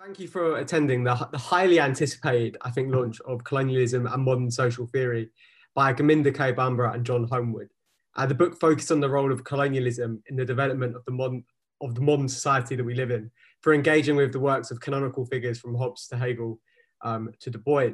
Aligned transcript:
Thank 0.00 0.20
you 0.20 0.28
for 0.28 0.58
attending 0.58 1.02
the, 1.02 1.28
the, 1.32 1.38
highly 1.38 1.80
anticipated, 1.80 2.56
I 2.62 2.70
think, 2.70 2.94
launch 2.94 3.20
of 3.22 3.42
Colonialism 3.42 4.06
and 4.06 4.22
Modern 4.22 4.48
Social 4.48 4.86
Theory 4.86 5.30
by 5.74 5.92
Gurminder 5.92 6.32
K. 6.32 6.52
Bhambra 6.52 6.94
and 6.94 7.04
John 7.04 7.24
Holmwood. 7.24 7.68
Uh, 8.14 8.24
the 8.24 8.34
book 8.34 8.60
focused 8.60 8.92
on 8.92 9.00
the 9.00 9.10
role 9.10 9.32
of 9.32 9.42
colonialism 9.42 10.22
in 10.28 10.36
the 10.36 10.44
development 10.44 10.94
of 10.94 11.04
the 11.04 11.10
modern 11.10 11.44
of 11.80 11.96
the 11.96 12.00
modern 12.00 12.28
society 12.28 12.76
that 12.76 12.84
we 12.84 12.94
live 12.94 13.10
in, 13.10 13.30
for 13.60 13.74
engaging 13.74 14.14
with 14.14 14.32
the 14.32 14.40
works 14.40 14.70
of 14.70 14.80
canonical 14.80 15.24
figures 15.26 15.58
from 15.58 15.74
Hobbes 15.74 16.06
to 16.08 16.16
Hegel 16.16 16.60
um, 17.02 17.30
to 17.40 17.50
Du 17.50 17.58
Bois. 17.58 17.90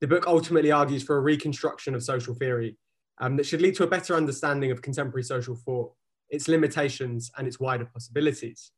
The 0.00 0.08
book 0.08 0.28
ultimately 0.28 0.70
argues 0.70 1.02
for 1.02 1.16
a 1.16 1.20
reconstruction 1.20 1.96
of 1.96 2.02
social 2.04 2.34
theory 2.34 2.76
um, 3.18 3.36
that 3.36 3.46
should 3.46 3.62
lead 3.62 3.74
to 3.76 3.84
a 3.84 3.88
better 3.88 4.14
understanding 4.14 4.70
of 4.70 4.82
contemporary 4.82 5.24
social 5.24 5.56
thought, 5.56 5.92
its 6.30 6.46
limitations, 6.46 7.30
and 7.36 7.46
its 7.46 7.58
wider 7.58 7.86
possibilities. 7.86 8.70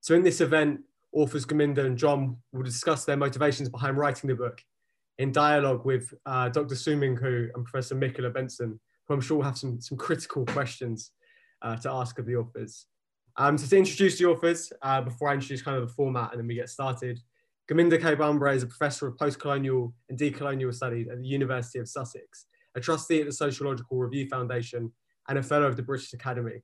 So, 0.00 0.14
in 0.14 0.22
this 0.22 0.40
event, 0.40 0.80
authors 1.12 1.44
Gurminder 1.44 1.86
and 1.86 1.98
John 1.98 2.36
will 2.52 2.62
discuss 2.62 3.04
their 3.04 3.16
motivations 3.16 3.68
behind 3.68 3.96
writing 3.96 4.28
the 4.28 4.34
book 4.34 4.62
in 5.18 5.32
dialogue 5.32 5.84
with 5.84 6.14
uh, 6.24 6.48
Dr. 6.48 6.74
Su-ming 6.74 7.16
Khoo 7.16 7.48
and 7.54 7.64
Professor 7.64 7.94
Michaela 7.94 8.30
Benson, 8.30 8.80
who 9.06 9.14
I'm 9.14 9.20
sure 9.20 9.38
will 9.38 9.44
have 9.44 9.58
some, 9.58 9.80
some 9.80 9.98
critical 9.98 10.46
questions 10.46 11.10
uh, 11.62 11.76
to 11.76 11.90
ask 11.90 12.18
of 12.18 12.26
the 12.26 12.36
authors. 12.36 12.86
Um, 13.36 13.58
so 13.58 13.66
to 13.66 13.76
introduce 13.76 14.18
the 14.18 14.26
authors, 14.26 14.72
uh, 14.82 15.00
before 15.02 15.28
I 15.28 15.34
introduce 15.34 15.62
kind 15.62 15.76
of 15.76 15.88
the 15.88 15.94
format 15.94 16.30
and 16.32 16.40
then 16.40 16.46
we 16.46 16.54
get 16.54 16.68
started, 16.68 17.20
Gurminder 17.70 18.00
K. 18.00 18.16
Bhambra 18.16 18.54
is 18.54 18.62
a 18.62 18.66
professor 18.66 19.06
of 19.06 19.16
post-colonial 19.16 19.94
and 20.08 20.18
decolonial 20.18 20.74
studies 20.74 21.08
at 21.08 21.18
the 21.18 21.26
University 21.26 21.78
of 21.78 21.88
Sussex, 21.88 22.46
a 22.74 22.80
trustee 22.80 23.20
at 23.20 23.26
the 23.26 23.32
Sociological 23.32 23.98
Review 23.98 24.28
Foundation, 24.28 24.92
and 25.28 25.38
a 25.38 25.42
fellow 25.42 25.66
of 25.66 25.76
the 25.76 25.82
British 25.82 26.12
Academy. 26.12 26.62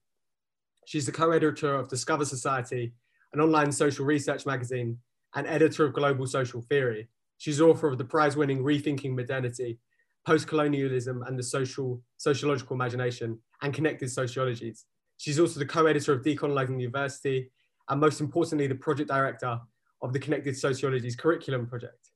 She's 0.87 1.06
the 1.06 1.12
co-editor 1.12 1.74
of 1.74 1.88
Discover 1.88 2.24
Society, 2.24 2.95
an 3.32 3.40
online 3.40 3.72
social 3.72 4.04
research 4.04 4.46
magazine, 4.46 4.98
and 5.34 5.46
editor 5.46 5.84
of 5.84 5.92
Global 5.92 6.26
Social 6.26 6.62
Theory. 6.62 7.08
She's 7.38 7.60
author 7.60 7.88
of 7.88 7.98
the 7.98 8.04
prize-winning 8.04 8.62
Rethinking 8.62 9.14
Modernity, 9.14 9.78
Post-Colonialism 10.24 11.23
and 11.23 11.38
the 11.38 11.42
Social 11.42 12.02
Sociological 12.16 12.74
Imagination, 12.74 13.38
and 13.62 13.74
Connected 13.74 14.10
Sociologies, 14.10 14.86
She's 15.18 15.40
also 15.40 15.59
the 15.59 15.66
co-editor 15.66 16.12
of 16.12 16.23
Decolonizing 16.23 16.80
University, 16.80 17.51
and 17.88 18.01
most 18.01 18.20
importantly, 18.20 18.66
the 18.66 18.74
project 18.74 19.09
director 19.09 19.58
of 20.02 20.12
the 20.12 20.18
Connected 20.18 20.56
Sociologies 20.56 21.16
Curriculum 21.16 21.66
Project. 21.66 22.10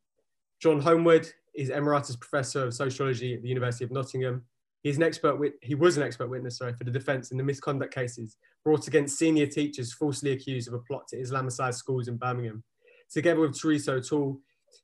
John 0.60 0.80
Holmwood 0.80 1.30
is 1.54 1.70
Emeritus 1.70 2.16
Professor 2.16 2.64
of 2.64 2.74
Sociology 2.74 3.34
at 3.34 3.42
the 3.42 3.48
University 3.48 3.84
of 3.84 3.90
Nottingham. 3.90 4.44
He's 4.82 4.96
an 4.96 5.02
expert 5.02 5.36
wit- 5.36 5.58
he 5.62 5.74
was 5.74 5.96
an 5.96 6.02
expert 6.02 6.28
witness 6.28 6.58
sorry, 6.58 6.72
for 6.74 6.84
the 6.84 6.90
defence 6.90 7.30
in 7.30 7.36
the 7.36 7.44
misconduct 7.44 7.94
cases 7.94 8.36
brought 8.64 8.86
against 8.86 9.18
senior 9.18 9.46
teachers 9.46 9.92
falsely 9.92 10.32
accused 10.32 10.68
of 10.68 10.74
a 10.74 10.78
plot 10.78 11.06
to 11.08 11.16
Islamicize 11.16 11.74
schools 11.74 12.08
in 12.08 12.16
Birmingham. 12.16 12.62
Together 13.10 13.40
with 13.40 13.58
Teresa 13.58 13.92
O'Toole, 13.92 14.40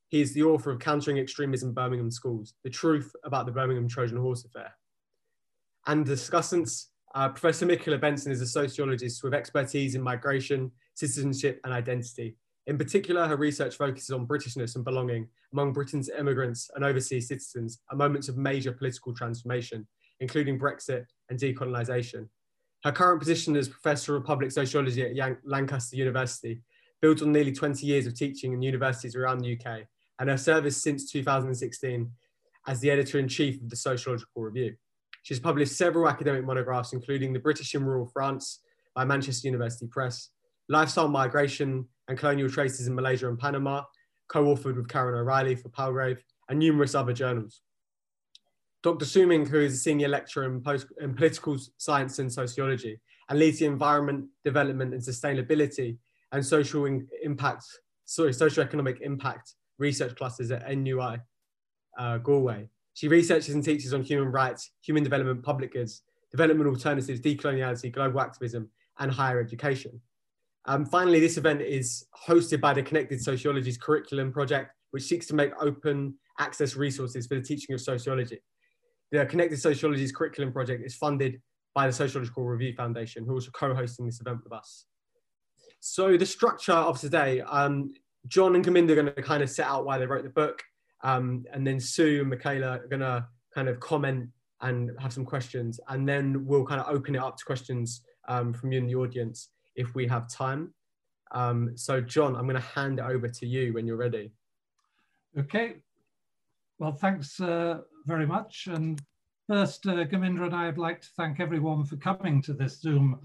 he 0.08 0.20
is 0.20 0.34
the 0.34 0.42
author 0.42 0.70
of 0.70 0.78
Countering 0.78 1.18
Extremism 1.18 1.72
Birmingham 1.72 2.10
Schools, 2.10 2.54
The 2.64 2.70
Truth 2.70 3.14
About 3.24 3.46
the 3.46 3.52
Birmingham 3.52 3.88
Trojan 3.88 4.18
Horse 4.18 4.44
Affair. 4.44 4.72
And 5.86 6.06
discussants 6.06 6.86
uh, 7.14 7.28
Professor 7.28 7.66
Michaela 7.66 7.98
Benson 7.98 8.32
is 8.32 8.40
a 8.40 8.46
sociologist 8.46 9.22
with 9.24 9.34
expertise 9.34 9.94
in 9.94 10.02
migration, 10.02 10.70
citizenship, 10.94 11.60
and 11.64 11.72
identity. 11.72 12.36
In 12.66 12.76
particular, 12.76 13.26
her 13.26 13.36
research 13.36 13.76
focuses 13.76 14.10
on 14.10 14.26
Britishness 14.26 14.74
and 14.74 14.84
belonging 14.84 15.28
among 15.52 15.72
Britain's 15.72 16.08
immigrants 16.08 16.68
and 16.74 16.84
overseas 16.84 17.28
citizens 17.28 17.80
at 17.90 17.96
moments 17.96 18.28
of 18.28 18.36
major 18.36 18.72
political 18.72 19.14
transformation, 19.14 19.86
including 20.20 20.58
Brexit 20.58 21.04
and 21.30 21.38
decolonisation. 21.38 22.28
Her 22.82 22.92
current 22.92 23.20
position 23.20 23.56
as 23.56 23.68
Professor 23.68 24.16
of 24.16 24.24
Public 24.24 24.50
Sociology 24.50 25.02
at 25.02 25.36
Lancaster 25.44 25.96
University 25.96 26.60
builds 27.00 27.22
on 27.22 27.32
nearly 27.32 27.52
20 27.52 27.86
years 27.86 28.06
of 28.06 28.14
teaching 28.14 28.52
in 28.52 28.62
universities 28.62 29.14
around 29.14 29.38
the 29.38 29.56
UK 29.56 29.82
and 30.18 30.28
her 30.28 30.38
service 30.38 30.82
since 30.82 31.10
2016 31.10 32.10
as 32.66 32.80
the 32.80 32.90
editor-in-chief 32.90 33.62
of 33.62 33.70
the 33.70 33.76
Sociological 33.76 34.42
Review. 34.42 34.74
She's 35.22 35.38
published 35.40 35.76
several 35.76 36.08
academic 36.08 36.44
monographs, 36.44 36.92
including 36.92 37.32
The 37.32 37.38
British 37.38 37.74
in 37.74 37.84
Rural 37.84 38.06
France 38.06 38.60
by 38.94 39.04
Manchester 39.04 39.48
University 39.48 39.86
Press, 39.86 40.30
Lifestyle 40.68 41.08
Migration 41.08 41.86
and 42.08 42.18
Colonial 42.18 42.48
Traces 42.48 42.86
in 42.86 42.94
Malaysia 42.94 43.28
and 43.28 43.38
Panama, 43.38 43.82
co-authored 44.28 44.76
with 44.76 44.88
Karen 44.88 45.18
O'Reilly 45.18 45.54
for 45.54 45.68
Palgrave, 45.68 46.22
and 46.48 46.58
numerous 46.58 46.94
other 46.94 47.12
journals. 47.12 47.62
Dr. 48.82 49.04
Su-ming, 49.04 49.46
who 49.46 49.60
is 49.60 49.74
a 49.74 49.78
senior 49.78 50.08
lecturer 50.08 50.44
in, 50.44 50.60
post, 50.60 50.86
in 51.00 51.14
political 51.14 51.56
science 51.76 52.18
and 52.18 52.32
sociology, 52.32 53.00
and 53.28 53.38
leads 53.38 53.58
the 53.58 53.66
environment, 53.66 54.26
development, 54.44 54.94
and 54.94 55.02
sustainability 55.02 55.96
and 56.32 56.44
social 56.44 56.84
in, 56.84 57.08
impact, 57.22 57.64
sorry, 58.04 58.30
socioeconomic 58.30 59.00
impact 59.00 59.54
research 59.78 60.14
clusters 60.16 60.50
at 60.50 60.68
NUI 60.76 61.18
uh, 61.98 62.18
Galway. 62.18 62.68
She 62.94 63.08
researches 63.08 63.54
and 63.54 63.64
teaches 63.64 63.92
on 63.92 64.02
human 64.02 64.30
rights, 64.30 64.70
human 64.82 65.02
development, 65.02 65.42
public 65.42 65.72
goods, 65.72 66.02
development 66.30 66.68
alternatives, 66.68 67.20
decoloniality, 67.20 67.92
global 67.92 68.20
activism, 68.20 68.70
and 68.98 69.10
higher 69.10 69.40
education. 69.40 70.00
Um, 70.68 70.84
finally, 70.84 71.20
this 71.20 71.36
event 71.36 71.62
is 71.62 72.06
hosted 72.26 72.60
by 72.60 72.74
the 72.74 72.82
Connected 72.82 73.22
Sociologies 73.22 73.78
Curriculum 73.78 74.32
Project, 74.32 74.72
which 74.90 75.04
seeks 75.04 75.26
to 75.26 75.34
make 75.34 75.52
open 75.60 76.14
access 76.40 76.74
resources 76.74 77.26
for 77.26 77.36
the 77.36 77.40
teaching 77.40 77.74
of 77.74 77.80
sociology. 77.80 78.40
The 79.12 79.24
Connected 79.26 79.60
Sociologies 79.60 80.12
Curriculum 80.12 80.52
Project 80.52 80.84
is 80.84 80.96
funded 80.96 81.40
by 81.72 81.86
the 81.86 81.92
Sociological 81.92 82.44
Review 82.44 82.74
Foundation, 82.74 83.24
who 83.24 83.30
are 83.30 83.34
also 83.34 83.52
co-hosting 83.52 84.06
this 84.06 84.20
event 84.20 84.40
with 84.42 84.52
us. 84.52 84.86
So 85.78 86.16
the 86.16 86.26
structure 86.26 86.72
of 86.72 86.98
today, 86.98 87.42
um, 87.42 87.92
John 88.26 88.56
and 88.56 88.64
Gurminder 88.64 88.90
are 88.90 88.94
going 88.96 89.14
to 89.14 89.22
kind 89.22 89.44
of 89.44 89.50
set 89.50 89.68
out 89.68 89.84
why 89.84 89.98
they 89.98 90.06
wrote 90.06 90.24
the 90.24 90.30
book. 90.30 90.64
Um, 91.04 91.44
and 91.52 91.64
then 91.64 91.78
Sue 91.78 92.22
and 92.22 92.30
Michaela 92.30 92.78
are 92.78 92.88
gonna 92.88 93.28
kind 93.54 93.68
of 93.68 93.78
comment 93.78 94.30
and 94.62 94.90
have 94.98 95.12
some 95.12 95.24
questions, 95.24 95.78
and 95.88 96.08
then 96.08 96.44
we'll 96.44 96.64
kind 96.64 96.80
of 96.80 96.88
open 96.88 97.14
it 97.14 97.22
up 97.22 97.36
to 97.36 97.44
questions 97.44 98.02
um, 98.26 98.52
from 98.52 98.72
you 98.72 98.78
in 98.78 98.86
the 98.86 98.96
audience 98.96 99.50
if 99.76 99.94
we 99.94 100.06
have 100.06 100.28
time. 100.28 100.72
Um, 101.32 101.76
so 101.76 102.00
John, 102.00 102.36
I'm 102.36 102.46
gonna 102.46 102.60
hand 102.60 102.98
it 102.98 103.04
over 103.04 103.28
to 103.28 103.46
you 103.46 103.72
when 103.72 103.86
you're 103.86 103.96
ready. 103.96 104.32
Okay, 105.38 105.76
well, 106.78 106.92
thanks 106.92 107.40
uh, 107.40 107.80
very 108.06 108.26
much. 108.26 108.68
And 108.70 109.00
first, 109.46 109.86
uh, 109.86 110.04
Gurminder 110.04 110.44
and 110.44 110.54
I 110.54 110.66
would 110.66 110.78
like 110.78 111.00
to 111.02 111.08
thank 111.16 111.40
everyone 111.40 111.84
for 111.84 111.96
coming 111.96 112.42
to 112.42 112.52
this 112.52 112.80
Zoom 112.80 113.18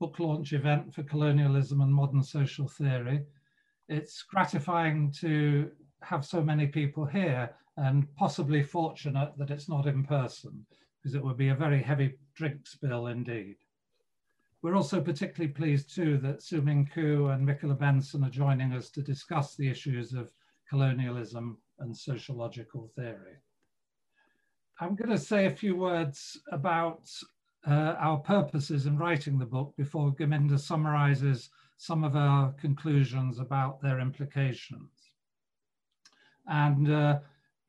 book 0.00 0.18
launch 0.18 0.52
event 0.52 0.92
for 0.92 1.04
colonialism 1.04 1.80
and 1.80 1.94
modern 1.94 2.22
social 2.22 2.66
theory. 2.66 3.22
It's 3.88 4.22
gratifying 4.22 5.12
to 5.20 5.70
have 6.02 6.24
so 6.24 6.42
many 6.42 6.66
people 6.66 7.04
here 7.04 7.50
and 7.76 8.12
possibly 8.16 8.62
fortunate 8.62 9.32
that 9.38 9.50
it's 9.50 9.68
not 9.68 9.86
in 9.86 10.04
person 10.04 10.66
because 10.98 11.14
it 11.14 11.22
would 11.22 11.36
be 11.36 11.48
a 11.48 11.54
very 11.54 11.82
heavy 11.82 12.14
drinks 12.34 12.76
bill 12.76 13.06
indeed. 13.08 13.56
We're 14.62 14.76
also 14.76 15.00
particularly 15.00 15.52
pleased 15.52 15.92
too 15.92 16.18
that 16.18 16.40
Su-ming 16.40 16.88
Khoo 16.94 17.34
and 17.34 17.44
Michaela 17.44 17.74
Benson 17.74 18.22
are 18.22 18.30
joining 18.30 18.72
us 18.72 18.90
to 18.90 19.02
discuss 19.02 19.56
the 19.56 19.68
issues 19.68 20.12
of 20.12 20.32
colonialism 20.70 21.58
and 21.80 21.96
sociological 21.96 22.88
theory. 22.94 23.38
I'm 24.80 24.94
going 24.94 25.10
to 25.10 25.18
say 25.18 25.46
a 25.46 25.50
few 25.50 25.74
words 25.74 26.40
about 26.52 27.10
uh, 27.66 27.96
our 27.98 28.18
purposes 28.18 28.86
in 28.86 28.96
writing 28.96 29.36
the 29.36 29.46
book 29.46 29.74
before 29.76 30.14
Gurminder 30.14 30.58
summarizes 30.58 31.50
some 31.76 32.04
of 32.04 32.14
our 32.14 32.52
conclusions 32.52 33.40
about 33.40 33.82
their 33.82 33.98
implications. 33.98 34.90
And 36.46 36.88
uh, 36.88 37.18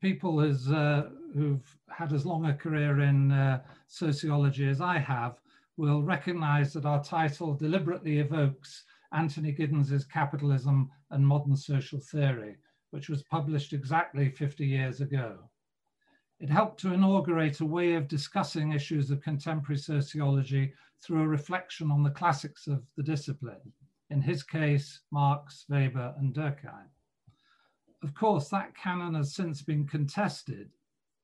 people 0.00 0.40
as, 0.40 0.70
uh, 0.70 1.08
who've 1.34 1.76
had 1.88 2.12
as 2.12 2.24
long 2.24 2.46
a 2.46 2.54
career 2.54 3.00
in 3.00 3.32
uh, 3.32 3.62
sociology 3.88 4.68
as 4.68 4.80
I 4.80 4.98
have 4.98 5.40
will 5.76 6.02
recognize 6.02 6.72
that 6.72 6.86
our 6.86 7.02
title 7.02 7.54
deliberately 7.54 8.18
evokes 8.18 8.84
Anthony 9.12 9.52
Giddens's 9.52 10.04
Capitalism 10.04 10.90
and 11.10 11.26
Modern 11.26 11.56
Social 11.56 12.00
Theory, 12.00 12.56
which 12.90 13.08
was 13.08 13.22
published 13.24 13.72
exactly 13.72 14.30
50 14.30 14.66
years 14.66 15.00
ago. 15.00 15.38
It 16.40 16.50
helped 16.50 16.80
to 16.80 16.92
inaugurate 16.92 17.60
a 17.60 17.66
way 17.66 17.94
of 17.94 18.08
discussing 18.08 18.72
issues 18.72 19.10
of 19.10 19.22
contemporary 19.22 19.78
sociology 19.78 20.72
through 21.00 21.22
a 21.22 21.28
reflection 21.28 21.90
on 21.90 22.02
the 22.02 22.10
classics 22.10 22.66
of 22.66 22.82
the 22.96 23.02
discipline, 23.02 23.72
in 24.10 24.20
his 24.20 24.42
case, 24.42 25.00
Marx, 25.10 25.64
Weber, 25.68 26.14
and 26.18 26.34
Durkheim. 26.34 26.88
Of 28.02 28.14
course, 28.14 28.48
that 28.50 28.76
canon 28.76 29.14
has 29.14 29.34
since 29.34 29.62
been 29.62 29.86
contested, 29.86 30.70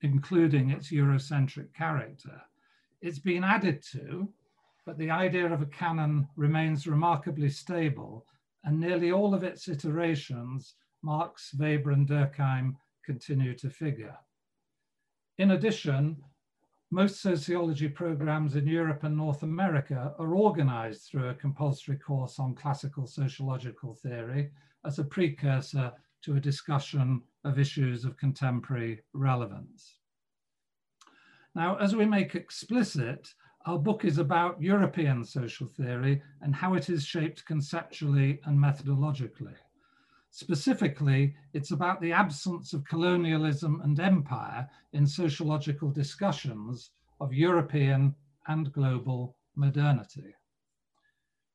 including 0.02 0.70
its 0.70 0.90
Eurocentric 0.90 1.74
character. 1.74 2.40
It's 3.02 3.18
been 3.18 3.44
added 3.44 3.82
to, 3.92 4.32
but 4.90 4.98
the 4.98 5.08
idea 5.08 5.46
of 5.46 5.62
a 5.62 5.66
canon 5.66 6.26
remains 6.34 6.84
remarkably 6.84 7.48
stable, 7.48 8.26
and 8.64 8.80
nearly 8.80 9.12
all 9.12 9.34
of 9.34 9.44
its 9.44 9.68
iterations, 9.68 10.74
Marx, 11.04 11.54
Weber, 11.56 11.92
and 11.92 12.08
Durkheim, 12.08 12.74
continue 13.04 13.54
to 13.54 13.70
figure. 13.70 14.16
In 15.38 15.52
addition, 15.52 16.16
most 16.90 17.22
sociology 17.22 17.86
programs 17.86 18.56
in 18.56 18.66
Europe 18.66 19.04
and 19.04 19.16
North 19.16 19.44
America 19.44 20.12
are 20.18 20.34
organized 20.34 21.02
through 21.04 21.28
a 21.28 21.34
compulsory 21.34 21.96
course 21.96 22.40
on 22.40 22.56
classical 22.56 23.06
sociological 23.06 23.94
theory 23.94 24.50
as 24.84 24.98
a 24.98 25.04
precursor 25.04 25.92
to 26.22 26.34
a 26.34 26.40
discussion 26.40 27.22
of 27.44 27.60
issues 27.60 28.04
of 28.04 28.16
contemporary 28.16 29.02
relevance. 29.12 29.98
Now, 31.54 31.76
as 31.76 31.94
we 31.94 32.06
make 32.06 32.34
explicit, 32.34 33.32
our 33.66 33.78
book 33.78 34.04
is 34.04 34.18
about 34.18 34.60
European 34.60 35.24
social 35.24 35.66
theory 35.66 36.22
and 36.40 36.54
how 36.54 36.74
it 36.74 36.88
is 36.88 37.04
shaped 37.04 37.44
conceptually 37.44 38.40
and 38.44 38.58
methodologically. 38.58 39.54
Specifically, 40.30 41.34
it's 41.52 41.72
about 41.72 42.00
the 42.00 42.12
absence 42.12 42.72
of 42.72 42.84
colonialism 42.86 43.80
and 43.82 43.98
empire 44.00 44.68
in 44.92 45.06
sociological 45.06 45.90
discussions 45.90 46.90
of 47.20 47.34
European 47.34 48.14
and 48.46 48.72
global 48.72 49.36
modernity. 49.56 50.34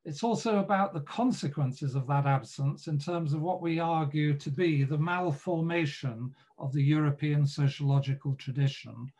It's 0.04 0.22
also 0.22 0.60
about 0.60 0.94
the 0.94 1.00
consequences 1.00 1.96
of 1.96 2.06
that 2.06 2.26
absence 2.26 2.86
in 2.86 2.98
terms 2.98 3.32
of 3.32 3.40
what 3.40 3.60
we 3.60 3.80
argue 3.80 4.38
to 4.38 4.50
be 4.50 4.84
the 4.84 4.98
malformation 4.98 6.32
of 6.58 6.72
the 6.72 6.82
European 6.82 7.44
sociological 7.44 8.36
tradition, 8.36 9.10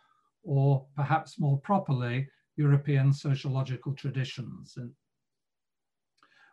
or 0.44 0.86
perhaps 0.94 1.40
more 1.40 1.58
properly, 1.58 2.28
European 2.56 3.12
sociological 3.12 3.92
traditions. 3.92 4.76
And 4.76 4.92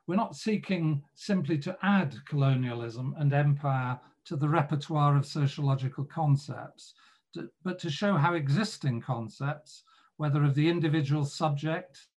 we're 0.05 0.15
not 0.15 0.35
seeking 0.35 1.03
simply 1.15 1.57
to 1.59 1.77
add 1.81 2.15
colonialism 2.27 3.15
and 3.17 3.33
empire 3.33 3.99
to 4.25 4.35
the 4.35 4.49
repertoire 4.49 5.15
of 5.15 5.25
sociological 5.25 6.05
concepts, 6.05 6.93
to, 7.33 7.49
but 7.63 7.79
to 7.79 7.89
show 7.89 8.15
how 8.15 8.33
existing 8.33 9.01
concepts, 9.01 9.83
whether 10.17 10.43
of 10.43 10.55
the 10.55 10.69
individual 10.69 11.25
subject, 11.25 12.07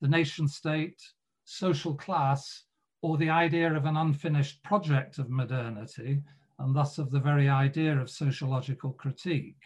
the 0.00 0.08
nation 0.08 0.46
state, 0.46 1.02
social 1.44 1.94
class, 1.94 2.64
or 3.02 3.16
the 3.16 3.30
idea 3.30 3.72
of 3.72 3.84
an 3.84 3.96
unfinished 3.96 4.62
project 4.62 5.18
of 5.18 5.30
modernity, 5.30 6.20
and 6.58 6.74
thus 6.74 6.98
of 6.98 7.10
the 7.10 7.20
very 7.20 7.48
idea 7.48 7.96
of 7.96 8.10
sociological 8.10 8.92
critique, 8.92 9.62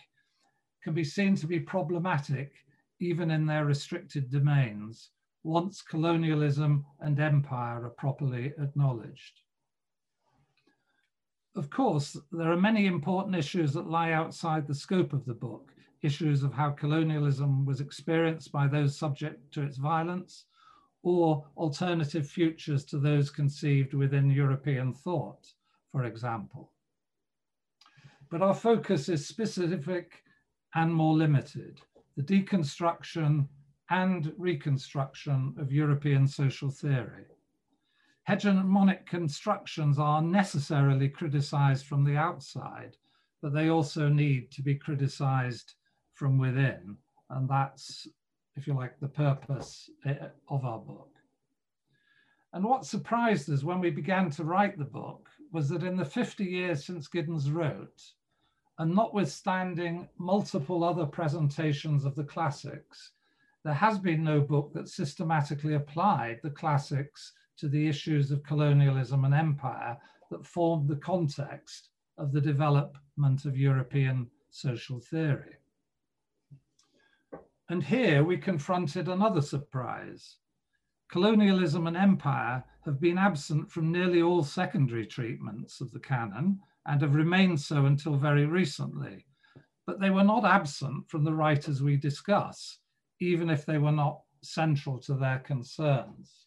can 0.83 0.93
be 0.93 1.05
seen 1.05 1.35
to 1.37 1.47
be 1.47 1.61
problematic 1.61 2.53
even 3.01 3.31
in 3.31 3.47
their 3.47 3.65
restricted 3.65 4.31
domains, 4.31 5.11
once 5.43 5.81
colonialism 5.81 6.85
and 7.01 7.19
empire 7.19 7.85
are 7.87 7.91
properly 7.91 8.53
acknowledged. 8.59 9.41
Of 11.57 11.71
course, 11.71 12.17
there 12.31 12.53
are 12.53 12.61
many 12.61 12.87
important 12.87 13.35
issues 13.35 13.73
that 13.73 13.89
lie 13.89 14.13
outside 14.13 14.67
the 14.67 14.75
scope 14.75 15.15
of 15.15 15.25
the 15.25 15.35
book, 15.35 15.73
issues 16.03 16.43
of 16.43 16.53
how 16.53 16.71
colonialism 16.71 17.65
was 17.65 17.81
experienced 17.81 18.53
by 18.53 18.69
those 18.69 18.97
subject 18.97 19.53
to 19.55 19.63
its 19.63 19.79
violence, 19.79 20.45
or 21.03 21.47
alternative 21.57 22.29
futures 22.29 22.85
to 22.85 22.99
those 22.99 23.31
conceived 23.31 23.95
within 23.95 24.31
European 24.31 24.93
thought, 24.93 25.49
for 25.91 26.05
example. 26.05 26.71
But 28.31 28.43
our 28.43 28.55
focus 28.55 29.09
is 29.09 29.27
specific 29.27 30.23
and 30.75 30.95
more 30.95 31.15
limited 31.15 31.81
the 32.17 32.23
deconstruction 32.23 33.47
and 33.91 34.33
reconstruction 34.37 35.55
of 35.59 35.73
European 35.73 36.27
social 36.27 36.71
theory. 36.71 37.27
Hegemonic 38.29 39.07
constructions 39.07 39.99
are 39.99 40.23
necessarily 40.23 41.09
criticized 41.09 41.87
from 41.87 42.05
the 42.05 42.17
outside, 42.17 42.97
but 43.43 43.53
they 43.53 43.69
also 43.69 44.09
need 44.09 44.53
to 44.53 44.63
be 44.63 44.75
criticized 44.75 45.75
from 46.15 46.39
within. 46.39 46.97
And 47.31 47.49
that's, 47.49 48.07
if 48.57 48.67
you 48.67 48.75
like, 48.75 49.01
the 49.01 49.09
purpose 49.09 49.91
eh, 50.05 50.15
of 50.49 50.65
our 50.65 50.79
book. 50.79 51.11
And 52.53 52.65
what 52.65 52.85
surprised 52.85 53.51
us 53.51 53.65
when 53.65 53.81
we 53.81 53.91
began 53.91 54.31
to 54.33 54.45
write 54.45 54.79
the 54.79 54.85
book 54.85 55.29
was 55.53 55.69
that 55.71 55.83
in 55.83 55.97
the 55.97 56.05
50 56.05 56.45
years 56.45 56.85
since 56.85 57.09
Giddens 57.09 57.53
wrote, 57.53 58.03
and 58.81 58.95
notwithstanding 58.95 60.09
multiple 60.17 60.83
other 60.83 61.05
presentations 61.05 62.07
of 62.07 62.15
the 62.15 62.25
classics, 62.25 63.13
there 63.63 63.75
has 63.75 63.99
been 63.99 64.25
no 64.25 64.41
book 64.41 64.73
that 64.73 64.89
systematically 64.89 65.75
applied 65.75 66.41
the 66.43 66.49
classics 66.49 67.35
to 67.59 67.69
the 67.69 67.87
issues 67.87 68.31
of 68.31 68.43
colonialism 68.43 69.27
and 69.27 69.35
empire 69.35 69.99
that 70.31 70.47
formed 70.47 70.89
the 70.89 70.97
context 70.97 71.91
of 72.17 72.33
the 72.33 72.41
development 72.41 73.45
of 73.45 73.55
European 73.55 74.27
social 74.49 74.99
theory. 74.99 75.57
And 77.69 77.85
here 77.85 78.25
we 78.25 78.39
confronted 78.39 79.09
another 79.09 79.43
surprise. 79.43 80.37
Colonialism 81.11 81.87
and 81.87 81.99
empire 81.99 82.65
have 82.87 82.99
been 82.99 83.19
absent 83.19 83.71
from 83.71 83.93
nearly 83.93 84.23
all 84.23 84.43
secondary 84.43 85.05
treatments 85.05 85.83
of 85.83 85.93
the 85.93 86.01
canon, 86.01 86.61
and 86.87 87.03
have 87.03 87.15
remained 87.15 87.61
so 87.61 87.87
until 87.87 88.17
very 88.17 88.47
recently. 88.47 89.27
But 89.87 90.01
they 90.01 90.11
were 90.11 90.25
not 90.25 90.45
absent 90.45 91.09
from 91.09 91.25
the 91.25 91.35
writers 91.35 91.83
we 91.83 91.97
discuss, 91.97 92.79
even 93.21 93.51
if 93.51 93.67
they 93.67 93.79
were 93.79 93.93
not 93.93 94.21
central 94.43 94.99
to 95.01 95.15
their 95.15 95.41
concerns. 95.41 96.47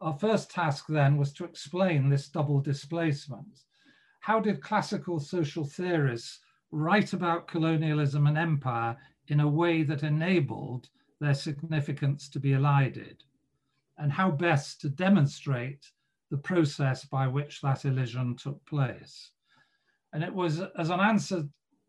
Our 0.00 0.18
first 0.18 0.50
task 0.50 0.86
then 0.88 1.16
was 1.16 1.32
to 1.34 1.44
explain 1.44 2.08
this 2.08 2.28
double 2.28 2.60
displacement. 2.60 3.60
How 4.20 4.40
did 4.40 4.60
classical 4.60 5.20
social 5.20 5.64
theorists 5.64 6.40
write 6.70 7.12
about 7.12 7.46
colonialism 7.46 8.26
and 8.26 8.36
empire 8.36 8.96
in 9.28 9.40
a 9.40 9.48
way 9.48 9.84
that 9.84 10.02
enabled 10.02 10.88
their 11.20 11.34
significance 11.34 12.28
to 12.30 12.40
be 12.40 12.52
elided? 12.52 13.22
And 13.96 14.10
how 14.10 14.32
best 14.32 14.80
to 14.80 14.88
demonstrate 14.88 15.92
the 16.32 16.38
process 16.38 17.04
by 17.04 17.26
which 17.26 17.60
that 17.60 17.84
elision 17.84 18.34
took 18.34 18.64
place. 18.64 19.32
And 20.14 20.24
it 20.24 20.34
was 20.34 20.62
as 20.78 20.88
an 20.88 20.98
answer, 20.98 21.46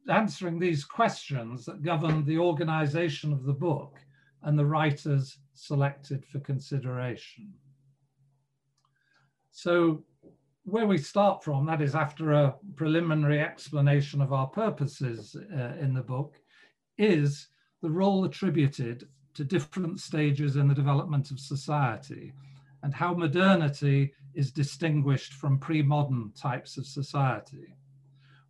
answering 0.09 0.59
these 0.59 0.83
questions 0.83 1.65
that 1.65 1.81
governed 1.81 2.25
the 2.25 2.37
organization 2.37 3.31
of 3.31 3.45
the 3.45 3.53
book 3.53 3.99
and 4.43 4.59
the 4.59 4.65
writers 4.65 5.37
selected 5.53 6.25
for 6.25 6.39
consideration. 6.41 7.53
So 9.51 10.03
where 10.65 10.87
we 10.87 10.97
start 10.97 11.41
from, 11.41 11.65
that 11.67 11.81
is 11.81 11.95
after 11.95 12.33
a 12.33 12.55
preliminary 12.75 13.39
explanation 13.39 14.21
of 14.21 14.33
our 14.33 14.47
purposes 14.47 15.37
uh, 15.37 15.75
in 15.79 15.93
the 15.93 16.01
book, 16.01 16.35
is 16.97 17.47
the 17.81 17.89
role 17.89 18.25
attributed 18.25 19.07
to 19.35 19.45
different 19.45 20.01
stages 20.01 20.57
in 20.57 20.67
the 20.67 20.75
development 20.75 21.31
of 21.31 21.39
society 21.39 22.33
and 22.83 22.93
how 22.93 23.13
modernity 23.13 24.13
is 24.35 24.51
distinguished 24.51 25.33
from 25.33 25.59
pre-modern 25.59 26.31
types 26.35 26.77
of 26.77 26.85
society. 26.85 27.75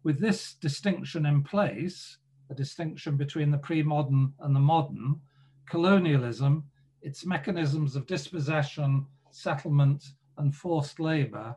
With 0.03 0.19
this 0.19 0.53
distinction 0.55 1.25
in 1.25 1.43
place, 1.43 2.17
a 2.49 2.53
distinction 2.53 3.17
between 3.17 3.51
the 3.51 3.57
pre-modern 3.57 4.33
and 4.39 4.55
the 4.55 4.59
modern, 4.59 5.21
colonialism, 5.69 6.65
its 7.01 7.25
mechanisms 7.25 7.95
of 7.95 8.05
dispossession, 8.05 9.05
settlement, 9.31 10.03
and 10.37 10.55
forced 10.55 10.99
labor 10.99 11.55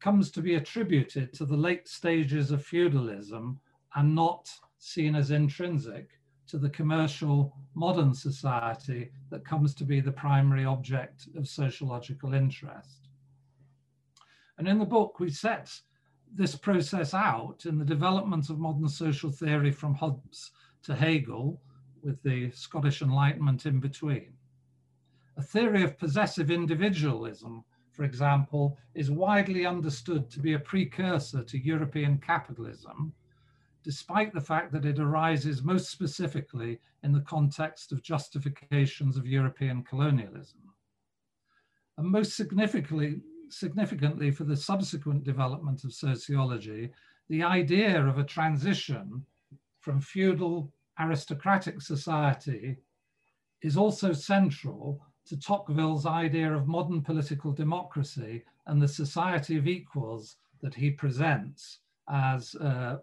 comes 0.00 0.30
to 0.30 0.40
be 0.40 0.54
attributed 0.54 1.32
to 1.34 1.44
the 1.44 1.56
late 1.56 1.86
stages 1.86 2.50
of 2.50 2.64
feudalism 2.64 3.60
and 3.94 4.14
not 4.14 4.48
seen 4.78 5.14
as 5.14 5.30
intrinsic 5.30 6.08
to 6.46 6.58
the 6.58 6.70
commercial 6.70 7.54
modern 7.74 8.12
society 8.14 9.10
that 9.30 9.44
comes 9.44 9.74
to 9.74 9.84
be 9.84 10.00
the 10.00 10.10
primary 10.10 10.64
object 10.64 11.28
of 11.36 11.46
sociological 11.46 12.34
interest. 12.34 12.99
And 14.60 14.68
in 14.68 14.78
the 14.78 14.84
book, 14.84 15.18
we 15.18 15.30
set 15.30 15.72
this 16.30 16.54
process 16.54 17.14
out 17.14 17.64
in 17.64 17.78
the 17.78 17.84
development 17.84 18.50
of 18.50 18.58
modern 18.58 18.90
social 18.90 19.30
theory 19.30 19.72
from 19.72 19.94
Hobbes 19.94 20.50
to 20.82 20.94
Hegel, 20.94 21.62
with 22.02 22.22
the 22.22 22.50
Scottish 22.50 23.00
Enlightenment 23.00 23.64
in 23.64 23.80
between. 23.80 24.34
A 25.38 25.42
theory 25.42 25.82
of 25.82 25.98
possessive 25.98 26.50
individualism, 26.50 27.64
for 27.90 28.04
example, 28.04 28.76
is 28.94 29.10
widely 29.10 29.64
understood 29.64 30.28
to 30.28 30.40
be 30.40 30.52
a 30.52 30.58
precursor 30.58 31.42
to 31.42 31.58
European 31.58 32.18
capitalism 32.18 33.14
despite 33.82 34.34
the 34.34 34.42
fact 34.42 34.72
that 34.72 34.84
it 34.84 34.98
arises 34.98 35.62
most 35.62 35.88
specifically 35.88 36.78
in 37.02 37.12
the 37.12 37.22
context 37.22 37.92
of 37.92 38.02
justifications 38.02 39.16
of 39.16 39.26
European 39.26 39.82
colonialism. 39.82 40.60
And 41.96 42.06
most 42.06 42.36
significantly, 42.36 43.22
significantly 43.52 44.30
for 44.30 44.44
the 44.44 44.56
subsequent 44.56 45.24
development 45.24 45.84
of 45.84 45.92
sociology, 45.92 46.90
the 47.28 47.42
idea 47.42 48.04
of 48.04 48.18
a 48.18 48.24
transition 48.24 49.24
from 49.80 50.00
feudal 50.00 50.72
aristocratic 50.98 51.80
society 51.80 52.76
is 53.62 53.76
also 53.76 54.12
central 54.12 55.04
to 55.26 55.38
Tocqueville's 55.38 56.06
idea 56.06 56.52
of 56.52 56.66
modern 56.66 57.02
political 57.02 57.52
democracy 57.52 58.44
and 58.66 58.80
the 58.80 58.88
society 58.88 59.56
of 59.56 59.66
equals 59.66 60.36
that 60.60 60.74
he 60.74 60.90
presents 60.90 61.80
as 62.08 62.54
uh, 62.56 62.98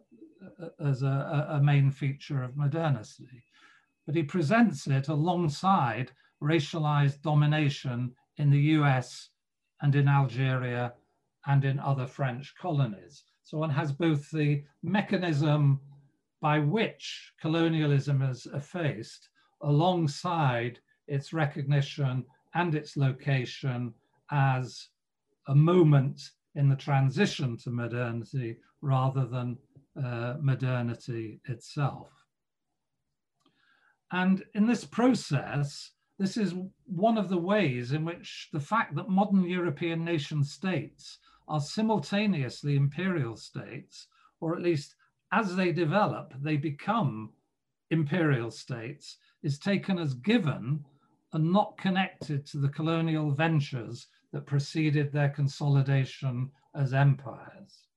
as 0.80 1.02
a, 1.02 1.48
a 1.52 1.62
main 1.62 1.90
feature 1.90 2.44
of 2.44 2.56
modernity. 2.56 3.44
But 4.06 4.16
he 4.16 4.24
presents 4.24 4.88
it 4.88 5.08
alongside 5.08 6.12
racialized 6.42 7.22
domination 7.22 8.14
in 8.38 8.50
the 8.52 8.62
US 8.80 9.30
and 9.82 9.96
in 9.96 10.08
Algeria 10.08 10.94
and 11.46 11.64
in 11.64 11.80
other 11.80 12.06
French 12.06 12.54
colonies. 12.60 13.24
So 13.44 13.58
one 13.58 13.70
has 13.70 13.92
both 13.92 14.30
the 14.32 14.64
mechanism 14.84 15.80
by 16.42 16.60
which 16.60 17.34
colonialism 17.40 18.22
is 18.22 18.46
effaced 18.54 19.30
alongside 19.62 20.80
its 21.08 21.34
recognition 21.34 22.26
and 22.54 22.76
its 22.76 22.98
location 22.98 23.94
as 24.32 24.90
a 25.48 25.56
moment 25.56 26.32
in 26.56 26.70
the 26.70 26.76
transition 26.76 27.58
to 27.58 27.70
modernity 27.70 28.58
rather 28.82 29.26
than 29.26 29.58
uh, 30.04 30.36
modernity 30.42 31.40
itself. 31.46 32.10
And 34.12 34.44
in 34.54 34.68
this 34.68 34.86
process, 34.86 35.92
this 36.18 36.38
is 36.38 36.56
one 36.86 37.18
of 37.18 37.30
the 37.30 37.38
ways 37.38 37.92
in 37.92 38.04
which 38.04 38.50
the 38.52 38.60
fact 38.60 38.96
that 38.96 39.10
modern 39.10 39.44
European 39.44 40.04
nation 40.04 40.44
states 40.44 41.20
are 41.48 41.62
simultaneously 41.62 42.76
imperial 42.76 43.36
states, 43.36 44.08
or 44.42 44.56
at 44.56 44.64
least 44.64 44.96
as 45.32 45.56
they 45.56 45.72
develop, 45.72 46.34
they 46.42 46.58
become 46.58 47.32
imperial 47.92 48.50
states, 48.50 49.18
is 49.44 49.60
taken 49.60 50.00
as 50.00 50.16
given 50.16 50.84
and 51.34 51.52
not 51.52 51.78
connected 51.78 52.46
to 52.46 52.58
the 52.58 52.70
colonial 52.70 53.32
ventures 53.32 54.08
that 54.32 54.46
preceded 54.46 55.12
their 55.12 55.30
consolidation 55.30 56.50
as 56.76 56.94
empires. 56.94 57.88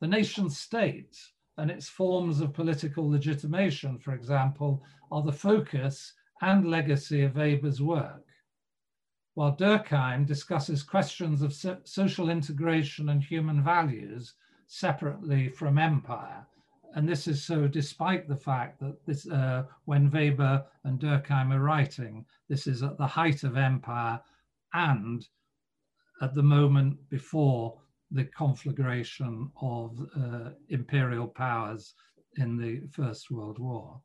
The 0.00 0.08
nation 0.08 0.50
state 0.50 1.16
and 1.56 1.70
its 1.70 1.88
forms 1.88 2.40
of 2.40 2.52
political 2.52 3.08
legitimation, 3.08 3.98
for 3.98 4.14
example, 4.14 4.82
are 5.10 5.22
the 5.22 5.32
focus 5.32 6.12
and 6.40 6.70
legacy 6.70 7.22
of 7.22 7.36
Weber's 7.36 7.80
work 7.80 8.24
while 9.38 9.54
Durkheim 9.54 10.26
discusses 10.26 10.82
questions 10.82 11.42
of 11.42 11.52
so 11.52 11.76
social 11.84 12.28
integration 12.28 13.10
and 13.10 13.22
human 13.22 13.62
values 13.62 14.34
separately 14.66 15.48
from 15.48 15.78
empire. 15.78 16.44
And 16.96 17.08
this 17.08 17.28
is 17.28 17.44
so 17.44 17.68
despite 17.68 18.26
the 18.26 18.34
fact 18.34 18.80
that 18.80 18.96
this, 19.06 19.28
uh, 19.28 19.62
when 19.84 20.10
Weber 20.10 20.64
and 20.82 20.98
Durkheim 20.98 21.54
are 21.54 21.60
writing, 21.60 22.26
this 22.48 22.66
is 22.66 22.82
at 22.82 22.98
the 22.98 23.06
height 23.06 23.44
of 23.44 23.56
empire 23.56 24.20
and 24.74 25.24
at 26.20 26.34
the 26.34 26.42
moment 26.42 26.98
before 27.08 27.78
the 28.10 28.24
conflagration 28.24 29.52
of 29.62 30.04
uh, 30.16 30.50
imperial 30.68 31.28
powers 31.28 31.94
in 32.38 32.56
the 32.56 32.88
First 32.90 33.30
World 33.30 33.60
War. 33.60 34.00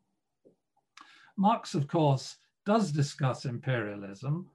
Marx, 1.38 1.74
of 1.76 1.88
course, 1.88 2.38
does 2.66 2.92
discuss 2.92 3.46
imperialism, 3.46 4.50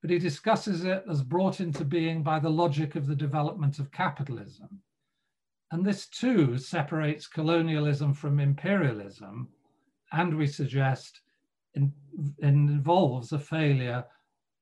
but 0.00 0.10
he 0.10 0.18
discusses 0.18 0.84
it 0.84 1.04
as 1.08 1.22
brought 1.22 1.60
into 1.60 1.84
being 1.84 2.22
by 2.22 2.38
the 2.38 2.50
logic 2.50 2.94
of 2.94 3.06
the 3.06 3.16
development 3.16 3.78
of 3.78 3.90
capitalism. 3.92 4.82
And 5.70 5.84
this 5.84 6.06
too 6.06 6.58
separates 6.58 7.26
colonialism 7.26 8.12
from 8.12 8.38
imperialism, 8.38 9.48
and 10.12 10.36
we 10.36 10.46
suggest 10.46 11.20
in, 11.74 11.92
involves 12.38 13.32
a 13.32 13.38
failure 13.38 14.04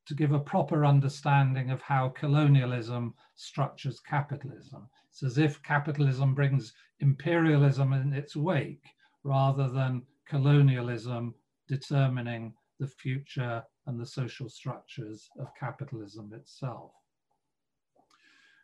to 0.06 0.14
give 0.14 0.32
a 0.32 0.40
proper 0.40 0.84
understanding 0.84 1.70
of 1.70 1.82
how 1.82 2.08
colonialism 2.10 3.14
structures 3.34 4.00
capitalism. 4.00 4.88
It's 5.10 5.22
as 5.22 5.38
if 5.38 5.62
capitalism 5.62 6.34
brings 6.34 6.72
imperialism 7.00 7.92
in 7.92 8.12
its 8.12 8.34
wake 8.34 8.84
rather 9.24 9.68
than 9.68 10.02
colonialism 10.26 11.34
determining 11.72 12.52
the 12.78 12.86
future 12.86 13.62
and 13.86 13.98
the 13.98 14.04
social 14.04 14.48
structures 14.48 15.30
of 15.40 15.48
capitalism 15.58 16.30
itself. 16.34 16.90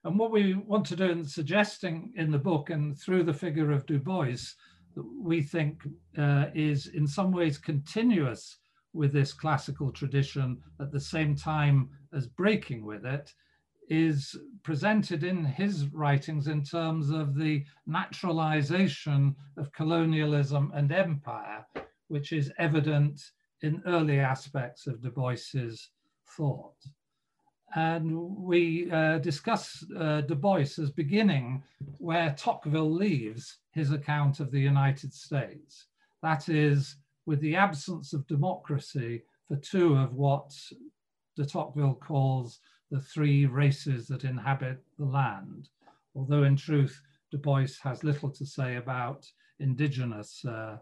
And 0.05 0.19
what 0.19 0.31
we 0.31 0.55
want 0.55 0.85
to 0.87 0.97
do 0.97 1.11
in 1.11 1.25
suggesting 1.25 2.13
in 2.17 2.31
the 2.31 2.39
book 2.51 2.69
and 2.69 2.99
through 2.99 3.25
the 3.25 3.41
figure 3.45 3.73
of 3.73 3.87
Du 3.87 3.99
Bois, 3.99 4.37
that 4.95 5.07
we 5.19 5.41
think 5.41 5.83
uh, 6.19 6.47
is 6.55 6.89
in 6.89 7.07
some 7.07 7.33
ways 7.33 7.57
continuous 7.57 8.59
with 8.93 9.13
this 9.13 9.33
classical 9.33 9.91
tradition 9.91 10.59
at 10.81 10.93
the 10.93 11.01
same 11.01 11.35
time 11.35 11.89
as 12.13 12.27
breaking 12.27 12.85
with 12.85 13.07
it, 13.07 13.33
is 13.89 14.37
presented 14.63 15.25
in 15.25 15.45
his 15.45 15.87
writings 15.95 16.47
in 16.47 16.63
terms 16.63 17.09
of 17.11 17.35
the 17.35 17.65
naturalization 17.87 19.35
of 19.57 19.73
colonialism 19.73 20.71
and 20.75 20.93
empire, 20.93 21.65
which 22.09 22.33
is 22.33 22.53
evident 22.59 23.31
in 23.63 23.83
early 23.87 24.21
aspects 24.21 24.87
of 24.87 25.03
Du 25.03 25.11
Bois's 25.11 25.91
thought. 26.37 26.77
And 27.75 28.37
we 28.37 28.91
uh, 28.91 29.19
discuss 29.19 29.85
uh, 29.99 30.23
Du 30.23 30.35
Bois 30.35 30.61
as 30.61 30.91
beginning 30.91 31.63
where 31.99 32.35
Tocqueville 32.39 32.91
leaves 32.91 33.59
his 33.73 33.93
account 33.93 34.41
of 34.41 34.51
the 34.51 34.61
United 34.61 35.13
States. 35.13 35.87
That 36.23 36.49
is, 36.49 36.97
with 37.27 37.41
the 37.41 37.57
absence 37.57 38.15
of 38.15 38.27
democracy 38.27 39.23
for 39.47 39.57
two 39.57 39.97
of 39.97 40.15
what 40.15 40.51
de 41.37 41.45
Tocqueville 41.45 41.95
calls 41.95 42.61
the 42.91 43.01
three 43.01 43.45
races 43.45 44.09
that 44.09 44.25
inhabit 44.25 44.83
the 44.99 45.05
land. 45.05 45.69
Although 46.15 46.45
in 46.45 46.57
truth, 46.57 47.01
Du 47.31 47.37
Bois 47.37 47.67
has 47.83 48.03
little 48.03 48.31
to 48.31 48.47
say 48.47 48.77
about 48.77 49.31
indigenous 49.61 50.43
uh, 50.45 50.79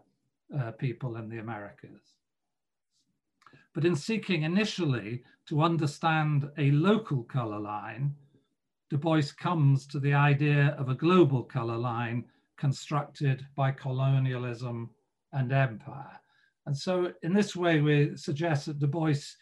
uh 0.55 0.71
people 0.71 1.15
in 1.17 1.29
the 1.29 1.39
Americas 1.39 2.17
but 3.77 3.85
in 3.85 3.95
seeking 3.95 4.41
initially 4.41 5.23
to 5.45 5.61
understand 5.61 6.49
a 6.57 6.71
local 6.71 7.21
color 7.25 7.59
line, 7.59 8.15
Du 8.89 8.97
Bois 8.97 9.21
comes 9.37 9.85
to 9.85 9.99
the 9.99 10.15
idea 10.15 10.75
of 10.79 10.89
a 10.89 10.95
global 10.95 11.43
color 11.43 11.77
line 11.77 12.25
constructed 12.57 13.45
by 13.55 13.71
colonialism 13.71 14.89
and 15.31 15.51
empire. 15.51 16.19
And 16.65 16.75
so 16.75 17.13
in 17.21 17.33
this 17.33 17.55
way, 17.55 17.79
we 17.81 18.17
suggest 18.17 18.65
that 18.65 18.79
Du 18.79 18.87
Bois 18.87 19.35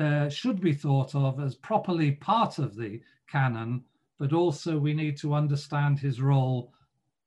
uh, 0.00 0.28
should 0.28 0.60
be 0.60 0.72
thought 0.72 1.14
of 1.14 1.38
as 1.38 1.54
properly 1.54 2.10
part 2.10 2.58
of 2.58 2.74
the 2.74 3.00
canon, 3.28 3.84
but 4.18 4.32
also 4.32 4.76
we 4.76 4.92
need 4.92 5.16
to 5.18 5.34
understand 5.34 6.00
his 6.00 6.20
role 6.20 6.72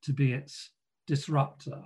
to 0.01 0.12
be 0.12 0.34
its 0.34 0.72
disruptor. 1.08 1.81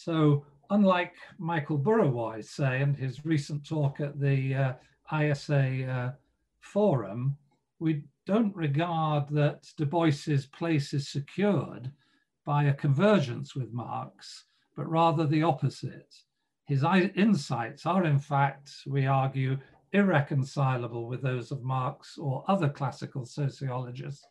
So 0.00 0.44
unlike 0.70 1.14
Michael 1.38 1.76
Burawoy, 1.76 2.44
say, 2.44 2.82
in 2.82 2.94
his 2.94 3.24
recent 3.24 3.66
talk 3.66 3.98
at 3.98 4.20
the 4.20 4.54
uh, 4.54 4.72
ISA 5.12 5.86
uh, 5.86 6.12
forum, 6.60 7.36
we 7.80 8.04
don't 8.24 8.54
regard 8.54 9.28
that 9.30 9.66
Du 9.76 9.86
Bois's 9.86 10.46
place 10.46 10.94
is 10.94 11.08
secured 11.08 11.90
by 12.44 12.66
a 12.66 12.74
convergence 12.74 13.56
with 13.56 13.72
Marx, 13.72 14.44
but 14.76 14.88
rather 14.88 15.26
the 15.26 15.42
opposite. 15.42 16.14
His 16.66 16.84
insights 17.16 17.84
are, 17.84 18.04
in 18.04 18.20
fact, 18.20 18.70
we 18.86 19.06
argue, 19.06 19.58
irreconcilable 19.92 21.08
with 21.08 21.22
those 21.22 21.50
of 21.50 21.64
Marx 21.64 22.18
or 22.18 22.44
other 22.46 22.68
classical 22.68 23.24
sociologists, 23.24 24.24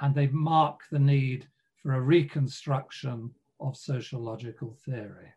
and 0.00 0.12
they 0.12 0.26
mark 0.26 0.80
the 0.90 0.98
need 0.98 1.46
for 1.76 1.92
a 1.92 2.00
reconstruction 2.00 3.30
of 3.60 3.76
sociological 3.76 4.76
theory. 4.84 5.32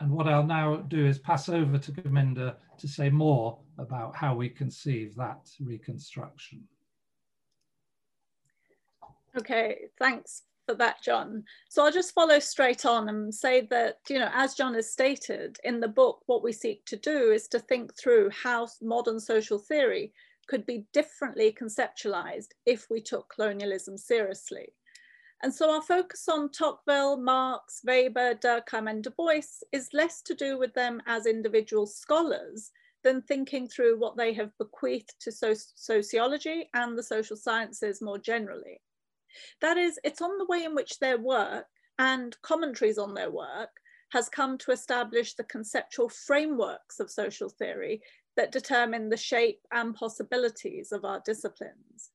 And 0.00 0.10
what 0.12 0.28
I'll 0.28 0.46
now 0.46 0.76
do 0.76 1.06
is 1.06 1.18
pass 1.18 1.48
over 1.48 1.76
to 1.78 1.92
Gurminder 1.92 2.54
to 2.78 2.88
say 2.88 3.10
more 3.10 3.58
about 3.78 4.14
how 4.14 4.34
we 4.34 4.48
conceive 4.48 5.14
that 5.16 5.50
reconstruction. 5.60 6.62
Okay, 9.36 9.86
thanks 9.98 10.42
for 10.66 10.74
that, 10.74 11.02
John. 11.02 11.44
So 11.68 11.84
I'll 11.84 11.92
just 11.92 12.14
follow 12.14 12.38
straight 12.38 12.86
on 12.86 13.08
and 13.08 13.34
say 13.34 13.66
that, 13.70 13.98
you 14.08 14.18
know, 14.18 14.30
as 14.32 14.54
John 14.54 14.74
has 14.74 14.92
stated 14.92 15.58
in 15.64 15.80
the 15.80 15.88
book, 15.88 16.22
what 16.26 16.44
we 16.44 16.52
seek 16.52 16.84
to 16.86 16.96
do 16.96 17.32
is 17.32 17.48
to 17.48 17.58
think 17.58 17.96
through 17.96 18.30
how 18.30 18.68
modern 18.80 19.18
social 19.18 19.58
theory 19.58 20.12
could 20.46 20.64
be 20.64 20.86
differently 20.92 21.56
conceptualized 21.60 22.48
if 22.66 22.86
we 22.90 23.00
took 23.00 23.32
colonialism 23.34 23.98
seriously. 23.98 24.72
And 25.42 25.54
so 25.54 25.72
our 25.72 25.82
focus 25.82 26.28
on 26.28 26.50
Tocqueville, 26.50 27.16
Marx, 27.16 27.82
Weber, 27.84 28.34
Durkheim 28.34 28.90
and 28.90 29.04
Du 29.04 29.10
Bois 29.10 29.42
is 29.72 29.88
less 29.92 30.20
to 30.22 30.34
do 30.34 30.58
with 30.58 30.74
them 30.74 31.00
as 31.06 31.26
individual 31.26 31.86
scholars 31.86 32.72
than 33.04 33.22
thinking 33.22 33.68
through 33.68 33.98
what 33.98 34.16
they 34.16 34.32
have 34.32 34.56
bequeathed 34.58 35.14
to 35.20 35.30
so 35.30 35.54
sociology 35.54 36.68
and 36.74 36.98
the 36.98 37.02
social 37.02 37.36
sciences 37.36 38.02
more 38.02 38.18
generally. 38.18 38.80
That 39.60 39.76
is, 39.76 40.00
it's 40.02 40.20
on 40.20 40.38
the 40.38 40.46
way 40.46 40.64
in 40.64 40.74
which 40.74 40.98
their 40.98 41.18
work 41.18 41.66
and 41.98 42.36
commentaries 42.42 42.98
on 42.98 43.14
their 43.14 43.30
work 43.30 43.70
has 44.10 44.28
come 44.28 44.58
to 44.58 44.72
establish 44.72 45.34
the 45.34 45.44
conceptual 45.44 46.08
frameworks 46.08 46.98
of 46.98 47.10
social 47.10 47.48
theory 47.48 48.02
that 48.36 48.52
determine 48.52 49.08
the 49.08 49.16
shape 49.16 49.60
and 49.72 49.94
possibilities 49.94 50.92
of 50.92 51.04
our 51.04 51.20
disciplines. 51.24 52.10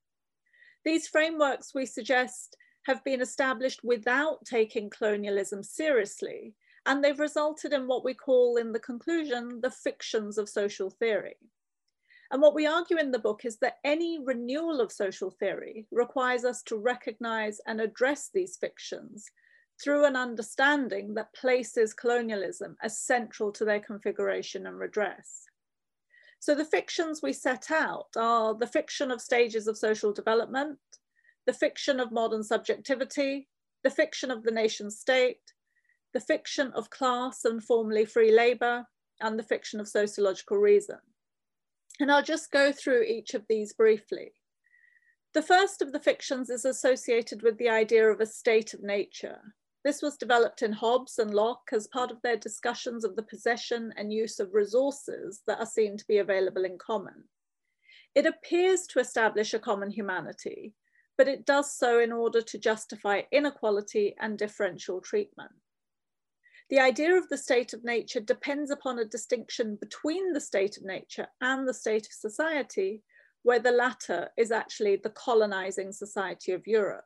These 0.83 1.07
frameworks, 1.07 1.73
we 1.73 1.85
suggest, 1.85 2.57
have 2.85 3.03
been 3.03 3.21
established 3.21 3.83
without 3.83 4.45
taking 4.45 4.89
colonialism 4.89 5.63
seriously, 5.63 6.53
and 6.85 7.03
they've 7.03 7.19
resulted 7.19 7.73
in 7.73 7.87
what 7.87 8.03
we 8.03 8.13
call 8.13 8.57
in 8.57 8.71
the 8.71 8.79
conclusion, 8.79 9.61
the 9.61 9.71
fictions 9.71 10.37
of 10.37 10.49
social 10.49 10.89
theory. 10.89 11.37
And 12.31 12.41
what 12.41 12.55
we 12.55 12.65
argue 12.65 12.97
in 12.97 13.11
the 13.11 13.19
book 13.19 13.45
is 13.45 13.57
that 13.59 13.77
any 13.83 14.19
renewal 14.23 14.81
of 14.81 14.91
social 14.91 15.29
theory 15.29 15.85
requires 15.91 16.43
us 16.43 16.63
to 16.63 16.77
recognize 16.77 17.61
and 17.67 17.79
address 17.79 18.29
these 18.33 18.57
fictions 18.57 19.29
through 19.81 20.05
an 20.05 20.15
understanding 20.15 21.13
that 21.13 21.33
places 21.33 21.93
colonialism 21.93 22.75
as 22.81 22.99
central 22.99 23.51
to 23.51 23.65
their 23.65 23.79
configuration 23.79 24.67
and 24.67 24.79
redress. 24.79 25.43
So 26.39 26.55
the 26.55 26.65
fictions 26.65 27.21
we 27.21 27.33
set 27.33 27.71
out 27.71 28.07
are 28.17 28.53
the 28.53 28.67
fiction 28.67 29.11
of 29.11 29.21
stages 29.21 29.67
of 29.67 29.77
social 29.77 30.11
development, 30.11 30.79
the 31.45 31.53
fiction 31.53 32.00
of 32.00 32.12
modern 32.12 32.43
subjectivity, 32.43 33.47
the 33.83 33.89
fiction 33.89 34.31
of 34.31 34.43
the 34.43 34.51
nation 34.51 34.89
state, 34.89 35.53
the 36.13 36.19
fiction 36.19 36.71
of 36.73 36.89
class 36.89 37.43
and 37.45 37.63
formerly 37.63 38.05
free 38.05 38.31
labor, 38.31 38.85
and 39.19 39.38
the 39.38 39.43
fiction 39.43 39.79
of 39.79 39.88
sociological 39.88 40.57
reason. 40.57 41.00
And 42.00 42.12
I'll 42.12 42.23
just 42.23 42.51
go 42.51 42.71
through 42.71 43.03
each 43.03 43.33
of 43.33 43.45
these 43.47 43.73
briefly. 43.73 44.33
The 45.33 45.41
first 45.41 45.81
of 45.81 45.91
the 45.91 46.00
fictions 46.00 46.50
is 46.50 46.65
associated 46.65 47.41
with 47.41 47.57
the 47.57 47.69
idea 47.69 48.07
of 48.09 48.19
a 48.19 48.25
state 48.25 48.73
of 48.73 48.83
nature. 48.83 49.39
This 49.83 50.01
was 50.01 50.15
developed 50.15 50.62
in 50.62 50.71
Hobbes 50.71 51.17
and 51.19 51.33
Locke 51.33 51.69
as 51.73 51.88
part 51.88 52.12
of 52.12 52.21
their 52.21 52.38
discussions 52.38 53.03
of 53.03 53.15
the 53.15 53.23
possession 53.23 53.93
and 53.97 54.13
use 54.13 54.39
of 54.39 54.53
resources 54.53 55.41
that 55.45 55.59
are 55.59 55.65
seen 55.65 55.97
to 55.97 56.07
be 56.07 56.19
available 56.19 56.63
in 56.63 56.77
common. 56.77 57.25
It 58.15 58.25
appears 58.25 58.85
to 58.88 59.00
establish 59.00 59.53
a 59.53 59.59
common 59.59 59.89
humanity, 59.89 60.73
but 61.17 61.27
it 61.27 61.46
does 61.46 61.72
so 61.72 62.00
in 62.00 62.12
order 62.12 62.41
to 62.41 62.58
justify 62.58 63.22
inequality 63.32 64.15
and 64.20 64.38
differential 64.38 65.01
treatment. 65.01 65.51
The 66.70 66.79
idea 66.79 67.15
of 67.15 67.29
the 67.29 67.38
state 67.38 67.74
of 67.74 67.84
nature 67.84 68.20
depends 68.20 68.72
upon 68.72 68.98
a 68.98 69.05
distinction 69.05 69.77
between 69.79 70.34
the 70.34 70.41
state 70.41 70.77
of 70.77 70.84
nature 70.84 71.27
and 71.41 71.67
the 71.67 71.74
state 71.74 72.08
of 72.08 72.13
society, 72.13 73.03
where 73.43 73.60
the 73.60 73.72
latter 73.72 74.29
is 74.38 74.51
actually 74.51 74.96
the 74.96 75.10
colonizing 75.12 75.91
society 75.91 76.51
of 76.53 76.65
Europe. 76.65 77.05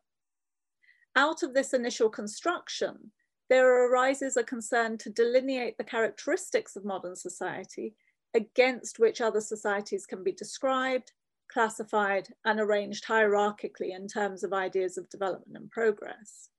Out 1.16 1.44
of 1.44 1.54
this 1.54 1.74
initial 1.74 2.10
construction, 2.10 3.12
there 3.50 3.92
arises 3.92 4.38
a 4.38 4.44
concern 4.44 4.98
to 5.00 5.10
delineate 5.10 5.78
the 5.78 5.84
characteristics 5.84 6.76
of 6.76 6.86
modern 6.86 7.16
society 7.16 7.96
against 8.36 9.00
which 9.00 9.20
other 9.20 9.42
societies 9.42 10.06
can 10.06 10.24
be 10.24 10.32
described 10.32 11.12
classified 11.52 12.28
and 12.46 12.60
arranged 12.60 13.06
hierarchically 13.06 13.96
in 13.96 14.08
terms 14.08 14.44
of 14.44 14.54
ideas 14.54 14.98
of 14.98 15.10
development 15.10 15.58
and 15.58 15.70
progress. 15.72 16.50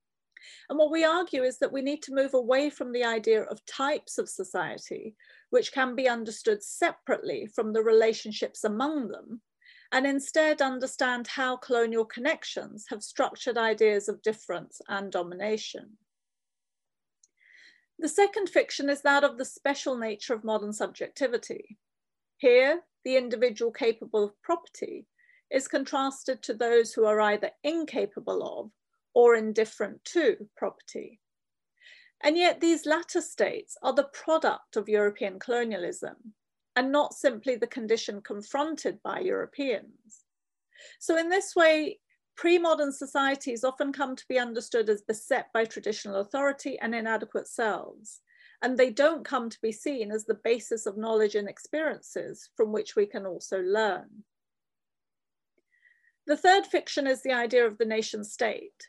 And 0.69 0.79
what 0.79 0.91
we 0.91 1.05
argue 1.05 1.43
is 1.43 1.59
that 1.59 1.73
we 1.73 1.83
need 1.83 2.03
to 2.03 2.15
move 2.15 2.35
away 2.35 2.71
from 2.71 2.93
the 2.93 3.05
idea 3.05 3.43
of 3.43 3.65
types 3.67 4.19
of 4.19 4.29
society, 4.29 5.15
which 5.51 5.73
can 5.73 5.95
be 5.95 6.09
understood 6.09 6.63
separately 6.63 7.47
from 7.47 7.73
the 7.73 7.83
relationships 7.83 8.65
among 8.65 9.09
them, 9.09 9.41
and 9.93 10.07
instead 10.07 10.61
understand 10.61 11.27
how 11.27 11.57
colonial 11.57 12.05
connections 12.05 12.87
have 12.91 13.03
structured 13.03 13.57
ideas 13.57 14.09
of 14.09 14.23
difference 14.23 14.81
and 14.89 15.11
domination. 15.11 15.97
The 17.99 18.09
second 18.09 18.49
fiction 18.49 18.89
is 18.89 19.01
that 19.03 19.25
of 19.25 19.39
the 19.39 19.45
special 19.45 19.97
nature 19.97 20.35
of 20.35 20.45
modern 20.45 20.73
subjectivity. 20.73 21.79
Here, 22.37 22.83
the 23.09 23.17
individual 23.17 23.73
capable 23.73 24.23
of 24.23 24.43
property 24.43 25.07
is 25.51 25.67
contrasted 25.67 26.43
to 26.43 26.53
those 26.53 26.93
who 26.93 27.07
are 27.07 27.23
either 27.23 27.51
incapable 27.65 28.61
of 28.61 28.71
or 29.15 29.35
indifferent 29.35 30.05
to 30.05 30.37
property. 30.59 31.19
And 32.23 32.37
yet 32.37 32.61
these 32.61 32.85
latter 32.85 33.23
states 33.23 33.79
are 33.83 33.95
the 33.95 34.11
product 34.13 34.77
of 34.77 34.91
European 34.91 35.39
colonialism 35.39 36.17
and 36.77 36.93
not 36.93 37.15
simply 37.15 37.57
the 37.57 37.67
condition 37.67 38.21
confronted 38.21 38.99
by 39.03 39.21
Europeans. 39.21 40.27
So 40.99 41.17
in 41.17 41.31
this 41.31 41.57
way, 41.57 42.01
pre-modern 42.37 42.93
societies 42.93 43.65
often 43.65 43.91
come 43.91 44.17
to 44.17 44.29
be 44.29 44.39
understood 44.39 44.91
as 44.91 45.01
beset 45.01 45.47
by 45.55 45.65
traditional 45.65 46.17
authority 46.21 46.79
and 46.79 46.95
inadequate 46.95 47.49
selves 47.49 48.21
and 48.63 48.77
they 48.77 48.91
don't 48.91 49.25
come 49.25 49.49
to 49.51 49.59
be 49.63 49.73
seen 49.73 50.11
as 50.11 50.25
the 50.25 50.39
basis 50.43 50.87
of 50.87 50.97
knowledge 50.97 51.35
and 51.35 51.49
experiences 51.49 52.49
from 52.57 52.73
which 52.73 52.97
we 52.97 53.07
can 53.07 53.25
also 53.25 53.61
learn. 53.61 54.25
The 56.27 56.37
third 56.37 56.67
fiction 56.67 57.07
is 57.07 57.23
the 57.23 57.33
idea 57.33 57.67
of 57.67 57.79
the 57.79 57.85
nation 57.85 58.25
state. 58.25 58.87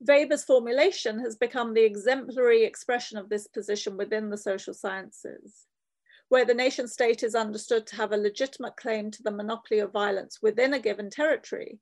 Weber's 0.00 0.44
formulation 0.44 1.18
has 1.20 1.34
become 1.34 1.72
the 1.72 1.84
exemplary 1.84 2.64
expression 2.64 3.16
of 3.16 3.28
this 3.28 3.46
position 3.46 3.96
within 3.96 4.28
the 4.28 4.36
social 4.36 4.74
sciences, 4.74 5.66
where 6.28 6.44
the 6.44 6.54
nation 6.54 6.86
state 6.86 7.22
is 7.22 7.34
understood 7.34 7.86
to 7.86 7.96
have 7.96 8.12
a 8.12 8.16
legitimate 8.16 8.76
claim 8.76 9.10
to 9.10 9.22
the 9.22 9.30
monopoly 9.30 9.80
of 9.80 9.92
violence 9.92 10.40
within 10.42 10.74
a 10.74 10.78
given 10.78 11.08
territory, 11.08 11.80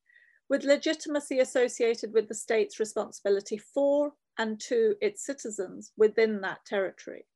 with 0.49 0.65
legitimacy 0.65 1.41
associated 1.41 2.13
with 2.13 2.29
the 2.29 2.35
state's 2.35 2.79
responsibility 2.79 3.59
for 3.59 4.13
and 4.39 4.61
to 4.61 4.97
its 5.01 5.25
citizens 5.25 5.93
within 5.97 6.41
that 6.41 6.65
territory. 6.65 7.27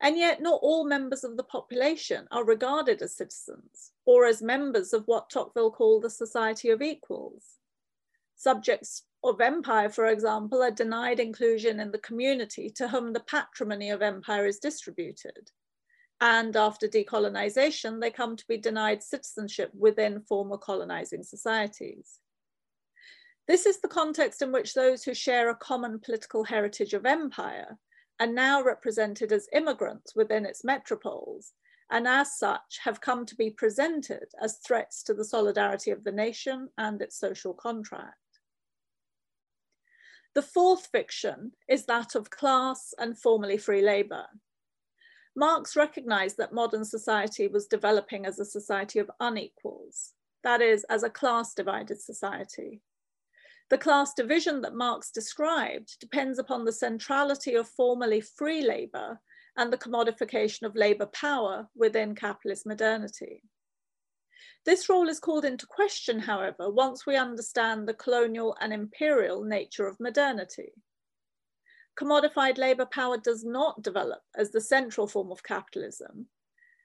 And 0.00 0.16
yet 0.16 0.40
not 0.40 0.60
all 0.62 0.84
members 0.84 1.24
of 1.24 1.36
the 1.36 1.44
population 1.44 2.26
are 2.30 2.44
regarded 2.44 3.02
as 3.02 3.16
citizens 3.16 3.92
or 4.06 4.24
as 4.24 4.40
members 4.40 4.92
of 4.92 5.06
what 5.06 5.28
Tocqueville 5.28 5.72
called 5.72 6.02
the 6.02 6.10
society 6.10 6.70
of 6.70 6.80
equals. 6.80 7.44
Subjects 8.36 9.02
of 9.22 9.42
empire, 9.42 9.90
for 9.90 10.06
example, 10.06 10.62
are 10.62 10.70
denied 10.70 11.20
inclusion 11.20 11.78
in 11.78 11.90
the 11.90 11.98
community 11.98 12.70
to 12.70 12.88
whom 12.88 13.12
the 13.12 13.20
patrimony 13.20 13.90
of 13.90 14.00
empire 14.00 14.46
is 14.46 14.58
distributed. 14.58 15.50
And 16.22 16.56
after 16.56 16.88
decolonization, 16.88 18.00
they 18.00 18.10
come 18.10 18.36
to 18.36 18.46
be 18.46 18.56
denied 18.56 19.02
citizenship 19.02 19.70
within 19.74 20.22
former 20.22 20.56
colonizing 20.56 21.22
societies. 21.22 22.20
This 23.50 23.66
is 23.66 23.80
the 23.80 23.88
context 23.88 24.42
in 24.42 24.52
which 24.52 24.74
those 24.74 25.02
who 25.02 25.12
share 25.12 25.50
a 25.50 25.56
common 25.56 25.98
political 25.98 26.44
heritage 26.44 26.94
of 26.94 27.04
empire 27.04 27.76
are 28.20 28.26
now 28.28 28.62
represented 28.62 29.32
as 29.32 29.48
immigrants 29.52 30.14
within 30.14 30.46
its 30.46 30.62
metropoles, 30.62 31.46
and 31.90 32.06
as 32.06 32.38
such 32.38 32.78
have 32.84 33.00
come 33.00 33.26
to 33.26 33.34
be 33.34 33.50
presented 33.50 34.26
as 34.40 34.60
threats 34.64 35.02
to 35.02 35.14
the 35.14 35.24
solidarity 35.24 35.90
of 35.90 36.04
the 36.04 36.12
nation 36.12 36.68
and 36.78 37.02
its 37.02 37.18
social 37.18 37.52
contract. 37.52 38.14
The 40.36 40.42
fourth 40.42 40.86
fiction 40.92 41.50
is 41.68 41.86
that 41.86 42.14
of 42.14 42.30
class 42.30 42.94
and 43.00 43.18
formerly 43.18 43.58
free 43.58 43.82
labor. 43.82 44.26
Marx 45.34 45.74
recognized 45.74 46.36
that 46.36 46.54
modern 46.54 46.84
society 46.84 47.48
was 47.48 47.66
developing 47.66 48.26
as 48.26 48.38
a 48.38 48.44
society 48.44 49.00
of 49.00 49.10
unequals, 49.18 50.12
that 50.44 50.60
is, 50.60 50.84
as 50.84 51.02
a 51.02 51.10
class 51.10 51.52
divided 51.52 52.00
society. 52.00 52.80
The 53.70 53.78
class 53.78 54.12
division 54.14 54.62
that 54.62 54.74
Marx 54.74 55.12
described 55.12 55.98
depends 56.00 56.40
upon 56.40 56.64
the 56.64 56.72
centrality 56.72 57.54
of 57.54 57.68
formerly 57.68 58.20
free 58.20 58.62
labor 58.62 59.20
and 59.56 59.72
the 59.72 59.78
commodification 59.78 60.62
of 60.62 60.74
labor 60.74 61.06
power 61.06 61.68
within 61.76 62.16
capitalist 62.16 62.66
modernity. 62.66 63.44
This 64.66 64.88
role 64.88 65.08
is 65.08 65.20
called 65.20 65.44
into 65.44 65.66
question, 65.66 66.18
however, 66.18 66.68
once 66.68 67.06
we 67.06 67.16
understand 67.16 67.86
the 67.86 67.94
colonial 67.94 68.56
and 68.60 68.72
imperial 68.72 69.44
nature 69.44 69.86
of 69.86 70.00
modernity. 70.00 70.72
Commodified 71.98 72.58
labor 72.58 72.86
power 72.86 73.18
does 73.18 73.44
not 73.44 73.82
develop 73.82 74.22
as 74.36 74.50
the 74.50 74.60
central 74.60 75.06
form 75.06 75.30
of 75.30 75.44
capitalism, 75.44 76.26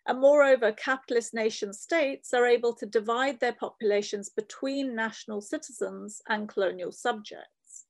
and 0.07 0.19
moreover, 0.19 0.71
capitalist 0.71 1.33
nation 1.33 1.73
states 1.73 2.33
are 2.33 2.45
able 2.45 2.73
to 2.75 2.85
divide 2.85 3.39
their 3.39 3.53
populations 3.53 4.29
between 4.29 4.95
national 4.95 5.41
citizens 5.41 6.21
and 6.29 6.47
colonial 6.47 6.91
subjects. 6.91 7.85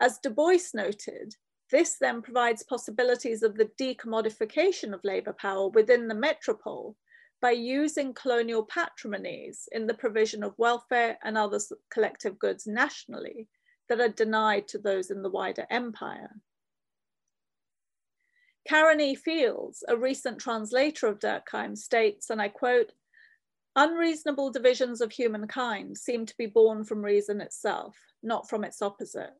As 0.00 0.18
Du 0.18 0.30
Bois 0.30 0.72
noted, 0.74 1.36
this 1.70 1.96
then 1.98 2.22
provides 2.22 2.64
possibilities 2.64 3.42
of 3.42 3.56
the 3.56 3.70
decommodification 3.80 4.92
of 4.92 5.04
labor 5.04 5.32
power 5.32 5.68
within 5.68 6.08
the 6.08 6.14
metropole 6.14 6.96
by 7.40 7.52
using 7.52 8.14
colonial 8.14 8.64
patrimonies 8.64 9.68
in 9.72 9.86
the 9.86 9.94
provision 9.94 10.42
of 10.42 10.58
welfare 10.58 11.18
and 11.22 11.38
other 11.38 11.58
collective 11.90 12.38
goods 12.38 12.66
nationally 12.66 13.48
that 13.88 14.00
are 14.00 14.08
denied 14.08 14.68
to 14.68 14.78
those 14.78 15.10
in 15.10 15.22
the 15.22 15.30
wider 15.30 15.66
empire. 15.70 16.30
Karen 18.66 19.00
E. 19.00 19.14
Fields, 19.14 19.82
a 19.88 19.96
recent 19.96 20.38
translator 20.38 21.06
of 21.06 21.18
Durkheim, 21.18 21.76
states, 21.76 22.30
and 22.30 22.40
I 22.40 22.48
quote, 22.48 22.92
unreasonable 23.74 24.50
divisions 24.50 25.00
of 25.00 25.10
humankind 25.10 25.98
seem 25.98 26.26
to 26.26 26.36
be 26.36 26.46
born 26.46 26.84
from 26.84 27.04
reason 27.04 27.40
itself, 27.40 27.96
not 28.22 28.48
from 28.48 28.64
its 28.64 28.82
opposite. 28.82 29.32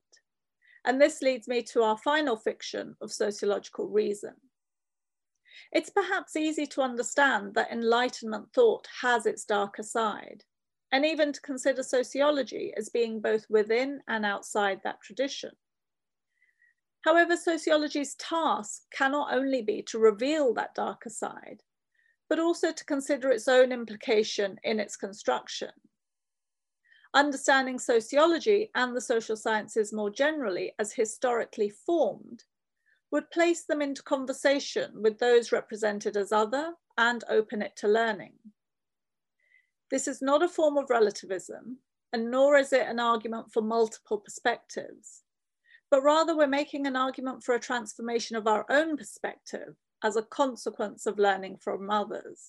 And 0.84 1.00
this 1.00 1.22
leads 1.22 1.46
me 1.46 1.62
to 1.64 1.82
our 1.82 1.96
final 1.98 2.36
fiction 2.36 2.96
of 3.00 3.12
sociological 3.12 3.88
reason. 3.88 4.34
It's 5.70 5.90
perhaps 5.90 6.34
easy 6.34 6.66
to 6.66 6.82
understand 6.82 7.54
that 7.54 7.70
Enlightenment 7.70 8.52
thought 8.52 8.88
has 9.02 9.26
its 9.26 9.44
darker 9.44 9.82
side. 9.82 10.44
and 10.92 11.06
even 11.06 11.32
to 11.32 11.40
consider 11.40 11.82
sociology 11.82 12.72
as 12.76 12.90
being 12.90 13.20
both 13.20 13.46
within 13.48 14.00
and 14.08 14.26
outside 14.26 14.80
that 14.84 15.00
tradition. 15.00 15.50
However, 17.04 17.36
sociology's 17.36 18.14
task 18.14 18.82
cannot 18.92 19.34
only 19.34 19.62
be 19.62 19.82
to 19.88 19.98
reveal 19.98 20.54
that 20.54 20.74
darker 20.74 21.10
side, 21.10 21.62
but 22.28 22.38
also 22.38 22.72
to 22.72 22.84
consider 22.84 23.30
its 23.30 23.48
own 23.48 23.72
implication 23.72 24.58
in 24.62 24.78
its 24.78 24.96
construction. 24.96 25.70
Understanding 27.14 27.78
sociology 27.78 28.70
and 28.74 28.96
the 28.96 29.00
social 29.00 29.36
sciences 29.36 29.92
more 29.92 30.10
generally 30.10 30.72
as 30.78 30.92
historically 30.92 31.68
formed 31.68 32.44
would 33.10 33.30
place 33.30 33.64
them 33.64 33.82
into 33.82 34.02
conversation 34.02 35.02
with 35.02 35.18
those 35.18 35.52
represented 35.52 36.16
as 36.16 36.32
other 36.32 36.72
and 36.96 37.24
open 37.28 37.60
it 37.60 37.76
to 37.76 37.88
learning. 37.88 38.32
This 39.90 40.08
is 40.08 40.22
not 40.22 40.42
a 40.42 40.48
form 40.48 40.78
of 40.78 40.88
relativism, 40.88 41.78
and 42.14 42.30
nor 42.30 42.56
is 42.56 42.72
it 42.72 42.88
an 42.88 42.98
argument 42.98 43.52
for 43.52 43.60
multiple 43.60 44.18
perspectives, 44.18 45.22
but 45.92 46.02
rather 46.02 46.34
we're 46.34 46.46
making 46.46 46.86
an 46.86 46.96
argument 46.96 47.44
for 47.44 47.54
a 47.54 47.60
transformation 47.60 48.34
of 48.34 48.46
our 48.46 48.64
own 48.70 48.96
perspective 48.96 49.74
as 50.02 50.16
a 50.16 50.22
consequence 50.22 51.04
of 51.04 51.18
learning 51.18 51.54
from 51.58 51.90
others. 51.90 52.48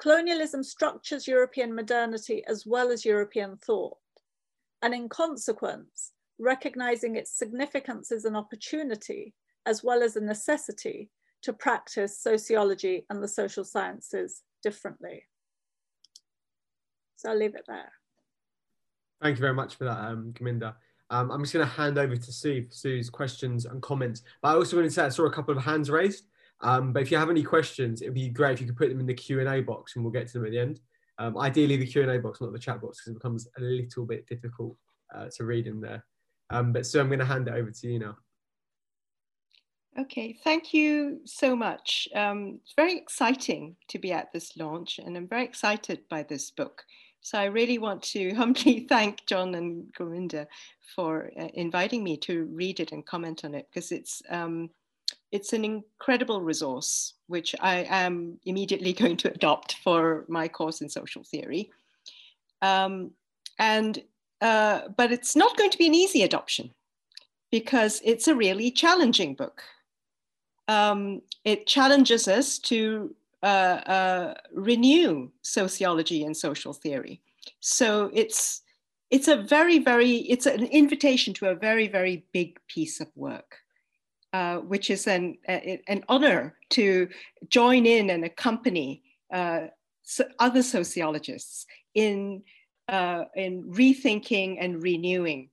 Colonialism 0.00 0.62
structures 0.62 1.26
European 1.26 1.74
modernity 1.74 2.44
as 2.46 2.64
well 2.64 2.92
as 2.92 3.04
European 3.04 3.56
thought, 3.56 3.98
and 4.82 4.94
in 4.94 5.08
consequence, 5.08 6.12
recognizing 6.38 7.16
its 7.16 7.36
significance 7.36 8.12
as 8.12 8.24
an 8.24 8.36
opportunity 8.36 9.34
as 9.66 9.82
well 9.82 10.00
as 10.04 10.14
a 10.14 10.20
necessity 10.20 11.10
to 11.42 11.52
practice 11.52 12.20
sociology 12.20 13.04
and 13.10 13.20
the 13.20 13.28
social 13.28 13.64
sciences 13.64 14.42
differently. 14.62 15.24
So 17.16 17.30
I'll 17.30 17.36
leave 17.36 17.56
it 17.56 17.64
there. 17.66 17.90
Thank 19.20 19.38
you 19.38 19.40
very 19.40 19.54
much 19.54 19.74
for 19.74 19.84
that, 19.84 19.98
um, 19.98 20.32
Gurminder. 20.32 20.74
Um, 21.10 21.30
I'm 21.30 21.42
just 21.42 21.52
going 21.52 21.66
to 21.66 21.72
hand 21.72 21.98
over 21.98 22.16
to 22.16 22.32
Sue 22.32 22.64
for 22.66 22.72
Sue's 22.72 23.10
questions 23.10 23.66
and 23.66 23.82
comments. 23.82 24.22
But 24.40 24.50
I 24.50 24.54
also 24.54 24.76
want 24.76 24.86
to 24.86 24.90
say 24.90 25.04
I 25.04 25.08
saw 25.08 25.24
a 25.24 25.32
couple 25.32 25.56
of 25.56 25.62
hands 25.62 25.90
raised. 25.90 26.24
Um, 26.62 26.92
but 26.92 27.02
if 27.02 27.10
you 27.10 27.16
have 27.16 27.30
any 27.30 27.42
questions, 27.42 28.00
it'd 28.02 28.14
be 28.14 28.28
great 28.28 28.54
if 28.54 28.60
you 28.60 28.66
could 28.66 28.76
put 28.76 28.90
them 28.90 29.00
in 29.00 29.06
the 29.06 29.14
Q&A 29.14 29.60
box 29.62 29.96
and 29.96 30.04
we'll 30.04 30.12
get 30.12 30.28
to 30.28 30.34
them 30.34 30.44
at 30.44 30.52
the 30.52 30.58
end. 30.58 30.80
Um, 31.18 31.36
ideally 31.36 31.76
the 31.76 31.86
Q&A 31.86 32.18
box, 32.18 32.40
not 32.40 32.52
the 32.52 32.58
chat 32.58 32.80
box, 32.80 32.98
because 32.98 33.10
it 33.10 33.14
becomes 33.14 33.48
a 33.58 33.60
little 33.60 34.06
bit 34.06 34.26
difficult 34.26 34.76
uh, 35.14 35.26
to 35.36 35.44
read 35.44 35.66
in 35.66 35.80
there. 35.80 36.04
Um, 36.50 36.72
but 36.72 36.86
Sue, 36.86 37.00
I'm 37.00 37.08
going 37.08 37.18
to 37.18 37.24
hand 37.24 37.48
it 37.48 37.54
over 37.54 37.70
to 37.70 37.86
you 37.88 37.98
now. 37.98 38.16
Okay, 39.98 40.38
thank 40.44 40.72
you 40.72 41.20
so 41.24 41.56
much. 41.56 42.08
Um, 42.14 42.60
it's 42.62 42.74
very 42.76 42.96
exciting 42.96 43.76
to 43.88 43.98
be 43.98 44.12
at 44.12 44.32
this 44.32 44.56
launch, 44.56 44.98
and 44.98 45.16
I'm 45.16 45.26
very 45.26 45.44
excited 45.44 46.02
by 46.08 46.22
this 46.22 46.50
book. 46.52 46.84
So 47.22 47.38
I 47.38 47.44
really 47.44 47.78
want 47.78 48.02
to 48.04 48.34
humbly 48.34 48.86
thank 48.88 49.26
John 49.26 49.54
and 49.54 49.92
Gurminder 49.94 50.46
for 50.94 51.30
uh, 51.38 51.48
inviting 51.54 52.02
me 52.02 52.16
to 52.18 52.44
read 52.46 52.80
it 52.80 52.92
and 52.92 53.06
comment 53.06 53.44
on 53.44 53.54
it 53.54 53.68
because 53.70 53.92
it's 53.92 54.22
um, 54.30 54.70
it's 55.32 55.52
an 55.52 55.64
incredible 55.64 56.40
resource 56.40 57.14
which 57.26 57.54
I 57.60 57.86
am 57.88 58.38
immediately 58.44 58.92
going 59.02 59.16
to 59.18 59.32
adopt 59.32 59.76
for 59.84 60.24
my 60.28 60.48
course 60.48 60.80
in 60.80 60.88
social 60.88 61.22
theory. 61.24 61.70
Um, 62.62 63.12
and 63.58 64.02
uh, 64.40 64.88
but 64.96 65.12
it's 65.12 65.36
not 65.36 65.56
going 65.56 65.70
to 65.70 65.78
be 65.78 65.86
an 65.86 65.94
easy 65.94 66.22
adoption 66.22 66.70
because 67.50 68.00
it's 68.04 68.26
a 68.28 68.34
really 68.34 68.70
challenging 68.70 69.34
book. 69.34 69.62
Um, 70.68 71.20
it 71.44 71.66
challenges 71.66 72.28
us 72.28 72.58
to 72.60 73.14
uh, 73.42 73.46
uh, 73.46 74.34
renew 74.52 75.30
sociology 75.42 76.24
and 76.24 76.36
social 76.36 76.72
theory. 76.72 77.20
So 77.60 78.10
it's 78.12 78.62
it's 79.10 79.28
a 79.28 79.42
very 79.42 79.78
very 79.78 80.16
it's 80.16 80.46
an 80.46 80.64
invitation 80.66 81.34
to 81.34 81.48
a 81.48 81.54
very 81.54 81.88
very 81.88 82.24
big 82.32 82.58
piece 82.68 83.00
of 83.00 83.08
work, 83.16 83.56
uh, 84.32 84.56
which 84.58 84.90
is 84.90 85.06
an 85.06 85.38
an 85.46 86.04
honor 86.08 86.54
to 86.70 87.08
join 87.48 87.86
in 87.86 88.10
and 88.10 88.24
accompany 88.24 89.02
uh, 89.32 89.68
other 90.38 90.62
sociologists 90.62 91.66
in 91.94 92.42
uh, 92.88 93.24
in 93.36 93.64
rethinking 93.72 94.56
and 94.60 94.82
renewing 94.82 95.48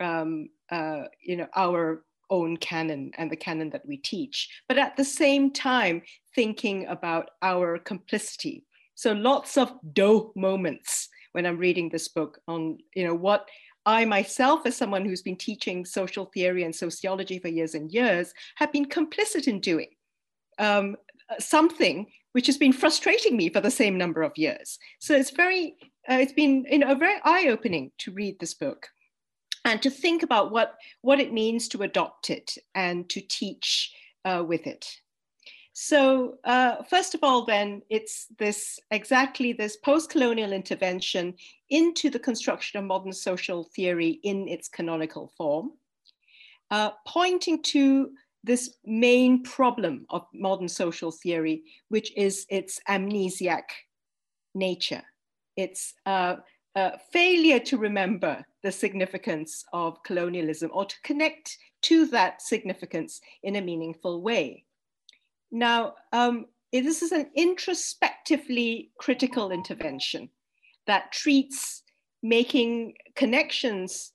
um, 0.00 0.48
uh, 0.70 1.04
you 1.20 1.36
know 1.36 1.48
our 1.56 2.04
own 2.38 2.56
canon 2.56 3.12
and 3.18 3.30
the 3.30 3.44
canon 3.46 3.70
that 3.70 3.86
we 3.86 3.96
teach, 3.98 4.36
but 4.68 4.78
at 4.78 4.96
the 4.96 5.04
same 5.22 5.52
time, 5.52 6.02
thinking 6.34 6.86
about 6.86 7.26
our 7.42 7.78
complicity. 7.78 8.64
So 8.94 9.12
lots 9.12 9.56
of 9.56 9.68
do 9.92 10.32
moments 10.34 11.08
when 11.32 11.46
I'm 11.46 11.58
reading 11.66 11.88
this 11.88 12.08
book 12.08 12.40
on, 12.46 12.78
you 12.94 13.04
know, 13.06 13.14
what 13.14 13.48
I 13.84 14.04
myself, 14.04 14.58
as 14.64 14.76
someone 14.76 15.04
who's 15.04 15.22
been 15.22 15.36
teaching 15.36 15.84
social 15.84 16.26
theory 16.34 16.62
and 16.64 16.74
sociology 16.74 17.38
for 17.38 17.48
years 17.48 17.74
and 17.74 17.90
years, 17.92 18.32
have 18.56 18.72
been 18.72 18.86
complicit 18.86 19.46
in 19.48 19.60
doing 19.60 19.90
um, 20.58 20.96
something 21.38 22.06
which 22.32 22.46
has 22.46 22.58
been 22.58 22.72
frustrating 22.72 23.36
me 23.36 23.50
for 23.50 23.60
the 23.60 23.70
same 23.70 23.98
number 23.98 24.22
of 24.22 24.32
years. 24.36 24.78
So 25.00 25.14
it's 25.14 25.30
very, 25.30 25.76
uh, 26.08 26.18
it's 26.22 26.32
been 26.32 26.64
you 26.70 26.78
know, 26.78 26.94
very 26.94 27.18
eye-opening 27.24 27.92
to 28.02 28.12
read 28.12 28.38
this 28.38 28.54
book 28.54 28.86
and 29.64 29.80
to 29.82 29.90
think 29.90 30.22
about 30.22 30.50
what, 30.50 30.76
what 31.02 31.20
it 31.20 31.32
means 31.32 31.68
to 31.68 31.82
adopt 31.82 32.30
it 32.30 32.56
and 32.74 33.08
to 33.10 33.20
teach 33.20 33.92
uh, 34.24 34.44
with 34.46 34.66
it. 34.66 34.86
So 35.74 36.38
uh, 36.44 36.82
first 36.82 37.14
of 37.14 37.20
all, 37.22 37.46
then, 37.46 37.82
it's 37.88 38.26
this 38.38 38.78
exactly 38.90 39.54
this 39.54 39.76
post-colonial 39.78 40.52
intervention 40.52 41.34
into 41.70 42.10
the 42.10 42.18
construction 42.18 42.78
of 42.78 42.84
modern 42.84 43.12
social 43.12 43.64
theory 43.64 44.20
in 44.22 44.48
its 44.48 44.68
canonical 44.68 45.32
form, 45.36 45.72
uh, 46.70 46.90
pointing 47.06 47.62
to 47.62 48.10
this 48.44 48.76
main 48.84 49.42
problem 49.44 50.04
of 50.10 50.26
modern 50.34 50.68
social 50.68 51.10
theory, 51.10 51.62
which 51.88 52.12
is 52.16 52.44
its 52.50 52.78
amnesiac 52.88 53.62
nature. 54.54 55.02
Its 55.56 55.94
uh, 56.04 56.36
uh, 56.74 56.92
failure 57.10 57.58
to 57.58 57.76
remember 57.76 58.44
the 58.62 58.72
significance 58.72 59.64
of 59.72 60.02
colonialism 60.02 60.70
or 60.72 60.84
to 60.84 60.96
connect 61.02 61.58
to 61.82 62.06
that 62.06 62.40
significance 62.40 63.20
in 63.42 63.56
a 63.56 63.60
meaningful 63.60 64.22
way. 64.22 64.64
Now, 65.50 65.94
um, 66.12 66.46
this 66.72 67.02
is 67.02 67.12
an 67.12 67.30
introspectively 67.34 68.90
critical 68.98 69.50
intervention 69.50 70.30
that 70.86 71.12
treats 71.12 71.82
making 72.22 72.94
connections 73.14 74.12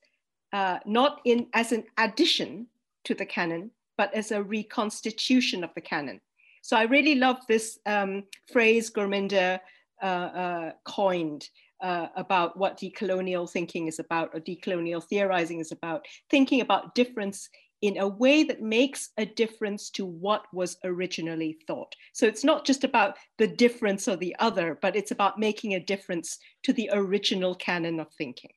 uh, 0.52 0.78
not 0.86 1.20
in 1.24 1.46
as 1.52 1.72
an 1.72 1.84
addition 1.98 2.66
to 3.04 3.14
the 3.14 3.26
canon, 3.26 3.70
but 3.96 4.12
as 4.14 4.32
a 4.32 4.42
reconstitution 4.42 5.62
of 5.62 5.70
the 5.74 5.80
canon. 5.80 6.20
So 6.62 6.76
I 6.76 6.82
really 6.82 7.14
love 7.14 7.38
this 7.46 7.78
um, 7.86 8.24
phrase 8.52 8.90
Gurminder 8.90 9.60
uh, 10.02 10.06
uh, 10.06 10.72
coined, 10.84 11.48
uh, 11.80 12.08
about 12.16 12.56
what 12.56 12.78
decolonial 12.78 13.48
thinking 13.50 13.86
is 13.86 13.98
about 13.98 14.30
or 14.34 14.40
decolonial 14.40 15.02
theorizing 15.02 15.60
is 15.60 15.72
about, 15.72 16.06
thinking 16.30 16.60
about 16.60 16.94
difference 16.94 17.48
in 17.80 17.98
a 17.98 18.08
way 18.08 18.42
that 18.42 18.60
makes 18.60 19.10
a 19.18 19.24
difference 19.24 19.88
to 19.90 20.04
what 20.04 20.44
was 20.52 20.76
originally 20.84 21.58
thought. 21.66 21.94
So 22.12 22.26
it's 22.26 22.42
not 22.42 22.66
just 22.66 22.82
about 22.82 23.16
the 23.38 23.46
difference 23.46 24.08
or 24.08 24.16
the 24.16 24.34
other, 24.40 24.78
but 24.82 24.96
it's 24.96 25.12
about 25.12 25.38
making 25.38 25.74
a 25.74 25.80
difference 25.80 26.38
to 26.64 26.72
the 26.72 26.90
original 26.92 27.54
canon 27.54 28.00
of 28.00 28.12
thinking. 28.14 28.50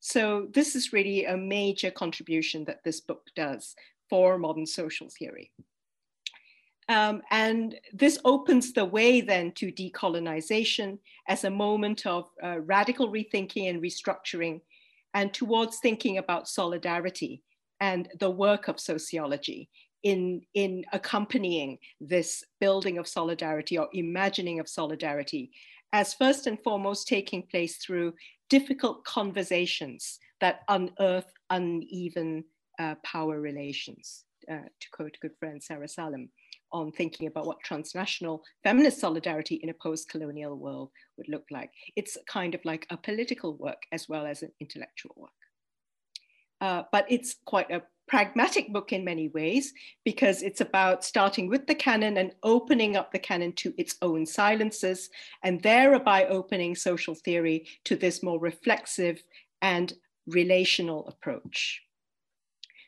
So 0.00 0.48
this 0.52 0.74
is 0.74 0.92
really 0.92 1.26
a 1.26 1.36
major 1.36 1.90
contribution 1.90 2.64
that 2.64 2.82
this 2.84 3.00
book 3.00 3.22
does 3.36 3.74
for 4.08 4.38
modern 4.38 4.66
social 4.66 5.08
theory. 5.16 5.52
Um, 6.90 7.22
and 7.30 7.76
this 7.92 8.18
opens 8.24 8.72
the 8.72 8.84
way 8.84 9.20
then 9.20 9.52
to 9.52 9.70
decolonization 9.70 10.98
as 11.28 11.44
a 11.44 11.50
moment 11.50 12.04
of 12.04 12.28
uh, 12.42 12.58
radical 12.58 13.12
rethinking 13.12 13.70
and 13.70 13.80
restructuring 13.80 14.60
and 15.14 15.32
towards 15.32 15.78
thinking 15.78 16.18
about 16.18 16.48
solidarity 16.48 17.42
and 17.78 18.08
the 18.18 18.28
work 18.28 18.66
of 18.66 18.80
sociology 18.80 19.70
in, 20.02 20.42
in 20.54 20.84
accompanying 20.92 21.78
this 22.00 22.42
building 22.58 22.98
of 22.98 23.06
solidarity 23.06 23.78
or 23.78 23.88
imagining 23.92 24.58
of 24.58 24.68
solidarity 24.68 25.52
as 25.92 26.14
first 26.14 26.48
and 26.48 26.58
foremost 26.64 27.06
taking 27.06 27.44
place 27.44 27.76
through 27.76 28.14
difficult 28.48 29.04
conversations 29.04 30.18
that 30.40 30.62
unearth 30.68 31.32
uneven 31.50 32.42
uh, 32.80 32.96
power 33.04 33.40
relations, 33.40 34.24
uh, 34.50 34.66
to 34.80 34.90
quote 34.90 35.16
good 35.20 35.36
friend 35.38 35.62
Sara 35.62 35.86
Salem 35.86 36.30
on 36.72 36.92
thinking 36.92 37.26
about 37.26 37.46
what 37.46 37.60
transnational 37.62 38.42
feminist 38.62 39.00
solidarity 39.00 39.56
in 39.56 39.70
a 39.70 39.74
post-colonial 39.74 40.56
world 40.56 40.90
would 41.16 41.28
look 41.28 41.44
like. 41.50 41.70
It's 41.96 42.16
kind 42.28 42.54
of 42.54 42.64
like 42.64 42.86
a 42.90 42.96
political 42.96 43.56
work 43.56 43.82
as 43.92 44.08
well 44.08 44.26
as 44.26 44.42
an 44.42 44.52
intellectual 44.60 45.14
work. 45.16 45.30
Uh, 46.60 46.82
but 46.92 47.06
it's 47.08 47.36
quite 47.46 47.70
a 47.70 47.82
pragmatic 48.06 48.72
book 48.72 48.92
in 48.92 49.04
many 49.04 49.28
ways 49.28 49.72
because 50.04 50.42
it's 50.42 50.60
about 50.60 51.04
starting 51.04 51.48
with 51.48 51.66
the 51.66 51.74
canon 51.74 52.16
and 52.16 52.32
opening 52.42 52.96
up 52.96 53.12
the 53.12 53.18
canon 53.18 53.52
to 53.52 53.72
its 53.78 53.96
own 54.02 54.26
silences 54.26 55.08
and 55.44 55.62
thereby 55.62 56.26
opening 56.26 56.74
social 56.74 57.14
theory 57.14 57.66
to 57.84 57.96
this 57.96 58.22
more 58.22 58.40
reflexive 58.40 59.22
and 59.62 59.94
relational 60.26 61.06
approach. 61.08 61.82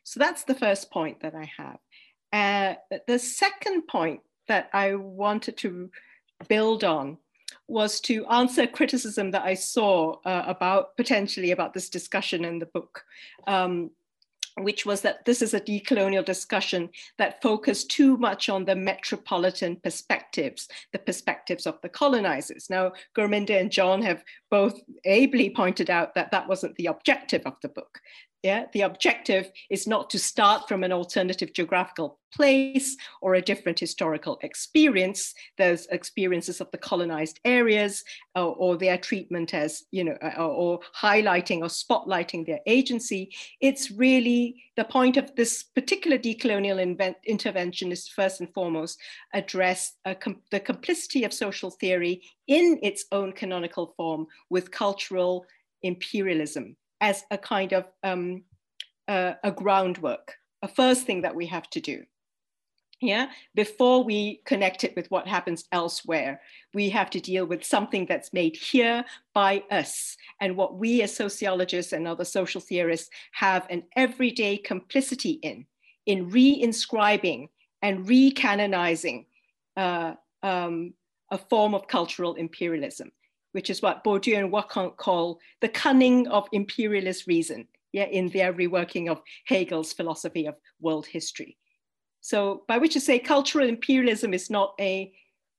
So 0.04 0.18
that's 0.18 0.44
the 0.44 0.54
first 0.54 0.90
point 0.90 1.20
that 1.20 1.34
I 1.34 1.50
have. 1.56 1.78
Uh, 2.32 2.74
the 3.06 3.18
second 3.18 3.86
point 3.88 4.20
that 4.48 4.70
I 4.72 4.94
wanted 4.94 5.56
to 5.58 5.90
build 6.48 6.84
on 6.84 7.18
was 7.68 8.00
to 8.00 8.26
answer 8.26 8.66
criticism 8.66 9.30
that 9.30 9.42
I 9.42 9.54
saw 9.54 10.20
uh, 10.24 10.44
about 10.46 10.96
potentially 10.96 11.50
about 11.52 11.74
this 11.74 11.88
discussion 11.88 12.44
in 12.44 12.58
the 12.58 12.66
book. 12.66 13.04
Um, 13.46 13.90
which 14.58 14.84
was 14.84 15.00
that 15.00 15.24
this 15.24 15.40
is 15.40 15.54
a 15.54 15.60
decolonial 15.60 16.24
discussion 16.24 16.90
that 17.16 17.40
focused 17.40 17.90
too 17.90 18.16
much 18.18 18.48
on 18.48 18.64
the 18.64 18.76
metropolitan 18.76 19.76
perspectives, 19.76 20.68
the 20.92 20.98
perspectives 20.98 21.66
of 21.66 21.80
the 21.80 21.88
colonizers. 21.88 22.68
Now, 22.68 22.92
Gurminder 23.16 23.58
and 23.58 23.70
John 23.70 24.02
have 24.02 24.22
both 24.50 24.78
ably 25.04 25.48
pointed 25.50 25.88
out 25.88 26.14
that 26.14 26.30
that 26.32 26.48
wasn't 26.48 26.76
the 26.76 26.86
objective 26.86 27.42
of 27.46 27.54
the 27.62 27.70
book. 27.70 27.98
Yeah, 28.42 28.64
the 28.72 28.80
objective 28.80 29.52
is 29.70 29.86
not 29.86 30.10
to 30.10 30.18
start 30.18 30.66
from 30.66 30.82
an 30.82 30.90
alternative 30.90 31.52
geographical 31.52 32.18
place 32.34 32.96
or 33.20 33.34
a 33.34 33.42
different 33.42 33.78
historical 33.78 34.40
experience. 34.42 35.32
Those 35.58 35.86
experiences 35.92 36.60
of 36.60 36.68
the 36.72 36.78
colonized 36.78 37.38
areas 37.44 38.02
or, 38.34 38.56
or 38.56 38.76
their 38.76 38.98
treatment 38.98 39.54
as, 39.54 39.84
you 39.92 40.02
know, 40.02 40.16
or, 40.36 40.42
or 40.42 40.80
highlighting 41.00 41.60
or 41.60 41.68
spotlighting 41.68 42.44
their 42.44 42.58
agency. 42.66 43.32
It's 43.60 43.92
really 43.92 44.60
the 44.76 44.84
point 44.86 45.16
of 45.16 45.32
this 45.36 45.62
particular 45.62 46.18
decolonial 46.18 46.80
invent, 46.80 47.18
intervention 47.24 47.92
is 47.92 48.08
first 48.08 48.40
and 48.40 48.52
foremost 48.52 48.98
address 49.34 49.92
uh, 50.04 50.14
com 50.14 50.40
the 50.50 50.58
complicity 50.58 51.22
of 51.22 51.32
social 51.32 51.70
theory 51.70 52.22
in 52.48 52.80
its 52.82 53.04
own 53.12 53.32
canonical 53.32 53.94
form 53.96 54.26
with 54.50 54.72
cultural 54.72 55.46
imperialism 55.82 56.76
as 57.02 57.24
a 57.32 57.36
kind 57.36 57.72
of 57.74 57.84
um, 58.04 58.44
uh, 59.08 59.34
a 59.42 59.50
groundwork, 59.50 60.36
a 60.62 60.68
first 60.68 61.04
thing 61.04 61.20
that 61.22 61.34
we 61.34 61.46
have 61.46 61.68
to 61.70 61.80
do. 61.80 62.04
Yeah, 63.00 63.30
before 63.56 64.04
we 64.04 64.42
connect 64.46 64.84
it 64.84 64.94
with 64.94 65.10
what 65.10 65.26
happens 65.26 65.64
elsewhere, 65.72 66.40
we 66.72 66.88
have 66.90 67.10
to 67.10 67.20
deal 67.20 67.44
with 67.44 67.64
something 67.64 68.06
that's 68.06 68.32
made 68.32 68.54
here 68.54 69.04
by 69.34 69.64
us 69.72 70.16
and 70.40 70.56
what 70.56 70.76
we 70.76 71.02
as 71.02 71.12
sociologists 71.12 71.92
and 71.92 72.06
other 72.06 72.24
social 72.24 72.60
theorists 72.60 73.10
have 73.32 73.66
an 73.70 73.82
everyday 73.96 74.56
complicity 74.56 75.40
in, 75.42 75.66
in 76.06 76.30
re-inscribing 76.30 77.48
and 77.82 78.08
re-canonizing 78.08 79.26
uh, 79.76 80.14
um, 80.44 80.94
a 81.32 81.38
form 81.38 81.74
of 81.74 81.88
cultural 81.88 82.34
imperialism 82.34 83.10
which 83.52 83.70
is 83.70 83.82
what 83.82 84.04
Bourdieu 84.04 84.38
and 84.38 84.50
Wacquant 84.50 84.96
call 84.96 85.38
the 85.60 85.68
cunning 85.68 86.26
of 86.28 86.48
imperialist 86.52 87.26
reason, 87.26 87.68
yeah, 87.92 88.06
in 88.06 88.28
their 88.30 88.52
reworking 88.52 89.08
of 89.08 89.22
Hegel's 89.46 89.92
philosophy 89.92 90.46
of 90.46 90.56
world 90.80 91.06
history. 91.06 91.56
So 92.20 92.62
by 92.68 92.78
which 92.78 92.94
to 92.94 93.00
say 93.00 93.18
cultural 93.18 93.68
imperialism 93.68 94.32
is 94.32 94.48
not 94.48 94.74
a, 94.80 95.12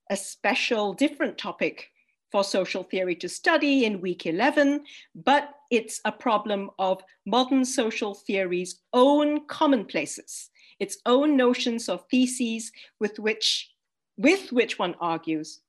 a 0.10 0.16
special 0.16 0.94
different 0.94 1.38
topic 1.38 1.90
for 2.32 2.44
social 2.44 2.84
theory 2.84 3.16
to 3.16 3.30
study 3.30 3.86
in 3.86 4.02
week 4.02 4.26
11, 4.26 4.86
but 5.14 5.52
it's 5.70 6.02
a 6.04 6.12
problem 6.12 6.72
of 6.80 7.04
modern 7.28 7.64
social 7.64 8.16
theory's 8.16 8.82
own 8.94 9.46
commonplaces, 9.46 10.50
its 10.80 10.98
own 11.06 11.38
notions 11.38 11.90
of 11.90 12.04
theses 12.10 12.72
with 13.00 13.20
which, 13.20 13.70
with 14.18 14.52
which 14.52 14.80
one 14.80 14.96
argues, 15.00 15.60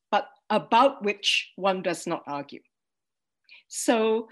about 0.49 1.03
which 1.03 1.51
one 1.55 1.81
does 1.81 2.05
not 2.05 2.23
argue. 2.27 2.61
So 3.67 4.29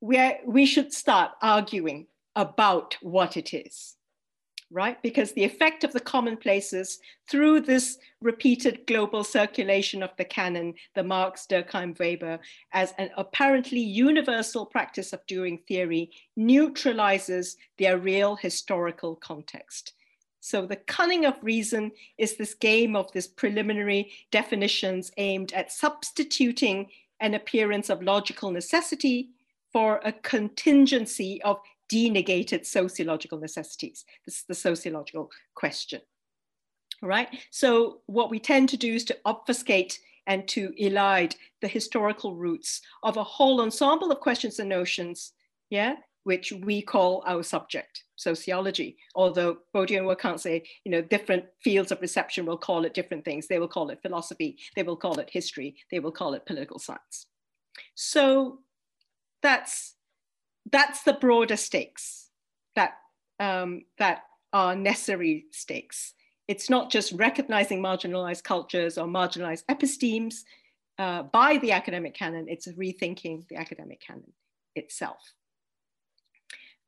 we 0.00 0.36
we 0.46 0.66
should 0.66 0.92
start 0.92 1.32
arguing 1.42 2.06
about 2.36 2.96
what 3.02 3.36
it 3.36 3.52
is, 3.52 3.96
right? 4.70 5.02
Because 5.02 5.32
the 5.32 5.44
effect 5.44 5.84
of 5.84 5.92
the 5.92 6.00
commonplaces 6.00 7.00
through 7.28 7.60
this 7.60 7.98
repeated 8.20 8.86
global 8.86 9.24
circulation 9.24 10.02
of 10.02 10.10
the 10.16 10.24
canon, 10.24 10.74
the 10.94 11.02
Marx, 11.02 11.46
Durkheim, 11.50 11.98
Weber, 11.98 12.38
as 12.72 12.94
an 12.98 13.10
apparently 13.16 13.80
universal 13.80 14.64
practice 14.64 15.12
of 15.12 15.26
doing 15.26 15.58
theory, 15.66 16.10
neutralizes 16.36 17.56
their 17.78 17.98
real 17.98 18.36
historical 18.36 19.16
context. 19.16 19.94
So 20.40 20.66
the 20.66 20.76
cunning 20.76 21.26
of 21.26 21.34
reason 21.42 21.92
is 22.18 22.36
this 22.36 22.54
game 22.54 22.96
of 22.96 23.12
this 23.12 23.26
preliminary 23.26 24.10
definitions 24.30 25.12
aimed 25.18 25.52
at 25.52 25.70
substituting 25.70 26.88
an 27.20 27.34
appearance 27.34 27.90
of 27.90 28.02
logical 28.02 28.50
necessity 28.50 29.30
for 29.72 30.00
a 30.04 30.12
contingency 30.12 31.42
of 31.42 31.60
denegated 31.88 32.66
sociological 32.66 33.38
necessities. 33.38 34.04
This 34.24 34.38
is 34.38 34.44
the 34.48 34.54
sociological 34.54 35.30
question. 35.54 36.00
Right. 37.02 37.28
So 37.50 38.00
what 38.06 38.30
we 38.30 38.38
tend 38.38 38.68
to 38.70 38.76
do 38.76 38.94
is 38.94 39.04
to 39.04 39.18
obfuscate 39.24 40.00
and 40.26 40.46
to 40.48 40.72
elide 40.80 41.34
the 41.60 41.68
historical 41.68 42.34
roots 42.34 42.82
of 43.02 43.16
a 43.16 43.24
whole 43.24 43.60
ensemble 43.60 44.12
of 44.12 44.20
questions 44.20 44.58
and 44.58 44.68
notions, 44.68 45.32
yeah, 45.70 45.96
which 46.24 46.52
we 46.52 46.82
call 46.82 47.22
our 47.26 47.42
subject, 47.42 48.04
sociology. 48.16 48.96
Although 49.14 49.58
Bourdieu 49.74 49.98
and 49.98 50.06
Wacquant 50.06 50.40
say, 50.40 50.62
you 50.84 50.92
know, 50.92 51.02
different 51.02 51.44
fields 51.62 51.90
of 51.90 52.00
reception 52.00 52.46
will 52.46 52.58
call 52.58 52.84
it 52.84 52.94
different 52.94 53.24
things. 53.24 53.46
They 53.46 53.58
will 53.58 53.68
call 53.68 53.90
it 53.90 54.02
philosophy, 54.02 54.58
they 54.76 54.82
will 54.82 54.96
call 54.96 55.18
it 55.18 55.30
history, 55.30 55.76
they 55.90 56.00
will 56.00 56.12
call 56.12 56.34
it 56.34 56.46
political 56.46 56.78
science. 56.78 57.26
So 57.94 58.58
that's 59.42 59.96
that's 60.70 61.02
the 61.02 61.14
broader 61.14 61.56
stakes 61.56 62.28
that 62.76 62.92
um, 63.38 63.84
that 63.98 64.22
are 64.52 64.76
necessary 64.76 65.46
stakes. 65.52 66.14
It's 66.48 66.68
not 66.68 66.90
just 66.90 67.12
recognizing 67.12 67.80
marginalized 67.80 68.42
cultures 68.42 68.98
or 68.98 69.06
marginalized 69.06 69.64
epistemes 69.70 70.44
uh, 70.98 71.22
by 71.22 71.56
the 71.58 71.72
academic 71.72 72.14
canon, 72.14 72.46
it's 72.48 72.68
rethinking 72.68 73.48
the 73.48 73.56
academic 73.56 74.02
canon 74.02 74.32
itself 74.76 75.32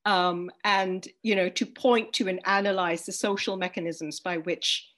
um, 0.04 0.50
and 0.64 1.06
you 1.22 1.36
know 1.36 1.48
to 1.48 1.66
point 1.66 2.12
to 2.14 2.28
and 2.28 2.40
analyze 2.44 3.06
the 3.06 3.12
social 3.12 3.56
mechanisms 3.56 4.20
by 4.20 4.38
which 4.38 4.88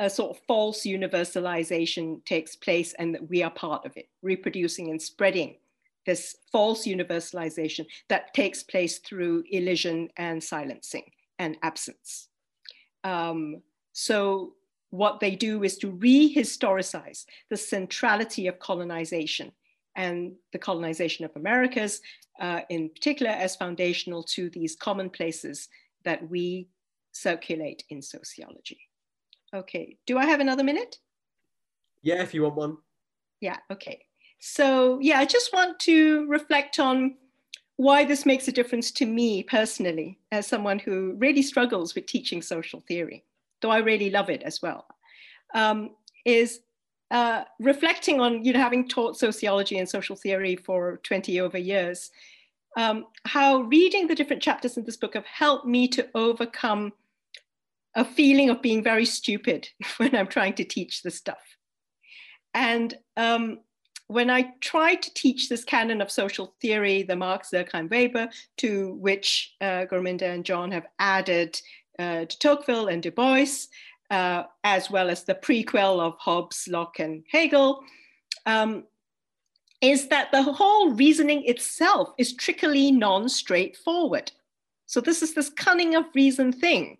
a 0.00 0.08
sort 0.08 0.36
of 0.36 0.42
false 0.46 0.82
universalization 0.82 2.24
takes 2.24 2.54
place 2.54 2.94
and 2.98 3.14
that 3.14 3.28
we 3.28 3.42
are 3.42 3.50
part 3.50 3.84
of 3.84 3.96
it, 3.96 4.08
reproducing 4.22 4.90
and 4.90 5.02
spreading 5.02 5.56
this 6.06 6.36
false 6.52 6.86
universalization 6.86 7.84
that 8.08 8.32
takes 8.32 8.62
place 8.62 8.98
through 8.98 9.44
elision 9.50 10.08
and 10.16 10.42
silencing 10.42 11.02
and 11.38 11.56
absence. 11.62 12.28
Um, 13.04 13.60
so 13.92 14.54
what 14.90 15.20
they 15.20 15.34
do 15.34 15.64
is 15.64 15.76
to 15.78 15.92
rehistoricize 15.92 17.26
the 17.50 17.56
centrality 17.56 18.46
of 18.46 18.58
colonization 18.58 19.52
and 19.96 20.32
the 20.52 20.58
colonization 20.58 21.24
of 21.24 21.30
Americas 21.36 22.00
uh, 22.40 22.60
in 22.68 22.88
particular 22.88 23.32
as 23.32 23.56
foundational 23.56 24.22
to 24.22 24.48
these 24.50 24.76
commonplaces 24.76 25.68
that 26.04 26.28
we 26.30 26.68
circulate 27.12 27.84
in 27.90 28.00
sociology. 28.00 28.78
Okay, 29.54 29.96
do 30.06 30.18
I 30.18 30.26
have 30.26 30.40
another 30.40 30.62
minute? 30.62 30.98
Yeah, 32.02 32.22
if 32.22 32.34
you 32.34 32.42
want 32.42 32.54
one. 32.54 32.76
Yeah, 33.40 33.56
okay. 33.72 34.04
So 34.38 34.98
yeah, 35.00 35.18
I 35.18 35.24
just 35.24 35.52
want 35.52 35.80
to 35.80 36.26
reflect 36.28 36.78
on 36.78 37.16
why 37.76 38.04
this 38.04 38.26
makes 38.26 38.48
a 38.48 38.52
difference 38.52 38.90
to 38.90 39.06
me 39.06 39.42
personally, 39.42 40.18
as 40.32 40.46
someone 40.46 40.78
who 40.78 41.14
really 41.18 41.42
struggles 41.42 41.94
with 41.94 42.06
teaching 42.06 42.42
social 42.42 42.80
theory, 42.80 43.24
though 43.62 43.70
I 43.70 43.78
really 43.78 44.10
love 44.10 44.30
it 44.30 44.42
as 44.42 44.60
well, 44.60 44.86
um, 45.54 45.90
is 46.24 46.60
uh, 47.10 47.44
reflecting 47.58 48.20
on 48.20 48.44
you 48.44 48.52
know 48.52 48.60
having 48.60 48.88
taught 48.88 49.18
sociology 49.18 49.78
and 49.78 49.88
social 49.88 50.16
theory 50.16 50.56
for 50.56 51.00
20 51.04 51.40
over 51.40 51.58
years, 51.58 52.10
um, 52.76 53.06
how 53.24 53.62
reading 53.62 54.06
the 54.06 54.14
different 54.14 54.42
chapters 54.42 54.76
in 54.76 54.84
this 54.84 54.96
book 54.96 55.14
have 55.14 55.26
helped 55.26 55.66
me 55.66 55.88
to 55.88 56.08
overcome 56.14 56.92
a 57.94 58.04
feeling 58.04 58.50
of 58.50 58.62
being 58.62 58.82
very 58.82 59.04
stupid 59.04 59.68
when 59.96 60.14
I'm 60.14 60.28
trying 60.28 60.54
to 60.54 60.64
teach 60.64 61.02
this 61.02 61.16
stuff. 61.16 61.56
And 62.54 62.94
um, 63.16 63.60
when 64.08 64.30
I 64.30 64.52
tried 64.60 65.02
to 65.02 65.14
teach 65.14 65.48
this 65.48 65.64
canon 65.64 66.00
of 66.00 66.10
social 66.10 66.54
theory, 66.60 67.02
the 67.02 67.16
Marx, 67.16 67.50
Durkheim, 67.52 67.90
Weber, 67.90 68.28
to 68.58 68.94
which 68.94 69.54
uh, 69.60 69.84
Gurminder 69.84 70.34
and 70.34 70.44
John 70.44 70.70
have 70.70 70.86
added 70.98 71.60
uh, 71.98 72.24
de 72.24 72.36
Tocqueville 72.38 72.88
and 72.88 73.02
Du 73.02 73.10
Bois, 73.10 73.66
uh, 74.10 74.44
as 74.64 74.90
well 74.90 75.10
as 75.10 75.24
the 75.24 75.34
prequel 75.34 76.00
of 76.00 76.16
Hobbes, 76.18 76.68
Locke, 76.68 76.98
and 76.98 77.24
Hegel, 77.30 77.82
um, 78.46 78.84
is 79.80 80.08
that 80.08 80.32
the 80.32 80.42
whole 80.42 80.90
reasoning 80.92 81.44
itself 81.44 82.10
is 82.18 82.36
trickily 82.36 82.90
non-straightforward. 82.92 84.32
So 84.86 85.00
this 85.00 85.22
is 85.22 85.34
this 85.34 85.50
cunning 85.50 85.94
of 85.94 86.06
reason 86.14 86.52
thing. 86.52 86.98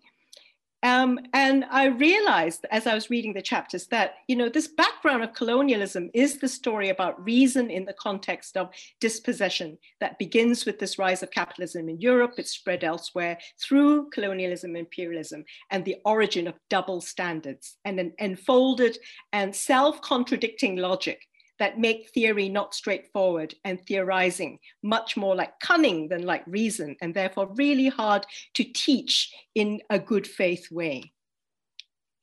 Um, 0.81 1.19
and 1.33 1.65
I 1.69 1.87
realized 1.87 2.65
as 2.71 2.87
I 2.87 2.93
was 2.93 3.09
reading 3.09 3.33
the 3.33 3.41
chapters 3.41 3.87
that, 3.87 4.15
you 4.27 4.35
know, 4.35 4.47
this 4.47 4.67
background 4.67 5.23
of 5.23 5.33
colonialism 5.33 6.09
is 6.13 6.39
the 6.39 6.47
story 6.47 6.89
about 6.89 7.23
reason 7.23 7.69
in 7.69 7.83
the 7.83 7.93
context 7.93 8.55
of 8.55 8.69
dispossession 9.01 9.77
that 9.99 10.17
begins 10.17 10.65
with 10.65 10.79
this 10.79 10.97
rise 10.97 11.21
of 11.21 11.31
capitalism 11.31 11.89
in 11.89 11.99
Europe, 11.99 12.35
it's 12.37 12.51
spread 12.51 12.85
elsewhere 12.85 13.37
through 13.61 14.09
colonialism, 14.11 14.77
imperialism, 14.77 15.43
and 15.69 15.83
the 15.83 15.97
origin 16.05 16.47
of 16.47 16.55
double 16.69 17.01
standards 17.01 17.77
and 17.83 17.99
an 17.99 18.13
enfolded 18.19 18.97
and 19.33 19.53
self-contradicting 19.53 20.77
logic 20.77 21.28
that 21.59 21.77
make 21.77 22.09
theory 22.09 22.49
not 22.49 22.73
straightforward 22.73 23.53
and 23.65 23.85
theorizing 23.85 24.59
much 24.81 25.17
more 25.17 25.35
like 25.35 25.59
cunning 25.59 26.07
than 26.07 26.23
like 26.23 26.43
reason, 26.47 26.95
and 27.01 27.13
therefore 27.13 27.53
really 27.55 27.89
hard 27.89 28.25
to 28.53 28.63
teach 28.63 29.31
in 29.55 29.81
a 29.89 29.99
good 29.99 30.25
faith 30.25 30.71
way. 30.71 31.11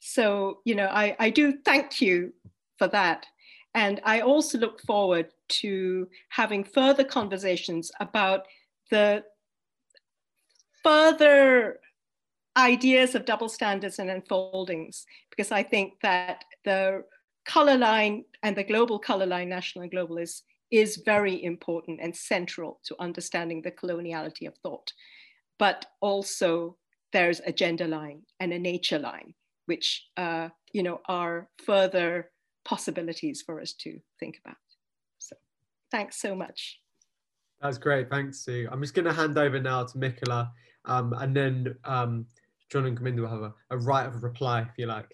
So, 0.01 0.61
you 0.65 0.75
know, 0.75 0.87
I, 0.87 1.17
I 1.19 1.31
do 1.31 1.59
thank 1.65 2.01
you 2.01 2.33
for 2.79 2.89
that. 2.89 3.27
And 3.75 4.01
I 4.05 4.21
also 4.21 4.57
look 4.57 4.81
forward 4.81 5.29
to 5.49 6.09
having 6.31 6.65
further 6.65 7.05
conversations 7.05 7.93
about 8.01 8.47
the 8.91 9.25
further 10.83 11.81
ideas 12.57 13.15
of 13.15 13.27
double 13.27 13.51
standards 13.51 13.99
and 13.99 14.09
unfoldings, 14.09 15.05
because 15.29 15.53
I 15.53 15.63
think 15.63 16.01
that 16.01 16.45
the 16.65 17.05
color 17.47 17.79
line 17.79 18.25
and 18.43 18.57
the 18.57 18.65
global 18.65 18.99
color 18.99 19.27
line, 19.27 19.49
national 19.49 19.83
and 19.83 19.91
global, 19.91 20.19
is, 20.19 20.43
is 20.71 21.03
very 21.05 21.43
important 21.45 22.01
and 22.03 22.15
central 22.15 22.81
to 22.85 22.97
understanding 23.01 23.63
the 23.63 23.71
coloniality 23.71 24.47
of 24.47 24.55
thought. 24.63 24.93
But 25.59 25.87
also 26.01 26.77
there's 27.13 27.41
a 27.47 27.53
gender 27.53 27.87
line 27.87 28.23
and 28.41 28.53
a 28.53 28.59
nature 28.59 28.99
line, 28.99 29.35
which 29.67 30.07
uh, 30.17 30.49
you 30.73 30.83
know 30.83 31.01
are 31.09 31.49
further 31.65 32.31
possibilities 32.65 33.43
for 33.43 33.61
us 33.61 33.73
to 33.73 33.99
think 34.21 34.39
about. 34.45 34.57
So 35.19 35.37
thanks 35.91 36.21
so 36.21 36.35
much. 36.35 36.81
That's 37.63 37.79
great. 37.79 38.11
Thanks, 38.11 38.45
Sue. 38.45 38.69
I'm 38.71 38.83
just 38.83 38.93
going 38.93 39.07
to 39.07 39.13
hand 39.13 39.39
over 39.39 39.59
now 39.59 39.85
to 39.85 39.99
Michaela, 39.99 40.53
um, 40.85 41.15
and 41.15 41.35
then 41.35 41.75
um, 41.85 42.27
John 42.71 42.85
and 42.85 42.99
Gurminder 42.99 43.21
will 43.21 43.29
have 43.29 43.43
a, 43.43 43.55
a 43.71 43.79
right 43.79 44.07
of 44.07 44.23
reply, 44.23 44.61
if 44.63 44.77
you 44.77 44.87
like. 44.87 45.09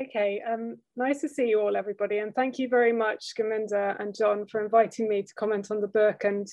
Okay, 0.00 0.40
um, 0.48 0.76
nice 0.96 1.20
to 1.22 1.28
see 1.28 1.48
you 1.48 1.60
all, 1.60 1.76
everybody, 1.76 2.18
and 2.18 2.32
thank 2.32 2.56
you 2.60 2.68
very 2.68 2.92
much, 2.92 3.32
Gurminder 3.36 4.00
and 4.00 4.14
John, 4.14 4.46
for 4.46 4.62
inviting 4.62 5.08
me 5.08 5.22
to 5.22 5.34
comment 5.34 5.72
on 5.72 5.80
the 5.80 5.88
book 5.88 6.22
and 6.22 6.46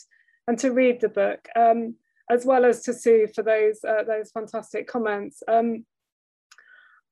and 0.48 0.58
to 0.60 0.72
read 0.72 1.00
the 1.00 1.10
book, 1.10 1.48
um, 1.56 1.96
as 2.30 2.44
well 2.44 2.66
as 2.66 2.82
to 2.84 2.94
Sue 2.94 3.28
for 3.36 3.44
those 3.44 3.84
uh, 3.88 4.04
those 4.04 4.32
fantastic 4.32 4.88
comments. 4.88 5.44
Um, 5.48 5.86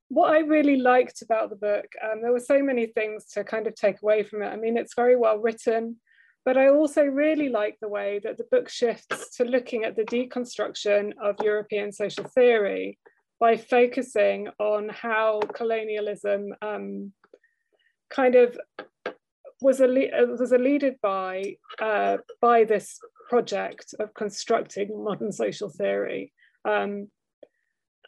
what 0.10 0.34
I 0.34 0.40
really 0.40 0.78
liked 0.78 1.22
about 1.22 1.52
the 1.52 1.56
book, 1.56 1.86
um, 2.04 2.24
there 2.24 2.32
were 2.32 2.40
so 2.40 2.64
many 2.64 2.88
things 2.88 3.26
to 3.34 3.44
kind 3.44 3.68
of 3.68 3.76
take 3.76 4.02
away 4.02 4.24
from 4.24 4.42
it. 4.42 4.48
I 4.48 4.56
mean, 4.56 4.76
it's 4.76 4.96
very 4.96 5.16
well 5.16 5.38
written, 5.38 5.98
but 6.46 6.58
I 6.58 6.70
also 6.70 7.04
really 7.04 7.50
like 7.50 7.78
the 7.80 7.90
way 7.90 8.20
that 8.24 8.40
the 8.40 8.48
book 8.50 8.70
shifts 8.70 9.38
to 9.38 9.44
looking 9.44 9.84
at 9.84 9.96
the 9.96 10.04
deconstruction 10.04 11.14
of 11.22 11.36
European 11.44 11.92
social 11.92 12.26
theory 12.26 12.98
by 13.40 13.58
focusing 13.58 14.48
on 14.60 14.90
how 14.90 15.42
colonialism 15.54 16.54
um, 16.62 17.12
kind 18.10 18.36
of 18.36 18.58
was 19.62 19.80
a 19.82 19.88
was 19.88 20.52
eluded 20.52 20.96
by 21.02 21.56
uh, 21.82 22.18
by 22.42 22.64
this 22.64 23.00
project 23.30 23.96
of 24.00 24.14
constructing 24.14 25.04
modern 25.04 25.32
social 25.32 25.70
theory. 25.70 26.34
Um, 26.66 27.08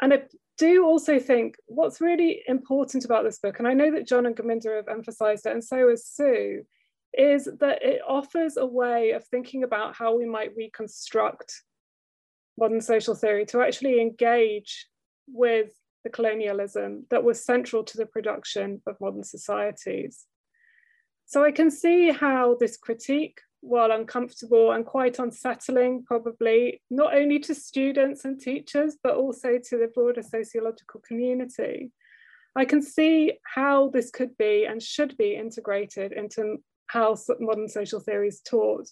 and 0.02 0.14
I 0.14 0.24
do 0.58 0.86
also 0.86 1.20
think 1.20 1.56
what's 1.68 2.02
really 2.02 2.42
important 2.48 3.06
about 3.06 3.24
this 3.24 3.40
book, 3.40 3.60
and 3.60 3.68
I 3.68 3.74
know 3.74 3.92
that 3.92 4.08
John 4.08 4.26
and 4.26 4.36
Gurminder 4.36 4.76
have 4.76 4.90
emphasized 4.90 5.46
it, 5.46 5.54
and 5.54 5.64
so 5.64 5.90
has 5.90 6.06
Sue, 6.06 6.64
is 7.14 7.50
that 7.60 7.84
it 7.84 8.02
offers 8.08 8.58
a 8.58 8.66
way 8.66 9.12
of 9.12 9.26
thinking 9.26 9.64
about 9.64 9.96
how 9.96 10.16
we 10.16 10.26
might 10.26 10.56
reconstruct 10.56 11.62
modern 12.58 12.82
social 12.82 13.16
theory 13.16 13.46
to 13.48 13.62
actually 13.62 14.00
engage 14.02 14.88
with 15.28 15.72
the 16.04 16.10
colonialism 16.10 17.06
that 17.10 17.24
was 17.24 17.44
central 17.44 17.84
to 17.84 17.98
the 17.98 18.06
production 18.06 18.82
of 18.86 19.00
modern 19.02 19.24
societies. 19.24 20.26
So 21.26 21.44
I 21.44 21.52
can 21.52 21.72
see 21.72 22.12
how 22.12 22.56
this 22.60 22.78
critique, 22.78 23.42
while 23.62 23.92
uncomfortable 23.92 24.72
and 24.72 24.86
quite 24.86 25.18
unsettling, 25.18 26.04
probably 26.06 26.82
not 26.92 27.16
only 27.16 27.40
to 27.40 27.56
students 27.56 28.24
and 28.24 28.40
teachers, 28.40 28.98
but 29.02 29.16
also 29.16 29.58
to 29.58 29.78
the 29.78 29.90
broader 29.94 30.22
sociological 30.22 31.02
community, 31.02 31.92
I 32.56 32.66
can 32.66 32.82
see 32.82 33.34
how 33.44 33.90
this 33.90 34.12
could 34.12 34.38
be 34.38 34.66
and 34.66 34.82
should 34.82 35.18
be 35.18 35.36
integrated 35.36 36.14
into 36.14 36.58
how 36.88 37.18
modern 37.40 37.68
social 37.68 38.00
theory 38.00 38.28
is 38.28 38.42
taught 38.42 38.88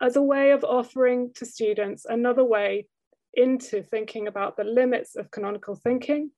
as 0.00 0.16
a 0.16 0.22
way 0.22 0.50
of 0.50 0.64
offering 0.64 1.32
to 1.34 1.46
students 1.46 2.04
another 2.04 2.44
way 2.44 2.86
into 3.36 3.82
thinking 3.82 4.26
about 4.26 4.56
the 4.56 4.64
limits 4.64 5.16
of 5.16 5.30
canonical 5.30 5.74
thinking 5.74 6.30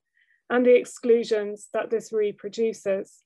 and 0.50 0.64
the 0.64 0.74
exclusions 0.74 1.68
that 1.72 1.90
this 1.90 2.12
reproduces. 2.12 3.22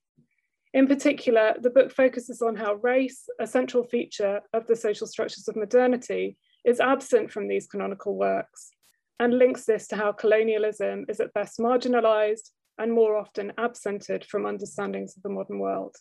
In 0.72 0.86
particular, 0.86 1.54
the 1.60 1.70
book 1.70 1.90
focuses 1.90 2.42
on 2.42 2.56
how 2.56 2.74
race, 2.74 3.28
a 3.40 3.46
central 3.46 3.82
feature 3.84 4.40
of 4.52 4.66
the 4.66 4.76
social 4.76 5.06
structures 5.06 5.48
of 5.48 5.56
modernity, 5.56 6.38
is 6.64 6.80
absent 6.80 7.30
from 7.30 7.48
these 7.48 7.66
canonical 7.66 8.16
works, 8.16 8.70
and 9.18 9.36
links 9.36 9.64
this 9.64 9.86
to 9.88 9.96
how 9.96 10.12
colonialism 10.12 11.06
is 11.08 11.20
at 11.20 11.32
best 11.34 11.58
marginalized 11.58 12.50
and 12.78 12.92
more 12.92 13.16
often 13.16 13.52
absented 13.58 14.24
from 14.24 14.46
understandings 14.46 15.16
of 15.16 15.22
the 15.22 15.28
modern 15.28 15.58
world, 15.58 15.96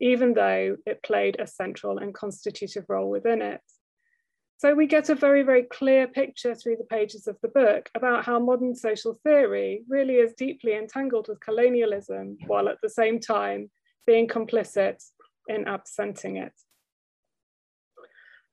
even 0.00 0.32
though 0.32 0.76
it 0.86 1.02
played 1.02 1.36
a 1.38 1.46
central 1.46 1.98
and 1.98 2.14
constitutive 2.14 2.84
role 2.88 3.10
within 3.10 3.42
it. 3.42 3.60
So 4.56 4.74
we 4.74 4.86
get 4.86 5.08
a 5.08 5.14
very, 5.14 5.42
very 5.42 5.64
clear 5.64 6.06
picture 6.06 6.54
through 6.54 6.76
the 6.76 6.84
pages 6.84 7.26
of 7.26 7.36
the 7.42 7.48
book 7.48 7.90
about 7.94 8.24
how 8.24 8.38
modern 8.38 8.74
social 8.74 9.14
theory 9.22 9.82
really 9.88 10.14
is 10.14 10.32
deeply 10.34 10.74
entangled 10.74 11.28
with 11.28 11.40
colonialism, 11.40 12.38
while 12.46 12.68
at 12.68 12.78
the 12.82 12.88
same 12.88 13.18
time 13.18 13.70
being 14.06 14.28
complicit 14.28 15.02
in 15.48 15.66
absenting 15.66 16.36
it. 16.36 16.52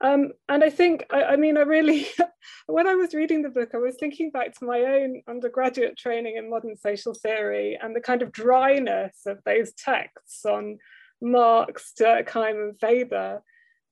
Um, 0.03 0.31
and 0.49 0.63
I 0.63 0.71
think, 0.71 1.05
I, 1.11 1.23
I, 1.23 1.35
mean, 1.35 1.57
I 1.57 1.61
really, 1.61 2.07
when 2.65 2.87
I 2.87 2.95
was 2.95 3.13
reading 3.13 3.43
the 3.43 3.49
book, 3.49 3.69
I 3.73 3.77
was 3.77 3.95
thinking 3.99 4.31
back 4.31 4.57
to 4.57 4.65
my 4.65 4.81
own 4.81 5.21
undergraduate 5.27 5.95
training 5.95 6.37
in 6.37 6.49
modern 6.49 6.75
social 6.75 7.13
theory 7.13 7.77
and 7.79 7.95
the 7.95 8.01
kind 8.01 8.23
of 8.23 8.31
dryness 8.31 9.21
of 9.27 9.37
those 9.45 9.73
texts 9.73 10.43
on 10.43 10.79
Marx, 11.21 11.93
Durkheim, 11.99 12.69
and 12.69 12.75
Weber 12.81 13.43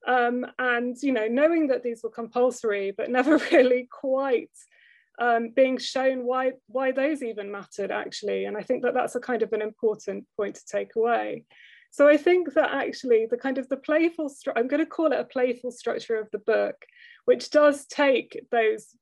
um, 0.08 0.46
and 0.58 0.96
you 1.02 1.12
know, 1.12 1.28
knowing 1.28 1.68
that 1.68 1.84
these 1.84 2.02
were 2.04 2.10
compulsory, 2.10 2.92
but 2.96 3.10
never 3.10 3.38
really 3.52 3.88
quite 3.92 4.52
um, 5.20 5.50
being 5.56 5.78
shown 5.78 6.26
why 6.26 6.54
why 6.68 6.92
those 6.92 7.22
even 7.22 7.52
mattered 7.52 7.92
actually. 7.92 8.46
And 8.46 8.58
I 8.58 8.62
think 8.62 8.84
that 8.84 8.94
that's 8.94 9.16
a 9.16 9.20
kind 9.20 9.44
of 9.44 9.54
an 9.54 9.62
important 9.62 10.26
point 10.38 10.56
to 10.56 10.66
take 10.66 10.96
away. 10.96 11.46
So 11.92 12.08
I 12.08 12.18
think 12.18 12.54
that 12.54 12.72
actually 12.72 13.28
the 13.30 13.38
kind 13.38 13.58
of 13.58 13.68
the 13.68 13.78
playful, 13.78 14.32
I'm 14.56 14.68
going 14.68 14.84
to 14.84 14.86
call 14.86 15.12
it 15.12 15.20
a 15.20 15.24
playful 15.24 15.72
structure 15.72 16.20
of 16.20 16.30
the 16.32 16.38
book, 16.38 16.76
which 17.26 17.50
does 17.50 17.88
take 17.88 18.46
those 18.52 18.96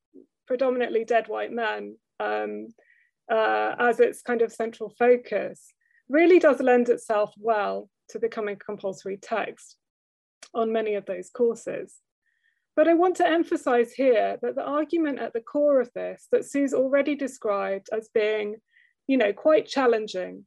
predominantly 0.47 1.03
dead 1.03 1.27
white 1.27 1.51
men 1.51 1.97
um, 2.21 2.69
uh, 3.29 3.75
as 3.77 3.99
its 3.99 4.21
kind 4.21 4.41
of 4.41 4.53
central 4.53 4.89
focus, 4.97 5.73
really 6.07 6.39
does 6.39 6.61
lend 6.61 6.87
itself 6.87 7.33
well 7.37 7.89
to 8.09 8.19
becoming 8.19 8.55
compulsory 8.55 9.17
text 9.17 9.75
on 10.53 10.71
many 10.71 10.95
of 10.95 11.05
those 11.05 11.29
courses. 11.29 11.95
But 12.75 12.87
I 12.87 12.93
want 12.93 13.15
to 13.17 13.27
emphasize 13.27 13.91
here 13.91 14.37
that 14.41 14.55
the 14.55 14.63
argument 14.63 15.19
at 15.19 15.33
the 15.33 15.41
core 15.41 15.81
of 15.81 15.91
this 15.93 16.27
that 16.31 16.45
Sue's 16.45 16.75
already 16.75 17.15
described 17.15 17.89
as 17.91 18.09
being, 18.13 18.57
you 19.07 19.17
know, 19.17 19.33
quite 19.33 19.65
challenging 19.65 20.45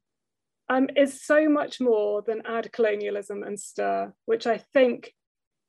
um, 0.69 0.89
is 0.97 1.25
so 1.25 1.49
much 1.49 1.81
more 1.81 2.23
than 2.23 2.43
add 2.47 2.73
colonialism 2.73 3.43
and 3.43 3.59
stir, 3.59 4.13
which 4.27 4.47
I 4.47 4.59
think, 4.73 5.13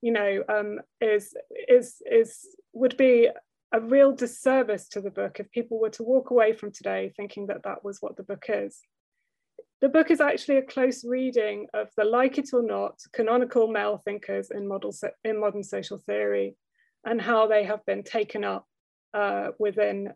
you 0.03 0.11
know, 0.11 0.43
um, 0.47 0.79
is, 1.01 1.33
is, 1.67 1.95
is, 2.05 2.45
would 2.73 2.95
be 2.95 3.27
a 3.71 3.79
real 3.79 4.11
disservice 4.11 4.87
to 4.89 5.01
the 5.01 5.09
book 5.09 5.39
if 5.39 5.49
people 5.49 5.79
were 5.79 5.89
to 5.89 6.03
walk 6.03 6.29
away 6.29 6.53
from 6.53 6.71
today 6.71 7.11
thinking 7.17 7.47
that 7.47 7.63
that 7.63 7.83
was 7.83 7.97
what 8.01 8.17
the 8.17 8.23
book 8.23 8.45
is. 8.49 8.81
The 9.81 9.89
book 9.89 10.11
is 10.11 10.21
actually 10.21 10.57
a 10.57 10.63
close 10.63 11.03
reading 11.03 11.67
of 11.73 11.87
the 11.97 12.03
like 12.03 12.37
it 12.37 12.49
or 12.53 12.61
not 12.61 12.99
canonical 13.13 13.67
male 13.67 13.97
thinkers 13.97 14.51
in, 14.51 14.67
model, 14.67 14.93
in 15.23 15.39
modern 15.39 15.63
social 15.63 15.97
theory 15.97 16.55
and 17.03 17.19
how 17.19 17.47
they 17.47 17.63
have 17.63 17.83
been 17.87 18.03
taken 18.03 18.43
up 18.43 18.67
uh, 19.15 19.49
within 19.57 20.13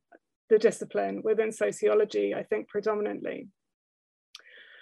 the 0.49 0.59
discipline, 0.59 1.21
within 1.23 1.51
sociology, 1.51 2.35
I 2.35 2.43
think 2.43 2.69
predominantly, 2.69 3.47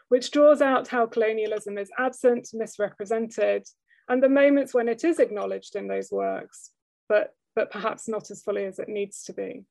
which 0.09 0.31
draws 0.31 0.61
out 0.61 0.89
how 0.89 1.05
colonialism 1.05 1.77
is 1.77 1.89
absent, 1.97 2.49
misrepresented, 2.53 3.65
and 4.09 4.21
the 4.21 4.27
moments 4.27 4.73
when 4.73 4.89
it 4.89 5.05
is 5.05 5.19
acknowledged 5.19 5.77
in 5.77 5.87
those 5.87 6.11
works, 6.11 6.71
but 7.07 7.33
but 7.55 7.71
perhaps 7.71 8.07
not 8.07 8.31
as 8.31 8.41
fully 8.41 8.65
as 8.65 8.79
it 8.79 8.89
needs 8.89 9.23
to 9.23 9.33
be. 9.33 9.63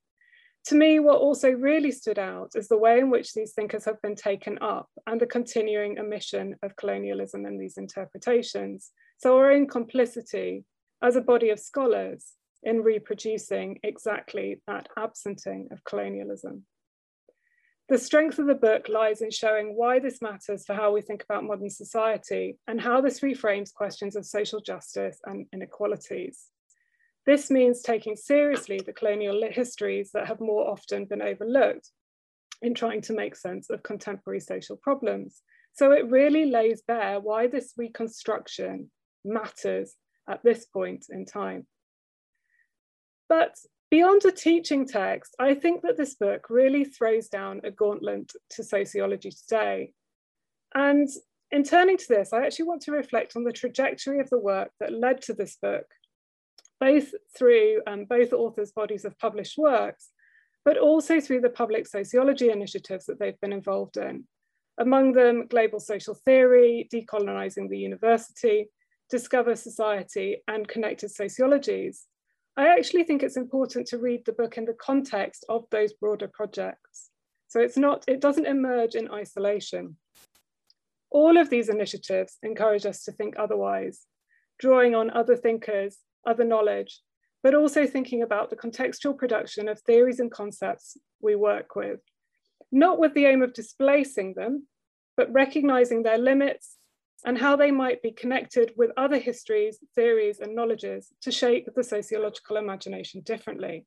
To 0.67 0.77
me, 0.77 1.01
what 1.01 1.21
also 1.21 1.51
really 1.51 1.91
stood 1.91 2.21
out 2.21 2.53
is 2.55 2.69
the 2.69 2.79
way 2.79 2.99
in 2.99 3.11
which 3.11 3.35
these 3.35 3.53
thinkers 3.53 3.85
have 3.85 4.01
been 4.01 4.15
taken 4.15 4.59
up 4.61 4.89
and 5.09 5.21
the 5.21 5.27
continuing 5.27 5.99
omission 5.99 6.55
of 6.63 6.77
colonialism 6.77 7.45
in 7.47 7.59
these 7.59 7.79
interpretations. 7.79 8.93
So 9.19 9.37
our 9.37 9.51
own 9.51 9.67
complicity 9.67 10.65
as 11.03 11.17
a 11.17 11.21
body 11.21 11.51
of 11.51 11.59
scholars 11.59 12.35
in 12.63 12.83
reproducing 12.83 13.81
exactly 13.83 14.63
that 14.69 14.89
absenting 14.97 15.69
of 15.73 15.83
colonialism. 15.83 16.65
The 17.89 17.99
strength 17.99 18.39
of 18.39 18.47
the 18.47 18.55
book 18.55 18.89
lies 18.89 19.21
in 19.21 19.33
showing 19.33 19.77
why 19.77 19.99
this 19.99 20.23
matters 20.23 20.65
for 20.65 20.75
how 20.75 20.93
we 20.93 21.03
think 21.03 21.25
about 21.25 21.45
modern 21.45 21.71
society 21.71 22.57
and 22.69 22.81
how 22.81 23.01
this 23.01 23.21
reframes 23.21 23.75
questions 23.75 24.15
of 24.15 24.25
social 24.25 24.61
justice 24.61 25.19
and 25.27 25.47
inequalities. 25.53 26.47
This 27.25 27.51
means 27.51 27.83
taking 27.83 28.17
seriously 28.17 28.81
the 28.85 28.93
colonial 28.93 29.43
histories 29.51 30.11
that 30.13 30.27
have 30.27 30.41
more 30.41 30.69
often 30.69 31.05
been 31.05 31.23
overlooked 31.23 31.91
in 32.63 32.75
trying 32.75 33.01
to 33.03 33.13
make 33.13 33.37
sense 33.37 33.71
of 33.71 33.83
contemporary 33.83 34.41
social 34.41 34.77
problems. 34.77 35.43
So 35.75 35.93
it 35.93 36.11
really 36.11 36.47
lays 36.47 36.83
bare 36.87 37.21
why 37.21 37.47
this 37.47 37.75
reconstruction 37.77 38.91
matters 39.25 39.95
at 40.29 40.43
this 40.43 40.67
point 40.67 41.07
in 41.11 41.25
time. 41.25 41.67
But 43.29 43.57
beyond 43.91 44.25
a 44.25 44.33
teaching 44.33 44.87
text, 44.87 45.35
I 45.39 45.55
think 45.55 45.83
that 45.83 45.97
this 45.97 46.17
book 46.17 46.47
really 46.51 46.85
throws 46.85 47.29
down 47.29 47.61
a 47.65 47.71
gauntlet 47.71 48.33
to 48.51 48.65
sociology 48.65 49.31
today. 49.31 49.93
And 50.75 51.09
in 51.51 51.63
turning 51.63 51.99
to 51.99 52.09
this, 52.09 52.33
I 52.33 52.45
actually 52.45 52.67
want 52.67 52.83
to 52.83 52.93
reflect 52.93 53.37
on 53.37 53.45
the 53.45 53.53
trajectory 53.53 54.21
of 54.21 54.31
the 54.31 54.39
work 54.39 54.71
that 54.81 54.93
led 54.93 55.23
to 55.23 55.35
this 55.35 55.57
book 55.61 55.87
both 56.83 57.15
through 57.39 57.81
um, 57.87 58.07
both 58.07 58.33
authors' 58.33 58.73
bodies 58.73 59.05
of 59.05 59.17
published 59.17 59.57
works, 59.57 60.09
but 60.65 60.77
also 60.77 61.21
through 61.21 61.41
the 61.41 61.57
public 61.63 61.87
sociology 61.87 62.51
initiatives 62.51 63.07
that 63.07 63.21
they've 63.21 63.41
been 63.41 63.53
involved 63.53 63.97
in. 63.97 64.25
Among 64.79 65.13
them, 65.13 65.47
Global 65.47 65.79
Social 65.79 66.17
Theory, 66.25 66.89
Decolonizing 66.93 67.69
the 67.69 67.79
University, 67.79 68.67
Discover 69.09 69.55
Society, 69.55 70.43
and 70.49 70.67
Connected 70.67 71.11
Sociologies. 71.13 72.07
I 72.57 72.67
actually 72.67 73.05
think 73.05 73.23
it's 73.23 73.37
important 73.37 73.87
to 73.89 73.99
read 73.99 74.23
the 74.27 74.33
book 74.33 74.59
in 74.59 74.65
the 74.65 74.75
context 74.75 75.45
of 75.49 75.65
those 75.71 75.93
broader 75.93 76.29
projects. 76.35 77.11
So 77.47 77.61
it's 77.61 77.77
not, 77.77 78.05
it 78.09 78.21
doesn't 78.21 78.47
emerge 78.57 78.97
in 78.97 79.09
isolation. 79.09 79.97
All 81.11 81.37
of 81.37 81.49
these 81.49 81.69
initiatives 81.69 82.39
encourage 82.43 82.87
us 82.87 83.05
to 83.05 83.13
think 83.13 83.37
otherwise, 83.39 84.01
drawing 84.59 84.97
on 84.97 85.11
other 85.11 85.37
thinkers 85.37 85.99
other 86.27 86.45
knowledge, 86.45 87.01
but 87.43 87.55
also 87.55 87.87
thinking 87.87 88.23
about 88.23 88.51
the 88.51 88.57
contextual 88.57 89.17
production 89.17 89.69
of 89.69 89.81
theories 89.81 90.21
and 90.21 90.31
concepts 90.31 90.97
we 91.21 91.35
work 91.35 91.75
with, 91.75 92.01
not 92.71 92.99
with 92.99 93.15
the 93.15 93.27
aim 93.27 93.43
of 93.43 93.53
displacing 93.53 94.35
them, 94.35 94.67
but 95.17 95.33
recognizing 95.33 96.03
their 96.03 96.19
limits 96.19 96.77
and 97.25 97.39
how 97.39 97.57
they 97.57 97.71
might 97.71 98.03
be 98.03 98.11
connected 98.11 98.73
with 98.77 98.91
other 98.97 99.19
histories, 99.19 99.79
theories, 99.95 100.41
and 100.41 100.55
knowledges 100.55 101.13
to 101.21 101.31
shape 101.31 101.69
the 101.75 101.85
sociological 101.85 102.57
imagination 102.57 103.21
differently. 103.21 103.87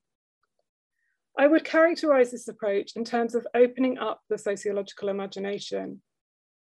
I 1.38 1.48
would 1.48 1.66
characterize 1.66 2.32
this 2.32 2.48
approach 2.48 2.94
in 2.96 3.04
terms 3.04 3.36
of 3.36 3.46
opening 3.54 3.98
up 3.98 4.22
the 4.30 4.38
sociological 4.38 5.10
imagination. 5.10 6.02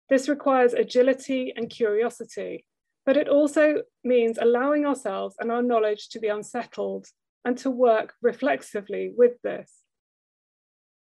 This 0.09 0.27
requires 0.27 0.73
agility 0.73 1.53
and 1.55 1.69
curiosity, 1.69 2.65
but 3.07 3.15
it 3.15 3.29
also 3.29 3.83
means 4.03 4.37
allowing 4.37 4.85
ourselves 4.85 5.33
and 5.39 5.49
our 5.49 5.63
knowledge 5.63 6.09
to 6.09 6.19
be 6.19 6.27
unsettled 6.27 7.07
and 7.45 7.57
to 7.57 7.71
work 7.71 8.13
reflexively 8.21 9.13
with 9.15 9.41
this. 9.43 9.71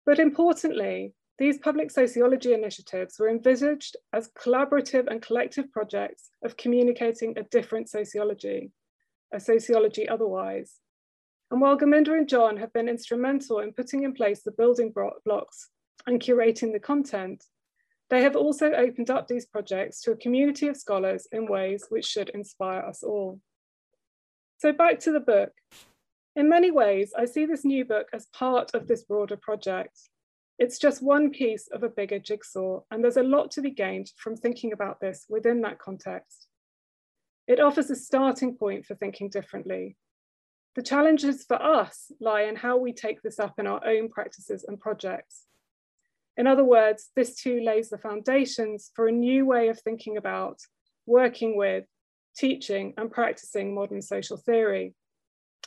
But 0.05 0.19
importantly, 0.19 1.15
these 1.39 1.57
public 1.57 1.89
sociology 1.89 2.53
initiatives 2.53 3.15
were 3.17 3.29
envisaged 3.29 3.97
as 4.13 4.29
collaborative 4.39 5.07
and 5.07 5.23
collective 5.23 5.71
projects 5.71 6.29
of 6.45 6.55
communicating 6.55 7.35
a 7.35 7.43
different 7.43 7.89
sociology, 7.89 8.71
a 9.33 9.39
sociology 9.39 10.07
otherwise. 10.07 10.75
And 11.49 11.59
while 11.59 11.79
Gurminder 11.79 12.15
and 12.15 12.29
John 12.29 12.57
have 12.57 12.73
been 12.73 12.89
instrumental 12.89 13.57
in 13.59 13.73
putting 13.73 14.03
in 14.03 14.13
place 14.13 14.43
the 14.43 14.51
building 14.51 14.93
blocks 15.25 15.69
and 16.05 16.21
curating 16.21 16.73
the 16.73 16.79
content, 16.79 17.43
they 18.10 18.22
have 18.24 18.36
also 18.36 18.72
opened 18.72 19.10
up 19.10 19.28
these 19.28 19.45
projects 19.45 20.01
to 20.01 20.12
a 20.12 20.18
community 20.18 20.68
of 20.68 20.78
scholars 20.78 21.28
in 21.32 21.47
ways 21.47 21.86
which 21.89 22.05
should 22.05 22.30
inspire 22.30 22.82
us 22.82 23.03
all. 23.03 23.39
So 24.60 24.72
back 24.72 24.99
to 25.01 25.12
the 25.12 25.20
book. 25.20 25.51
In 26.36 26.49
many 26.49 26.72
ways, 26.72 27.14
I 27.18 27.26
see 27.26 27.45
this 27.45 27.66
new 27.66 27.84
book 27.84 28.08
as 28.14 28.28
part 28.28 28.72
of 28.74 28.88
this 28.88 29.03
broader 29.03 29.38
project. 29.38 29.97
It's 30.60 30.80
just 30.80 31.03
one 31.03 31.32
piece 31.32 31.68
of 31.72 31.84
a 31.84 31.89
bigger 31.89 32.20
jigsaw, 32.20 32.82
and 32.89 33.03
there's 33.03 33.18
a 33.18 33.24
lot 33.24 33.51
to 33.51 33.62
be 33.62 33.72
gained 33.72 34.12
from 34.18 34.36
thinking 34.36 34.74
about 34.74 34.99
this 34.99 35.26
within 35.30 35.62
that 35.62 35.80
context. 35.80 36.47
It 37.47 37.60
offers 37.60 37.89
a 37.89 37.95
starting 37.95 38.55
point 38.55 38.86
for 38.86 38.95
thinking 38.95 39.30
differently. 39.30 39.97
The 40.76 40.84
challenges 40.84 41.43
for 41.43 41.62
us 41.62 42.12
lie 42.20 42.43
in 42.43 42.55
how 42.55 42.78
we 42.78 42.93
take 42.93 43.22
this 43.22 43.39
up 43.39 43.55
in 43.58 43.68
our 43.68 43.86
own 43.86 44.10
practices 44.10 44.66
and 44.68 44.80
projects. 44.80 45.43
In 46.38 46.45
other 46.47 46.63
words, 46.63 47.09
this 47.15 47.35
too 47.35 47.61
lays 47.61 47.89
the 47.89 47.97
foundations 47.97 48.91
for 48.95 49.07
a 49.07 49.11
new 49.11 49.45
way 49.45 49.69
of 49.69 49.79
thinking 49.81 50.17
about, 50.17 50.59
working 51.05 51.57
with, 51.57 51.85
teaching 52.38 52.93
and 52.97 53.11
practicing 53.11 53.73
modern 53.73 54.01
social 54.01 54.38
theory. 54.38 54.93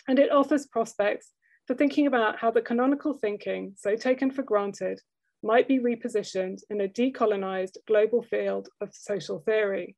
And 0.06 0.18
it 0.18 0.30
offers 0.30 0.66
prospects 0.66 1.32
for 1.66 1.74
thinking 1.74 2.06
about 2.06 2.38
how 2.38 2.50
the 2.50 2.62
canonical 2.62 3.12
thinking, 3.12 3.74
so 3.76 3.96
taken 3.96 4.30
for 4.30 4.42
granted, 4.42 5.00
might 5.42 5.66
be 5.66 5.78
repositioned 5.78 6.60
in 6.70 6.80
a 6.80 6.88
decolonized 6.88 7.76
global 7.86 8.22
field 8.22 8.68
of 8.80 8.94
social 8.94 9.40
theory. 9.40 9.96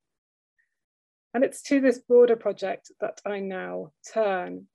And 1.34 1.44
it's 1.44 1.62
to 1.62 1.80
this 1.80 1.98
broader 1.98 2.36
project 2.36 2.90
that 3.00 3.20
I 3.26 3.40
now 3.40 3.92
turn. 4.12 4.66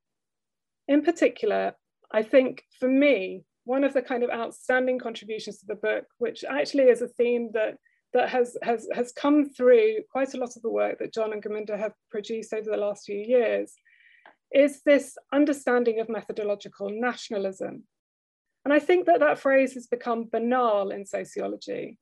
In 0.87 1.03
particular, 1.03 1.73
I 2.11 2.23
think 2.23 2.63
for 2.79 2.89
me, 2.89 3.43
one 3.67 3.83
of 3.83 3.93
the 3.93 4.01
kind 4.01 4.23
of 4.23 4.29
outstanding 4.29 4.97
contributions 4.97 5.59
to 5.59 5.65
the 5.67 5.75
book, 5.75 6.05
which 6.19 6.45
actually 6.49 6.85
is 6.85 7.01
a 7.01 7.07
theme 7.07 7.49
that 7.53 7.77
that 8.13 8.29
has 8.29 8.57
has 8.63 8.87
has 8.93 9.11
come 9.11 9.49
through 9.49 9.97
quite 10.09 10.33
a 10.33 10.37
lot 10.37 10.55
of 10.55 10.61
the 10.61 10.69
work 10.69 10.99
that 10.99 11.13
John 11.13 11.33
and 11.33 11.43
Gurminder 11.43 11.77
have 11.77 11.91
produced 12.09 12.53
over 12.53 12.69
the 12.69 12.77
last 12.77 13.05
few 13.05 13.17
years, 13.17 13.73
is 14.53 14.81
this 14.85 15.17
understanding 15.33 15.99
of 15.99 16.07
methodological 16.07 16.89
nationalism. 16.89 17.83
And 18.63 18.73
I 18.73 18.79
think 18.79 19.05
that 19.05 19.19
that 19.19 19.39
phrase 19.39 19.73
has 19.73 19.87
become 19.87 20.29
banal 20.31 20.91
in 20.91 21.05
sociology, 21.05 21.97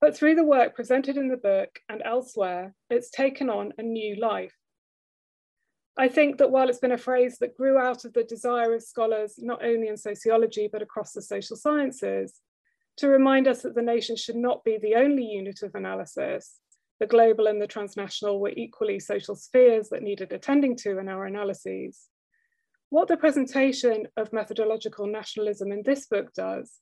but 0.00 0.16
through 0.16 0.36
the 0.36 0.44
work 0.44 0.76
presented 0.76 1.16
in 1.16 1.28
the 1.28 1.36
book 1.36 1.80
and 1.88 2.02
elsewhere, 2.04 2.74
it's 2.88 3.10
taken 3.10 3.50
on 3.50 3.72
a 3.78 3.82
new 3.82 4.14
life. 4.14 4.54
I 5.98 6.08
think 6.08 6.38
that 6.38 6.50
while 6.50 6.68
it's 6.68 6.78
been 6.78 6.92
a 6.92 6.98
phrase 6.98 7.38
that 7.38 7.56
grew 7.56 7.76
out 7.76 8.04
of 8.04 8.12
the 8.12 8.24
desire 8.24 8.74
of 8.74 8.82
scholars, 8.82 9.34
not 9.38 9.64
only 9.64 9.88
in 9.88 9.96
sociology, 9.96 10.68
but 10.70 10.82
across 10.82 11.12
the 11.12 11.22
social 11.22 11.56
sciences, 11.56 12.40
to 12.98 13.08
remind 13.08 13.48
us 13.48 13.62
that 13.62 13.74
the 13.74 13.82
nation 13.82 14.16
should 14.16 14.36
not 14.36 14.62
be 14.64 14.78
the 14.78 14.94
only 14.94 15.24
unit 15.24 15.62
of 15.62 15.74
analysis, 15.74 16.58
the 17.00 17.06
global 17.06 17.46
and 17.46 17.60
the 17.60 17.66
transnational 17.66 18.40
were 18.40 18.52
equally 18.56 19.00
social 19.00 19.34
spheres 19.34 19.88
that 19.88 20.02
needed 20.02 20.32
attending 20.32 20.76
to 20.76 20.98
in 20.98 21.08
our 21.08 21.24
analyses. 21.24 22.08
What 22.90 23.08
the 23.08 23.16
presentation 23.16 24.06
of 24.16 24.32
methodological 24.32 25.06
nationalism 25.06 25.72
in 25.72 25.82
this 25.82 26.06
book 26.06 26.32
does 26.34 26.72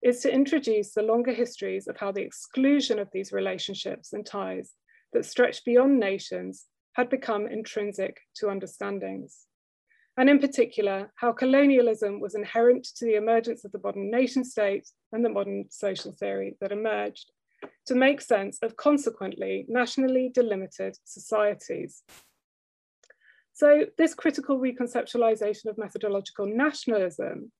is 0.00 0.20
to 0.20 0.32
introduce 0.32 0.92
the 0.92 1.02
longer 1.02 1.32
histories 1.32 1.88
of 1.88 1.96
how 1.96 2.12
the 2.12 2.22
exclusion 2.22 2.98
of 2.98 3.08
these 3.12 3.32
relationships 3.32 4.12
and 4.12 4.24
ties 4.24 4.72
that 5.12 5.24
stretch 5.24 5.64
beyond 5.64 5.98
nations 5.98 6.66
had 6.94 7.10
become 7.10 7.46
intrinsic 7.46 8.20
to 8.36 8.50
understandings. 8.50 9.46
And 10.16 10.30
in 10.30 10.38
particular, 10.38 11.12
how 11.16 11.32
colonialism 11.32 12.20
was 12.20 12.36
inherent 12.36 12.84
to 12.96 13.04
the 13.04 13.16
emergence 13.16 13.64
of 13.64 13.72
the 13.72 13.80
modern 13.82 14.10
nation 14.10 14.44
state 14.44 14.88
and 15.12 15.24
the 15.24 15.28
modern 15.28 15.66
social 15.70 16.12
theory 16.12 16.56
that 16.60 16.72
emerged 16.72 17.32
to 17.86 17.94
make 17.94 18.20
sense 18.20 18.58
of 18.62 18.76
consequently 18.76 19.64
nationally 19.68 20.30
delimited 20.32 20.96
societies. 21.04 22.02
So 23.52 23.86
this 23.98 24.14
critical 24.14 24.58
reconceptualization 24.58 25.66
of 25.66 25.78
methodological 25.78 26.46
nationalism 26.46 27.52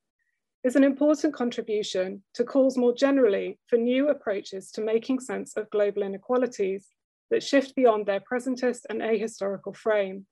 is 0.64 0.76
an 0.76 0.85
important 0.85 1.35
contribution 1.35 2.22
to 2.35 2.45
calls 2.45 2.76
more 2.76 2.95
generally 2.95 3.59
for 3.66 3.76
new 3.76 4.09
approaches 4.09 4.70
to 4.72 4.80
making 4.80 5.20
sense 5.20 5.57
of 5.57 5.70
global 5.70 6.03
inequalities 6.03 6.89
that 7.35 7.43
shift 7.43 7.74
beyond 7.74 8.07
their 8.07 8.20
presentist 8.20 8.82
and 8.89 9.01
ahistorical 9.01 9.76
frame. 9.76 10.26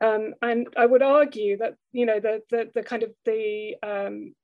Um, 0.00 0.34
and 0.42 0.66
I 0.76 0.86
would 0.86 1.02
argue 1.02 1.56
that 1.58 1.74
you 1.92 2.04
know 2.04 2.20
the 2.20 2.42
the, 2.50 2.70
the 2.74 2.82
kind 2.82 3.04
of 3.04 3.12
the 3.24 3.76
um, 3.82 4.34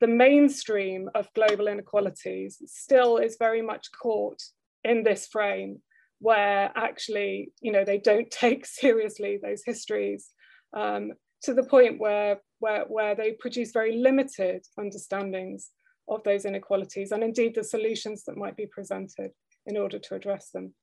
the 0.00 0.06
mainstream 0.06 1.10
of 1.14 1.32
global 1.34 1.68
inequalities 1.68 2.60
still 2.66 3.18
is 3.18 3.36
very 3.38 3.62
much 3.62 3.88
caught 3.92 4.42
in 4.84 5.04
this 5.04 5.26
frame 5.26 5.82
where 6.18 6.72
actually 6.74 7.52
you 7.60 7.72
know 7.72 7.84
they 7.84 7.98
don't 7.98 8.30
take 8.44 8.64
seriously 8.64 9.38
those 9.42 9.62
histories 9.64 10.30
um, 10.74 11.12
to 11.42 11.54
the 11.54 11.62
point 11.62 12.00
where, 12.00 12.40
where, 12.58 12.84
where 12.84 13.14
they 13.14 13.32
produce 13.32 13.70
very 13.70 13.96
limited 13.98 14.64
understandings 14.78 15.70
of 16.08 16.22
those 16.24 16.44
inequalities 16.44 17.12
and 17.12 17.22
indeed 17.22 17.54
the 17.54 17.62
solutions 17.62 18.24
that 18.24 18.36
might 18.36 18.56
be 18.56 18.66
presented 18.66 19.30
in 19.66 19.76
order 19.76 19.98
to 19.98 20.14
address 20.14 20.50
them. 20.50 20.74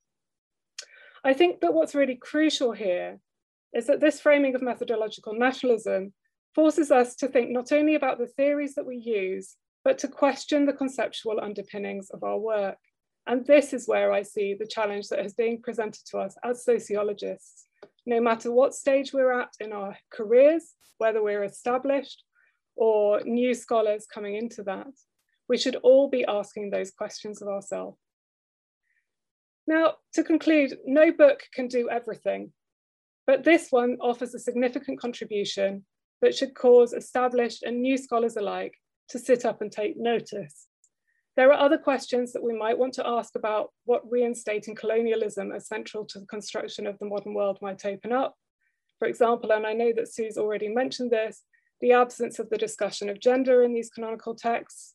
I 1.24 1.32
think 1.32 1.60
that 1.60 1.72
what's 1.72 1.94
really 1.94 2.16
crucial 2.16 2.72
here 2.72 3.18
is 3.72 3.86
that 3.86 4.00
this 4.00 4.20
framing 4.20 4.54
of 4.54 4.62
methodological 4.62 5.34
nationalism 5.34 6.12
forces 6.54 6.90
us 6.90 7.16
to 7.16 7.28
think 7.28 7.50
not 7.50 7.72
only 7.72 7.94
about 7.94 8.18
the 8.18 8.26
theories 8.26 8.74
that 8.74 8.86
we 8.86 8.96
use, 8.96 9.56
but 9.84 9.98
to 9.98 10.08
question 10.08 10.66
the 10.66 10.72
conceptual 10.72 11.40
underpinnings 11.40 12.10
of 12.10 12.22
our 12.22 12.38
work. 12.38 12.78
And 13.26 13.46
this 13.46 13.72
is 13.72 13.88
where 13.88 14.12
I 14.12 14.22
see 14.22 14.54
the 14.54 14.66
challenge 14.66 15.08
that 15.08 15.24
is 15.24 15.32
being 15.32 15.62
presented 15.62 16.02
to 16.10 16.18
us 16.18 16.36
as 16.44 16.64
sociologists. 16.64 17.66
No 18.06 18.20
matter 18.20 18.52
what 18.52 18.74
stage 18.74 19.14
we're 19.14 19.40
at 19.40 19.50
in 19.60 19.72
our 19.72 19.96
careers, 20.12 20.74
whether 20.98 21.22
we're 21.22 21.44
established 21.44 22.22
or 22.76 23.22
new 23.24 23.54
scholars 23.54 24.06
coming 24.12 24.36
into 24.36 24.62
that, 24.64 24.88
we 25.48 25.56
should 25.56 25.76
all 25.76 26.08
be 26.08 26.24
asking 26.26 26.70
those 26.70 26.90
questions 26.90 27.40
of 27.40 27.48
ourselves. 27.48 27.98
Now, 29.66 29.94
to 30.14 30.22
conclude, 30.22 30.78
no 30.84 31.10
book 31.12 31.40
can 31.54 31.68
do 31.68 31.88
everything, 31.88 32.52
but 33.26 33.44
this 33.44 33.68
one 33.70 33.96
offers 34.00 34.34
a 34.34 34.38
significant 34.38 35.00
contribution 35.00 35.84
that 36.20 36.34
should 36.34 36.54
cause 36.54 36.92
established 36.92 37.62
and 37.62 37.80
new 37.80 37.96
scholars 37.96 38.36
alike 38.36 38.74
to 39.08 39.18
sit 39.18 39.44
up 39.44 39.60
and 39.60 39.72
take 39.72 39.96
notice. 39.96 40.66
There 41.36 41.52
are 41.52 41.58
other 41.58 41.78
questions 41.78 42.32
that 42.32 42.44
we 42.44 42.56
might 42.56 42.78
want 42.78 42.94
to 42.94 43.06
ask 43.06 43.34
about 43.34 43.70
what 43.86 44.08
reinstating 44.08 44.74
colonialism 44.74 45.50
as 45.52 45.66
central 45.66 46.04
to 46.06 46.20
the 46.20 46.26
construction 46.26 46.86
of 46.86 46.98
the 46.98 47.06
modern 47.06 47.34
world 47.34 47.58
might 47.60 47.84
open 47.84 48.12
up. 48.12 48.36
For 48.98 49.08
example, 49.08 49.50
and 49.52 49.66
I 49.66 49.72
know 49.72 49.92
that 49.96 50.12
Sue's 50.12 50.38
already 50.38 50.68
mentioned 50.68 51.10
this, 51.10 51.42
the 51.80 51.92
absence 51.92 52.38
of 52.38 52.50
the 52.50 52.58
discussion 52.58 53.08
of 53.08 53.18
gender 53.18 53.64
in 53.64 53.74
these 53.74 53.90
canonical 53.90 54.34
texts. 54.34 54.94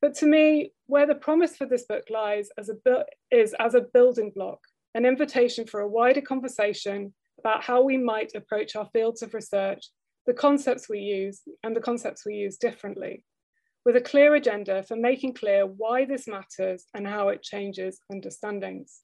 But 0.00 0.14
to 0.16 0.26
me, 0.26 0.72
where 0.86 1.06
the 1.06 1.14
promise 1.14 1.56
for 1.56 1.66
this 1.66 1.84
book 1.84 2.04
lies 2.10 2.48
as 2.58 2.70
is 3.30 3.54
as 3.58 3.74
a 3.74 3.86
building 3.92 4.32
block, 4.34 4.60
an 4.94 5.04
invitation 5.04 5.66
for 5.66 5.80
a 5.80 5.88
wider 5.88 6.22
conversation 6.22 7.14
about 7.38 7.62
how 7.62 7.82
we 7.82 7.96
might 7.96 8.34
approach 8.34 8.76
our 8.76 8.88
fields 8.92 9.22
of 9.22 9.34
research, 9.34 9.88
the 10.26 10.34
concepts 10.34 10.88
we 10.88 10.98
use, 10.98 11.42
and 11.62 11.76
the 11.76 11.80
concepts 11.80 12.24
we 12.24 12.34
use 12.34 12.56
differently 12.56 13.24
with 13.84 13.96
a 13.96 14.00
clear 14.00 14.34
agenda 14.34 14.82
for 14.82 14.96
making 14.96 15.34
clear 15.34 15.64
why 15.64 16.04
this 16.04 16.26
matters 16.28 16.86
and 16.94 17.06
how 17.06 17.28
it 17.28 17.42
changes 17.42 18.00
understandings. 18.12 19.00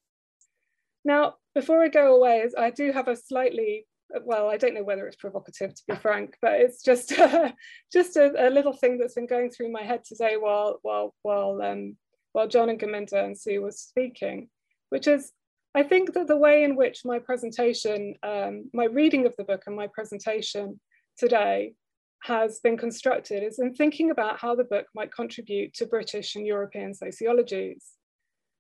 Now, 1.05 1.35
before 1.55 1.83
I 1.83 1.89
go 1.89 2.15
away, 2.15 2.45
I 2.59 2.71
do 2.71 2.93
have 2.93 3.09
a 3.09 3.17
slightly, 3.17 3.87
well, 4.25 4.49
I 4.49 4.57
don't 4.57 4.75
know 4.75 4.85
whether 4.85 5.07
it's 5.07 5.17
provocative 5.17 5.75
to 5.75 5.83
be 5.89 5.95
frank, 5.97 6.37
but 6.41 6.53
it's 6.61 6.83
just, 6.83 7.13
uh, 7.19 7.53
just 7.93 8.17
a, 8.17 8.49
a, 8.49 8.51
little 8.51 8.73
thing 8.73 8.99
that's 8.99 9.15
been 9.15 9.27
going 9.27 9.51
through 9.51 9.73
my 9.73 9.83
head 9.83 10.05
today 10.05 10.37
while, 10.37 10.79
while, 10.83 11.15
while, 11.23 11.61
um, 11.63 11.97
while 12.33 12.49
John 12.49 12.69
and 12.69 12.79
Gurminder 12.79 13.25
and 13.25 13.39
Sue 13.39 13.63
was 13.63 13.81
speaking, 13.81 14.49
which 14.91 15.07
is, 15.07 15.33
I 15.75 15.83
think 15.83 16.15
that 16.15 16.27
the 16.27 16.37
way 16.37 16.65
in 16.65 16.77
which 16.77 17.05
my 17.05 17.19
presentation, 17.19 18.15
um, 18.23 18.71
my 18.73 18.85
reading 18.85 19.27
of 19.27 19.35
the 19.37 19.45
book 19.45 19.65
and 19.67 19.77
my 19.77 19.89
presentation 19.89 20.81
today 21.19 21.75
has 22.23 22.61
been 22.61 22.77
constructed 22.77 23.43
is 23.43 23.59
in 23.59 23.75
thinking 23.75 24.11
about 24.11 24.39
how 24.39 24.55
the 24.55 24.65
book 24.65 24.87
might 24.95 25.13
contribute 25.13 25.75
to 25.75 25.87
British 25.87 26.35
and 26.35 26.47
European 26.47 26.95
sociologies. 26.95 27.96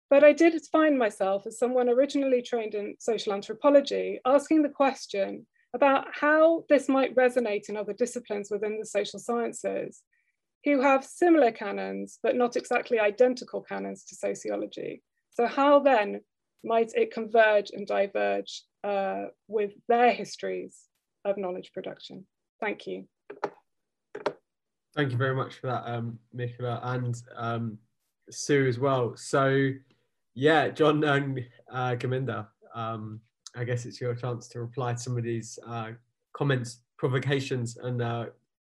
But 0.09 0.23
I 0.23 0.33
did 0.33 0.61
find 0.71 0.99
myself, 0.99 1.47
as 1.47 1.59
someone 1.59 1.89
originally 1.89 2.43
trained 2.43 2.75
in 2.75 2.95
social 2.99 3.33
anthropology, 3.33 4.21
asking 4.25 4.63
the 4.63 4.69
question 4.69 5.47
about 5.75 6.07
how 6.13 6.65
this 6.69 6.89
might 6.89 7.15
resonate 7.17 7.69
in 7.69 7.77
other 7.77 7.93
disciplines 7.93 8.51
within 8.51 8.79
the 8.79 8.87
social 8.87 9.19
sciences 9.19 10.03
who 10.65 10.81
have 10.81 11.05
similar 11.05 11.53
canons, 11.53 12.19
but 12.23 12.37
not 12.37 12.57
exactly 12.57 12.99
identical 12.99 13.63
canons 13.63 14.05
to 14.05 14.17
sociology. 14.17 15.03
So 15.31 15.47
how 15.47 15.81
then 15.81 16.21
might 16.65 16.93
it 16.95 17.13
converge 17.13 17.71
and 17.73 17.87
diverge 17.87 18.63
uh, 18.83 19.27
with 19.49 19.73
their 19.89 20.13
histories 20.13 20.77
of 21.25 21.37
knowledge 21.37 21.73
production? 21.73 22.27
Thank 22.61 22.87
you. 22.87 23.07
Thank 24.97 25.13
you 25.13 25.19
very 25.19 25.35
much 25.35 25.57
for 25.57 25.67
that, 25.67 25.83
um, 25.87 26.19
Michaela 26.33 26.81
and 26.83 27.23
um, 27.37 27.79
Sue 28.31 28.67
as 28.67 28.79
well. 28.79 29.15
So, 29.17 29.71
yeah, 30.37 30.69
John 30.69 31.03
and 31.03 31.41
uh, 31.73 31.97
Gurminder, 31.97 32.47
um, 32.75 33.21
I 33.57 33.65
guess 33.65 33.87
it's 33.87 34.01
your 34.01 34.15
chance 34.15 34.47
to 34.49 34.61
reply 34.61 34.93
to 34.93 34.99
some 34.99 35.17
of 35.17 35.25
these 35.25 35.59
uh, 35.67 35.93
comments, 36.35 36.81
provocations, 36.99 37.79
and 37.79 38.03
uh, 38.03 38.27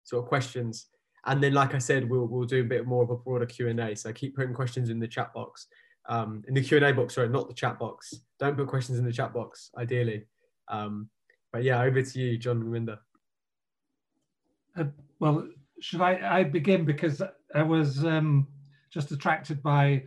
sort 0.04 0.24
of 0.24 0.28
questions. 0.28 0.86
And 1.26 1.42
then, 1.42 1.52
like 1.52 1.74
I 1.74 1.78
said, 1.78 2.08
we'll 2.08 2.26
we'll 2.26 2.46
do 2.46 2.62
a 2.62 2.64
bit 2.64 2.86
more 2.86 3.02
of 3.02 3.10
a 3.10 3.16
broader 3.16 3.44
Q 3.44 3.68
and 3.68 3.78
A. 3.78 3.94
So 3.94 4.10
keep 4.10 4.34
putting 4.34 4.54
questions 4.54 4.88
in 4.88 4.98
the 4.98 5.06
chat 5.06 5.34
box, 5.34 5.66
um, 6.08 6.42
in 6.48 6.54
the 6.54 6.62
Q 6.62 6.78
and 6.78 6.86
A 6.86 6.94
box. 6.94 7.14
Sorry, 7.14 7.28
not 7.28 7.46
the 7.46 7.54
chat 7.54 7.78
box. 7.78 8.14
Don't 8.38 8.56
put 8.56 8.66
questions 8.66 8.98
in 8.98 9.04
the 9.04 9.12
chat 9.12 9.34
box, 9.34 9.70
ideally. 9.76 10.24
Um, 10.68 11.10
but 11.52 11.62
yeah, 11.62 11.82
over 11.82 12.00
to 12.00 12.18
you, 12.18 12.38
John 12.38 12.62
Gurminder. 12.62 12.98
Uh, 14.78 14.84
well, 15.18 15.46
should 15.82 16.00
I, 16.00 16.38
I 16.38 16.44
begin 16.44 16.86
because 16.86 17.20
I 17.54 17.62
was 17.62 18.02
um, 18.02 18.48
just 18.90 19.10
attracted 19.12 19.62
by 19.62 20.04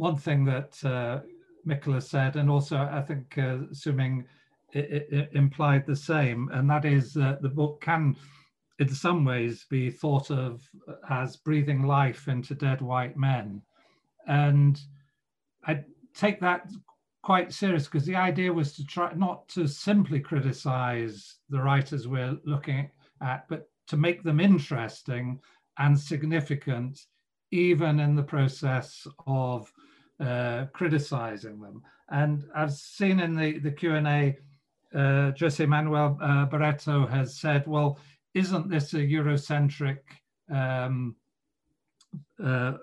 one 0.00 0.16
thing 0.16 0.46
that 0.46 0.82
uh, 0.82 1.20
Michaela 1.66 2.00
said, 2.00 2.36
and 2.36 2.48
also 2.48 2.78
I 2.78 3.02
think 3.02 3.36
uh, 3.36 3.58
assuming 3.70 4.24
it, 4.72 5.06
it, 5.12 5.30
implied 5.34 5.84
the 5.84 5.94
same, 5.94 6.48
and 6.54 6.68
that 6.70 6.86
is 6.86 7.18
uh, 7.18 7.36
the 7.42 7.50
book 7.50 7.82
can, 7.82 8.16
in 8.78 8.88
some 8.88 9.26
ways, 9.26 9.66
be 9.68 9.90
thought 9.90 10.30
of 10.30 10.62
as 11.10 11.36
breathing 11.36 11.82
life 11.82 12.28
into 12.28 12.54
dead 12.54 12.80
white 12.80 13.18
men, 13.18 13.60
and 14.26 14.80
I 15.66 15.84
take 16.14 16.40
that 16.40 16.70
quite 17.22 17.52
serious 17.52 17.84
because 17.84 18.06
the 18.06 18.16
idea 18.16 18.50
was 18.50 18.72
to 18.76 18.86
try 18.86 19.12
not 19.12 19.46
to 19.48 19.66
simply 19.66 20.18
criticize 20.18 21.36
the 21.50 21.60
writers 21.60 22.08
we're 22.08 22.38
looking 22.46 22.90
at, 23.20 23.46
but 23.50 23.68
to 23.88 23.98
make 23.98 24.22
them 24.22 24.40
interesting 24.40 25.38
and 25.76 25.98
significant, 25.98 27.04
even 27.50 28.00
in 28.00 28.14
the 28.14 28.22
process 28.22 29.06
of 29.26 29.70
uh, 30.20 30.66
criticizing 30.72 31.60
them. 31.60 31.82
And 32.10 32.44
I've 32.54 32.72
seen 32.72 33.20
in 33.20 33.34
the, 33.34 33.58
the 33.58 33.70
Q&A, 33.70 34.36
uh, 34.94 35.32
Jose 35.38 35.64
Manuel 35.64 36.18
uh, 36.20 36.46
Barreto 36.46 37.06
has 37.06 37.38
said, 37.38 37.66
well, 37.66 37.98
isn't 38.34 38.68
this 38.68 38.92
a 38.94 38.98
Eurocentric, 38.98 39.98
um, 40.52 41.16
uh, 42.42 42.74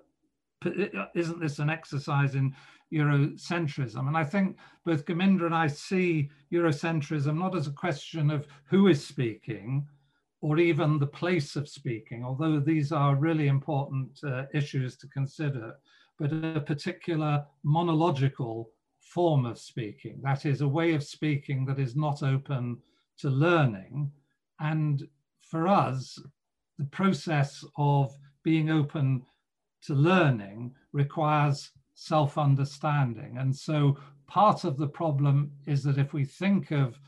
isn't 1.15 1.39
this 1.39 1.59
an 1.59 1.69
exercise 1.69 2.35
in 2.35 2.55
Eurocentrism? 2.91 4.07
And 4.07 4.17
I 4.17 4.23
think 4.23 4.57
both 4.85 5.05
Gurminder 5.05 5.45
and 5.45 5.55
I 5.55 5.67
see 5.67 6.29
Eurocentrism 6.51 7.37
not 7.37 7.55
as 7.55 7.67
a 7.67 7.71
question 7.71 8.31
of 8.31 8.47
who 8.65 8.87
is 8.87 9.05
speaking, 9.05 9.85
or 10.41 10.59
even 10.59 10.99
the 10.99 11.07
place 11.07 11.55
of 11.55 11.67
speaking, 11.67 12.23
although 12.23 12.59
these 12.59 12.91
are 12.91 13.15
really 13.15 13.47
important 13.47 14.19
uh, 14.23 14.43
issues 14.53 14.95
to 14.97 15.07
consider, 15.07 15.75
but 16.19 16.31
a 16.31 16.61
particular 16.61 17.45
monological 17.63 18.69
form 18.99 19.45
of 19.45 19.57
speaking. 19.59 20.19
That 20.23 20.45
is 20.45 20.61
a 20.61 20.67
way 20.67 20.93
of 20.93 21.03
speaking 21.03 21.65
that 21.65 21.79
is 21.79 21.95
not 21.95 22.23
open 22.23 22.77
to 23.19 23.29
learning. 23.29 24.11
And 24.59 25.07
for 25.41 25.67
us, 25.67 26.19
the 26.77 26.85
process 26.85 27.63
of 27.77 28.15
being 28.43 28.69
open 28.69 29.23
to 29.83 29.93
learning 29.93 30.73
requires 30.91 31.71
self 31.93 32.37
understanding. 32.37 33.37
And 33.37 33.55
so 33.55 33.97
part 34.27 34.63
of 34.63 34.77
the 34.77 34.87
problem 34.87 35.51
is 35.65 35.83
that 35.83 35.97
if 35.97 36.13
we 36.13 36.25
think 36.25 36.71
of 36.71 36.99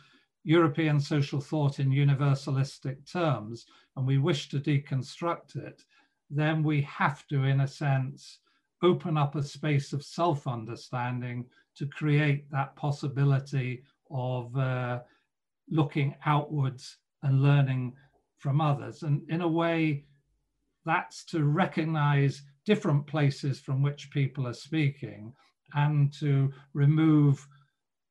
European 0.43 0.99
social 0.99 1.41
thought 1.41 1.79
in 1.79 1.89
universalistic 1.89 3.11
terms 3.11 3.65
and 3.95 4.07
we 4.07 4.17
wish 4.17 4.49
to 4.49 4.59
deconstruct 4.59 5.55
it, 5.55 5.83
then 6.29 6.63
we 6.63 6.81
have 6.81 7.27
to, 7.27 7.43
in 7.43 7.61
a 7.61 7.67
sense, 7.67 8.39
open 8.83 9.17
up 9.17 9.35
a 9.35 9.43
space 9.43 9.93
of 9.93 10.03
self 10.03 10.47
understanding 10.47 11.45
to 11.75 11.85
create 11.87 12.49
that 12.51 12.75
possibility 12.75 13.83
of 14.11 14.55
uh, 14.57 14.99
looking 15.69 16.15
outwards 16.25 16.97
and 17.23 17.41
learning 17.41 17.93
from 18.37 18.61
others. 18.61 19.03
And 19.03 19.21
in 19.29 19.41
a 19.41 19.47
way, 19.47 20.05
that's 20.85 21.23
to 21.25 21.43
recognize 21.43 22.41
different 22.65 23.05
places 23.07 23.59
from 23.59 23.81
which 23.81 24.11
people 24.11 24.47
are 24.47 24.53
speaking 24.53 25.33
and 25.73 26.11
to 26.13 26.51
remove 26.73 27.45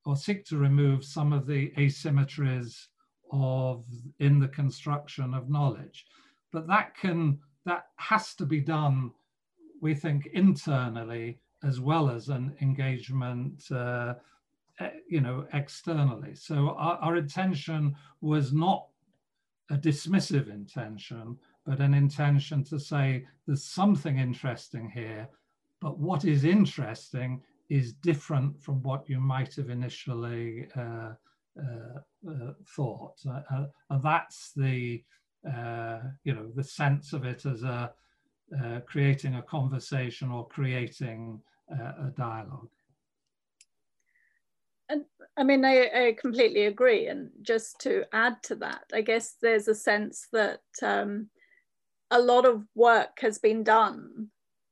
or 0.04 0.16
seek 0.16 0.44
to 0.46 0.56
remove 0.56 1.04
some 1.04 1.32
of 1.32 1.46
the 1.46 1.70
asymmetries 1.76 2.86
of 3.32 3.84
in 4.20 4.38
the 4.38 4.48
construction 4.48 5.34
of 5.34 5.50
knowledge. 5.50 6.06
But 6.52 6.66
that 6.68 6.96
can 6.96 7.38
that 7.66 7.86
has 7.96 8.34
to 8.36 8.46
be 8.46 8.60
done, 8.60 9.10
we 9.80 9.94
think, 9.94 10.26
internally 10.32 11.38
as 11.64 11.80
well 11.80 12.08
as 12.10 12.28
an 12.28 12.54
engagement, 12.60 13.70
uh, 13.70 14.14
you 15.08 15.20
know, 15.20 15.46
externally. 15.52 16.34
So 16.34 16.70
our, 16.70 16.96
our 16.98 17.16
intention 17.16 17.96
was 18.20 18.52
not 18.52 18.86
a 19.70 19.76
dismissive 19.76 20.48
intention, 20.50 21.36
but 21.66 21.80
an 21.80 21.94
intention 21.94 22.64
to 22.64 22.78
say 22.78 23.26
there's 23.46 23.64
something 23.64 24.18
interesting 24.18 24.90
here, 24.90 25.28
but 25.80 25.98
what 25.98 26.24
is 26.24 26.44
interesting 26.44 27.42
is 27.68 27.92
different 27.92 28.62
from 28.62 28.82
what 28.82 29.08
you 29.08 29.20
might 29.20 29.54
have 29.56 29.68
initially 29.68 30.68
uh, 30.76 31.12
uh, 31.60 31.98
uh, 32.30 32.52
thought. 32.74 33.16
Uh, 33.28 33.40
uh, 33.54 33.66
and 33.90 34.02
that's 34.02 34.52
the, 34.56 35.02
uh, 35.52 35.98
you 36.24 36.34
know, 36.34 36.50
the 36.54 36.64
sense 36.64 37.12
of 37.12 37.24
it 37.24 37.44
as 37.44 37.62
a 37.62 37.92
creating 38.86 39.34
a 39.36 39.42
conversation 39.42 40.30
or 40.30 40.46
creating 40.48 41.40
a 41.70 42.10
dialogue. 42.16 42.68
And 44.88 45.04
I 45.36 45.44
mean, 45.44 45.64
I, 45.64 45.90
I, 45.94 46.16
completely 46.18 46.64
agree. 46.64 47.08
And 47.08 47.30
just 47.42 47.78
to 47.80 48.04
add 48.12 48.42
to 48.44 48.54
that, 48.56 48.84
I 48.92 49.02
guess 49.02 49.36
there's 49.42 49.68
a 49.68 49.74
sense 49.74 50.28
that 50.32 50.62
um, 50.82 51.28
a 52.10 52.18
lot 52.18 52.46
of 52.46 52.64
work 52.74 53.18
has 53.20 53.38
been 53.38 53.62
done 53.62 54.28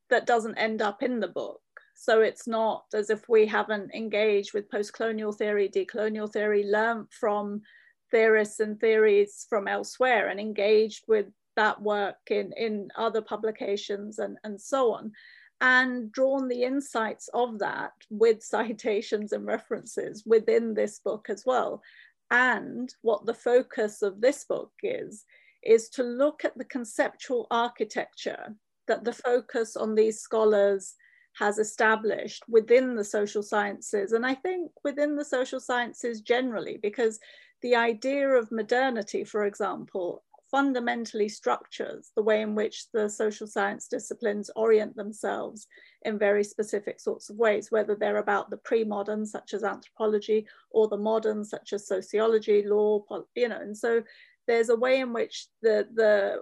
that 0.09 0.27
doesn't 0.27 0.57
end 0.57 0.81
up 0.81 1.03
in 1.03 1.21
the 1.21 1.29
book. 1.29 1.61
So 1.95 2.21
it's 2.21 2.47
not 2.47 2.85
as 2.95 3.11
if 3.11 3.29
we 3.29 3.47
haven't 3.47 3.95
engaged 3.95 4.55
with 4.55 4.71
post-colonial 4.71 5.33
theory, 5.33 5.69
decolonial 5.69 6.33
theory, 6.33 6.65
learned 6.65 7.09
from 7.11 7.63
theorists 8.11 8.61
and 8.61 8.79
theories 8.79 9.47
from 9.49 9.67
elsewhere 9.67 10.29
and 10.29 10.39
engaged 10.39 11.05
with 11.09 11.27
that 11.57 11.81
work 11.81 12.17
in, 12.31 12.53
in 12.57 12.89
other 12.97 13.23
publications 13.23 14.19
and, 14.19 14.39
and 14.45 14.61
so 14.61 14.93
on 14.93 15.13
and 15.61 16.13
drawn 16.13 16.49
the 16.49 16.63
insights 16.63 17.29
of 17.33 17.59
that 17.59 17.93
with 18.11 18.43
citations 18.43 19.33
and 19.33 19.47
references 19.47 20.23
within 20.27 20.75
this 20.75 20.99
book 20.99 21.29
as 21.29 21.45
well. 21.47 21.83
And 22.31 22.93
what 23.03 23.25
the 23.25 23.35
focus 23.35 24.03
of 24.03 24.21
this 24.21 24.45
book 24.45 24.73
is, 24.83 25.25
is 25.63 25.89
to 25.91 26.03
look 26.03 26.45
at 26.45 26.57
the 26.57 26.65
conceptual 26.65 27.47
architecture 27.51 28.55
that 28.89 29.05
the 29.05 29.13
focus 29.13 29.77
on 29.77 29.95
these 29.95 30.21
scholars 30.21 30.95
has 31.39 31.59
established 31.59 32.43
within 32.49 32.95
the 32.95 33.05
social 33.05 33.43
sciences. 33.43 34.13
And 34.13 34.25
I 34.25 34.35
think 34.35 34.71
within 34.85 35.17
the 35.17 35.25
social 35.25 35.61
sciences 35.61 36.21
generally, 36.21 36.79
because 36.81 37.21
the 37.63 37.77
idea 37.77 38.29
of 38.29 38.53
modernity, 38.53 39.25
for 39.25 39.45
example, 39.45 40.23
fundamentally 40.51 41.29
structures 41.29 42.13
the 42.17 42.23
way 42.23 42.41
in 42.41 42.55
which 42.55 42.87
the 42.93 43.09
social 43.09 43.47
science 43.47 43.89
disciplines 43.89 44.51
orient 44.55 44.97
themselves 44.97 45.67
in 46.03 46.19
very 46.19 46.45
specific 46.45 47.01
sorts 47.01 47.31
of 47.31 47.37
ways, 47.37 47.71
whether 47.71 47.95
they're 47.95 48.19
about 48.19 48.51
the 48.51 48.57
pre-modern, 48.59 49.27
such 49.27 49.55
as 49.55 49.65
anthropology, 49.65 50.47
or 50.71 50.89
the 50.89 50.97
modern, 50.97 51.45
such 51.45 51.73
as 51.73 51.87
sociology, 51.87 52.63
law, 52.65 53.01
you 53.35 53.49
know, 53.49 53.61
and 53.61 53.77
so 53.77 54.03
there's 54.47 54.69
a 54.69 54.77
way 54.77 55.01
in 55.01 55.13
which 55.13 55.47
the, 55.63 55.89
the, 55.95 56.39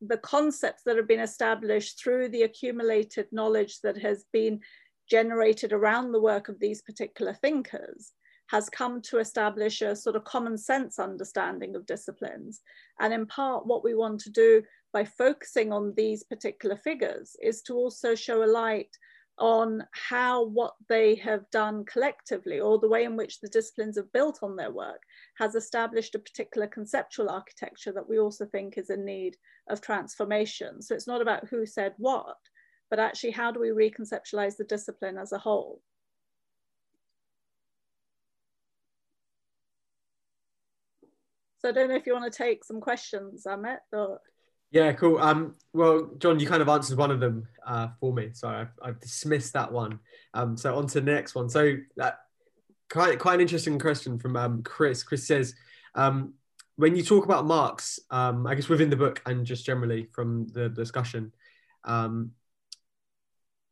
the 0.00 0.18
concepts 0.18 0.84
that 0.84 0.96
have 0.96 1.08
been 1.08 1.20
established 1.20 2.00
through 2.00 2.28
the 2.28 2.42
accumulated 2.42 3.26
knowledge 3.32 3.80
that 3.80 3.98
has 3.98 4.24
been 4.32 4.60
generated 5.10 5.72
around 5.72 6.12
the 6.12 6.20
work 6.20 6.48
of 6.48 6.60
these 6.60 6.82
particular 6.82 7.34
thinkers 7.34 8.12
has 8.48 8.68
come 8.68 9.00
to 9.02 9.18
establish 9.18 9.82
a 9.82 9.94
sort 9.94 10.16
of 10.16 10.24
common 10.24 10.56
sense 10.58 10.98
understanding 10.98 11.76
of 11.76 11.86
disciplines. 11.86 12.60
And 13.00 13.12
in 13.12 13.26
part, 13.26 13.66
what 13.66 13.84
we 13.84 13.94
want 13.94 14.20
to 14.20 14.30
do 14.30 14.62
by 14.92 15.04
focusing 15.04 15.72
on 15.72 15.94
these 15.96 16.24
particular 16.24 16.76
figures 16.76 17.36
is 17.42 17.62
to 17.62 17.74
also 17.74 18.14
show 18.14 18.42
a 18.42 18.46
light 18.46 18.96
on 19.38 19.84
how 19.92 20.44
what 20.46 20.74
they 20.88 21.14
have 21.14 21.48
done 21.50 21.84
collectively 21.84 22.58
or 22.58 22.78
the 22.78 22.88
way 22.88 23.04
in 23.04 23.16
which 23.16 23.40
the 23.40 23.48
disciplines 23.48 23.96
have 23.96 24.12
built 24.12 24.40
on 24.42 24.56
their 24.56 24.72
work 24.72 25.02
has 25.36 25.54
established 25.54 26.14
a 26.14 26.18
particular 26.18 26.66
conceptual 26.66 27.28
architecture 27.28 27.92
that 27.92 28.08
we 28.08 28.18
also 28.18 28.44
think 28.46 28.76
is 28.76 28.90
in 28.90 29.04
need 29.04 29.36
of 29.68 29.80
transformation. 29.80 30.82
So 30.82 30.94
it's 30.94 31.06
not 31.06 31.22
about 31.22 31.48
who 31.48 31.66
said 31.66 31.92
what, 31.98 32.36
but 32.90 32.98
actually 32.98 33.30
how 33.30 33.52
do 33.52 33.60
we 33.60 33.68
reconceptualize 33.68 34.56
the 34.56 34.64
discipline 34.64 35.18
as 35.18 35.32
a 35.32 35.38
whole? 35.38 35.82
So 41.58 41.68
I 41.68 41.72
don't 41.72 41.88
know 41.88 41.96
if 41.96 42.06
you 42.06 42.14
want 42.14 42.32
to 42.32 42.36
take 42.36 42.64
some 42.64 42.80
questions, 42.80 43.44
Amit, 43.46 43.78
or... 43.92 44.20
Yeah, 44.70 44.92
cool. 44.92 45.18
Um, 45.18 45.54
well, 45.72 46.10
John, 46.18 46.38
you 46.38 46.46
kind 46.46 46.62
of 46.62 46.68
answered 46.68 46.98
one 46.98 47.10
of 47.10 47.20
them 47.20 47.48
uh, 47.66 47.88
for 47.98 48.12
me, 48.12 48.30
so 48.32 48.48
I've, 48.48 48.70
I've 48.82 49.00
dismissed 49.00 49.54
that 49.54 49.72
one. 49.72 49.98
Um, 50.34 50.56
so 50.56 50.76
on 50.76 50.86
to 50.88 51.00
the 51.00 51.10
next 51.10 51.34
one. 51.34 51.48
So 51.48 51.76
uh, 52.00 52.10
quite 52.90 53.18
quite 53.18 53.34
an 53.34 53.40
interesting 53.40 53.78
question 53.78 54.18
from 54.18 54.36
um, 54.36 54.62
Chris. 54.62 55.02
Chris 55.02 55.26
says, 55.26 55.54
um, 55.94 56.34
when 56.76 56.94
you 56.94 57.02
talk 57.02 57.24
about 57.24 57.46
Marx, 57.46 57.98
um, 58.10 58.46
I 58.46 58.54
guess 58.54 58.68
within 58.68 58.90
the 58.90 58.96
book 58.96 59.22
and 59.26 59.44
just 59.44 59.64
generally 59.64 60.08
from 60.12 60.46
the 60.48 60.68
discussion, 60.68 61.32
um, 61.84 62.32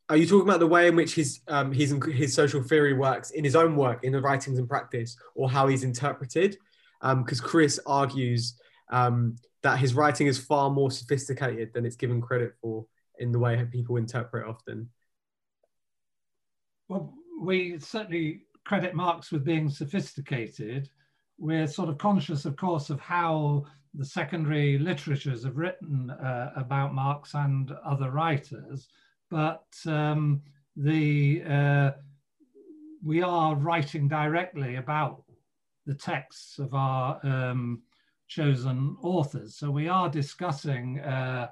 are 0.08 0.16
you 0.16 0.26
talking 0.26 0.48
about 0.48 0.60
the 0.60 0.66
way 0.66 0.88
in 0.88 0.96
which 0.96 1.14
his 1.14 1.40
um, 1.48 1.72
his 1.72 1.94
his 2.12 2.32
social 2.32 2.62
theory 2.62 2.94
works 2.94 3.30
in 3.30 3.44
his 3.44 3.54
own 3.54 3.76
work, 3.76 4.02
in 4.02 4.12
the 4.12 4.20
writings 4.20 4.58
and 4.58 4.68
practice, 4.68 5.16
or 5.34 5.50
how 5.50 5.66
he's 5.66 5.84
interpreted? 5.84 6.56
Because 7.00 7.40
um, 7.40 7.46
Chris 7.46 7.78
argues 7.86 8.58
um, 8.90 9.36
that 9.62 9.78
his 9.78 9.94
writing 9.94 10.26
is 10.26 10.38
far 10.38 10.70
more 10.70 10.90
sophisticated 10.90 11.72
than 11.72 11.84
it's 11.84 11.96
given 11.96 12.20
credit 12.20 12.54
for 12.60 12.86
in 13.18 13.32
the 13.32 13.38
way 13.38 13.62
people 13.64 13.96
interpret 13.96 14.46
often. 14.46 14.88
Well, 16.88 17.14
we 17.40 17.78
certainly 17.78 18.42
credit 18.64 18.94
Marx 18.94 19.32
with 19.32 19.44
being 19.44 19.68
sophisticated. 19.68 20.88
We're 21.38 21.66
sort 21.66 21.88
of 21.88 21.98
conscious, 21.98 22.44
of 22.44 22.56
course, 22.56 22.90
of 22.90 23.00
how 23.00 23.66
the 23.94 24.04
secondary 24.04 24.78
literatures 24.78 25.44
have 25.44 25.56
written 25.56 26.10
uh, 26.10 26.52
about 26.56 26.94
Marx 26.94 27.34
and 27.34 27.72
other 27.84 28.10
writers, 28.10 28.88
but 29.30 29.64
um, 29.86 30.42
the 30.76 31.42
uh, 31.48 31.90
we 33.02 33.22
are 33.22 33.54
writing 33.54 34.08
directly 34.08 34.76
about 34.76 35.22
the 35.86 35.94
texts 35.94 36.58
of 36.58 36.74
our 36.74 37.20
um, 37.24 37.82
chosen 38.28 38.96
authors. 39.02 39.56
So 39.56 39.70
we 39.70 39.88
are 39.88 40.08
discussing 40.08 41.00
uh, 41.00 41.48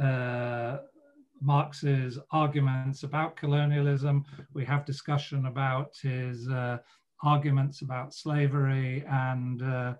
uh, 0.00 0.78
Marx's 1.40 2.18
arguments 2.30 3.02
about 3.02 3.36
colonialism. 3.36 4.24
We 4.54 4.64
have 4.64 4.86
discussion 4.86 5.46
about 5.46 5.94
his 6.02 6.48
uh, 6.48 6.78
arguments 7.22 7.82
about 7.82 8.14
slavery 8.14 9.04
and 9.08 9.62
uh, 9.62 9.94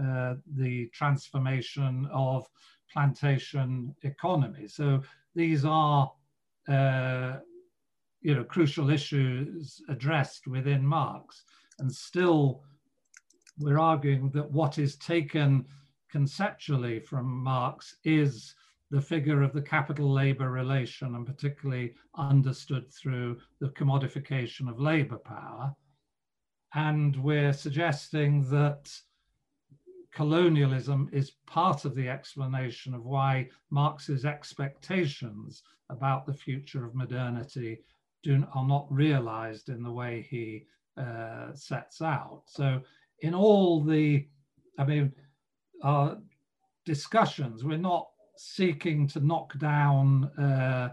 uh, 0.00 0.34
the 0.56 0.88
transformation 0.92 2.08
of 2.12 2.46
plantation 2.92 3.94
economy. 4.02 4.68
So 4.68 5.02
these 5.34 5.64
are, 5.64 6.12
uh, 6.68 7.36
you 8.20 8.34
know, 8.34 8.44
crucial 8.44 8.90
issues 8.90 9.80
addressed 9.88 10.46
within 10.46 10.86
Marx, 10.86 11.44
and 11.78 11.90
still 11.90 12.62
we're 13.60 13.78
arguing 13.78 14.30
that 14.30 14.50
what 14.50 14.78
is 14.78 14.96
taken 14.96 15.66
conceptually 16.10 16.98
from 16.98 17.26
Marx 17.26 17.96
is 18.04 18.54
the 18.90 19.00
figure 19.00 19.42
of 19.42 19.52
the 19.52 19.62
capital 19.62 20.12
labor 20.12 20.50
relation 20.50 21.14
and 21.14 21.26
particularly 21.26 21.94
understood 22.16 22.92
through 22.92 23.38
the 23.60 23.68
commodification 23.68 24.68
of 24.68 24.80
labor 24.80 25.18
power. 25.18 25.72
And 26.74 27.16
we're 27.22 27.52
suggesting 27.52 28.48
that 28.50 28.90
colonialism 30.12 31.08
is 31.12 31.32
part 31.46 31.84
of 31.84 31.94
the 31.94 32.08
explanation 32.08 32.94
of 32.94 33.04
why 33.04 33.48
Marx's 33.70 34.24
expectations 34.24 35.62
about 35.88 36.26
the 36.26 36.34
future 36.34 36.84
of 36.84 36.94
modernity 36.94 37.80
do, 38.22 38.44
are 38.54 38.66
not 38.66 38.86
realized 38.90 39.68
in 39.68 39.82
the 39.82 39.92
way 39.92 40.26
he 40.28 40.66
uh, 40.96 41.54
sets 41.54 42.02
out. 42.02 42.42
So 42.46 42.82
in 43.22 43.34
all 43.34 43.82
the, 43.82 44.26
I 44.78 44.84
mean, 44.84 45.12
uh, 45.82 46.16
discussions, 46.84 47.64
we're 47.64 47.76
not 47.76 48.08
seeking 48.36 49.06
to 49.08 49.20
knock 49.20 49.58
down, 49.58 50.24
uh, 50.38 50.92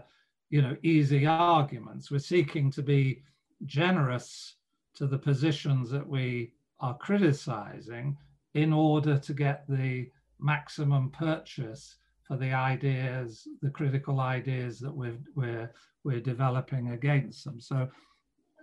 you 0.50 0.62
know, 0.62 0.76
easy 0.82 1.26
arguments. 1.26 2.10
We're 2.10 2.18
seeking 2.18 2.70
to 2.72 2.82
be 2.82 3.22
generous 3.64 4.56
to 4.94 5.06
the 5.06 5.18
positions 5.18 5.90
that 5.90 6.06
we 6.06 6.52
are 6.80 6.96
criticizing 6.96 8.16
in 8.54 8.72
order 8.72 9.18
to 9.18 9.32
get 9.34 9.64
the 9.68 10.10
maximum 10.38 11.10
purchase 11.10 11.96
for 12.22 12.36
the 12.36 12.52
ideas, 12.52 13.48
the 13.62 13.70
critical 13.70 14.20
ideas 14.20 14.78
that 14.80 14.94
we're, 14.94 15.18
we're, 15.34 15.72
we're 16.04 16.20
developing 16.20 16.90
against 16.90 17.44
them. 17.44 17.60
So 17.60 17.88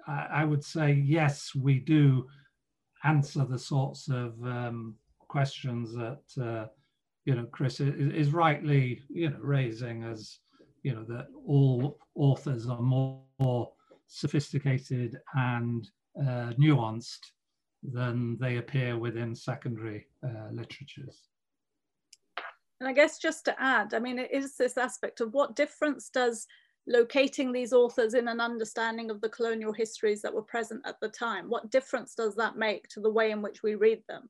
I, 0.07 0.27
I 0.31 0.45
would 0.45 0.63
say, 0.63 0.93
yes, 0.93 1.53
we 1.55 1.79
do 1.79 2.27
answer 3.05 3.45
the 3.45 3.59
sorts 3.59 4.09
of 4.09 4.33
um, 4.43 4.95
questions 5.27 5.93
that 5.93 6.43
uh, 6.43 6.67
you 7.25 7.35
know 7.35 7.45
Chris 7.51 7.79
is, 7.79 8.13
is, 8.13 8.33
rightly 8.33 9.01
you 9.09 9.29
know 9.29 9.37
raising 9.39 10.03
as 10.03 10.39
you 10.83 10.93
know 10.93 11.03
that 11.03 11.27
all 11.47 11.97
authors 12.15 12.67
are 12.67 12.81
more, 12.81 13.19
more 13.39 13.71
sophisticated 14.07 15.19
and 15.33 15.89
uh, 16.19 16.51
nuanced 16.59 17.31
than 17.83 18.37
they 18.39 18.57
appear 18.57 18.97
within 18.97 19.35
secondary 19.35 20.07
uh, 20.23 20.49
literatures. 20.51 21.23
And 22.79 22.89
I 22.89 22.93
guess 22.93 23.19
just 23.19 23.45
to 23.45 23.55
add, 23.61 23.93
I 23.93 23.99
mean, 23.99 24.19
it 24.19 24.31
is 24.31 24.57
this 24.57 24.77
aspect 24.77 25.21
of 25.21 25.33
what 25.33 25.55
difference 25.55 26.09
does 26.09 26.45
locating 26.87 27.51
these 27.51 27.73
authors 27.73 28.13
in 28.13 28.27
an 28.27 28.39
understanding 28.39 29.09
of 29.09 29.21
the 29.21 29.29
colonial 29.29 29.73
histories 29.73 30.21
that 30.21 30.33
were 30.33 30.41
present 30.41 30.81
at 30.85 30.99
the 30.99 31.09
time, 31.09 31.49
what 31.49 31.71
difference 31.71 32.13
does 32.15 32.35
that 32.35 32.57
make 32.57 32.87
to 32.89 32.99
the 32.99 33.09
way 33.09 33.31
in 33.31 33.41
which 33.41 33.63
we 33.63 33.75
read 33.75 34.03
them? 34.07 34.29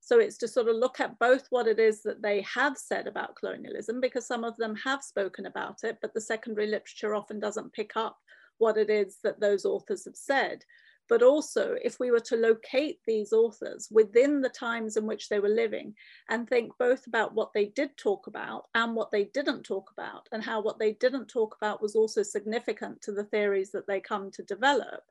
So 0.00 0.18
it's 0.18 0.38
to 0.38 0.48
sort 0.48 0.68
of 0.68 0.76
look 0.76 0.98
at 0.98 1.18
both 1.18 1.46
what 1.50 1.66
it 1.66 1.78
is 1.78 2.02
that 2.02 2.22
they 2.22 2.40
have 2.42 2.76
said 2.78 3.06
about 3.06 3.36
colonialism, 3.36 4.00
because 4.00 4.26
some 4.26 4.44
of 4.44 4.56
them 4.56 4.74
have 4.76 5.02
spoken 5.02 5.46
about 5.46 5.84
it, 5.84 5.98
but 6.00 6.14
the 6.14 6.20
secondary 6.20 6.66
literature 6.66 7.14
often 7.14 7.38
doesn't 7.38 7.72
pick 7.72 7.92
up 7.96 8.18
what 8.58 8.76
it 8.76 8.90
is 8.90 9.18
that 9.22 9.40
those 9.40 9.64
authors 9.64 10.04
have 10.06 10.16
said. 10.16 10.64
But 11.10 11.24
also, 11.24 11.76
if 11.82 11.98
we 11.98 12.12
were 12.12 12.20
to 12.20 12.36
locate 12.36 13.00
these 13.04 13.32
authors 13.32 13.88
within 13.90 14.40
the 14.40 14.48
times 14.48 14.96
in 14.96 15.06
which 15.06 15.28
they 15.28 15.40
were 15.40 15.48
living 15.48 15.96
and 16.28 16.48
think 16.48 16.70
both 16.78 17.08
about 17.08 17.34
what 17.34 17.52
they 17.52 17.66
did 17.66 17.96
talk 17.96 18.28
about 18.28 18.66
and 18.76 18.94
what 18.94 19.10
they 19.10 19.24
didn't 19.24 19.64
talk 19.64 19.90
about, 19.90 20.28
and 20.30 20.40
how 20.40 20.62
what 20.62 20.78
they 20.78 20.92
didn't 20.92 21.26
talk 21.26 21.56
about 21.60 21.82
was 21.82 21.96
also 21.96 22.22
significant 22.22 23.02
to 23.02 23.12
the 23.12 23.24
theories 23.24 23.72
that 23.72 23.88
they 23.88 24.00
come 24.00 24.30
to 24.30 24.44
develop, 24.44 25.02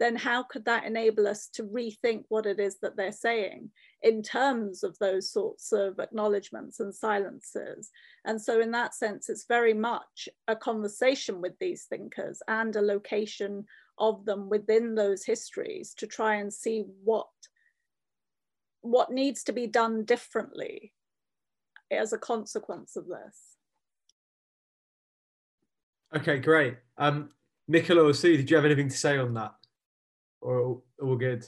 then 0.00 0.16
how 0.16 0.42
could 0.42 0.64
that 0.64 0.84
enable 0.84 1.28
us 1.28 1.48
to 1.48 1.64
rethink 1.64 2.24
what 2.28 2.46
it 2.46 2.58
is 2.58 2.78
that 2.78 2.96
they're 2.96 3.12
saying 3.12 3.70
in 4.02 4.22
terms 4.22 4.82
of 4.82 4.98
those 4.98 5.30
sorts 5.30 5.70
of 5.70 6.00
acknowledgements 6.00 6.80
and 6.80 6.94
silences? 6.94 7.90
And 8.24 8.40
so, 8.40 8.60
in 8.60 8.70
that 8.70 8.94
sense, 8.94 9.28
it's 9.28 9.44
very 9.46 9.74
much 9.74 10.30
a 10.48 10.56
conversation 10.56 11.42
with 11.42 11.58
these 11.58 11.84
thinkers 11.84 12.42
and 12.48 12.74
a 12.74 12.80
location 12.80 13.66
of 14.02 14.24
them 14.26 14.50
within 14.50 14.96
those 14.96 15.24
histories 15.24 15.94
to 15.94 16.06
try 16.06 16.34
and 16.34 16.52
see 16.52 16.84
what 17.04 17.28
what 18.82 19.12
needs 19.12 19.44
to 19.44 19.52
be 19.52 19.68
done 19.68 20.04
differently 20.04 20.92
as 21.88 22.12
a 22.12 22.18
consequence 22.18 22.96
of 22.96 23.06
this. 23.06 23.56
Okay, 26.16 26.38
great. 26.40 26.78
Um, 26.98 27.30
Michaela 27.68 28.02
or 28.02 28.12
Sue, 28.12 28.36
did 28.36 28.50
you 28.50 28.56
have 28.56 28.64
anything 28.64 28.88
to 28.88 28.96
say 28.96 29.18
on 29.18 29.34
that? 29.34 29.52
Or 30.40 30.82
all, 31.00 31.16
good? 31.16 31.46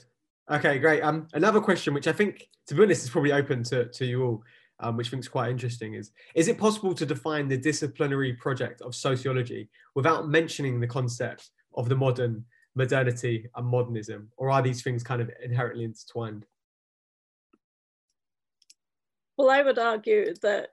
Okay, 0.49 0.79
great. 0.79 1.01
Um, 1.01 1.27
another 1.33 1.59
question, 1.59 1.93
which 1.93 2.07
I 2.07 2.13
think, 2.13 2.47
to 2.67 2.75
be 2.75 2.83
honest, 2.83 3.03
is 3.03 3.09
probably 3.09 3.33
open 3.33 3.63
to, 3.63 3.89
to 3.89 4.05
you 4.05 4.23
all, 4.23 4.43
um, 4.79 4.95
which 4.95 5.07
I 5.07 5.11
think 5.11 5.23
is 5.23 5.27
quite 5.27 5.51
interesting, 5.51 5.95
is 5.95 6.11
is 6.35 6.47
it 6.47 6.57
possible 6.57 6.93
to 6.93 7.05
define 7.05 7.49
the 7.49 7.57
disciplinary 7.57 8.31
project 8.33 8.81
of 8.81 8.95
sociology 8.95 9.69
without 9.93 10.29
mentioning 10.29 10.79
the 10.79 10.87
concept 10.87 11.49
of 11.75 11.89
the 11.89 11.95
modern 11.95 12.45
modernity 12.75 13.47
and 13.55 13.67
modernism, 13.67 14.29
or 14.37 14.49
are 14.51 14.61
these 14.61 14.81
things 14.81 15.03
kind 15.03 15.21
of 15.21 15.29
inherently 15.43 15.83
intertwined? 15.83 16.45
Well, 19.37 19.49
I 19.49 19.63
would 19.63 19.79
argue 19.79 20.33
that, 20.41 20.69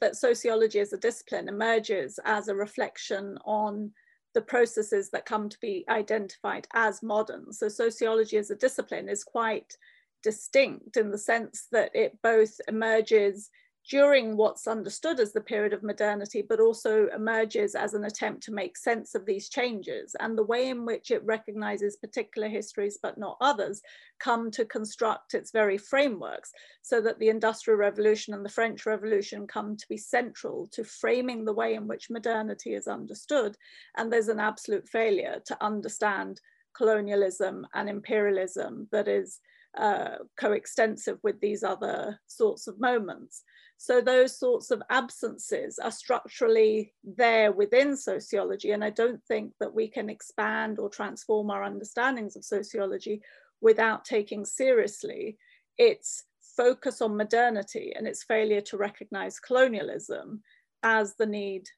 that 0.00 0.16
sociology 0.16 0.80
as 0.80 0.92
a 0.92 0.98
discipline 0.98 1.48
emerges 1.48 2.18
as 2.24 2.48
a 2.48 2.54
reflection 2.54 3.38
on 3.44 3.92
the 4.34 4.40
processes 4.40 5.10
that 5.10 5.26
come 5.26 5.48
to 5.48 5.58
be 5.60 5.84
identified 5.88 6.66
as 6.74 7.02
modern. 7.02 7.52
So 7.52 7.68
sociology 7.68 8.36
as 8.36 8.50
a 8.50 8.56
discipline 8.56 9.08
is 9.08 9.24
quite 9.24 9.76
distinct 10.22 10.96
in 10.96 11.10
the 11.10 11.18
sense 11.18 11.68
that 11.72 11.94
it 11.94 12.18
both 12.22 12.60
emerges 12.66 13.50
during 13.88 14.36
what's 14.36 14.66
understood 14.66 15.18
as 15.18 15.32
the 15.32 15.40
period 15.40 15.72
of 15.72 15.82
modernity, 15.82 16.44
but 16.46 16.60
also 16.60 17.08
emerges 17.14 17.74
as 17.74 17.94
an 17.94 18.04
attempt 18.04 18.42
to 18.42 18.52
make 18.52 18.76
sense 18.76 19.14
of 19.14 19.24
these 19.24 19.48
changes. 19.48 20.14
And 20.20 20.36
the 20.36 20.44
way 20.44 20.68
in 20.68 20.84
which 20.84 21.10
it 21.10 21.24
recognizes 21.24 21.96
particular 21.96 22.48
histories, 22.48 22.98
but 23.02 23.16
not 23.16 23.38
others, 23.40 23.80
come 24.20 24.50
to 24.50 24.66
construct 24.66 25.32
its 25.32 25.52
very 25.52 25.78
frameworks 25.78 26.52
so 26.82 27.00
that 27.00 27.18
the 27.18 27.30
Industrial 27.30 27.78
Revolution 27.78 28.34
and 28.34 28.44
the 28.44 28.50
French 28.50 28.84
Revolution 28.84 29.46
come 29.46 29.74
to 29.76 29.86
be 29.88 29.96
central 29.96 30.68
to 30.72 30.84
framing 30.84 31.44
the 31.44 31.54
way 31.54 31.74
in 31.74 31.88
which 31.88 32.10
modernity 32.10 32.74
is 32.74 32.88
understood. 32.88 33.56
And 33.96 34.12
there's 34.12 34.28
an 34.28 34.40
absolute 34.40 34.86
failure 34.86 35.40
to 35.46 35.64
understand 35.64 36.40
colonialism 36.76 37.66
and 37.74 37.88
imperialism 37.88 38.86
that 38.92 39.08
is 39.08 39.40
uh, 39.76 40.16
coextensive 40.38 41.18
with 41.22 41.40
these 41.40 41.62
other 41.62 42.20
sorts 42.26 42.66
of 42.66 42.80
moments. 42.80 43.44
So 43.80 44.00
those 44.00 44.36
sorts 44.36 44.72
of 44.72 44.82
absences 44.90 45.78
are 45.78 45.92
structurally 45.92 46.92
there 47.04 47.52
within 47.52 47.96
sociology. 47.96 48.72
And 48.72 48.82
I 48.82 48.90
don't 48.90 49.22
think 49.24 49.52
that 49.60 49.72
we 49.72 49.86
can 49.86 50.10
expand 50.10 50.80
or 50.80 50.90
transform 50.90 51.50
our 51.50 51.62
understandings 51.62 52.34
of 52.34 52.44
sociology 52.44 53.22
without 53.60 54.04
taking 54.04 54.44
seriously 54.44 55.38
its 55.78 56.24
focus 56.56 57.00
on 57.00 57.16
modernity 57.16 57.92
and 57.96 58.08
its 58.08 58.24
failure 58.24 58.60
to 58.62 58.76
recognize 58.76 59.38
colonialism 59.38 60.42
as 60.82 61.14
the 61.14 61.26
need 61.26 61.68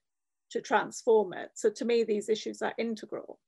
to 0.53 0.63
transform 0.63 1.35
it. 1.35 1.51
So 1.55 1.69
to 1.69 1.85
me, 1.85 2.03
these 2.03 2.31
issues 2.31 2.63
are 2.63 2.73
integral. 2.79 3.39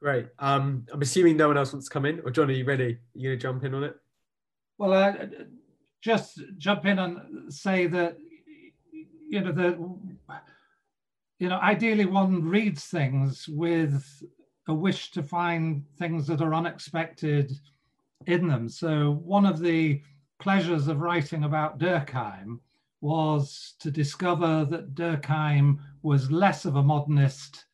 Great. 0.00 0.26
Um, 0.38 0.86
I'm 0.92 1.02
assuming 1.02 1.36
no 1.36 1.48
one 1.48 1.56
else 1.56 1.72
wants 1.72 1.88
to 1.88 1.92
come 1.92 2.04
in. 2.04 2.20
Or 2.20 2.30
John, 2.30 2.50
are 2.50 2.52
you 2.52 2.64
ready? 2.64 2.84
Are 2.84 2.98
you 3.14 3.28
going 3.28 3.38
to 3.38 3.42
jump 3.42 3.64
in 3.64 3.74
on 3.74 3.84
it? 3.84 3.96
Well, 4.78 4.92
uh, 4.92 5.14
just 6.02 6.40
jump 6.58 6.84
in 6.86 6.98
and 6.98 7.52
say 7.52 7.86
that 7.86 8.16
you 9.28 9.40
know 9.40 9.52
the 9.52 9.96
you 11.38 11.48
know 11.48 11.58
ideally 11.58 12.04
one 12.04 12.44
reads 12.44 12.84
things 12.84 13.48
with 13.48 14.04
a 14.68 14.74
wish 14.74 15.10
to 15.12 15.22
find 15.22 15.84
things 15.98 16.26
that 16.26 16.40
are 16.40 16.54
unexpected 16.54 17.52
in 18.26 18.48
them. 18.48 18.68
So 18.68 19.20
one 19.24 19.46
of 19.46 19.60
the 19.60 20.02
pleasures 20.40 20.88
of 20.88 21.00
writing 21.00 21.44
about 21.44 21.78
Durkheim 21.78 22.58
was 23.00 23.74
to 23.80 23.90
discover 23.90 24.64
that 24.64 24.94
Durkheim 24.94 25.78
was 26.02 26.30
less 26.30 26.64
of 26.64 26.76
a 26.76 26.82
modernist 26.82 27.65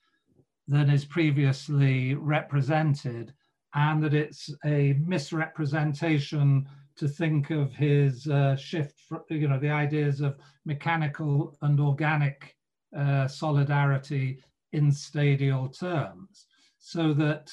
than 0.72 0.90
is 0.90 1.04
previously 1.04 2.14
represented, 2.14 3.32
and 3.74 4.02
that 4.02 4.14
it's 4.14 4.50
a 4.64 4.94
misrepresentation 5.12 6.66
to 6.96 7.08
think 7.08 7.50
of 7.50 7.72
his 7.74 8.26
uh, 8.26 8.56
shift, 8.56 9.00
for, 9.08 9.22
you 9.28 9.48
know, 9.48 9.58
the 9.58 9.70
ideas 9.70 10.20
of 10.20 10.36
mechanical 10.64 11.56
and 11.62 11.80
organic 11.80 12.56
uh, 12.96 13.26
solidarity 13.26 14.38
in 14.72 14.90
stadial 14.90 15.68
terms. 15.68 16.46
So 16.78 17.12
that 17.14 17.52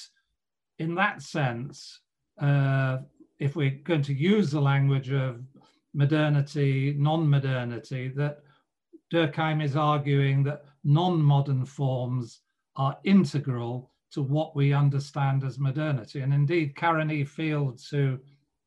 in 0.79 0.95
that 0.95 1.21
sense, 1.21 1.99
uh, 2.41 2.97
if 3.39 3.55
we're 3.55 3.79
going 3.83 4.01
to 4.03 4.13
use 4.13 4.51
the 4.51 4.61
language 4.61 5.11
of 5.11 5.41
modernity, 5.93 6.95
non-modernity, 6.97 8.09
that 8.15 8.39
Durkheim 9.11 9.63
is 9.63 9.75
arguing 9.75 10.43
that 10.43 10.63
non-modern 10.83 11.65
forms 11.65 12.41
are 12.79 12.97
integral 13.03 13.91
to 14.11 14.23
what 14.23 14.55
we 14.55 14.73
understand 14.73 15.43
as 15.43 15.59
modernity. 15.59 16.21
And 16.21 16.33
indeed, 16.33 16.75
Karen 16.75 17.11
E. 17.11 17.25
Fields, 17.25 17.89
who 17.89 18.17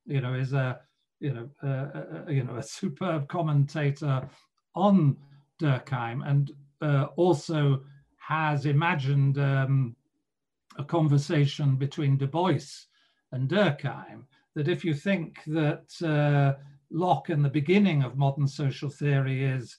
you 0.07 0.21
know 0.21 0.35
is 0.35 0.53
a 0.53 0.81
you 1.19 1.33
know 1.33 1.49
a 1.63 2.31
you 2.33 2.45
know 2.45 2.57
a 2.57 2.63
superb 2.63 3.27
commentator 3.29 4.29
on 4.75 5.17
Durkheim, 5.61 6.29
and 6.29 6.53
uh, 6.83 7.07
also 7.17 7.83
has 8.19 8.67
imagined 8.67 9.39
um, 9.39 9.97
a 10.79 10.85
conversation 10.85 11.77
between 11.77 12.19
Du 12.19 12.27
Bois 12.27 12.87
and 13.33 13.49
Durkheim. 13.49 14.25
That 14.55 14.69
if 14.69 14.85
you 14.85 14.93
think 14.93 15.39
that 15.47 15.91
uh, 16.03 16.63
Locke 16.91 17.31
in 17.31 17.43
the 17.43 17.49
beginning 17.49 18.03
of 18.03 18.19
modern 18.19 18.47
social 18.47 18.91
theory 18.91 19.43
is 19.43 19.79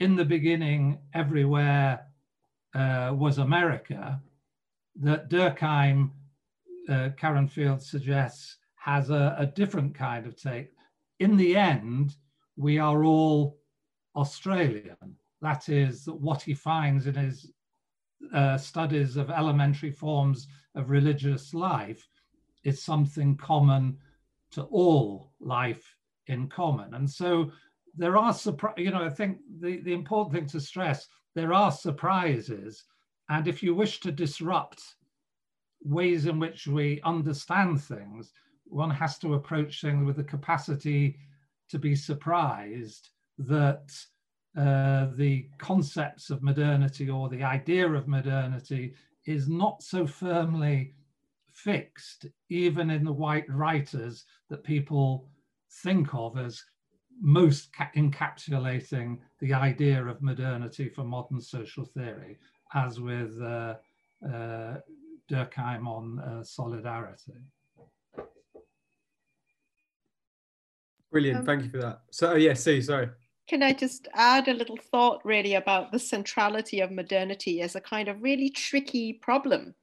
in 0.00 0.16
the 0.16 0.24
beginning 0.24 0.98
everywhere 1.14 2.09
uh, 2.74 3.12
was 3.14 3.38
America, 3.38 4.20
that 4.96 5.30
Durkheim, 5.30 6.10
uh, 6.88 7.10
Karen 7.16 7.48
Field 7.48 7.82
suggests, 7.82 8.56
has 8.76 9.10
a, 9.10 9.34
a, 9.38 9.46
different 9.46 9.94
kind 9.94 10.26
of 10.26 10.36
take. 10.36 10.70
In 11.18 11.36
the 11.36 11.56
end, 11.56 12.16
we 12.56 12.78
are 12.78 13.04
all 13.04 13.58
Australian. 14.16 15.16
That 15.42 15.68
is 15.68 16.06
what 16.06 16.42
he 16.42 16.54
finds 16.54 17.06
in 17.06 17.14
his 17.14 17.52
uh, 18.34 18.56
studies 18.56 19.16
of 19.16 19.30
elementary 19.30 19.90
forms 19.90 20.48
of 20.74 20.90
religious 20.90 21.54
life 21.54 22.08
is 22.64 22.82
something 22.82 23.36
common 23.36 23.96
to 24.52 24.62
all 24.64 25.32
life 25.40 25.96
in 26.26 26.48
common. 26.48 26.94
And 26.94 27.08
so 27.08 27.50
there 27.96 28.16
are, 28.16 28.32
surprise, 28.32 28.74
you 28.76 28.90
know, 28.90 29.04
I 29.04 29.10
think 29.10 29.38
the, 29.60 29.80
the 29.80 29.92
important 29.92 30.34
thing 30.34 30.46
to 30.48 30.60
stress 30.60 31.08
there 31.34 31.52
are 31.52 31.72
surprises. 31.72 32.84
And 33.28 33.46
if 33.46 33.62
you 33.62 33.74
wish 33.74 34.00
to 34.00 34.12
disrupt 34.12 34.82
ways 35.82 36.26
in 36.26 36.38
which 36.38 36.66
we 36.66 37.00
understand 37.02 37.82
things, 37.82 38.32
one 38.64 38.90
has 38.90 39.18
to 39.18 39.34
approach 39.34 39.80
things 39.80 40.04
with 40.04 40.16
the 40.16 40.24
capacity 40.24 41.18
to 41.68 41.78
be 41.78 41.94
surprised 41.94 43.10
that 43.38 43.92
uh, 44.56 45.08
the 45.16 45.48
concepts 45.58 46.30
of 46.30 46.42
modernity 46.42 47.08
or 47.08 47.28
the 47.28 47.42
idea 47.42 47.88
of 47.88 48.08
modernity 48.08 48.94
is 49.26 49.48
not 49.48 49.82
so 49.82 50.06
firmly 50.06 50.94
fixed, 51.52 52.26
even 52.48 52.90
in 52.90 53.04
the 53.04 53.12
white 53.12 53.48
writers 53.48 54.24
that 54.48 54.64
people 54.64 55.28
think 55.82 56.14
of 56.14 56.36
as 56.38 56.62
most 57.20 57.70
encapsulating 57.96 59.18
the 59.40 59.52
idea 59.52 60.04
of 60.04 60.22
modernity 60.22 60.88
for 60.88 61.04
modern 61.04 61.40
social 61.40 61.84
theory, 61.84 62.38
as 62.74 62.98
with 62.98 63.40
uh, 63.42 63.74
uh, 64.26 64.76
Durkheim 65.30 65.86
on 65.86 66.18
uh, 66.18 66.42
solidarity. 66.42 67.34
Brilliant, 71.12 71.40
um, 71.40 71.46
thank 71.46 71.64
you 71.64 71.70
for 71.70 71.78
that. 71.78 72.02
So, 72.10 72.32
oh, 72.32 72.36
yeah, 72.36 72.54
Sue, 72.54 72.80
sorry. 72.82 73.10
Can 73.48 73.62
I 73.64 73.72
just 73.72 74.06
add 74.14 74.46
a 74.46 74.54
little 74.54 74.76
thought 74.76 75.20
really 75.24 75.54
about 75.54 75.90
the 75.90 75.98
centrality 75.98 76.80
of 76.80 76.92
modernity 76.92 77.62
as 77.62 77.74
a 77.74 77.80
kind 77.80 78.08
of 78.08 78.22
really 78.22 78.48
tricky 78.48 79.12
problem? 79.12 79.74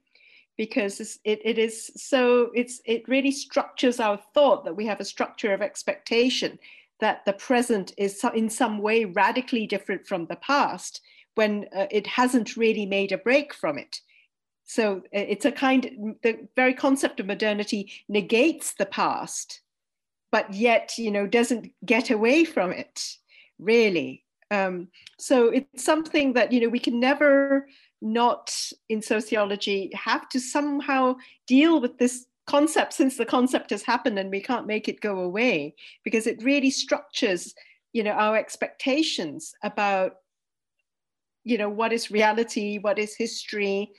Because 0.57 1.19
it, 1.23 1.39
it 1.43 1.59
is 1.59 1.91
so, 1.95 2.49
it's, 2.55 2.81
it 2.85 3.07
really 3.07 3.31
structures 3.31 3.99
our 3.99 4.17
thought 4.33 4.63
that 4.65 4.75
we 4.75 4.85
have 4.85 5.01
a 5.01 5.05
structure 5.05 5.53
of 5.53 5.61
expectation 5.61 6.57
that 6.99 7.25
the 7.25 7.33
present 7.33 7.93
is 7.97 8.23
in 8.33 8.49
some 8.49 8.79
way 8.79 9.05
radically 9.05 9.67
different 9.67 10.07
from 10.07 10.25
the 10.25 10.35
past 10.37 11.01
when 11.35 11.65
uh, 11.75 11.85
it 11.91 12.07
hasn't 12.07 12.57
really 12.57 12.85
made 12.85 13.11
a 13.11 13.17
break 13.17 13.53
from 13.53 13.77
it. 13.77 13.99
So 14.65 14.97
uh, 14.97 14.99
it's 15.11 15.45
a 15.45 15.51
kind, 15.51 16.15
the 16.23 16.47
very 16.55 16.73
concept 16.73 17.19
of 17.19 17.25
modernity 17.25 17.91
negates 18.09 18.73
the 18.73 18.85
past, 18.85 19.61
but 20.31 20.53
yet, 20.53 20.97
you 20.97 21.11
know, 21.11 21.27
doesn't 21.27 21.71
get 21.85 22.09
away 22.09 22.43
from 22.43 22.71
it, 22.71 23.01
really. 23.59 24.25
Um, 24.49 24.87
so 25.19 25.49
it's 25.49 25.83
something 25.83 26.33
that, 26.33 26.51
you 26.51 26.61
know, 26.61 26.69
we 26.69 26.79
can 26.79 26.99
never 26.99 27.67
not 28.01 28.55
in 28.89 29.01
sociology 29.01 29.91
have 29.93 30.29
to 30.29 30.39
somehow 30.39 31.15
deal 31.47 31.81
with 31.81 31.97
this 31.97 32.25
concept 32.47 32.93
since 32.93 33.17
the 33.17 33.25
concept 33.25 33.69
has 33.69 33.83
happened 33.83 34.17
and 34.17 34.31
we 34.31 34.41
can't 34.41 34.65
make 34.65 34.87
it 34.87 35.01
go 35.01 35.19
away 35.19 35.75
because 36.03 36.25
it 36.25 36.41
really 36.43 36.71
structures 36.71 37.53
you 37.93 38.03
know 38.03 38.11
our 38.11 38.37
expectations 38.37 39.53
about 39.63 40.15
you 41.43 41.57
know 41.57 41.69
what 41.69 41.93
is 41.93 42.09
reality 42.09 42.77
what 42.77 42.97
is 42.97 43.15
history 43.15 43.91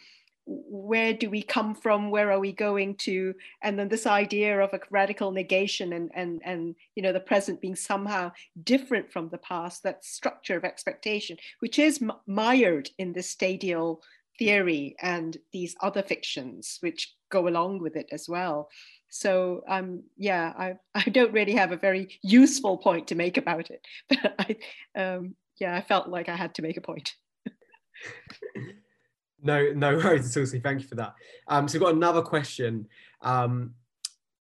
where 0.46 1.12
do 1.12 1.28
we 1.28 1.42
come 1.42 1.74
from 1.74 2.10
where 2.10 2.32
are 2.32 2.40
we 2.40 2.52
going 2.52 2.94
to 2.96 3.34
and 3.62 3.78
then 3.78 3.88
this 3.88 4.06
idea 4.06 4.58
of 4.58 4.72
a 4.72 4.80
radical 4.90 5.30
negation 5.30 5.92
and 5.92 6.10
and 6.14 6.40
and 6.42 6.74
you 6.94 7.02
know 7.02 7.12
the 7.12 7.20
present 7.20 7.60
being 7.60 7.76
somehow 7.76 8.32
different 8.64 9.12
from 9.12 9.28
the 9.28 9.38
past 9.38 9.82
that 9.82 10.02
structure 10.02 10.56
of 10.56 10.64
expectation 10.64 11.36
which 11.60 11.78
is 11.78 12.02
mired 12.26 12.88
in 12.96 13.12
this 13.12 13.28
stadial 13.28 14.02
theory 14.38 14.94
and 15.00 15.36
these 15.52 15.74
other 15.80 16.02
fictions 16.02 16.78
which 16.80 17.14
go 17.30 17.48
along 17.48 17.80
with 17.80 17.96
it 17.96 18.08
as 18.12 18.28
well. 18.28 18.68
So 19.10 19.62
um, 19.68 20.02
yeah, 20.16 20.52
I, 20.56 20.74
I 20.94 21.08
don't 21.10 21.32
really 21.32 21.54
have 21.54 21.72
a 21.72 21.76
very 21.76 22.18
useful 22.22 22.78
point 22.78 23.08
to 23.08 23.14
make 23.14 23.36
about 23.36 23.70
it, 23.70 23.84
but 24.08 24.34
I, 24.38 24.56
um, 25.00 25.34
yeah, 25.60 25.74
I 25.74 25.80
felt 25.80 26.08
like 26.08 26.28
I 26.28 26.36
had 26.36 26.54
to 26.56 26.62
make 26.62 26.76
a 26.76 26.82
point. 26.82 27.14
no, 29.42 29.72
no 29.72 29.96
worries 29.96 30.36
all. 30.36 30.46
thank 30.46 30.82
you 30.82 30.88
for 30.88 30.94
that. 30.96 31.14
Um, 31.48 31.66
so 31.66 31.74
we've 31.74 31.86
got 31.86 31.94
another 31.94 32.22
question, 32.22 32.86
um, 33.22 33.74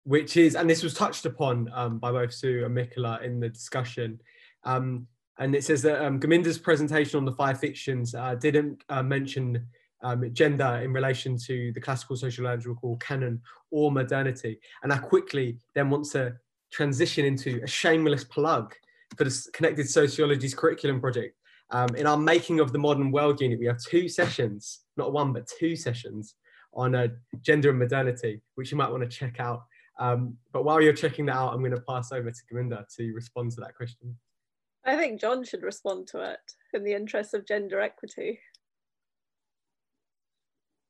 which 0.04 0.36
is, 0.36 0.56
and 0.56 0.68
this 0.68 0.82
was 0.82 0.94
touched 0.94 1.26
upon 1.26 1.70
um, 1.72 1.98
by 1.98 2.10
both 2.10 2.32
Sue 2.32 2.64
and 2.64 2.74
Michaela 2.74 3.20
in 3.22 3.40
the 3.40 3.48
discussion. 3.48 4.20
Um, 4.64 5.06
and 5.38 5.54
it 5.54 5.64
says 5.64 5.82
that 5.82 6.04
um, 6.04 6.18
Gurminder's 6.18 6.58
presentation 6.58 7.18
on 7.18 7.24
the 7.24 7.32
five 7.32 7.60
fictions 7.60 8.14
uh, 8.14 8.34
didn't 8.34 8.82
uh, 8.88 9.02
mention 9.02 9.66
um, 10.02 10.32
gender 10.32 10.80
in 10.82 10.92
relation 10.92 11.36
to 11.46 11.72
the 11.72 11.80
classical 11.80 12.16
sociological 12.16 12.96
canon 12.96 13.40
or 13.70 13.90
modernity. 13.90 14.58
And 14.82 14.92
I 14.92 14.98
quickly 14.98 15.58
then 15.74 15.90
want 15.90 16.06
to 16.12 16.36
transition 16.70 17.24
into 17.24 17.60
a 17.62 17.66
shameless 17.66 18.24
plug 18.24 18.74
for 19.16 19.24
the 19.24 19.48
Connected 19.52 19.86
Sociologies 19.88 20.54
curriculum 20.54 21.00
project. 21.00 21.36
Um, 21.70 21.88
in 21.96 22.06
our 22.06 22.16
Making 22.16 22.60
of 22.60 22.72
the 22.72 22.78
Modern 22.78 23.10
World 23.10 23.40
unit, 23.40 23.58
we 23.58 23.66
have 23.66 23.78
two 23.80 24.08
sessions, 24.08 24.80
not 24.96 25.12
one, 25.12 25.32
but 25.32 25.50
two 25.58 25.74
sessions 25.76 26.34
on 26.72 26.94
uh, 26.94 27.08
gender 27.42 27.70
and 27.70 27.78
modernity, 27.78 28.40
which 28.54 28.70
you 28.70 28.76
might 28.76 28.90
want 28.90 29.02
to 29.02 29.08
check 29.08 29.40
out. 29.40 29.64
Um, 29.98 30.36
but 30.52 30.64
while 30.64 30.80
you're 30.80 30.92
checking 30.92 31.26
that 31.26 31.36
out, 31.36 31.52
I'm 31.52 31.60
going 31.60 31.72
to 31.72 31.80
pass 31.80 32.12
over 32.12 32.30
to 32.30 32.42
Gurminder 32.52 32.84
to 32.96 33.12
respond 33.12 33.52
to 33.52 33.60
that 33.62 33.74
question. 33.74 34.16
I 34.86 34.96
think 34.96 35.20
John 35.20 35.44
should 35.44 35.62
respond 35.62 36.06
to 36.08 36.20
it 36.20 36.54
in 36.72 36.84
the 36.84 36.94
interest 36.94 37.34
of 37.34 37.46
gender 37.46 37.80
equity. 37.80 38.38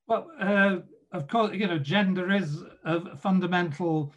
Well, 0.06 0.30
uh, 0.38 0.76
of 1.12 1.26
course, 1.28 1.54
you 1.54 1.66
know, 1.66 1.78
gender 1.78 2.30
is 2.30 2.62
of 2.84 3.20
fundamental 3.20 4.12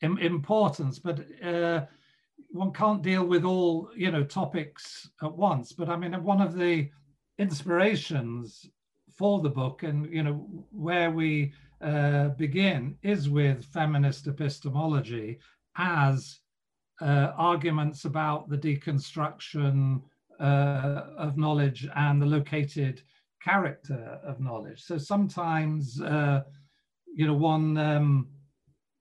Im 0.00 0.16
importance, 0.18 1.00
but 1.00 1.26
uh, 1.44 1.84
one 2.50 2.72
can't 2.72 3.02
deal 3.02 3.26
with 3.26 3.44
all, 3.44 3.90
you 3.96 4.12
know, 4.12 4.22
topics 4.22 5.10
at 5.22 5.36
once. 5.36 5.72
But 5.72 5.88
I 5.88 5.96
mean, 5.96 6.12
one 6.22 6.40
of 6.40 6.56
the 6.56 6.88
inspirations 7.38 8.70
for 9.16 9.40
the 9.40 9.50
book 9.50 9.82
and, 9.82 10.06
you 10.12 10.22
know, 10.22 10.64
where 10.70 11.10
we 11.10 11.52
uh, 11.80 12.28
begin 12.28 12.96
is 13.02 13.28
with 13.28 13.64
feminist 13.64 14.28
epistemology 14.28 15.38
as 15.76 16.38
uh, 17.00 17.32
arguments 17.36 18.04
about 18.04 18.48
the 18.48 18.58
deconstruction 18.58 20.02
uh, 20.40 21.02
of 21.16 21.36
knowledge 21.36 21.88
and 21.94 22.20
the 22.20 22.26
located 22.26 23.02
character 23.42 24.18
of 24.24 24.40
knowledge. 24.40 24.82
So 24.82 24.98
sometimes, 24.98 26.00
uh, 26.00 26.42
you 27.14 27.26
know, 27.26 27.34
one, 27.34 27.76
um, 27.78 28.28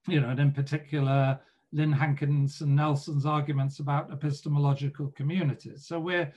you 0.08 0.22
know, 0.22 0.30
and 0.30 0.40
in 0.40 0.52
particular, 0.52 1.40
Lynn 1.74 1.92
Hankinson 1.92 2.76
Nelson's 2.76 3.26
arguments 3.26 3.80
about 3.80 4.12
epistemological 4.12 5.08
communities. 5.18 5.86
So 5.88 6.00
we're, 6.00 6.32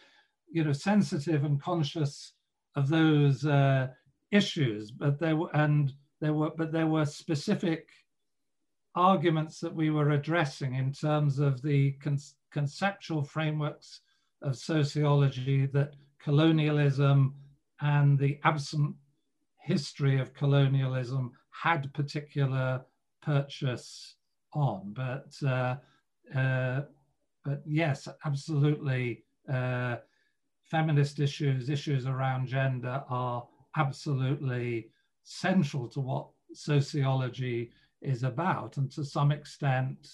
you 0.50 0.64
know, 0.64 0.72
sensitive 0.72 1.44
and 1.44 1.62
conscious 1.62 2.32
of 2.74 2.88
those 2.88 3.46
uh, 3.46 3.88
issues, 4.32 4.90
but 4.90 5.18
there 5.18 5.36
were, 5.36 5.50
and 5.54 5.92
there 6.20 6.34
were, 6.34 6.50
but 6.56 6.72
there 6.72 6.86
were 6.86 7.04
specific 7.04 7.88
arguments 8.94 9.60
that 9.60 9.74
we 9.74 9.90
were 9.90 10.10
addressing 10.10 10.74
in 10.74 10.92
terms 10.92 11.38
of 11.38 11.62
the 11.62 11.92
con 11.92 12.18
conceptual 12.50 13.22
frameworks 13.22 14.00
of 14.42 14.56
sociology 14.56 15.66
that 15.66 15.94
colonialism 16.18 17.34
and 17.80 18.18
the 18.18 18.38
absent 18.44 18.94
history 19.62 20.18
of 20.20 20.34
colonialism 20.34 21.30
had 21.50 21.92
particular 21.94 22.84
purchase 23.22 24.16
on. 24.52 24.92
But 24.94 25.32
uh, 25.46 25.76
uh, 26.36 26.82
but 27.44 27.62
yes, 27.66 28.08
absolutely, 28.24 29.24
uh, 29.48 29.96
feminist 30.64 31.20
issues, 31.20 31.68
issues 31.68 32.06
around 32.06 32.48
gender 32.48 33.02
are 33.08 33.46
absolutely 33.76 34.90
central 35.22 35.88
to 35.88 36.00
what 36.00 36.28
sociology 36.52 37.70
is 38.02 38.22
about. 38.22 38.76
And 38.76 38.90
to 38.92 39.04
some 39.04 39.32
extent, 39.32 40.08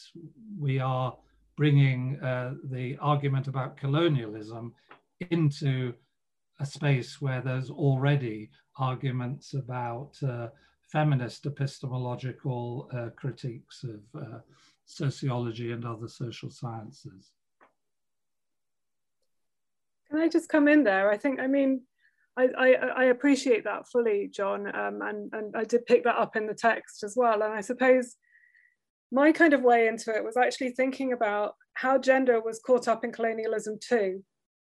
we 0.59 0.79
are 0.79 1.17
bringing 1.57 2.21
uh, 2.21 2.55
the 2.65 2.97
argument 3.01 3.49
about 3.49 3.77
colonialism 3.77 4.75
into 5.31 5.95
a 6.61 6.67
space 6.67 7.21
where 7.21 7.41
there's 7.41 7.71
already 7.71 8.51
arguments 8.79 9.55
about 9.55 10.17
uh, 10.23 10.49
feminist 10.91 11.47
epistemological 11.47 12.89
uh, 12.93 13.09
critiques 13.17 13.85
of 13.85 14.01
uh, 14.21 14.39
sociology 14.85 15.73
and 15.73 15.85
other 15.85 16.09
social 16.09 16.51
sciences. 16.51 17.33
Can 20.09 20.21
I 20.21 20.29
just 20.29 20.49
come 20.49 20.69
in 20.69 20.85
there? 20.85 21.11
I 21.11 21.17
think, 21.17 21.41
I 21.41 21.49
mean, 21.49 21.83
I, 22.39 22.75
I, 22.75 23.05
appreciate 23.05 23.65
that 23.65 23.89
fully, 23.89 24.29
John, 24.33 24.67
um, 24.67 25.01
and, 25.01 25.33
and 25.33 25.57
I 25.57 25.65
did 25.65 25.87
pick 25.87 26.05
that 26.05 26.19
up 26.19 26.37
in 26.37 26.47
the 26.47 26.55
text 26.55 27.03
as 27.03 27.15
well. 27.17 27.43
And 27.43 27.53
I 27.53 27.63
suppose 27.63 28.17
my 29.11 29.33
kind 29.33 29.55
of 29.55 29.63
way 29.63 29.89
into 29.89 30.15
it 30.15 30.25
was 30.25 30.37
actually 30.37 30.71
thinking 30.71 31.13
about 31.13 31.55
how 31.75 31.97
gender 31.99 32.41
was 32.41 32.61
caught 32.61 32.89
up 32.89 33.05
in 33.05 33.13
colonialism 33.13 33.79
too. 33.81 34.23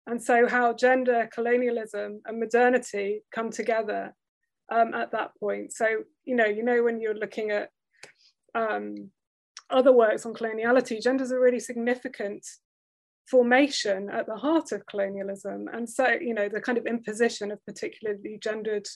And 0.06 0.24
so 0.24 0.48
how 0.48 0.74
gender, 0.74 1.30
colonialism 1.34 2.22
and 2.26 2.40
modernity 2.40 3.24
come 3.36 3.52
together 3.52 4.16
um, 4.72 4.94
at 4.94 5.12
that 5.12 5.32
point. 5.38 5.74
So, 5.74 5.86
you 6.24 6.36
know, 6.36 6.46
you 6.46 6.64
know, 6.64 6.84
when 6.84 7.02
you're 7.02 7.16
looking 7.18 7.52
at 7.52 7.70
um, 8.56 9.12
other 9.70 9.92
works 9.92 10.26
on 10.26 10.34
coloniality, 10.34 11.02
gender 11.02 11.24
is 11.24 11.32
a 11.32 11.40
really 11.40 11.60
significant 11.60 12.46
formation 13.30 14.10
at 14.10 14.26
the 14.26 14.36
heart 14.36 14.72
of 14.72 14.86
colonialism. 14.86 15.68
And 15.72 15.90
so, 15.90 16.08
you 16.08 16.34
know, 16.34 16.50
the 16.50 16.62
kind 16.62 16.78
of 16.78 16.86
imposition 16.86 17.52
of 17.52 17.66
particularly 17.66 18.38
gendered 18.42 18.88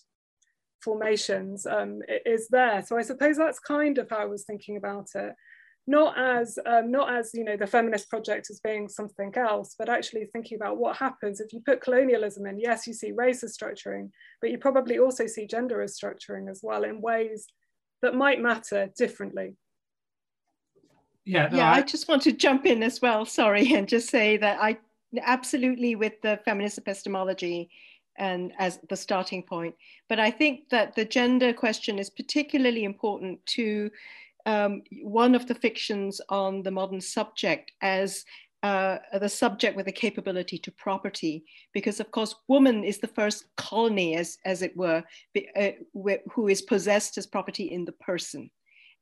formations 0.82 1.66
um, 1.66 2.00
is 2.26 2.48
there. 2.48 2.84
So 2.86 2.98
I 2.98 3.04
suppose 3.04 3.38
that's 3.38 3.60
kind 3.60 3.98
of 3.98 4.10
how 4.10 4.18
I 4.18 4.26
was 4.26 4.46
thinking 4.46 4.78
about 4.78 5.10
it. 5.16 5.34
not 5.88 6.18
as 6.18 6.58
um, 6.66 6.92
not 6.92 7.14
as 7.14 7.32
you 7.34 7.44
know 7.44 7.58
the 7.58 7.68
feminist 7.68 8.10
project 8.10 8.50
as 8.50 8.60
being 8.60 8.88
something 8.88 9.36
else, 9.36 9.76
but 9.78 9.90
actually 9.90 10.26
thinking 10.26 10.56
about 10.56 10.78
what 10.78 10.98
happens 10.98 11.40
if 11.40 11.54
you 11.54 11.62
put 11.66 11.82
colonialism 11.82 12.46
in. 12.46 12.60
Yes, 12.60 12.88
you 12.88 12.94
see 12.94 13.12
race 13.12 13.44
as 13.44 13.58
structuring, 13.58 14.10
but 14.42 14.52
you 14.52 14.58
probably 14.58 15.00
also 15.00 15.28
see 15.28 15.48
gender 15.48 15.82
as 15.82 15.98
structuring 15.98 16.50
as 16.50 16.62
well 16.64 16.84
in 16.84 17.02
ways 17.02 17.48
that 18.02 18.16
might 18.16 18.42
matter 18.42 18.90
differently. 18.98 19.56
Yeah, 21.26 21.48
no, 21.48 21.58
yeah. 21.58 21.72
I, 21.72 21.78
I 21.78 21.82
just 21.82 22.08
want 22.08 22.24
to 22.24 22.32
jump 22.32 22.66
in 22.66 22.84
as 22.84 23.02
well. 23.02 23.26
Sorry, 23.26 23.74
and 23.76 23.88
just 23.88 24.10
say 24.10 24.38
that 24.38 24.62
I 24.62 24.78
absolutely 25.22 25.96
with 25.96 26.14
the 26.22 26.40
feminist 26.46 26.78
epistemology 26.78 27.70
and 28.18 28.54
as 28.60 28.80
the 28.90 28.96
starting 28.96 29.44
point. 29.44 29.76
But 30.10 30.20
I 30.20 30.32
think 30.32 30.70
that 30.70 30.96
the 30.96 31.06
gender 31.06 31.54
question 31.54 32.00
is 32.00 32.10
particularly 32.10 32.84
important 32.84 33.46
to 33.48 33.92
um, 34.46 34.84
one 35.02 35.36
of 35.36 35.48
the 35.48 35.56
fictions 35.56 36.20
on 36.30 36.64
the 36.64 36.72
modern 36.72 37.02
subject 37.02 37.72
as 37.82 38.26
uh, 38.64 39.00
the 39.20 39.30
subject 39.30 39.76
with 39.76 39.88
the 39.88 39.92
capability 39.92 40.58
to 40.60 40.72
property, 40.72 41.44
because 41.74 42.00
of 42.00 42.12
course, 42.12 42.36
woman 42.48 42.84
is 42.84 43.00
the 43.00 43.08
first 43.08 43.46
colony, 43.58 44.16
as, 44.16 44.38
as 44.46 44.62
it 44.62 44.76
were, 44.78 45.04
be, 45.34 45.50
uh, 45.56 45.72
who 46.32 46.48
is 46.48 46.62
possessed 46.62 47.18
as 47.18 47.26
property 47.26 47.72
in 47.72 47.86
the 47.86 47.92
person. 47.94 48.52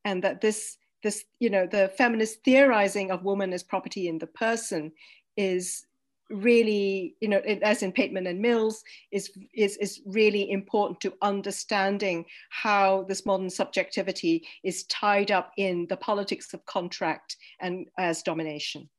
And 0.05 0.23
that 0.23 0.39
this, 0.39 0.77
this, 1.03 1.25
you 1.39 1.49
know, 1.49 1.65
the 1.65 1.91
feminist 1.97 2.43
theorizing 2.43 3.11
of 3.11 3.23
woman 3.23 3.53
as 3.53 3.63
property 3.63 4.07
in 4.07 4.19
the 4.19 4.27
person 4.27 4.91
is 5.37 5.85
really, 6.29 7.15
you 7.21 7.27
know, 7.27 7.39
as 7.39 7.81
in 7.81 7.91
Pateman 7.91 8.29
and 8.29 8.39
Mills, 8.39 8.83
is, 9.11 9.31
is, 9.53 9.77
is 9.77 10.01
really 10.05 10.51
important 10.51 11.01
to 11.01 11.13
understanding 11.21 12.25
how 12.49 13.03
this 13.07 13.25
modern 13.25 13.49
subjectivity 13.49 14.47
is 14.63 14.83
tied 14.83 15.31
up 15.31 15.51
in 15.57 15.87
the 15.87 15.97
politics 15.97 16.53
of 16.53 16.65
contract 16.65 17.37
and 17.59 17.87
as 17.97 18.21
domination, 18.21 18.89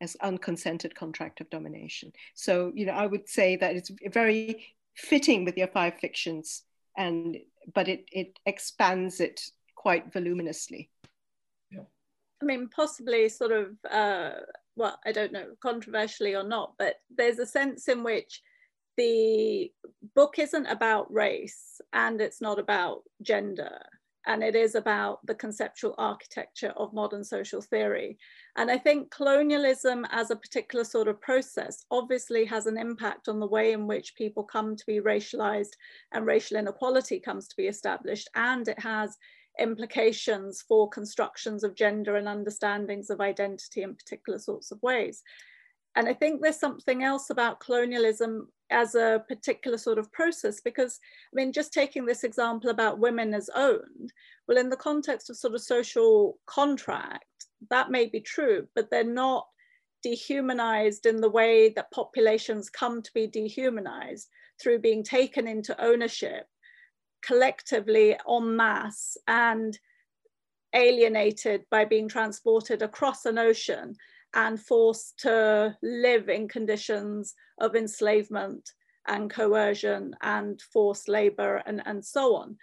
as 0.00 0.16
unconsented 0.22 0.94
contract 0.94 1.40
of 1.40 1.50
domination. 1.50 2.12
So, 2.34 2.72
you 2.74 2.86
know, 2.86 2.94
I 2.94 3.06
would 3.06 3.28
say 3.28 3.56
that 3.56 3.76
it's 3.76 3.90
very 4.12 4.66
fitting 4.96 5.44
with 5.44 5.56
your 5.56 5.68
five 5.68 5.94
fictions, 6.00 6.62
and 6.96 7.38
but 7.72 7.88
it, 7.88 8.04
it 8.10 8.38
expands 8.46 9.20
it 9.20 9.40
quite 9.76 10.12
voluminously. 10.12 10.90
I 12.42 12.44
mean, 12.44 12.68
possibly 12.68 13.28
sort 13.28 13.52
of 13.52 13.76
uh, 13.90 14.30
well, 14.76 14.98
I 15.04 15.12
don't 15.12 15.32
know, 15.32 15.48
controversially 15.60 16.34
or 16.34 16.42
not, 16.42 16.72
but 16.78 16.96
there's 17.14 17.38
a 17.38 17.46
sense 17.46 17.88
in 17.88 18.02
which 18.02 18.40
the 18.96 19.70
book 20.14 20.38
isn't 20.38 20.66
about 20.66 21.12
race 21.12 21.80
and 21.92 22.20
it's 22.20 22.40
not 22.40 22.58
about 22.58 23.02
gender 23.22 23.78
and 24.26 24.42
it 24.42 24.54
is 24.54 24.74
about 24.74 25.24
the 25.26 25.34
conceptual 25.34 25.94
architecture 25.96 26.72
of 26.76 26.92
modern 26.92 27.24
social 27.24 27.62
theory. 27.62 28.18
And 28.56 28.70
I 28.70 28.76
think 28.76 29.10
colonialism 29.10 30.06
as 30.10 30.30
a 30.30 30.36
particular 30.36 30.84
sort 30.84 31.08
of 31.08 31.20
process 31.20 31.84
obviously 31.90 32.44
has 32.44 32.66
an 32.66 32.76
impact 32.76 33.28
on 33.28 33.40
the 33.40 33.46
way 33.46 33.72
in 33.72 33.86
which 33.86 34.14
people 34.16 34.44
come 34.44 34.76
to 34.76 34.86
be 34.86 35.00
racialized 35.00 35.72
and 36.12 36.26
racial 36.26 36.58
inequality 36.58 37.18
comes 37.18 37.48
to 37.48 37.56
be 37.56 37.66
established. 37.66 38.28
And 38.34 38.68
it 38.68 38.78
has 38.78 39.16
implications 39.60 40.62
for 40.66 40.88
constructions 40.88 41.64
of 41.64 41.74
gender 41.74 42.16
and 42.16 42.26
understandings 42.26 43.10
of 43.10 43.20
identity 43.20 43.82
in 43.82 43.94
particular 43.94 44.38
sorts 44.38 44.70
of 44.70 44.82
ways. 44.82 45.22
And 45.96 46.08
I 46.08 46.14
think 46.14 46.40
there's 46.40 46.58
something 46.58 47.02
else 47.02 47.30
about 47.30 47.60
colonialism 47.60 48.48
as 48.70 48.94
a 48.94 49.24
particular 49.28 49.76
sort 49.76 49.98
of 49.98 50.12
process, 50.12 50.60
because 50.60 51.00
I 51.32 51.34
mean, 51.34 51.52
just 51.52 51.72
taking 51.72 52.06
this 52.06 52.22
example 52.22 52.70
about 52.70 53.00
women 53.00 53.34
as 53.34 53.50
owned, 53.54 54.12
well, 54.46 54.58
in 54.58 54.70
the 54.70 54.76
context 54.76 55.30
of 55.30 55.36
sort 55.36 55.54
of 55.54 55.60
social 55.60 56.38
contract, 56.46 57.24
that 57.70 57.90
may 57.90 58.06
be 58.06 58.20
true, 58.20 58.68
but 58.74 58.90
they're 58.90 59.04
not 59.04 59.46
dehumanized 60.02 61.06
in 61.06 61.20
the 61.20 61.28
way 61.28 61.70
that 61.70 61.90
populations 61.90 62.70
come 62.70 63.02
to 63.02 63.10
be 63.12 63.26
dehumanized 63.26 64.28
through 64.62 64.78
being 64.78 65.02
taken 65.02 65.46
into 65.46 65.78
ownership 65.82 66.46
collectively 67.22 68.16
en 68.28 68.56
masse 68.56 69.16
and 69.26 69.78
alienated 70.74 71.64
by 71.70 71.84
being 71.84 72.08
transported 72.08 72.82
across 72.82 73.26
an 73.26 73.38
ocean 73.38 73.96
and 74.34 74.60
forced 74.60 75.18
to 75.18 75.76
live 75.82 76.28
in 76.28 76.48
conditions 76.48 77.34
of 77.58 77.74
enslavement 77.74 78.72
and 79.08 79.30
coercion 79.30 80.14
and 80.22 80.60
forced 80.72 81.08
labor 81.08 81.62
and, 81.66 81.82
and 81.86 82.04
so 82.04 82.36
on. 82.36 82.56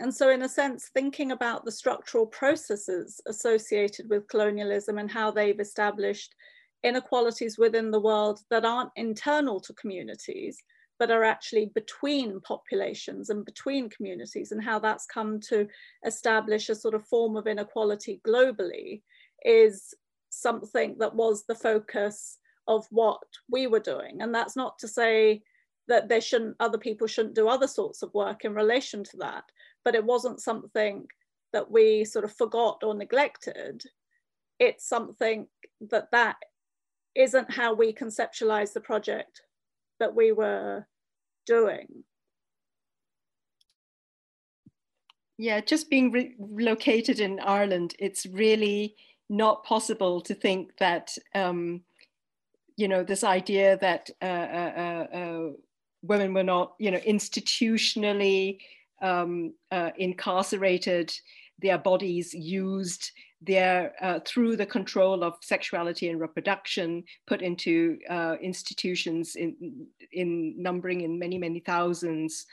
And 0.00 0.12
so, 0.12 0.30
in 0.30 0.42
a 0.42 0.48
sense, 0.48 0.90
thinking 0.92 1.30
about 1.30 1.64
the 1.64 1.70
structural 1.72 2.26
processes 2.26 3.20
associated 3.26 4.10
with 4.10 4.28
colonialism 4.28 4.98
and 4.98 5.10
how 5.10 5.30
they've 5.30 5.60
established 5.60 6.34
inequalities 6.82 7.58
within 7.58 7.90
the 7.90 8.00
world 8.00 8.40
that 8.50 8.64
aren't 8.64 8.90
internal 8.96 9.60
to 9.60 9.72
communities, 9.74 10.62
but 10.98 11.10
are 11.10 11.24
actually 11.24 11.70
between 11.74 12.40
populations 12.40 13.30
and 13.30 13.44
between 13.44 13.90
communities 13.90 14.52
and 14.52 14.62
how 14.62 14.78
that's 14.78 15.06
come 15.06 15.40
to 15.40 15.66
establish 16.06 16.68
a 16.68 16.74
sort 16.74 16.94
of 16.94 17.06
form 17.06 17.36
of 17.36 17.46
inequality 17.46 18.20
globally 18.26 19.02
is 19.44 19.94
something 20.30 20.96
that 20.98 21.14
was 21.14 21.44
the 21.44 21.54
focus 21.54 22.38
of 22.68 22.86
what 22.90 23.22
we 23.50 23.66
were 23.66 23.80
doing. 23.80 24.22
And 24.22 24.34
that's 24.34 24.56
not 24.56 24.78
to 24.78 24.88
say 24.88 25.42
that 25.88 26.08
there 26.08 26.20
shouldn't 26.20 26.56
other 26.60 26.78
people 26.78 27.06
shouldn't 27.06 27.34
do 27.34 27.48
other 27.48 27.66
sorts 27.66 28.02
of 28.02 28.14
work 28.14 28.44
in 28.44 28.54
relation 28.54 29.04
to 29.04 29.16
that, 29.18 29.44
but 29.84 29.94
it 29.94 30.04
wasn't 30.04 30.40
something 30.40 31.06
that 31.52 31.70
we 31.70 32.04
sort 32.04 32.24
of 32.24 32.32
forgot 32.32 32.82
or 32.82 32.94
neglected. 32.94 33.82
It's 34.58 34.88
something 34.88 35.46
that 35.90 36.10
that 36.12 36.36
isn't 37.14 37.52
how 37.52 37.74
we 37.74 37.92
conceptualize 37.92 38.72
the 38.72 38.80
project 38.80 39.42
that 40.00 40.14
we 40.14 40.32
were 40.32 40.86
doing. 41.46 42.04
Yeah, 45.36 45.60
just 45.60 45.90
being 45.90 46.12
re- 46.12 46.34
located 46.38 47.18
in 47.18 47.40
Ireland, 47.40 47.94
it's 47.98 48.24
really 48.26 48.94
not 49.28 49.64
possible 49.64 50.20
to 50.20 50.34
think 50.34 50.76
that, 50.78 51.16
um, 51.34 51.82
you 52.76 52.86
know, 52.86 53.02
this 53.02 53.24
idea 53.24 53.76
that 53.78 54.10
uh, 54.22 54.24
uh, 54.24 54.72
uh, 54.76 55.16
uh 55.16 55.50
women 56.02 56.34
were 56.34 56.44
not, 56.44 56.74
you 56.78 56.90
know, 56.90 57.00
institutionally 57.00 58.58
um, 59.02 59.54
uh, 59.70 59.90
incarcerated, 59.96 61.12
their 61.58 61.78
bodies 61.78 62.32
used 62.34 63.10
they're 63.46 63.92
uh, 64.00 64.20
through 64.26 64.56
the 64.56 64.66
control 64.66 65.22
of 65.24 65.34
sexuality 65.40 66.08
and 66.10 66.20
reproduction 66.20 67.04
put 67.26 67.42
into 67.42 67.98
uh, 68.08 68.36
institutions 68.40 69.36
in, 69.36 69.86
in 70.12 70.54
numbering 70.60 71.02
in 71.02 71.18
many 71.18 71.38
many 71.38 71.60
thousands 71.60 72.46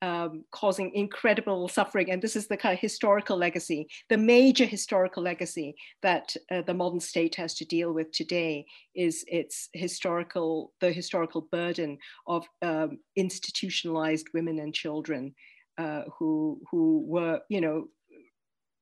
um, 0.00 0.44
causing 0.52 0.92
incredible 0.94 1.68
suffering. 1.68 2.10
And 2.10 2.22
this 2.22 2.36
is 2.36 2.46
the 2.46 2.56
kind 2.56 2.74
of 2.74 2.80
historical 2.80 3.36
legacy 3.36 3.88
the 4.08 4.16
major 4.16 4.64
historical 4.64 5.22
legacy 5.22 5.74
that 6.02 6.34
uh, 6.50 6.62
the 6.62 6.74
modern 6.74 7.00
state 7.00 7.34
has 7.34 7.54
to 7.54 7.64
deal 7.64 7.92
with 7.92 8.12
today 8.12 8.66
is 8.94 9.24
its 9.28 9.68
historical 9.72 10.72
the 10.80 10.92
historical 10.92 11.42
burden 11.52 11.98
of 12.26 12.46
um, 12.62 12.98
institutionalized 13.16 14.28
women 14.34 14.60
and 14.60 14.74
children 14.74 15.34
uh, 15.78 16.02
who 16.18 16.60
who 16.70 17.04
were 17.06 17.40
you 17.48 17.60
know 17.60 17.88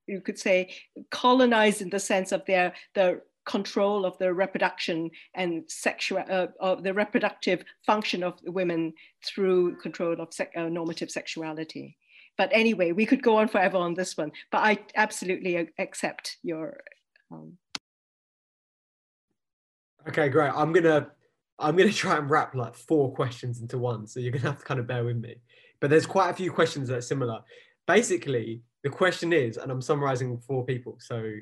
you 0.06 0.20
could 0.20 0.38
say 0.38 0.74
colonized 1.10 1.82
in 1.82 1.90
the 1.90 2.00
sense 2.00 2.32
of 2.32 2.44
their 2.46 2.72
their 2.94 3.22
control 3.46 4.04
of 4.04 4.18
the 4.18 4.32
reproduction 4.34 5.10
and 5.34 5.64
sexual 5.68 6.22
uh, 6.28 6.48
of 6.60 6.82
the 6.82 6.92
reproductive 6.92 7.64
function 7.86 8.22
of 8.22 8.34
women 8.44 8.92
through 9.24 9.76
control 9.76 10.20
of 10.20 10.34
se 10.34 10.48
uh, 10.56 10.68
normative 10.68 11.10
sexuality. 11.10 11.96
But 12.36 12.50
anyway 12.52 12.92
we 12.92 13.06
could 13.06 13.22
go 13.22 13.38
on 13.38 13.48
forever 13.48 13.78
on 13.78 13.94
this 13.94 14.16
one 14.16 14.32
but 14.50 14.58
i 14.58 14.78
absolutely 14.94 15.68
accept 15.78 16.36
your 16.42 16.78
um... 17.30 17.56
okay 20.08 20.28
great. 20.28 20.52
I'm 20.54 20.72
gonna 20.72 21.10
i'm 21.58 21.76
gonna 21.76 21.92
try 21.92 22.18
and 22.18 22.28
wrap 22.28 22.54
like 22.54 22.74
four 22.74 23.14
questions 23.14 23.60
into 23.60 23.78
one 23.78 24.06
so 24.06 24.20
you're 24.20 24.32
gonna 24.32 24.50
have 24.50 24.58
to 24.58 24.64
kind 24.64 24.80
of 24.80 24.86
bear 24.86 25.04
with 25.04 25.16
me. 25.16 25.36
But 25.80 25.90
there's 25.90 26.06
quite 26.06 26.30
a 26.30 26.34
few 26.34 26.50
questions 26.50 26.88
that 26.88 26.98
are 26.98 27.02
similar. 27.02 27.40
Basically 27.86 28.62
the 28.84 28.90
question 28.90 29.32
is, 29.32 29.56
and 29.56 29.70
I'm 29.70 29.82
summarizing 29.82 30.38
four 30.38 30.64
people. 30.64 30.96
So 31.00 31.32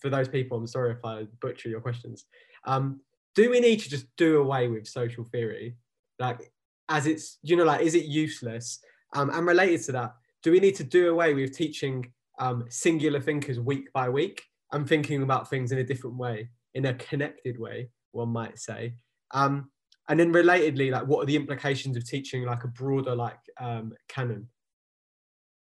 for 0.00 0.10
those 0.10 0.28
people, 0.28 0.56
I'm 0.56 0.66
sorry 0.66 0.92
if 0.92 1.04
I 1.04 1.26
butcher 1.40 1.68
your 1.68 1.80
questions. 1.80 2.24
Um, 2.64 3.00
do 3.34 3.50
we 3.50 3.60
need 3.60 3.80
to 3.80 3.90
just 3.90 4.06
do 4.16 4.40
away 4.40 4.68
with 4.68 4.86
social 4.86 5.24
theory? 5.24 5.76
Like, 6.18 6.52
as 6.88 7.06
it's, 7.06 7.38
you 7.42 7.56
know, 7.56 7.64
like, 7.64 7.80
is 7.80 7.94
it 7.94 8.04
useless? 8.04 8.80
Um, 9.14 9.30
and 9.30 9.46
related 9.46 9.82
to 9.84 9.92
that, 9.92 10.14
do 10.42 10.52
we 10.52 10.60
need 10.60 10.76
to 10.76 10.84
do 10.84 11.10
away 11.10 11.34
with 11.34 11.56
teaching 11.56 12.12
um, 12.38 12.64
singular 12.68 13.20
thinkers 13.20 13.58
week 13.60 13.92
by 13.92 14.08
week 14.08 14.42
and 14.72 14.88
thinking 14.88 15.22
about 15.22 15.48
things 15.48 15.72
in 15.72 15.78
a 15.78 15.84
different 15.84 16.16
way, 16.16 16.50
in 16.74 16.86
a 16.86 16.94
connected 16.94 17.58
way, 17.58 17.88
one 18.12 18.28
might 18.28 18.58
say? 18.58 18.94
Um, 19.32 19.70
and 20.08 20.20
then 20.20 20.32
relatedly, 20.32 20.90
like, 20.90 21.06
what 21.06 21.22
are 21.22 21.26
the 21.26 21.36
implications 21.36 21.96
of 21.96 22.06
teaching 22.06 22.44
like 22.44 22.64
a 22.64 22.68
broader 22.68 23.14
like 23.14 23.38
um, 23.58 23.92
canon? 24.08 24.48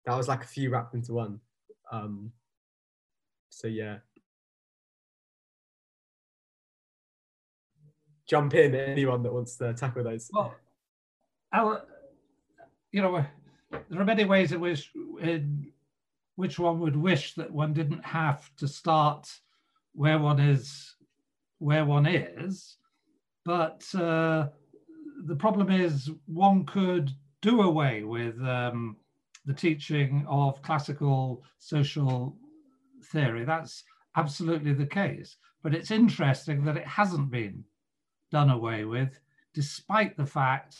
that 0.06 0.16
was 0.16 0.28
like 0.28 0.42
a 0.42 0.46
few 0.46 0.70
wrapped 0.70 0.94
into 0.94 1.12
one. 1.12 1.40
Um, 1.90 2.32
so 3.50 3.68
yeah. 3.68 3.98
Jump 8.26 8.54
in 8.54 8.74
anyone 8.74 9.22
that 9.22 9.32
wants 9.32 9.56
to 9.56 9.72
tackle 9.72 10.04
those. 10.04 10.30
Well, 10.32 10.54
Alan, 11.52 11.80
you 12.92 13.02
know, 13.02 13.24
there 13.70 14.00
are 14.00 14.04
many 14.04 14.24
ways 14.24 14.52
in 14.52 14.60
which 14.60 14.90
in 15.20 15.72
which 16.36 16.58
one 16.58 16.78
would 16.80 16.96
wish 16.96 17.34
that 17.34 17.50
one 17.50 17.72
didn't 17.72 18.04
have 18.04 18.48
to 18.56 18.68
start 18.68 19.28
where 19.94 20.18
one 20.18 20.38
is, 20.38 20.94
where 21.58 21.84
one 21.84 22.06
is, 22.06 22.76
but 23.44 23.82
uh, 23.94 24.46
the 25.24 25.34
problem 25.36 25.70
is 25.70 26.10
one 26.26 26.64
could 26.64 27.10
do 27.42 27.62
away 27.62 28.04
with 28.04 28.40
um, 28.42 28.96
the 29.48 29.54
teaching 29.54 30.26
of 30.28 30.60
classical 30.62 31.42
social 31.58 32.36
theory. 33.06 33.46
That's 33.46 33.82
absolutely 34.14 34.74
the 34.74 34.86
case. 34.86 35.38
But 35.62 35.74
it's 35.74 35.90
interesting 35.90 36.64
that 36.64 36.76
it 36.76 36.86
hasn't 36.86 37.30
been 37.30 37.64
done 38.30 38.50
away 38.50 38.84
with, 38.84 39.18
despite 39.54 40.16
the 40.18 40.26
fact 40.26 40.76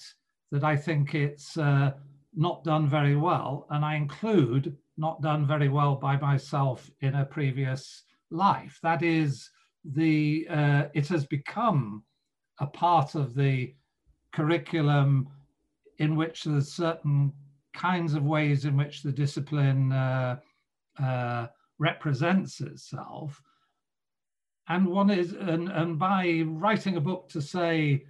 that 0.52 0.64
I 0.64 0.76
think 0.76 1.14
it's 1.14 1.56
uh, 1.56 1.92
not 2.36 2.62
done 2.62 2.86
very 2.86 3.16
well. 3.16 3.66
And 3.70 3.84
I 3.86 3.94
include 3.96 4.76
not 4.98 5.22
done 5.22 5.46
very 5.46 5.70
well 5.70 5.96
by 5.96 6.18
myself 6.18 6.90
in 7.00 7.14
a 7.14 7.24
previous 7.24 8.02
life. 8.30 8.78
That 8.82 9.02
is, 9.02 9.48
the 9.82 10.46
uh, 10.50 10.84
it 10.92 11.08
has 11.08 11.24
become 11.24 12.02
a 12.60 12.66
part 12.66 13.14
of 13.14 13.34
the 13.34 13.74
curriculum 14.34 15.28
in 15.98 16.16
which 16.16 16.44
there's 16.44 16.70
certain 16.70 17.32
kinds 17.74 18.14
of 18.14 18.24
ways 18.24 18.64
in 18.64 18.76
which 18.76 19.02
the 19.02 19.12
discipline 19.12 19.92
uh, 19.92 20.36
uh, 21.02 21.46
represents 21.78 22.60
itself. 22.60 23.40
And 24.68 24.86
one 24.86 25.10
is, 25.10 25.32
and, 25.32 25.68
and 25.68 25.98
by 25.98 26.42
writing 26.46 26.96
a 26.96 27.00
book 27.00 27.28
to 27.30 27.40
say, 27.40 28.04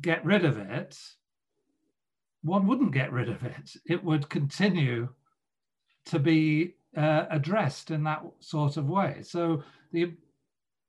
get 0.00 0.24
rid 0.24 0.44
of 0.44 0.58
it, 0.58 0.96
one 2.42 2.66
wouldn't 2.66 2.92
get 2.92 3.12
rid 3.12 3.28
of 3.28 3.42
it. 3.42 3.76
It 3.86 4.04
would 4.04 4.28
continue 4.28 5.08
to 6.06 6.18
be 6.18 6.76
uh, 6.96 7.24
addressed 7.30 7.90
in 7.90 8.04
that 8.04 8.22
sort 8.40 8.76
of 8.76 8.88
way. 8.88 9.22
So 9.22 9.62
the 9.92 10.12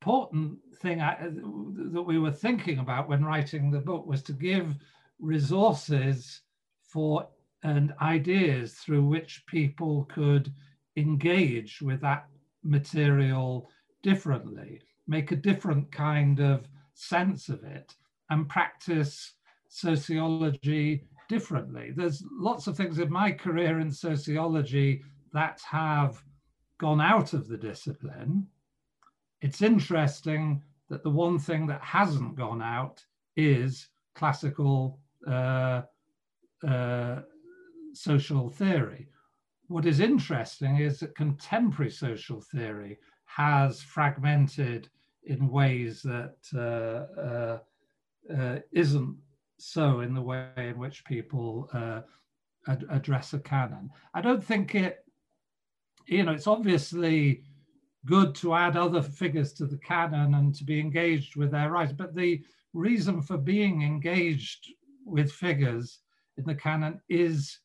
important 0.02 0.60
thing 0.82 1.02
I, 1.02 1.18
that 1.22 2.04
we 2.04 2.20
were 2.20 2.32
thinking 2.32 2.80
about 2.80 3.10
when 3.10 3.26
writing 3.26 3.72
the 3.72 3.80
book 3.80 4.06
was 4.06 4.22
to 4.24 4.34
give 4.34 4.76
resources 5.20 6.42
for 6.84 7.28
and 7.64 7.94
ideas 8.02 8.74
through 8.74 9.06
which 9.06 9.44
people 9.48 10.06
could 10.06 10.54
engage 10.96 11.82
with 11.82 12.02
that 12.02 12.28
material 12.64 13.70
differently, 14.02 14.82
make 15.08 15.32
a 15.32 15.36
different 15.36 15.92
kind 15.92 16.40
of 16.40 16.68
sense 16.94 17.50
of 17.50 17.64
it, 17.64 17.96
and 18.30 18.48
practice 18.48 19.34
sociology 19.68 21.04
differently. 21.28 21.92
There's 21.96 22.24
lots 22.32 22.68
of 22.68 22.76
things 22.76 23.00
in 23.00 23.12
my 23.12 23.32
career 23.32 23.80
in 23.80 23.92
sociology 23.92 25.02
that 25.34 25.62
have 25.70 26.24
gone 26.80 27.02
out 27.02 27.34
of 27.34 27.48
the 27.48 27.58
discipline. 27.58 28.48
It's 29.42 29.62
interesting 29.62 30.64
that 30.90 31.04
the 31.04 31.10
one 31.10 31.40
thing 31.40 31.68
that 31.68 31.82
hasn't 31.82 32.36
gone 32.36 32.62
out 32.62 33.04
is 33.38 33.90
classical 34.16 35.00
uh, 35.28 35.84
uh, 36.68 37.22
social 37.94 38.50
theory. 38.50 39.08
What 39.68 39.86
is 39.86 40.00
interesting 40.00 40.78
is 40.78 41.00
that 41.00 41.16
contemporary 41.16 41.92
social 41.92 42.42
theory 42.42 42.98
has 43.26 43.82
fragmented 43.82 44.90
in 45.24 45.50
ways 45.50 46.02
that 46.02 46.38
uh, 46.56 47.22
uh, 47.22 47.60
uh 48.34 48.60
isn't 48.72 49.18
so 49.58 50.00
in 50.00 50.14
the 50.14 50.22
way 50.22 50.50
in 50.58 50.78
which 50.80 51.06
people 51.06 51.70
uh, 51.74 52.02
ad 52.68 52.86
address 52.90 53.34
a 53.34 53.40
canon. 53.40 53.90
I 54.14 54.22
don't 54.22 54.44
think 54.44 54.76
it, 54.76 55.06
you 56.08 56.24
know, 56.24 56.32
it's 56.32 56.48
obviously 56.48 57.44
good 58.06 58.34
to 58.36 58.54
add 58.54 58.78
other 58.78 59.02
figures 59.02 59.54
to 59.54 59.66
the 59.66 59.78
canon 59.78 60.36
and 60.36 60.56
to 60.56 60.64
be 60.64 60.80
engaged 60.80 61.36
with 61.36 61.52
their 61.52 61.72
writers, 61.72 61.94
but 61.94 62.16
the 62.16 62.44
reason 62.74 63.22
for 63.22 63.38
being 63.38 63.82
engaged 63.82 64.74
with 65.06 65.32
figures 65.32 66.00
in 66.38 66.46
the 66.46 66.56
canon 66.56 67.02
is 67.10 67.60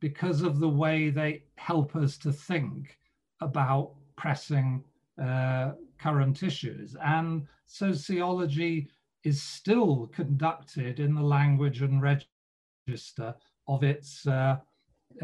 because 0.00 0.42
of 0.42 0.58
the 0.58 0.68
way 0.68 1.10
they 1.10 1.44
help 1.56 1.94
us 1.94 2.16
to 2.18 2.32
think 2.32 2.98
about 3.40 3.92
pressing 4.16 4.82
uh, 5.22 5.72
current 5.98 6.42
issues. 6.42 6.96
And 7.02 7.46
sociology 7.66 8.88
is 9.24 9.42
still 9.42 10.10
conducted 10.14 10.98
in 10.98 11.14
the 11.14 11.22
language 11.22 11.82
and 11.82 12.02
register 12.02 13.34
of 13.68 13.84
its 13.84 14.26
uh, 14.26 14.56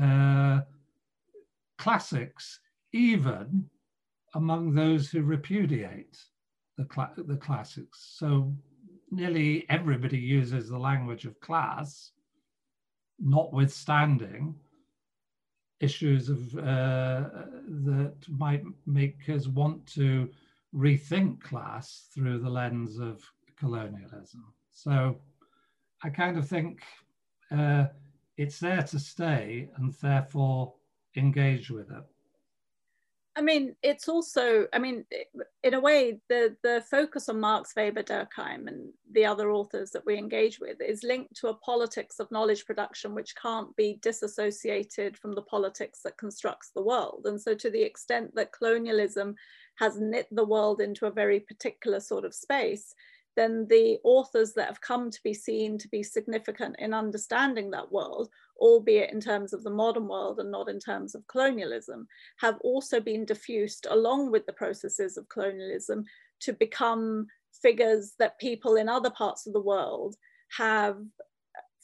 uh, 0.01 0.61
classics, 1.79 2.61
even 2.93 3.69
among 4.35 4.75
those 4.75 5.09
who 5.11 5.23
repudiate 5.23 6.19
the, 6.77 6.87
cl 6.95 7.11
the 7.17 7.37
classics. 7.37 8.15
So 8.19 8.55
nearly 9.11 9.65
everybody 9.71 10.19
uses 10.19 10.69
the 10.69 10.79
language 10.79 11.25
of 11.25 11.41
class, 11.41 12.13
notwithstanding 13.19 14.55
issues 15.81 16.29
of 16.29 16.57
uh, 16.59 17.25
that 17.69 18.17
might 18.29 18.63
make 18.87 19.29
us 19.29 19.47
want 19.47 19.87
to 19.87 20.29
rethink 20.75 21.41
class 21.41 22.07
through 22.15 22.39
the 22.39 22.51
lens 22.51 22.99
of 22.99 23.23
colonialism. 23.59 24.45
So 24.73 25.19
I 26.03 26.11
kind 26.11 26.37
of 26.39 26.49
think 26.49 26.83
uh, 27.51 27.87
it's 28.37 28.59
there 28.59 28.83
to 28.83 28.99
stay 28.99 29.71
and 29.77 29.93
therefore 29.95 30.75
engage 31.17 31.71
with 31.71 31.91
it. 31.91 32.05
I 33.39 33.43
mean, 33.43 33.77
it's 33.83 34.09
also, 34.09 34.67
I 34.73 34.79
mean, 34.79 35.05
in 35.63 35.75
a 35.75 35.81
way, 35.81 36.21
the, 36.31 36.57
the 36.63 36.83
focus 36.91 37.29
on 37.29 37.39
Marx, 37.39 37.75
Weber, 37.77 38.03
Durkheim, 38.03 38.67
and 38.67 38.89
the 39.13 39.27
other 39.27 39.51
authors 39.51 39.91
that 39.91 40.07
we 40.07 40.17
engage 40.17 40.59
with 40.59 40.81
is 40.81 41.03
linked 41.03 41.37
to 41.37 41.49
a 41.49 41.55
politics 41.55 42.19
of 42.19 42.31
knowledge 42.31 42.65
production 42.65 43.15
which 43.15 43.37
can't 43.37 43.77
be 43.77 43.99
disassociated 44.01 45.19
from 45.19 45.35
the 45.35 45.43
politics 45.43 46.01
that 46.03 46.17
constructs 46.17 46.71
the 46.75 46.83
world. 46.83 47.23
And 47.27 47.39
so, 47.39 47.55
to 47.55 47.71
the 47.71 47.83
extent 47.83 48.35
that 48.37 48.53
colonialism 48.53 49.35
has 49.79 50.01
knit 50.01 50.29
the 50.33 50.47
world 50.47 50.81
into 50.81 51.05
a 51.05 51.11
very 51.11 51.41
particular 51.41 52.01
sort 52.01 52.25
of 52.25 52.35
space, 52.35 52.95
then 53.37 53.67
the 53.69 53.99
authors 54.03 54.55
that 54.55 54.67
have 54.67 54.81
come 54.81 55.11
to 55.11 55.23
be 55.23 55.35
seen 55.35 55.79
to 55.79 55.89
be 55.89 56.03
significant 56.03 56.77
in 56.79 56.95
understanding 56.95 57.71
that 57.71 57.93
world, 57.93 58.31
albeit 58.59 59.13
in 59.13 59.21
terms 59.21 59.53
of 59.53 59.63
the 59.63 59.71
modern 59.71 60.09
world 60.09 60.41
and 60.41 60.51
not 60.51 60.69
in 60.69 60.81
terms 60.81 61.15
of 61.15 61.27
colonialism, 61.29 62.09
have 62.39 62.57
also 62.63 62.99
been 62.99 63.25
diffused 63.25 63.87
along 63.91 64.31
with 64.33 64.47
the 64.47 64.53
processes 64.53 65.17
of 65.17 65.29
colonialism 65.29 66.05
to 66.41 66.53
become 66.53 67.27
figures 67.63 68.15
that 68.19 68.39
people 68.39 68.77
in 68.77 68.89
other 68.89 69.11
parts 69.11 69.47
of 69.47 69.53
the 69.53 69.61
world 69.61 70.17
have 70.57 70.97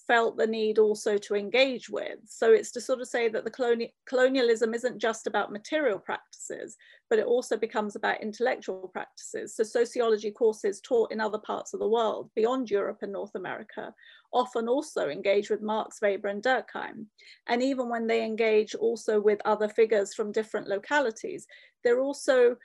felt 0.07 0.37
the 0.37 0.47
need 0.47 0.79
also 0.79 1.17
to 1.19 1.35
engage 1.35 1.89
with. 1.89 2.19
So 2.27 2.53
it's 2.53 2.71
to 2.73 2.81
sort 2.81 3.01
of 3.01 3.09
say 3.09 3.29
that 3.29 3.45
the 3.45 3.51
coloni 3.51 3.93
colonialism 4.07 4.75
isn't 4.75 4.99
just 4.99 5.27
about 5.27 5.53
material 5.53 5.99
practices, 5.99 6.77
but 7.11 7.19
it 7.19 7.27
also 7.27 7.57
becomes 7.57 7.97
about 7.97 8.23
intellectual 8.23 8.89
practices. 8.89 9.55
So 9.57 9.63
sociology 9.63 10.31
courses 10.31 10.81
taught 10.81 11.13
in 11.13 11.21
other 11.21 11.39
parts 11.39 11.75
of 11.75 11.81
the 11.81 11.89
world 11.89 12.31
beyond 12.35 12.71
Europe 12.71 12.99
and 13.03 13.13
North 13.13 13.35
America 13.35 13.95
often 14.33 14.69
also 14.69 15.09
engage 15.09 15.51
with 15.51 15.61
Marx, 15.61 16.01
Weber 16.01 16.29
and 16.29 16.43
Durkheim. 16.43 17.07
And 17.49 17.63
even 17.63 17.89
when 17.89 18.07
they 18.07 18.25
engage 18.25 18.75
also 18.75 19.21
with 19.21 19.41
other 19.45 19.69
figures 19.69 20.15
from 20.15 20.33
different 20.33 20.69
localities, 20.69 21.47
they're 21.85 22.01
also 22.01 22.57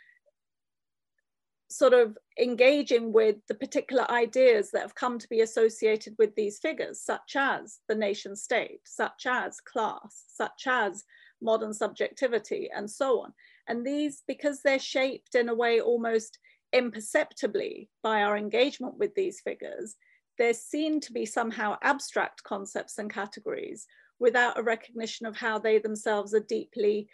sort 1.70 1.94
of 1.94 2.18
engaging 2.40 3.12
with 3.12 3.38
the 3.48 3.56
particular 3.56 4.10
ideas 4.12 4.72
that 4.72 4.82
have 4.82 4.96
come 4.96 5.18
to 5.20 5.30
be 5.30 5.42
associated 5.42 6.16
with 6.18 6.36
these 6.36 6.60
figures, 6.60 7.02
such 7.02 7.36
as 7.36 7.80
the 7.88 7.96
nation 7.96 8.36
state, 8.36 8.82
such 8.84 9.26
as 9.26 9.60
class, 9.62 10.26
such 10.28 10.68
as 10.68 11.04
modern 11.42 11.74
subjectivity, 11.74 12.70
and 12.76 12.90
so 12.90 13.22
on. 13.22 13.34
And 13.68 13.86
these, 13.86 14.24
because 14.28 14.62
they're 14.62 14.80
shaped 14.80 15.36
in 15.36 15.50
a 15.50 15.56
way 15.56 15.80
almost 15.80 16.40
imperceptibly 16.74 17.90
by 18.04 18.22
our 18.22 18.38
engagement 18.38 18.98
with 18.98 19.16
these 19.16 19.42
figures, 19.42 19.96
they're 20.38 20.54
seen 20.54 21.00
to 21.02 21.14
be 21.14 21.26
somehow 21.26 21.78
abstract 21.82 22.44
concepts 22.44 22.98
and 22.98 23.12
categories 23.12 23.88
without 24.20 24.58
a 24.58 24.64
recognition 24.64 25.26
of 25.26 25.36
how 25.36 25.60
they 25.60 25.80
themselves 25.80 26.34
are 26.34 26.40
deeply 26.40 27.08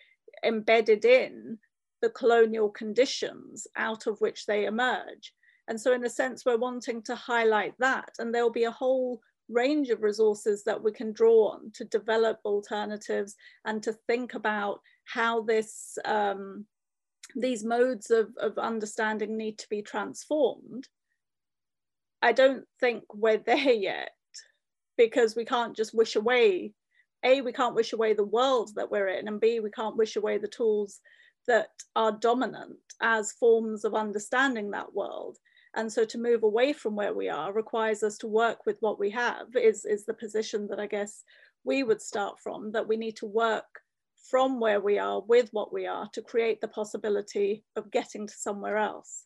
embedded 0.44 1.06
in 1.06 1.58
the 2.04 2.10
colonial 2.12 2.70
conditions 2.70 3.66
out 3.76 4.06
of 4.06 4.22
which 4.22 4.46
they 4.46 4.66
emerge. 4.66 5.34
And 5.68 5.80
so 5.80 5.94
in 5.94 6.06
a 6.06 6.10
sense, 6.10 6.46
we're 6.46 6.58
wanting 6.58 7.02
to 7.04 7.16
highlight 7.16 7.74
that 7.80 8.12
and 8.20 8.36
there'll 8.36 8.52
be 8.52 8.66
a 8.66 8.72
whole 8.72 9.22
range 9.50 9.90
of 9.90 10.04
resources 10.04 10.64
that 10.66 10.84
we 10.84 10.92
can 10.92 11.14
draw 11.14 11.54
on 11.54 11.72
to 11.76 11.86
develop 11.86 12.40
alternatives 12.44 13.36
and 13.66 13.82
to 13.84 13.94
think 14.08 14.36
about 14.36 14.82
how 15.06 15.42
this 15.42 15.98
um, 16.06 16.66
these 17.36 17.64
modes 17.64 18.12
of, 18.12 18.28
of 18.38 18.58
understanding 18.58 19.38
need 19.38 19.58
to 19.58 19.70
be 19.70 19.82
transformed 19.82 20.88
I 22.24 22.32
don't 22.32 22.64
think 22.80 23.04
we're 23.14 23.38
there 23.38 23.74
yet 23.74 24.12
because 24.98 25.36
we 25.36 25.44
can't 25.44 25.76
just 25.76 25.94
wish 25.94 26.16
away. 26.16 26.74
A, 27.26 27.42
we 27.42 27.52
can't 27.52 27.76
wish 27.76 27.92
away 27.92 28.14
the 28.14 28.24
world 28.24 28.72
that 28.76 28.90
we're 28.90 29.10
in, 29.10 29.28
and 29.28 29.40
B, 29.40 29.60
we 29.60 29.70
can't 29.70 29.98
wish 29.98 30.16
away 30.16 30.38
the 30.38 30.48
tools 30.48 31.00
that 31.48 31.70
are 31.96 32.12
dominant 32.12 32.78
as 33.02 33.34
forms 33.34 33.86
of 33.86 33.94
understanding 33.94 34.72
that 34.72 34.94
world. 34.94 35.38
And 35.76 35.92
so 35.92 36.06
to 36.06 36.18
move 36.18 36.44
away 36.44 36.74
from 36.74 36.96
where 36.96 37.14
we 37.14 37.30
are 37.30 37.52
requires 37.52 38.04
us 38.04 38.18
to 38.20 38.28
work 38.28 38.66
with 38.66 38.78
what 38.82 39.00
we 39.00 39.10
have, 39.12 39.48
is, 39.56 39.86
is 39.86 40.06
the 40.06 40.14
position 40.14 40.68
that 40.68 40.80
I 40.80 40.88
guess 40.88 41.24
we 41.64 41.84
would 41.84 42.02
start 42.02 42.40
from, 42.40 42.72
that 42.74 42.88
we 42.88 42.98
need 42.98 43.16
to 43.18 43.26
work 43.26 43.82
from 44.30 44.60
where 44.60 44.80
we 44.80 45.00
are 45.00 45.22
with 45.22 45.50
what 45.52 45.74
we 45.74 45.86
are 45.86 46.10
to 46.14 46.22
create 46.22 46.62
the 46.62 46.68
possibility 46.68 47.64
of 47.76 47.92
getting 47.92 48.28
to 48.28 48.34
somewhere 48.34 48.78
else. 48.78 49.26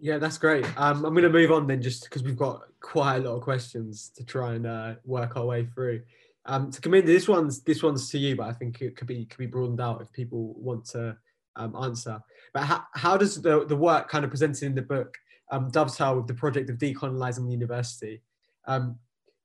Yeah, 0.00 0.18
that's 0.18 0.38
great. 0.38 0.64
Um, 0.76 1.04
I'm 1.04 1.12
going 1.12 1.24
to 1.24 1.28
move 1.28 1.50
on 1.50 1.66
then, 1.66 1.82
just 1.82 2.04
because 2.04 2.22
we've 2.22 2.36
got 2.36 2.62
quite 2.80 3.16
a 3.16 3.20
lot 3.20 3.34
of 3.36 3.42
questions 3.42 4.10
to 4.16 4.24
try 4.24 4.54
and 4.54 4.66
uh, 4.66 4.94
work 5.04 5.36
our 5.36 5.44
way 5.44 5.66
through. 5.66 6.02
Um, 6.46 6.70
to 6.70 6.80
come 6.80 6.94
in, 6.94 7.04
this 7.04 7.26
one's 7.26 7.62
this 7.62 7.82
one's 7.82 8.08
to 8.10 8.18
you, 8.18 8.36
but 8.36 8.46
I 8.46 8.52
think 8.52 8.80
it 8.80 8.96
could 8.96 9.08
be 9.08 9.26
could 9.26 9.38
be 9.38 9.46
broadened 9.46 9.80
out 9.80 10.00
if 10.00 10.12
people 10.12 10.54
want 10.56 10.84
to 10.90 11.16
um, 11.56 11.74
answer. 11.76 12.20
But 12.54 12.62
how, 12.62 12.84
how 12.94 13.16
does 13.16 13.42
the, 13.42 13.66
the 13.66 13.76
work 13.76 14.08
kind 14.08 14.24
of 14.24 14.30
presented 14.30 14.62
in 14.62 14.74
the 14.74 14.82
book 14.82 15.18
um, 15.50 15.68
dovetail 15.70 16.16
with 16.16 16.28
the 16.28 16.34
project 16.34 16.70
of 16.70 16.78
decolonizing 16.78 17.46
the 17.46 17.52
university? 17.52 18.22
Um, 18.66 18.98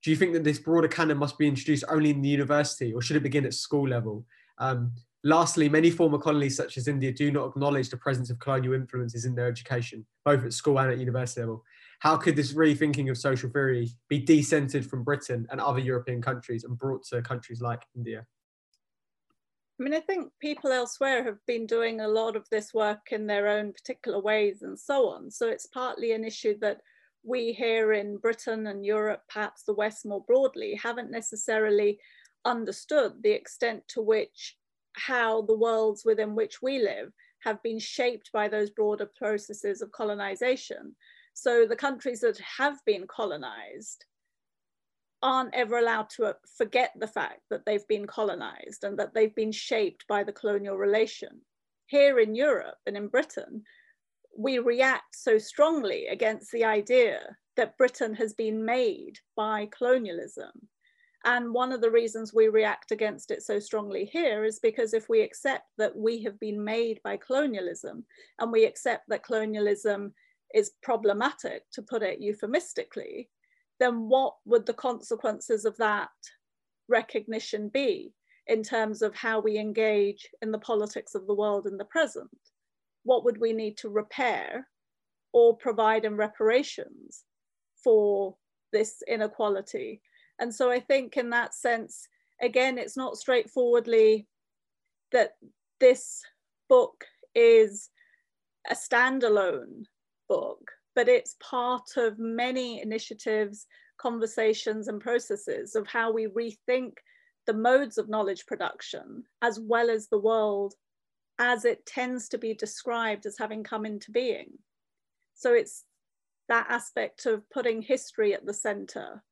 do 0.04 0.12
you 0.12 0.16
think 0.16 0.34
that 0.34 0.44
this 0.44 0.60
broader 0.60 0.88
canon 0.88 1.18
must 1.18 1.38
be 1.38 1.48
introduced 1.48 1.84
only 1.90 2.12
in 2.12 2.22
the 2.22 2.30
university, 2.30 2.94
or 2.94 3.02
should 3.02 3.16
it 3.16 3.24
begin 3.24 3.46
at 3.46 3.54
school 3.54 3.88
level? 3.88 4.26
Um, 4.60 4.92
Lastly, 5.26 5.70
many 5.70 5.90
former 5.90 6.18
colonies 6.18 6.58
such 6.58 6.78
as 6.78 6.90
India 6.90 7.12
do 7.12 7.32
not 7.32 7.48
acknowledge 7.48 7.90
the 7.90 7.96
presence 7.96 8.30
of 8.30 8.40
colonial 8.40 8.74
influences 8.74 9.24
in 9.24 9.36
their 9.36 9.48
education, 9.48 10.06
both 10.26 10.44
at 10.44 10.52
school 10.52 10.80
and 10.80 10.92
at 10.92 10.98
university 10.98 11.40
level. 11.40 11.64
How 12.00 12.18
could 12.18 12.36
this 12.36 12.52
rethinking 12.52 13.10
of 13.10 13.18
social 13.18 13.50
theory 13.50 13.90
be 14.10 14.22
decentered 14.22 14.86
from 14.86 15.06
Britain 15.06 15.48
and 15.50 15.62
other 15.62 15.80
European 15.80 16.22
countries 16.22 16.66
and 16.66 16.78
brought 16.78 17.06
to 17.06 17.22
countries 17.22 17.62
like 17.62 17.84
India? 17.96 18.26
I 19.80 19.84
mean, 19.84 19.94
I 19.94 20.02
think 20.02 20.30
people 20.42 20.74
elsewhere 20.74 21.24
have 21.24 21.40
been 21.48 21.66
doing 21.66 22.02
a 22.02 22.08
lot 22.08 22.36
of 22.36 22.48
this 22.50 22.74
work 22.74 23.14
in 23.14 23.26
their 23.26 23.48
own 23.48 23.72
particular 23.72 24.20
ways 24.20 24.62
and 24.62 24.78
so 24.78 25.08
on. 25.08 25.32
So 25.32 25.48
it's 25.48 25.68
partly 25.68 26.12
an 26.12 26.26
issue 26.26 26.60
that 26.60 26.82
we 27.24 27.54
here 27.54 27.94
in 27.94 28.18
Britain 28.18 28.68
and 28.68 28.86
Europe, 28.86 29.22
perhaps 29.30 29.64
the 29.64 29.74
West 29.74 30.06
more 30.06 30.24
broadly, 30.28 30.76
haven't 30.76 31.10
necessarily 31.10 31.98
understood 32.44 33.14
the 33.24 33.32
extent 33.32 33.84
to 33.88 34.02
which 34.02 34.58
how 34.96 35.42
the 35.44 35.58
worlds 35.58 36.04
within 36.06 36.36
which 36.36 36.62
we 36.62 36.80
live 36.80 37.12
have 37.44 37.62
been 37.62 37.80
shaped 37.80 38.32
by 38.32 38.48
those 38.48 38.70
broader 38.70 39.10
processes 39.18 39.82
of 39.82 39.92
colonization. 39.92 40.96
So 41.34 41.66
the 41.66 41.76
countries 41.76 42.22
that 42.22 42.40
have 42.58 42.78
been 42.86 43.06
colonized 43.08 44.06
aren't 45.22 45.54
ever 45.54 45.78
allowed 45.78 46.10
to 46.10 46.26
uh, 46.26 46.34
forget 46.58 46.92
the 47.00 47.08
fact 47.08 47.42
that 47.50 47.66
they've 47.66 47.88
been 47.88 48.06
colonized 48.06 48.84
and 48.84 49.00
that 49.00 49.14
they've 49.14 49.36
been 49.36 49.52
shaped 49.52 50.06
by 50.08 50.24
the 50.24 50.34
colonial 50.34 50.78
relation. 50.78 51.42
Here 51.88 52.20
in 52.20 52.36
Europe 52.36 52.78
and 52.86 52.98
in 52.98 53.08
Britain, 53.08 53.64
we 54.38 54.60
react 54.60 55.16
so 55.16 55.38
strongly 55.38 56.08
against 56.08 56.52
the 56.52 56.66
idea 56.66 57.38
that 57.56 57.78
Britain 57.78 58.16
has 58.16 58.34
been 58.34 58.66
made 58.66 59.20
by 59.36 59.70
colonialism 59.78 60.52
and 61.26 61.54
one 61.54 61.72
of 61.72 61.80
the 61.80 61.92
reasons 61.92 62.34
we 62.34 62.50
react 62.50 62.92
against 62.92 63.32
it 63.32 63.44
so 63.44 63.60
strongly 63.60 64.06
here 64.06 64.44
is 64.44 64.60
because 64.60 64.94
if 64.94 65.08
we 65.08 65.22
accept 65.22 65.64
that 65.78 65.96
we 65.96 66.22
have 66.24 66.38
been 66.40 66.62
made 66.62 67.00
by 67.04 67.18
colonialism 67.18 68.04
and 68.40 68.52
we 68.52 68.66
accept 68.66 69.08
that 69.08 69.24
colonialism 69.24 70.14
is 70.54 70.72
problematic, 70.82 71.64
to 71.72 71.82
put 71.82 72.04
it 72.04 72.20
euphemistically, 72.20 73.30
then 73.80 74.10
what 74.10 74.36
would 74.46 74.66
the 74.66 74.74
consequences 74.74 75.66
of 75.66 75.78
that 75.78 76.10
recognition 76.90 77.70
be 77.70 78.14
in 78.48 78.62
terms 78.62 79.02
of 79.02 79.16
how 79.16 79.40
we 79.40 79.58
engage 79.58 80.28
in 80.42 80.52
the 80.52 80.60
politics 80.60 81.16
of 81.16 81.26
the 81.26 81.34
world 81.34 81.68
in 81.68 81.78
the 81.78 81.86
present? 81.86 82.30
What 83.04 83.24
would 83.24 83.40
we 83.40 83.54
need 83.54 83.78
to 83.78 83.90
repair 83.90 84.68
or 85.32 85.56
provide 85.56 86.04
in 86.04 86.18
reparations 86.18 87.24
for 87.82 88.36
this 88.74 89.02
inequality 89.08 90.02
and 90.40 90.54
so 90.54 90.72
I 90.72 90.80
think 90.80 91.18
in 91.18 91.30
that 91.32 91.54
sense, 91.54 92.08
again, 92.42 92.78
it's 92.78 92.98
not 92.98 93.18
straightforwardly 93.18 94.28
that 95.12 95.34
this 95.80 96.22
book 96.70 97.06
is 97.36 97.90
a 98.70 98.76
standalone 98.76 99.86
book, 100.28 100.72
but 100.96 101.08
it's 101.08 101.36
part 101.40 101.98
of 101.98 102.20
many 102.20 102.82
initiatives, 102.82 103.66
conversations, 103.98 104.88
and 104.88 105.00
processes 105.00 105.76
of 105.76 105.88
how 105.88 106.12
we 106.12 106.28
rethink 106.28 106.94
the 107.46 107.54
modes 107.54 107.98
of 107.98 108.10
knowledge 108.10 108.46
production, 108.46 109.24
as 109.42 109.60
well 109.60 109.90
as 109.90 110.08
the 110.08 110.20
world 110.20 110.74
as 111.40 111.66
it 111.66 111.86
tends 111.86 112.30
to 112.30 112.38
be 112.38 112.54
described 112.54 113.26
as 113.26 113.38
having 113.38 113.64
come 113.64 113.86
into 113.86 114.12
being. 114.12 114.52
So 115.36 115.54
it's 115.54 115.84
that 116.48 116.68
aspect 116.70 117.26
of 117.26 117.50
putting 117.50 117.82
history 117.82 118.34
at 118.34 118.46
the 118.46 118.54
center 118.54 119.24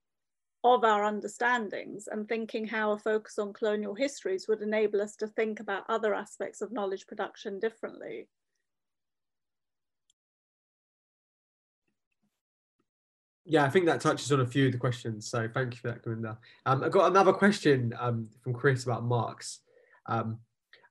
of 0.64 0.84
our 0.84 1.04
understandings 1.04 2.08
and 2.08 2.28
thinking 2.28 2.68
how 2.68 2.92
a 2.92 2.98
focus 2.98 3.40
on 3.40 3.54
colonial 3.54 3.96
histories 3.96 4.48
would 4.48 4.62
enable 4.62 5.02
us 5.02 5.16
to 5.16 5.28
think 5.28 5.60
about 5.60 5.84
other 5.90 6.14
aspects 6.14 6.62
of 6.62 6.72
knowledge 6.72 7.08
production 7.08 7.60
differently. 7.60 8.28
Yeah, 13.44 13.66
I 13.66 13.70
think 13.70 13.86
that 13.88 14.02
touches 14.02 14.32
on 14.32 14.42
a 14.42 14.46
few 14.46 14.68
of 14.68 14.72
the 14.72 14.78
questions. 14.78 15.28
So 15.28 15.50
thank 15.52 15.74
you 15.74 15.80
for 15.80 15.90
that, 15.90 16.06
Gurminder. 16.06 16.38
Um, 16.66 16.84
I've 16.84 16.92
got 16.92 17.10
another 17.10 17.34
question 17.34 17.94
um, 18.00 18.30
from 18.44 18.54
Chris 18.54 18.84
about 18.84 19.04
Marx. 19.04 19.60
Um, 20.06 20.40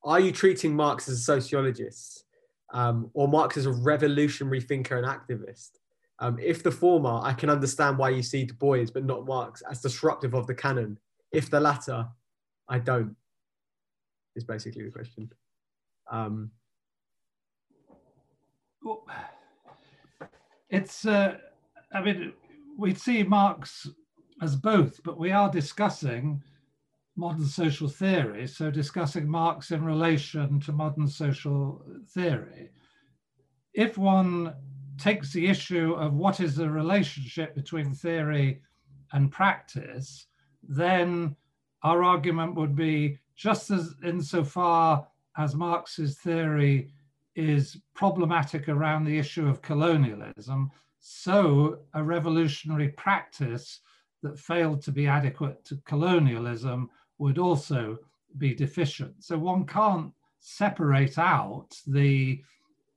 are 0.02 0.20
you 0.20 0.32
treating 0.32 0.74
Marx 0.74 1.08
as 1.08 1.18
a 1.18 1.22
sociologist 1.22 2.24
um, 2.72 3.10
or 3.14 3.28
Marx 3.28 3.56
as 3.56 3.66
a 3.66 3.72
revolutionary 3.72 4.60
thinker 4.60 4.98
and 4.98 5.06
activist? 5.06 5.79
Um, 6.20 6.38
if 6.38 6.62
the 6.62 6.70
former, 6.70 7.20
I 7.22 7.32
can 7.32 7.48
understand 7.48 7.96
why 7.96 8.10
you 8.10 8.22
see 8.22 8.44
Du 8.44 8.54
Bois 8.54 8.84
but 8.92 9.04
not 9.04 9.26
Marx 9.26 9.62
as 9.70 9.80
disruptive 9.80 10.34
of 10.34 10.46
the 10.46 10.54
canon. 10.54 10.98
If 11.32 11.50
the 11.50 11.60
latter, 11.60 12.06
I 12.68 12.78
don't. 12.78 13.16
Is 14.36 14.44
basically 14.44 14.84
the 14.84 14.90
question. 14.90 15.32
Um, 16.10 16.50
well, 18.82 19.04
it's. 20.68 21.06
Uh, 21.06 21.38
I 21.92 22.02
mean, 22.02 22.32
we 22.76 22.94
see 22.94 23.22
Marx 23.22 23.88
as 24.42 24.56
both, 24.56 25.00
but 25.02 25.18
we 25.18 25.32
are 25.32 25.50
discussing 25.50 26.42
modern 27.16 27.46
social 27.46 27.88
theory. 27.88 28.46
So 28.46 28.70
discussing 28.70 29.28
Marx 29.28 29.70
in 29.70 29.84
relation 29.84 30.60
to 30.60 30.72
modern 30.72 31.08
social 31.08 31.84
theory. 32.14 32.70
If 33.74 33.98
one 33.98 34.54
takes 35.00 35.32
the 35.32 35.46
issue 35.46 35.94
of 35.94 36.14
what 36.14 36.40
is 36.40 36.54
the 36.54 36.68
relationship 36.68 37.54
between 37.54 37.94
theory 37.94 38.60
and 39.12 39.32
practice, 39.32 40.26
then 40.62 41.34
our 41.82 42.02
argument 42.02 42.54
would 42.54 42.76
be 42.76 43.18
just 43.34 43.70
as 43.70 43.94
insofar 44.04 45.06
as 45.36 45.54
Marx's 45.54 46.18
theory 46.18 46.92
is 47.34 47.78
problematic 47.94 48.68
around 48.68 49.04
the 49.04 49.18
issue 49.18 49.48
of 49.48 49.62
colonialism, 49.62 50.70
so 50.98 51.78
a 51.94 52.02
revolutionary 52.02 52.90
practice 52.90 53.80
that 54.22 54.38
failed 54.38 54.82
to 54.82 54.92
be 54.92 55.06
adequate 55.06 55.64
to 55.64 55.80
colonialism 55.86 56.90
would 57.18 57.38
also 57.38 57.98
be 58.36 58.54
deficient. 58.54 59.14
So 59.24 59.38
one 59.38 59.64
can't 59.64 60.12
separate 60.40 61.18
out 61.18 61.68
the 61.86 62.42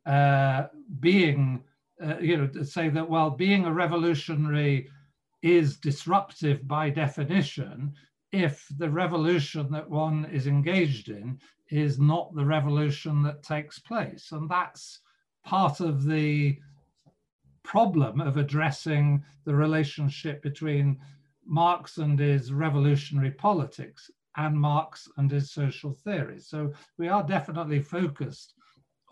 uh, 0.05 0.67
being 0.99 1.63
uh, 2.03 2.17
you 2.19 2.37
know, 2.37 2.47
to 2.47 2.65
say 2.65 2.89
that, 2.89 3.09
while 3.09 3.29
being 3.29 3.65
a 3.65 3.73
revolutionary 3.73 4.89
is 5.41 5.77
disruptive 5.77 6.67
by 6.67 6.89
definition 6.89 7.93
if 8.31 8.67
the 8.77 8.89
revolution 8.89 9.71
that 9.71 9.89
one 9.89 10.25
is 10.25 10.47
engaged 10.47 11.09
in 11.09 11.39
is 11.69 11.99
not 11.99 12.33
the 12.33 12.45
revolution 12.45 13.21
that 13.23 13.43
takes 13.43 13.77
place. 13.79 14.31
And 14.31 14.49
that's 14.49 14.99
part 15.45 15.79
of 15.79 16.05
the 16.05 16.57
problem 17.63 18.21
of 18.21 18.37
addressing 18.37 19.23
the 19.45 19.55
relationship 19.55 20.41
between 20.41 20.99
Marx 21.45 21.97
and 21.97 22.17
his 22.17 22.51
revolutionary 22.51 23.31
politics 23.31 24.09
and 24.37 24.59
Marx 24.59 25.07
and 25.17 25.29
his 25.29 25.51
social 25.51 25.93
theory. 25.93 26.39
So 26.39 26.73
we 26.97 27.07
are 27.07 27.23
definitely 27.23 27.81
focused 27.81 28.55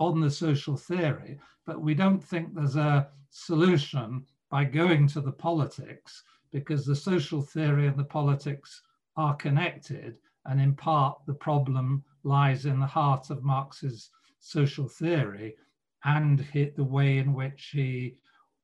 on 0.02 0.19
the 0.19 0.32
social 0.32 0.76
theory, 0.76 1.40
but 1.65 1.80
we 1.80 1.94
don't 1.94 2.23
think 2.23 2.53
there's 2.53 2.76
a 2.76 3.07
solution 3.30 4.26
by 4.49 4.64
going 4.64 5.07
to 5.07 5.22
the 5.22 5.32
politics 5.32 6.23
because 6.52 6.86
the 6.86 6.95
social 6.95 7.41
theory 7.41 7.86
and 7.88 7.98
the 7.98 8.03
politics 8.19 8.82
are 9.15 9.36
connected. 9.36 10.18
And 10.45 10.60
in 10.60 10.73
part, 10.73 11.19
the 11.28 11.36
problem 11.36 12.03
lies 12.23 12.65
in 12.65 12.80
the 12.80 12.94
heart 12.99 13.30
of 13.30 13.44
Marx's 13.44 14.10
social 14.40 14.88
theory 14.88 15.56
and 16.03 16.40
the 16.76 16.84
way 16.84 17.19
in 17.19 17.32
which 17.34 17.69
he 17.72 18.15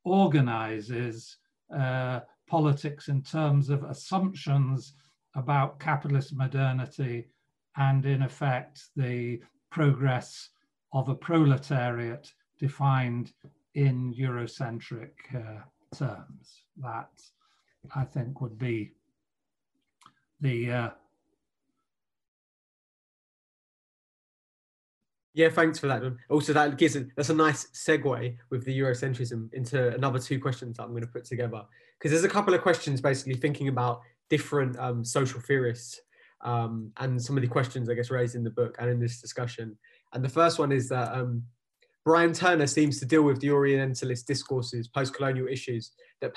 organizes 0.03 1.37
uh, 1.71 2.21
politics 2.47 3.09
in 3.09 3.21
terms 3.21 3.69
of 3.69 3.83
assumptions 3.83 4.93
about 5.35 5.79
capitalist 5.79 6.35
modernity 6.35 7.27
and 7.75 8.07
in 8.07 8.23
effect 8.23 8.85
the 8.95 9.39
progress 9.69 10.49
of 10.93 11.09
a 11.09 11.15
proletariat 11.15 12.31
defined 12.59 13.33
in 13.75 14.13
Eurocentric 14.13 15.11
uh, 15.35 15.61
terms. 15.95 16.63
That 16.77 17.09
I 17.95 18.03
think 18.03 18.41
would 18.41 18.57
be 18.57 18.93
the 20.41 20.71
uh, 20.71 20.89
Yeah, 25.37 25.49
thanks 25.49 25.77
for 25.77 25.85
that. 25.85 26.01
Also, 26.29 26.51
that 26.53 26.79
gives 26.79 26.97
that's 27.15 27.29
a 27.29 27.33
nice 27.35 27.67
segue 27.67 28.37
with 28.49 28.65
the 28.65 28.79
Eurocentrism 28.79 29.53
into 29.53 29.93
another 29.93 30.17
two 30.17 30.39
questions 30.39 30.77
that 30.77 30.83
I'm 30.83 30.89
going 30.89 31.03
to 31.03 31.07
put 31.07 31.25
together 31.25 31.61
because 31.99 32.09
there's 32.09 32.23
a 32.23 32.29
couple 32.29 32.55
of 32.55 32.63
questions 32.63 33.01
basically 33.01 33.35
thinking 33.35 33.67
about 33.67 34.01
different 34.31 34.79
um, 34.79 35.05
social 35.05 35.39
theorists 35.39 36.01
um, 36.41 36.91
and 36.97 37.21
some 37.21 37.37
of 37.37 37.43
the 37.43 37.47
questions 37.47 37.87
I 37.87 37.93
guess 37.93 38.09
raised 38.09 38.33
in 38.33 38.43
the 38.43 38.49
book 38.49 38.77
and 38.79 38.89
in 38.89 38.99
this 38.99 39.21
discussion. 39.21 39.77
And 40.13 40.23
the 40.23 40.29
first 40.29 40.59
one 40.59 40.71
is 40.71 40.89
that 40.89 41.13
um, 41.13 41.43
Bryan 42.05 42.33
Turner 42.33 42.67
seems 42.67 42.99
to 42.99 43.05
deal 43.05 43.23
with 43.23 43.39
the 43.41 43.51
Orientalist 43.51 44.27
discourses, 44.27 44.87
post-colonial 44.87 45.47
issues 45.47 45.91
that 46.21 46.33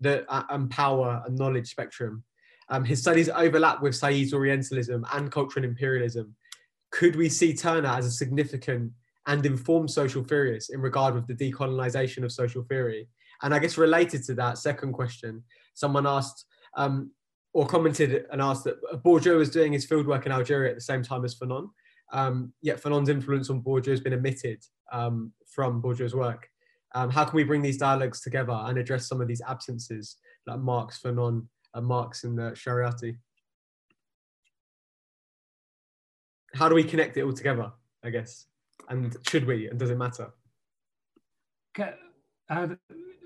that 0.00 0.24
uh, 0.28 0.42
um, 0.50 0.68
power 0.68 1.22
and 1.26 1.38
knowledge 1.38 1.70
spectrum. 1.70 2.24
Um, 2.68 2.84
his 2.84 3.00
studies 3.00 3.28
overlap 3.28 3.82
with 3.82 3.94
Said's 3.94 4.34
Orientalism 4.34 5.06
and 5.12 5.30
cultural 5.30 5.64
imperialism 5.64 6.34
could 6.92 7.16
we 7.16 7.28
see 7.28 7.54
Turner 7.54 7.88
as 7.88 8.06
a 8.06 8.10
significant 8.10 8.92
and 9.26 9.44
informed 9.44 9.90
social 9.90 10.22
theorist 10.22 10.72
in 10.72 10.80
regard 10.80 11.14
with 11.14 11.26
the 11.26 11.34
decolonization 11.34 12.22
of 12.22 12.30
social 12.30 12.62
theory? 12.62 13.08
And 13.42 13.52
I 13.52 13.58
guess 13.58 13.76
related 13.76 14.22
to 14.24 14.34
that 14.34 14.58
second 14.58 14.92
question, 14.92 15.42
someone 15.74 16.06
asked 16.06 16.44
um, 16.76 17.10
or 17.54 17.66
commented 17.66 18.26
and 18.30 18.40
asked 18.40 18.64
that 18.64 18.80
Bourdieu 19.02 19.36
was 19.36 19.50
doing 19.50 19.72
his 19.72 19.86
fieldwork 19.86 20.26
in 20.26 20.32
Algeria 20.32 20.70
at 20.70 20.76
the 20.76 20.82
same 20.82 21.02
time 21.02 21.24
as 21.24 21.34
Fanon. 21.34 21.70
Um, 22.12 22.52
yet 22.60 22.82
Fanon's 22.82 23.08
influence 23.08 23.50
on 23.50 23.62
Bourdieu 23.62 23.88
has 23.88 24.00
been 24.00 24.14
omitted 24.14 24.62
um, 24.92 25.32
from 25.46 25.82
Bourdieu's 25.82 26.14
work. 26.14 26.48
Um, 26.94 27.10
how 27.10 27.24
can 27.24 27.36
we 27.36 27.44
bring 27.44 27.62
these 27.62 27.78
dialogues 27.78 28.20
together 28.20 28.52
and 28.52 28.76
address 28.76 29.08
some 29.08 29.20
of 29.20 29.28
these 29.28 29.40
absences 29.48 30.16
like 30.46 30.58
Marx, 30.58 31.00
Fanon, 31.02 31.46
and 31.74 31.86
Marx 31.86 32.24
and 32.24 32.38
the 32.38 32.50
Shariati? 32.50 33.16
how 36.54 36.68
do 36.68 36.74
we 36.74 36.84
connect 36.84 37.16
it 37.16 37.22
all 37.22 37.32
together? 37.32 37.72
I 38.04 38.10
guess, 38.10 38.46
and 38.88 39.16
should 39.28 39.46
we? 39.46 39.68
And 39.68 39.78
does 39.78 39.90
it 39.90 39.98
matter? 39.98 40.32
Okay. 41.76 41.94
Uh, 42.48 42.68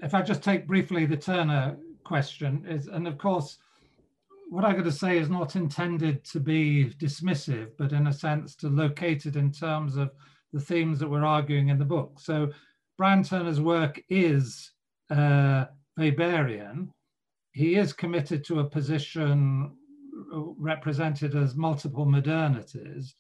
if 0.03 0.15
I 0.15 0.23
just 0.23 0.43
take 0.43 0.67
briefly 0.67 1.07
the 1.07 1.17
Turner 1.17 1.77
question 2.05 2.65
is, 2.69 2.87
and 2.89 3.09
of 3.09 3.19
course, 3.19 3.59
what 4.49 4.65
I'm 4.65 4.73
going 4.73 4.85
to 4.85 4.93
say 4.93 5.19
is 5.19 5.29
not 5.29 5.57
intended 5.57 6.25
to 6.27 6.41
be 6.41 6.93
dismissive, 6.99 7.71
but 7.79 7.93
in 7.93 8.07
a 8.07 8.13
sense 8.13 8.55
to 8.57 8.69
locate 8.69 9.27
it 9.27 9.37
in 9.37 9.51
terms 9.51 9.97
of 9.97 10.13
the 10.53 10.61
themes 10.61 10.99
that 11.01 11.09
we're 11.09 11.25
arguing 11.25 11.69
in 11.69 11.79
the 11.79 11.85
book. 11.85 12.21
So 12.21 12.51
Bryan 12.97 13.23
Turner's 13.23 13.61
work 13.61 14.01
is 14.09 14.73
uh, 15.11 15.67
Weberian. 15.99 16.89
He 17.53 17.77
is 17.77 17.93
committed 17.93 18.45
to 18.45 18.61
a 18.61 18.65
position 18.65 19.73
represented 20.33 21.35
as 21.35 21.57
multiple 21.57 22.07
modernities, 22.07 23.15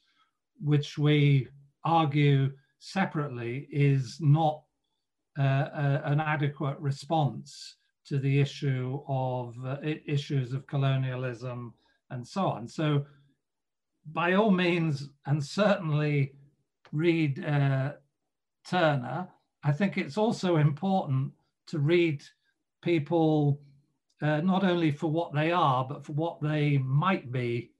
which 0.60 0.96
we 0.96 1.48
argue 1.84 2.52
separately 2.78 3.66
is 3.70 4.18
not 4.20 4.62
uh, 5.38 5.42
a, 5.42 6.02
an 6.04 6.20
adequate 6.20 6.78
response 6.78 7.76
to 8.08 8.18
the 8.18 8.40
issue 8.40 9.00
of 9.08 9.56
uh, 9.64 9.76
issues 10.06 10.52
of 10.52 10.66
colonialism 10.66 11.74
and 12.10 12.26
so 12.26 12.46
on. 12.46 12.68
So 12.68 13.04
by 14.12 14.34
all 14.34 14.50
means, 14.50 15.10
and 15.26 15.44
certainly 15.44 16.32
read 16.92 17.44
uh, 17.44 17.92
Turner, 18.68 19.28
I 19.64 19.72
think 19.72 19.98
it's 19.98 20.16
also 20.16 20.56
important 20.56 21.32
to 21.68 21.78
read 21.78 22.22
people 22.82 23.60
uh, 24.22 24.40
not 24.40 24.64
only 24.64 24.90
for 24.90 25.10
what 25.10 25.34
they 25.34 25.50
are, 25.50 25.84
but 25.84 26.04
for 26.04 26.12
what 26.12 26.40
they 26.40 26.78
might 26.78 27.30
be, 27.32 27.72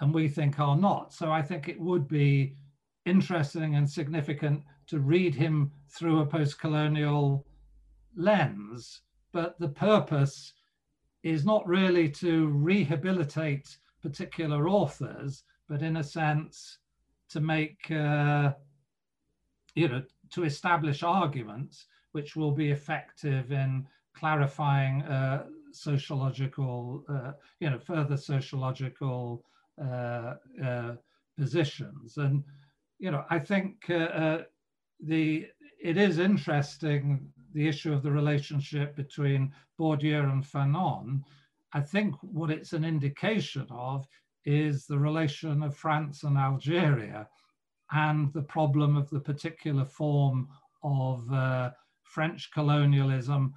and 0.00 0.14
we 0.14 0.28
think 0.28 0.60
are 0.60 0.76
not. 0.76 1.12
So 1.12 1.32
I 1.32 1.42
think 1.42 1.68
it 1.68 1.80
would 1.80 2.06
be 2.06 2.54
interesting 3.06 3.76
and 3.76 3.88
significant 3.88 4.62
to 4.88 5.00
read 5.00 5.34
him 5.34 5.72
through 5.88 6.20
a 6.20 6.26
post 6.26 6.60
colonial 6.60 7.46
lens. 8.14 9.00
But 9.36 9.58
the 9.58 9.68
purpose 9.68 10.54
is 11.22 11.44
not 11.44 11.68
really 11.68 12.08
to 12.24 12.46
rehabilitate 12.46 13.76
particular 14.00 14.66
authors, 14.66 15.44
but 15.68 15.82
in 15.82 15.98
a 15.98 16.02
sense 16.02 16.78
to 17.28 17.40
make, 17.40 17.90
uh, 17.90 18.54
you 19.74 19.88
know, 19.88 20.02
to 20.30 20.44
establish 20.44 21.02
arguments 21.02 21.84
which 22.12 22.34
will 22.34 22.50
be 22.50 22.70
effective 22.70 23.52
in 23.52 23.86
clarifying 24.14 25.02
uh, 25.02 25.44
sociological, 25.70 27.04
uh, 27.06 27.32
you 27.60 27.68
know, 27.68 27.78
further 27.78 28.16
sociological 28.16 29.44
uh, 29.78 30.36
uh 30.64 30.94
positions. 31.36 32.16
And, 32.16 32.42
you 32.98 33.10
know, 33.10 33.26
I 33.28 33.38
think 33.38 33.90
uh, 33.90 34.44
the 34.98 35.46
it 35.78 35.98
is 35.98 36.18
interesting 36.18 37.30
the 37.56 37.66
issue 37.66 37.92
of 37.92 38.02
the 38.02 38.12
relationship 38.12 38.94
between 38.94 39.50
Bourdieu 39.80 40.30
and 40.30 40.44
Fanon. 40.44 41.22
I 41.72 41.80
think 41.80 42.14
what 42.20 42.50
it's 42.50 42.74
an 42.74 42.84
indication 42.84 43.66
of 43.70 44.06
is 44.44 44.86
the 44.86 44.98
relation 44.98 45.62
of 45.62 45.74
France 45.74 46.22
and 46.22 46.36
Algeria 46.36 47.26
and 47.92 48.30
the 48.34 48.42
problem 48.42 48.94
of 48.94 49.08
the 49.08 49.20
particular 49.20 49.86
form 49.86 50.48
of 50.82 51.32
uh, 51.32 51.70
French 52.02 52.50
colonialism 52.52 53.54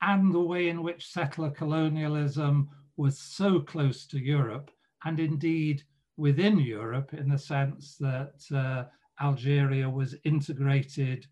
and 0.00 0.34
the 0.34 0.40
way 0.40 0.68
in 0.68 0.82
which 0.82 1.06
settler 1.06 1.50
colonialism 1.50 2.68
was 2.96 3.20
so 3.20 3.60
close 3.60 4.04
to 4.08 4.18
Europe, 4.18 4.68
and 5.04 5.20
indeed 5.20 5.84
within 6.16 6.58
Europe, 6.58 7.14
in 7.14 7.28
the 7.28 7.38
sense 7.38 7.96
that 8.00 8.34
uh, 8.52 8.84
Algeria 9.24 9.88
was 9.88 10.16
integrated 10.24 11.24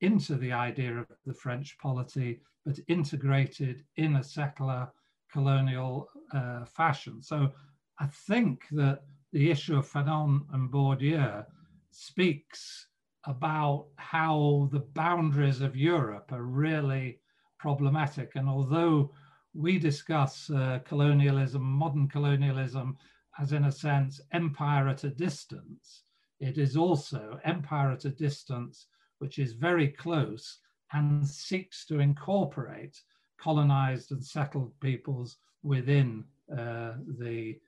into 0.00 0.36
the 0.36 0.52
idea 0.52 0.98
of 0.98 1.06
the 1.26 1.34
French 1.34 1.76
polity, 1.78 2.40
but 2.64 2.78
integrated 2.88 3.84
in 3.96 4.16
a 4.16 4.24
settler 4.24 4.88
colonial 5.32 6.08
uh, 6.32 6.64
fashion. 6.64 7.22
So 7.22 7.50
I 7.98 8.06
think 8.06 8.66
that 8.72 9.02
the 9.32 9.50
issue 9.50 9.76
of 9.76 9.90
Fanon 9.90 10.46
and 10.52 10.70
Bourdieu 10.70 11.44
speaks 11.90 12.86
about 13.24 13.86
how 13.96 14.68
the 14.72 14.80
boundaries 14.80 15.60
of 15.60 15.76
Europe 15.76 16.32
are 16.32 16.42
really 16.42 17.20
problematic. 17.58 18.32
And 18.36 18.48
although 18.48 19.12
we 19.54 19.78
discuss 19.78 20.48
uh, 20.50 20.80
colonialism, 20.84 21.62
modern 21.62 22.08
colonialism, 22.08 22.96
as 23.38 23.52
in 23.52 23.64
a 23.64 23.72
sense 23.72 24.20
empire 24.32 24.88
at 24.88 25.04
a 25.04 25.10
distance, 25.10 26.02
it 26.40 26.56
is 26.56 26.76
also 26.76 27.38
empire 27.44 27.92
at 27.92 28.04
a 28.06 28.10
distance 28.10 28.86
which 29.20 29.38
is 29.38 29.52
very 29.52 29.88
close 29.88 30.58
and 30.92 31.26
seeks 31.26 31.86
to 31.86 32.00
incorporate 32.00 33.00
colonized 33.40 34.12
and 34.12 34.24
settled 34.24 34.72
peoples 34.80 35.38
within 35.62 36.24
uh, 36.52 36.92
the 37.18 37.58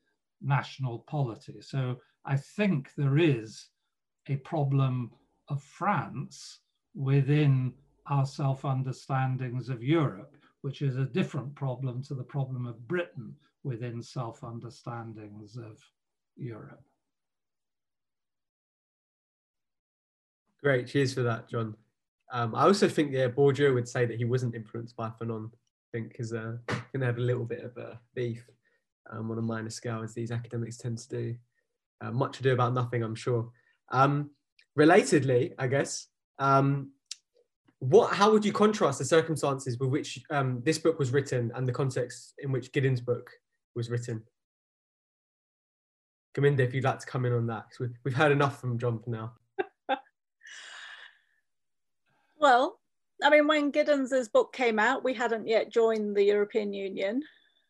national 0.42 1.00
polity. 1.00 1.60
So 1.60 1.98
I 2.24 2.36
think 2.36 2.90
there 2.96 3.18
is 3.18 3.68
a 4.28 4.36
problem 4.36 5.10
of 5.48 5.62
France 5.62 6.60
within 6.94 7.72
our 8.06 8.26
self 8.26 8.64
understandings 8.64 9.68
of 9.68 9.82
Europe, 9.82 10.36
which 10.62 10.82
is 10.82 10.96
a 10.96 11.04
different 11.04 11.54
problem 11.54 12.02
to 12.04 12.14
the 12.14 12.24
problem 12.24 12.66
of 12.66 12.86
Britain 12.88 13.34
within 13.62 14.02
self 14.02 14.42
understandings 14.42 15.56
of 15.56 15.78
Europe. 16.36 16.84
Great, 20.62 20.86
cheers 20.86 21.12
for 21.12 21.22
that, 21.22 21.48
John. 21.48 21.74
Um, 22.32 22.54
I 22.54 22.62
also 22.62 22.88
think 22.88 23.12
yeah, 23.12 23.28
Bourdieu 23.28 23.74
would 23.74 23.88
say 23.88 24.06
that 24.06 24.16
he 24.16 24.24
wasn't 24.24 24.54
influenced 24.54 24.96
by 24.96 25.10
Fanon. 25.10 25.50
I 25.52 25.98
think 25.98 26.08
because 26.08 26.32
uh, 26.32 26.56
to 26.68 27.04
have 27.04 27.18
a 27.18 27.20
little 27.20 27.44
bit 27.44 27.64
of 27.64 27.76
a 27.76 28.00
beef 28.14 28.46
um, 29.10 29.30
on 29.30 29.38
a 29.38 29.42
minor 29.42 29.70
scale, 29.70 30.02
as 30.02 30.14
these 30.14 30.30
academics 30.30 30.76
tend 30.76 30.98
to 30.98 31.08
do. 31.08 31.36
Uh, 32.00 32.10
much 32.10 32.36
to 32.36 32.42
do 32.42 32.52
about 32.52 32.74
nothing, 32.74 33.02
I'm 33.02 33.14
sure. 33.14 33.50
Um, 33.90 34.30
relatedly, 34.78 35.52
I 35.58 35.66
guess, 35.66 36.08
um, 36.38 36.90
what 37.78 38.14
how 38.14 38.30
would 38.30 38.44
you 38.44 38.52
contrast 38.52 38.98
the 38.98 39.04
circumstances 39.04 39.78
with 39.78 39.90
which 39.90 40.20
um, 40.30 40.62
this 40.64 40.78
book 40.78 40.98
was 40.98 41.10
written 41.10 41.50
and 41.54 41.66
the 41.66 41.72
context 41.72 42.34
in 42.38 42.52
which 42.52 42.72
Giddens' 42.72 43.04
book 43.04 43.30
was 43.74 43.90
written? 43.90 44.22
Gurminder, 46.34 46.60
if 46.60 46.72
you'd 46.72 46.84
like 46.84 47.00
to 47.00 47.06
come 47.06 47.26
in 47.26 47.32
on 47.32 47.46
that, 47.48 47.66
we, 47.78 47.88
we've 48.04 48.14
heard 48.14 48.32
enough 48.32 48.60
from 48.60 48.78
John 48.78 48.98
for 49.00 49.10
now. 49.10 49.32
Well, 52.42 52.80
I 53.22 53.30
mean, 53.30 53.46
when 53.46 53.70
Giddens's 53.70 54.28
book 54.28 54.52
came 54.52 54.80
out, 54.80 55.04
we 55.04 55.14
hadn't 55.14 55.46
yet 55.46 55.70
joined 55.70 56.16
the 56.16 56.24
European 56.24 56.72
Union. 56.72 57.22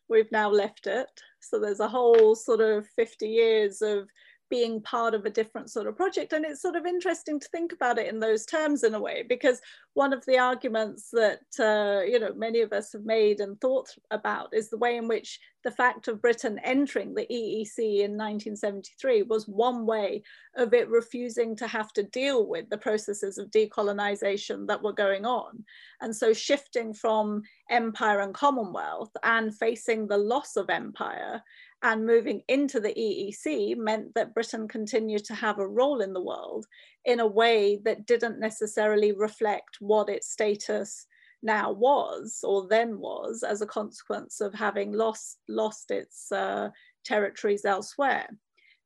We've 0.08 0.32
now 0.32 0.48
left 0.48 0.86
it. 0.86 1.08
So 1.40 1.60
there's 1.60 1.80
a 1.80 1.88
whole 1.88 2.34
sort 2.34 2.62
of 2.62 2.86
50 2.96 3.28
years 3.28 3.82
of 3.82 4.08
being 4.52 4.82
part 4.82 5.14
of 5.14 5.24
a 5.24 5.30
different 5.30 5.70
sort 5.70 5.86
of 5.86 5.96
project. 5.96 6.34
And 6.34 6.44
it's 6.44 6.60
sort 6.60 6.76
of 6.76 6.84
interesting 6.84 7.40
to 7.40 7.48
think 7.48 7.72
about 7.72 7.96
it 7.96 8.06
in 8.06 8.20
those 8.20 8.44
terms 8.44 8.84
in 8.84 8.94
a 8.94 9.00
way, 9.00 9.24
because 9.26 9.62
one 9.94 10.12
of 10.12 10.22
the 10.26 10.36
arguments 10.36 11.08
that, 11.10 11.40
uh, 11.58 12.04
you 12.04 12.18
know, 12.20 12.34
many 12.34 12.60
of 12.60 12.70
us 12.70 12.92
have 12.92 13.06
made 13.06 13.40
and 13.40 13.58
thought 13.62 13.88
about 14.10 14.52
is 14.52 14.68
the 14.68 14.76
way 14.76 14.98
in 14.98 15.08
which 15.08 15.40
the 15.64 15.70
fact 15.70 16.06
of 16.06 16.20
Britain 16.20 16.60
entering 16.64 17.14
the 17.14 17.26
EEC 17.30 17.78
in 17.78 18.18
1973 18.18 19.22
was 19.22 19.48
one 19.48 19.86
way 19.86 20.22
of 20.56 20.74
it 20.74 20.90
refusing 20.90 21.56
to 21.56 21.66
have 21.66 21.90
to 21.94 22.02
deal 22.02 22.46
with 22.46 22.68
the 22.68 22.76
processes 22.76 23.38
of 23.38 23.50
decolonization 23.50 24.66
that 24.66 24.82
were 24.82 24.92
going 24.92 25.24
on. 25.24 25.64
And 26.02 26.14
so 26.14 26.34
shifting 26.34 26.92
from 26.92 27.42
empire 27.70 28.20
and 28.20 28.34
commonwealth 28.34 29.16
and 29.22 29.56
facing 29.56 30.08
the 30.08 30.18
loss 30.18 30.56
of 30.56 30.68
empire 30.68 31.42
and 31.82 32.06
moving 32.06 32.42
into 32.48 32.78
the 32.78 32.94
EEC 32.94 33.76
meant 33.76 34.14
that 34.14 34.34
Britain 34.34 34.68
continued 34.68 35.24
to 35.24 35.34
have 35.34 35.58
a 35.58 35.66
role 35.66 36.00
in 36.00 36.12
the 36.12 36.22
world 36.22 36.66
in 37.04 37.20
a 37.20 37.26
way 37.26 37.80
that 37.84 38.06
didn't 38.06 38.38
necessarily 38.38 39.12
reflect 39.12 39.78
what 39.80 40.08
its 40.08 40.30
status 40.30 41.06
now 41.42 41.72
was 41.72 42.40
or 42.44 42.68
then 42.68 42.98
was 42.98 43.42
as 43.42 43.62
a 43.62 43.66
consequence 43.66 44.40
of 44.40 44.54
having 44.54 44.92
lost, 44.92 45.38
lost 45.48 45.90
its 45.90 46.30
uh, 46.30 46.68
territories 47.04 47.64
elsewhere. 47.64 48.28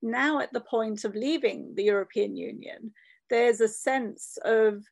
Now 0.00 0.40
at 0.40 0.52
the 0.52 0.60
point 0.60 1.04
of 1.04 1.14
leaving 1.14 1.74
the 1.74 1.84
European 1.84 2.34
Union, 2.34 2.92
there's 3.28 3.60
a 3.60 3.68
sense 3.68 4.38
of 4.44 4.84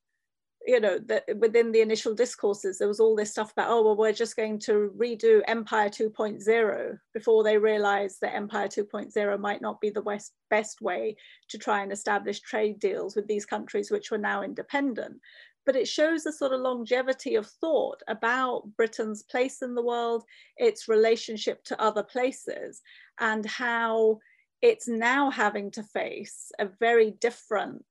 you 0.66 0.80
know, 0.80 0.98
that 1.06 1.24
within 1.36 1.72
the 1.72 1.82
initial 1.82 2.14
discourses, 2.14 2.78
there 2.78 2.88
was 2.88 3.00
all 3.00 3.14
this 3.14 3.30
stuff 3.30 3.52
about, 3.52 3.70
oh, 3.70 3.82
well, 3.82 3.96
we're 3.96 4.12
just 4.12 4.36
going 4.36 4.58
to 4.60 4.90
redo 4.96 5.42
Empire 5.46 5.90
2.0 5.90 6.98
before 7.12 7.44
they 7.44 7.58
realized 7.58 8.18
that 8.22 8.34
Empire 8.34 8.68
2.0 8.68 9.40
might 9.40 9.60
not 9.60 9.80
be 9.80 9.90
the 9.90 10.20
best 10.48 10.80
way 10.80 11.16
to 11.50 11.58
try 11.58 11.82
and 11.82 11.92
establish 11.92 12.40
trade 12.40 12.78
deals 12.78 13.14
with 13.14 13.26
these 13.26 13.44
countries 13.44 13.90
which 13.90 14.10
were 14.10 14.18
now 14.18 14.42
independent. 14.42 15.20
But 15.66 15.76
it 15.76 15.88
shows 15.88 16.24
a 16.24 16.32
sort 16.32 16.52
of 16.52 16.60
longevity 16.60 17.34
of 17.34 17.46
thought 17.46 18.02
about 18.08 18.68
Britain's 18.76 19.22
place 19.22 19.60
in 19.60 19.74
the 19.74 19.84
world, 19.84 20.24
its 20.56 20.88
relationship 20.88 21.62
to 21.64 21.80
other 21.80 22.02
places, 22.02 22.80
and 23.20 23.44
how 23.44 24.18
it's 24.62 24.88
now 24.88 25.30
having 25.30 25.70
to 25.72 25.82
face 25.82 26.50
a 26.58 26.68
very 26.80 27.10
different 27.20 27.84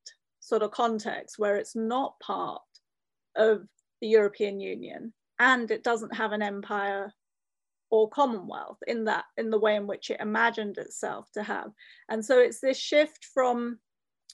sort 0.44 0.62
of 0.62 0.72
context 0.72 1.40
where 1.40 1.56
it's 1.56 1.76
not 1.76 2.20
part 2.20 2.62
of 3.36 3.66
the 4.02 4.08
European 4.08 4.60
Union 4.60 5.14
and 5.40 5.72
it 5.72 5.84
doesn't 5.84 6.14
have 6.16 6.34
an 6.34 6.42
empire 6.42 7.14
or 7.90 8.10
commonwealth 8.10 8.78
in 8.86 9.06
that 9.06 9.24
in 9.38 9.50
the 9.50 9.60
way 9.60 9.76
in 9.76 9.88
which 9.88 10.10
it 10.10 10.20
imagined 10.20 10.78
itself 10.78 11.30
to 11.34 11.44
have. 11.44 11.72
And 12.10 12.24
so 12.26 12.40
it's 12.40 12.60
this 12.60 12.78
shift 12.78 13.26
from 13.34 13.80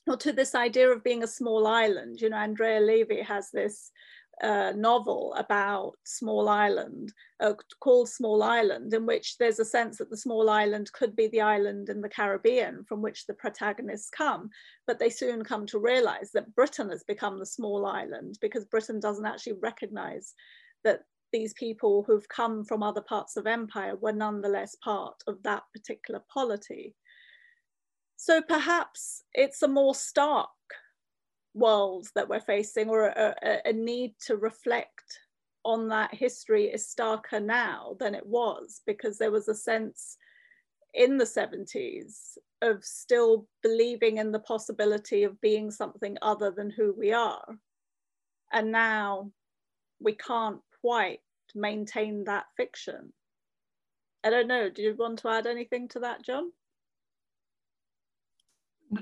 or 0.07 0.18
to 0.18 0.34
this 0.34 0.56
idea 0.56 0.90
of 0.90 1.03
being 1.03 1.23
a 1.23 1.27
small 1.27 1.68
island. 1.68 2.19
You 2.19 2.30
know 2.30 2.38
andrea 2.38 2.80
levy 2.80 3.22
has 3.22 3.52
this 3.52 3.91
uh, 4.41 4.73
novel 4.75 5.33
about 5.37 5.93
Small 6.03 6.47
Island 6.47 7.13
uh, 7.39 7.53
called 7.79 8.09
Small 8.09 8.41
Island, 8.41 8.93
in 8.93 9.05
which 9.05 9.37
there's 9.37 9.59
a 9.59 9.65
sense 9.65 9.97
that 9.97 10.09
the 10.09 10.17
small 10.17 10.49
island 10.49 10.91
could 10.93 11.15
be 11.15 11.27
the 11.27 11.41
island 11.41 11.89
in 11.89 12.01
the 12.01 12.09
Caribbean 12.09 12.83
from 12.85 13.01
which 13.01 13.25
the 13.25 13.33
protagonists 13.33 14.09
come. 14.09 14.49
But 14.87 14.99
they 14.99 15.09
soon 15.09 15.43
come 15.43 15.65
to 15.67 15.79
realize 15.79 16.31
that 16.33 16.55
Britain 16.55 16.89
has 16.89 17.03
become 17.03 17.39
the 17.39 17.45
small 17.45 17.85
island 17.85 18.37
because 18.41 18.65
Britain 18.65 18.99
doesn't 18.99 19.25
actually 19.25 19.57
recognize 19.61 20.33
that 20.83 21.01
these 21.31 21.53
people 21.53 22.03
who've 22.07 22.27
come 22.29 22.63
from 22.63 22.81
other 22.81 23.01
parts 23.01 23.37
of 23.37 23.45
empire 23.45 23.95
were 23.95 24.11
nonetheless 24.11 24.75
part 24.75 25.21
of 25.27 25.41
that 25.43 25.63
particular 25.73 26.21
polity. 26.33 26.95
So 28.15 28.41
perhaps 28.41 29.23
it's 29.33 29.61
a 29.61 29.67
more 29.67 29.95
stark 29.95 30.49
worlds 31.53 32.11
that 32.15 32.30
we're 32.30 32.39
facing 32.39 32.89
or 32.89 33.07
a, 33.07 33.35
a, 33.65 33.73
need 33.73 34.13
to 34.19 34.38
reflect 34.38 35.19
on 35.65 35.89
that 35.89 36.13
history 36.13 36.65
is 36.65 36.93
starker 36.97 37.43
now 37.43 37.95
than 37.99 38.15
it 38.15 38.26
was 38.26 38.81
because 38.85 39.17
there 39.17 39.31
was 39.31 39.47
a 39.47 39.55
sense 39.55 40.17
in 40.93 41.17
the 41.17 41.26
70s 41.26 42.38
of 42.61 42.84
still 42.84 43.47
believing 43.61 44.17
in 44.17 44.31
the 44.31 44.39
possibility 44.39 45.23
of 45.23 45.39
being 45.41 45.71
something 45.71 46.17
other 46.21 46.51
than 46.51 46.69
who 46.69 46.93
we 46.97 47.13
are. 47.13 47.45
And 48.51 48.71
now 48.71 49.31
we 49.99 50.13
can't 50.13 50.61
quite 50.81 51.19
maintain 51.55 52.23
that 52.26 52.45
fiction. 52.57 53.13
I 54.23 54.30
don't 54.30 54.47
know, 54.47 54.69
do 54.69 54.81
you 54.81 54.95
want 54.97 55.19
to 55.19 55.30
add 55.30 55.47
anything 55.47 55.88
to 55.89 55.99
that, 56.01 56.23
John? 56.23 56.51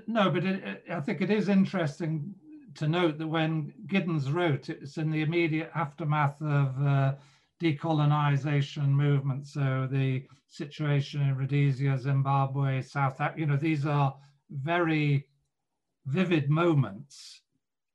No, 0.07 0.29
but 0.29 0.45
it, 0.45 0.83
I 0.91 0.99
think 0.99 1.21
it 1.21 1.29
is 1.29 1.49
interesting 1.49 2.33
to 2.75 2.87
note 2.87 3.17
that 3.17 3.27
when 3.27 3.73
Giddens 3.87 4.31
wrote, 4.31 4.69
it's 4.69 4.97
in 4.97 5.09
the 5.09 5.21
immediate 5.21 5.71
aftermath 5.73 6.41
of 6.41 6.79
uh, 6.85 7.15
decolonization 7.61 8.89
movement. 8.89 9.47
So 9.47 9.87
the 9.89 10.25
situation 10.47 11.21
in 11.21 11.37
Rhodesia, 11.37 11.97
Zimbabwe, 11.97 12.81
South 12.81 13.21
Africa, 13.21 13.39
you 13.39 13.47
know, 13.47 13.57
these 13.57 13.85
are 13.85 14.15
very 14.51 15.27
vivid 16.05 16.49
moments 16.49 17.41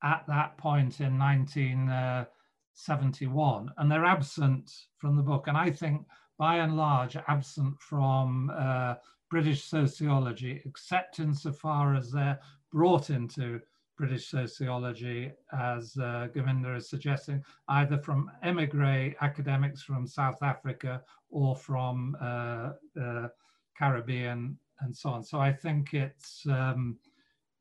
at 0.02 0.24
that 0.26 0.58
point 0.58 1.00
in 1.00 1.18
1971. 1.18 3.68
Uh, 3.68 3.72
and 3.78 3.90
they're 3.90 4.04
absent 4.04 4.70
from 4.96 5.16
the 5.16 5.22
book. 5.22 5.46
And 5.46 5.56
I 5.56 5.70
think 5.70 6.04
by 6.38 6.56
and 6.56 6.76
large 6.76 7.16
absent 7.28 7.80
from 7.80 8.50
uh, 8.54 8.96
British 9.32 9.64
sociology, 9.64 10.60
except 10.66 11.18
insofar 11.18 11.94
as 11.94 12.10
they're 12.10 12.38
brought 12.70 13.08
into 13.08 13.58
British 13.96 14.26
sociology, 14.28 15.32
as 15.58 15.96
uh, 15.96 16.28
Gurminder 16.34 16.76
is 16.76 16.90
suggesting, 16.90 17.42
either 17.68 17.96
from 17.96 18.30
emigre 18.42 19.14
academics 19.22 19.82
from 19.82 20.06
South 20.06 20.42
Africa 20.42 21.00
or 21.30 21.56
from 21.56 22.14
uh, 22.20 22.72
uh, 23.02 23.28
Caribbean 23.74 24.58
and 24.80 24.94
so 24.94 25.08
on. 25.08 25.24
So 25.24 25.40
I 25.40 25.50
think 25.50 25.94
it's 25.94 26.44
um, 26.46 26.98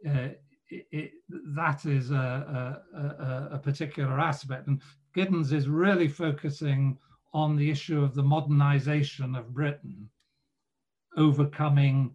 uh, 0.05 0.31
it, 0.67 0.87
it, 0.91 1.11
that 1.55 1.85
is 1.85 2.11
a, 2.11 2.81
a, 2.93 3.55
a, 3.55 3.59
particular 3.59 4.19
aspect. 4.19 4.67
And 4.67 4.81
Giddens 5.15 5.53
is 5.53 5.69
really 5.69 6.09
focusing 6.09 6.97
on 7.33 7.55
the 7.55 7.69
issue 7.71 8.03
of 8.03 8.13
the 8.13 8.23
modernization 8.23 9.35
of 9.35 9.53
Britain, 9.53 10.09
overcoming 11.17 12.11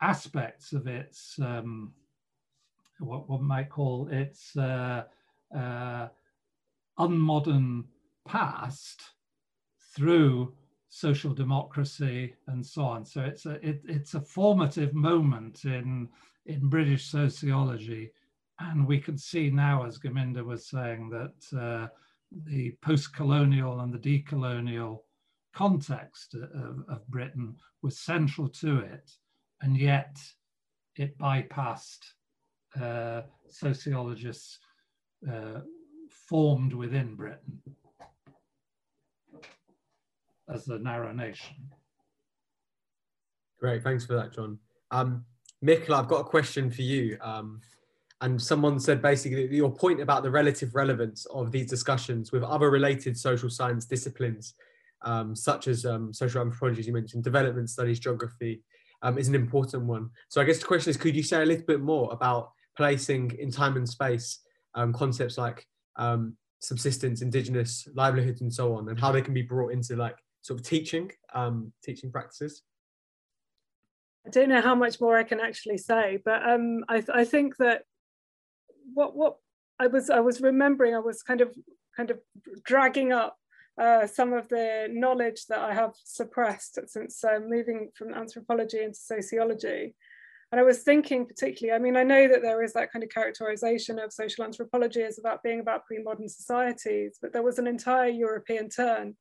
aspects 0.00 0.72
of 0.72 0.86
its 0.86 1.38
um, 1.40 1.92
what 2.98 3.28
one 3.28 3.44
might 3.44 3.68
call 3.68 4.08
its 4.10 4.56
uh, 4.56 5.04
uh, 5.56 6.08
unmodern 6.98 7.84
past 8.26 9.02
through 9.94 10.52
social 10.88 11.32
democracy 11.34 12.34
and 12.48 12.64
so 12.64 12.82
on. 12.82 13.04
So 13.04 13.22
it's 13.22 13.46
a 13.46 13.66
it, 13.66 13.82
it's 13.86 14.14
a 14.14 14.20
formative 14.20 14.94
moment 14.94 15.64
in 15.64 16.08
in 16.46 16.68
British 16.68 17.06
sociology, 17.06 18.10
and 18.58 18.86
we 18.86 18.98
can 18.98 19.16
see 19.16 19.50
now, 19.50 19.86
as 19.86 19.98
Gurminder 19.98 20.44
was 20.44 20.66
saying, 20.66 21.08
that 21.10 21.58
uh, 21.58 21.88
the 22.46 22.72
post-colonial 22.82 23.80
and 23.80 23.92
the 23.92 23.98
decolonial 23.98 25.00
context 25.54 26.34
of, 26.34 26.84
of 26.88 27.06
Britain 27.08 27.56
was 27.82 27.98
central 27.98 28.48
to 28.48 28.78
it, 28.78 29.10
and 29.60 29.76
yet 29.76 30.18
it 30.96 31.16
bypassed 31.18 32.04
uh, 32.80 33.22
sociologists 33.48 34.58
uh, 35.30 35.60
formed 36.08 36.72
within 36.72 37.14
Britain 37.14 37.60
as 40.52 40.64
the 40.64 40.78
narrow 40.78 41.12
nation. 41.12 41.56
Great, 43.58 43.82
thanks 43.82 44.04
for 44.04 44.14
that, 44.14 44.32
John. 44.32 44.58
Um, 44.90 45.24
I've 45.62 46.08
got 46.08 46.20
a 46.20 46.24
question 46.24 46.70
for 46.70 46.82
you. 46.82 47.16
Um, 47.20 47.60
and 48.20 48.40
someone 48.40 48.78
said 48.78 49.02
basically 49.02 49.54
your 49.54 49.70
point 49.70 50.00
about 50.00 50.22
the 50.22 50.30
relative 50.30 50.74
relevance 50.74 51.26
of 51.26 51.50
these 51.50 51.66
discussions 51.66 52.30
with 52.30 52.42
other 52.44 52.70
related 52.70 53.18
social 53.18 53.50
science 53.50 53.84
disciplines, 53.84 54.54
um, 55.04 55.34
such 55.34 55.68
as 55.68 55.84
um, 55.84 56.12
social 56.12 56.40
anthropology, 56.40 56.80
as 56.80 56.86
you 56.86 56.92
mentioned, 56.92 57.24
development 57.24 57.70
studies, 57.70 58.00
geography, 58.00 58.62
um, 59.02 59.18
is 59.18 59.28
an 59.28 59.34
important 59.34 59.84
one. 59.84 60.10
So 60.28 60.40
I 60.40 60.44
guess 60.44 60.58
the 60.58 60.66
question 60.66 60.90
is, 60.90 60.96
could 60.96 61.16
you 61.16 61.22
say 61.22 61.42
a 61.42 61.46
little 61.46 61.66
bit 61.66 61.80
more 61.80 62.12
about 62.12 62.52
placing 62.76 63.32
in 63.38 63.50
time 63.50 63.76
and 63.76 63.88
space 63.88 64.40
um, 64.74 64.92
concepts 64.92 65.36
like 65.38 65.66
um, 65.96 66.36
subsistence, 66.60 67.20
indigenous 67.22 67.86
livelihoods, 67.94 68.40
and 68.40 68.52
so 68.52 68.74
on, 68.74 68.88
and 68.88 68.98
how 68.98 69.12
they 69.12 69.22
can 69.22 69.34
be 69.34 69.42
brought 69.42 69.72
into 69.72 69.96
like 69.96 70.16
sort 70.42 70.60
of 70.60 70.66
teaching, 70.66 71.10
um, 71.34 71.72
teaching 71.84 72.10
practices. 72.10 72.62
I 74.26 74.30
don't 74.30 74.48
know 74.48 74.60
how 74.60 74.76
much 74.76 75.00
more 75.00 75.16
I 75.16 75.24
can 75.24 75.40
actually 75.40 75.78
say, 75.78 76.18
but 76.24 76.42
I, 76.42 77.00
th 77.00 77.08
I 77.12 77.24
think 77.24 77.56
that 77.56 77.82
what 78.94 79.16
what 79.16 79.36
I 79.78 79.88
was 79.88 80.10
I 80.10 80.20
was 80.20 80.40
remembering 80.40 80.94
I 80.94 81.00
was 81.00 81.22
kind 81.22 81.40
of 81.40 81.54
kind 81.96 82.10
of 82.10 82.20
dragging 82.64 83.12
up 83.12 83.36
uh, 83.80 84.06
some 84.06 84.32
of 84.32 84.48
the 84.48 84.88
knowledge 84.90 85.46
that 85.46 85.60
I 85.60 85.72
have 85.72 85.94
suppressed 86.04 86.78
since 86.86 87.24
uh, 87.24 87.40
moving 87.40 87.90
from 87.94 88.14
anthropology 88.14 88.82
into 88.82 88.98
sociology. 88.98 89.94
And 90.50 90.60
I 90.60 90.64
was 90.64 90.80
thinking 90.80 91.24
particularly, 91.24 91.74
I 91.74 91.82
mean, 91.82 91.96
I 91.96 92.02
know 92.02 92.28
that 92.28 92.42
there 92.42 92.62
is 92.62 92.74
that 92.74 92.92
kind 92.92 93.02
of 93.02 93.08
characterization 93.08 93.98
of 93.98 94.12
social 94.12 94.44
anthropology 94.44 95.02
as 95.02 95.18
about 95.18 95.42
being 95.42 95.60
about 95.60 95.86
pre-modern 95.86 96.28
societies, 96.28 97.18
but 97.22 97.32
there 97.32 97.42
was 97.42 97.58
an 97.58 97.66
entire 97.66 98.10
European 98.10 98.68
turn 98.68 99.16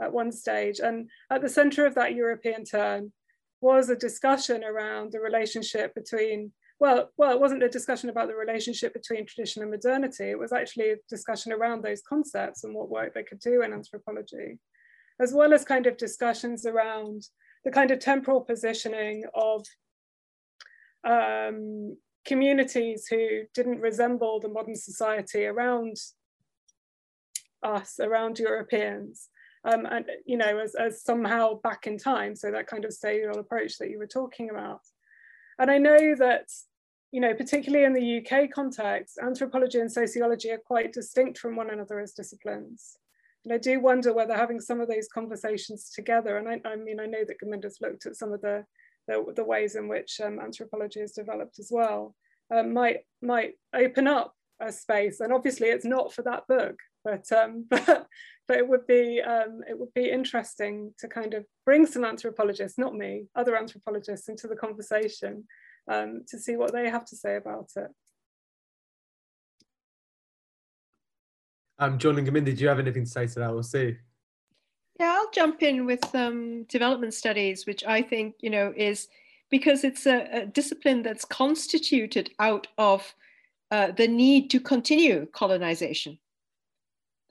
at 0.00 0.12
one 0.12 0.30
stage. 0.30 0.78
And 0.78 1.10
at 1.30 1.42
the 1.42 1.48
center 1.48 1.84
of 1.84 1.96
that 1.96 2.14
European 2.14 2.64
turn 2.64 3.12
was 3.60 3.90
a 3.90 3.96
discussion 3.96 4.62
around 4.62 5.10
the 5.10 5.18
relationship 5.18 5.96
between 5.96 6.52
well, 6.80 7.10
well, 7.16 7.32
it 7.32 7.40
wasn't 7.40 7.62
a 7.64 7.68
discussion 7.68 8.08
about 8.08 8.28
the 8.28 8.36
relationship 8.36 8.92
between 8.92 9.26
tradition 9.26 9.62
and 9.62 9.70
modernity. 9.70 10.30
It 10.30 10.38
was 10.38 10.52
actually 10.52 10.90
a 10.90 10.96
discussion 11.08 11.52
around 11.52 11.82
those 11.82 12.02
concepts 12.02 12.62
and 12.64 12.74
what 12.74 12.88
work 12.88 13.14
they 13.14 13.24
could 13.24 13.40
do 13.40 13.62
in 13.62 13.72
anthropology, 13.72 14.58
as 15.20 15.32
well 15.32 15.52
as 15.52 15.64
kind 15.64 15.86
of 15.86 15.96
discussions 15.96 16.66
around 16.66 17.22
the 17.64 17.72
kind 17.72 17.90
of 17.90 17.98
temporal 17.98 18.42
positioning 18.42 19.24
of 19.34 19.64
um, 21.04 21.96
communities 22.24 23.08
who 23.08 23.42
didn't 23.54 23.80
resemble 23.80 24.38
the 24.38 24.48
modern 24.48 24.76
society 24.76 25.46
around 25.46 25.96
us, 27.64 27.98
around 28.00 28.38
Europeans, 28.38 29.28
um, 29.64 29.84
and 29.86 30.06
you 30.26 30.36
know, 30.36 30.58
as, 30.58 30.76
as 30.76 31.02
somehow 31.02 31.54
back 31.62 31.88
in 31.88 31.98
time. 31.98 32.36
So 32.36 32.52
that 32.52 32.68
kind 32.68 32.84
of 32.84 32.92
stadial 32.92 33.40
approach 33.40 33.78
that 33.78 33.90
you 33.90 33.98
were 33.98 34.06
talking 34.06 34.50
about. 34.50 34.80
And 35.58 35.70
I 35.70 35.78
know 35.78 36.14
that 36.16 36.46
you 37.10 37.20
know, 37.20 37.34
particularly 37.34 37.84
in 37.84 37.94
the 37.94 38.18
UK 38.18 38.50
context, 38.50 39.18
anthropology 39.22 39.78
and 39.78 39.90
sociology 39.90 40.50
are 40.50 40.58
quite 40.58 40.92
distinct 40.92 41.38
from 41.38 41.56
one 41.56 41.70
another 41.70 42.00
as 42.00 42.12
disciplines. 42.12 42.96
And 43.44 43.54
I 43.54 43.58
do 43.58 43.80
wonder 43.80 44.12
whether 44.12 44.36
having 44.36 44.60
some 44.60 44.80
of 44.80 44.88
those 44.88 45.08
conversations 45.08 45.90
together, 45.90 46.36
and 46.36 46.48
I, 46.48 46.68
I 46.68 46.76
mean, 46.76 47.00
I 47.00 47.06
know 47.06 47.24
that 47.26 47.40
Gurminder's 47.42 47.78
looked 47.80 48.04
at 48.04 48.16
some 48.16 48.32
of 48.32 48.42
the, 48.42 48.64
the, 49.06 49.24
the 49.34 49.44
ways 49.44 49.74
in 49.74 49.88
which 49.88 50.20
um, 50.22 50.38
anthropology 50.38 51.00
has 51.00 51.12
developed 51.12 51.58
as 51.58 51.70
well, 51.72 52.14
um, 52.54 52.74
might, 52.74 52.98
might 53.22 53.54
open 53.74 54.06
up 54.06 54.34
a 54.60 54.70
space. 54.70 55.20
And 55.20 55.32
obviously 55.32 55.68
it's 55.68 55.84
not 55.84 56.12
for 56.12 56.22
that 56.22 56.46
book, 56.46 56.78
but, 57.04 57.30
um, 57.32 57.64
but, 57.70 58.06
but 58.46 58.58
it 58.58 58.68
would 58.68 58.86
be, 58.86 59.22
um, 59.22 59.62
it 59.66 59.78
would 59.78 59.94
be 59.94 60.10
interesting 60.10 60.92
to 60.98 61.08
kind 61.08 61.32
of 61.32 61.46
bring 61.64 61.86
some 61.86 62.04
anthropologists, 62.04 62.76
not 62.76 62.94
me, 62.94 63.28
other 63.34 63.56
anthropologists 63.56 64.28
into 64.28 64.46
the 64.46 64.56
conversation 64.56 65.44
um, 65.88 66.24
to 66.28 66.38
see 66.38 66.56
what 66.56 66.72
they 66.72 66.88
have 66.88 67.04
to 67.06 67.16
say 67.16 67.36
about 67.36 67.70
it. 67.76 67.90
Um, 71.78 71.98
John 71.98 72.18
and 72.18 72.26
Gurminder, 72.26 72.56
do 72.56 72.62
you 72.62 72.68
have 72.68 72.80
anything 72.80 73.04
to 73.04 73.10
say 73.10 73.26
to 73.26 73.38
that? 73.38 73.52
We'll 73.52 73.62
see. 73.62 73.96
Yeah, 74.98 75.14
I'll 75.16 75.30
jump 75.30 75.62
in 75.62 75.86
with 75.86 76.12
um, 76.14 76.64
development 76.64 77.14
studies, 77.14 77.66
which 77.66 77.84
I 77.84 78.02
think, 78.02 78.34
you 78.40 78.50
know, 78.50 78.72
is 78.76 79.08
because 79.48 79.84
it's 79.84 80.06
a, 80.06 80.28
a 80.32 80.46
discipline 80.46 81.02
that's 81.02 81.24
constituted 81.24 82.30
out 82.40 82.66
of 82.78 83.14
uh, 83.70 83.92
the 83.92 84.08
need 84.08 84.50
to 84.50 84.60
continue 84.60 85.26
colonization 85.26 86.18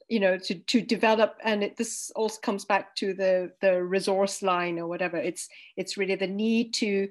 you 0.08 0.20
know 0.20 0.38
to 0.38 0.56
to 0.56 0.82
develop 0.82 1.38
and 1.44 1.64
it, 1.64 1.76
this 1.76 2.12
also 2.16 2.40
comes 2.42 2.64
back 2.64 2.96
to 2.96 3.14
the 3.14 3.52
the 3.62 3.84
resource 3.84 4.42
line 4.42 4.80
or 4.80 4.88
whatever 4.88 5.18
it's 5.18 5.50
it's 5.76 5.98
really 5.98 6.16
the 6.16 6.28
need 6.28 6.74
to 6.74 7.10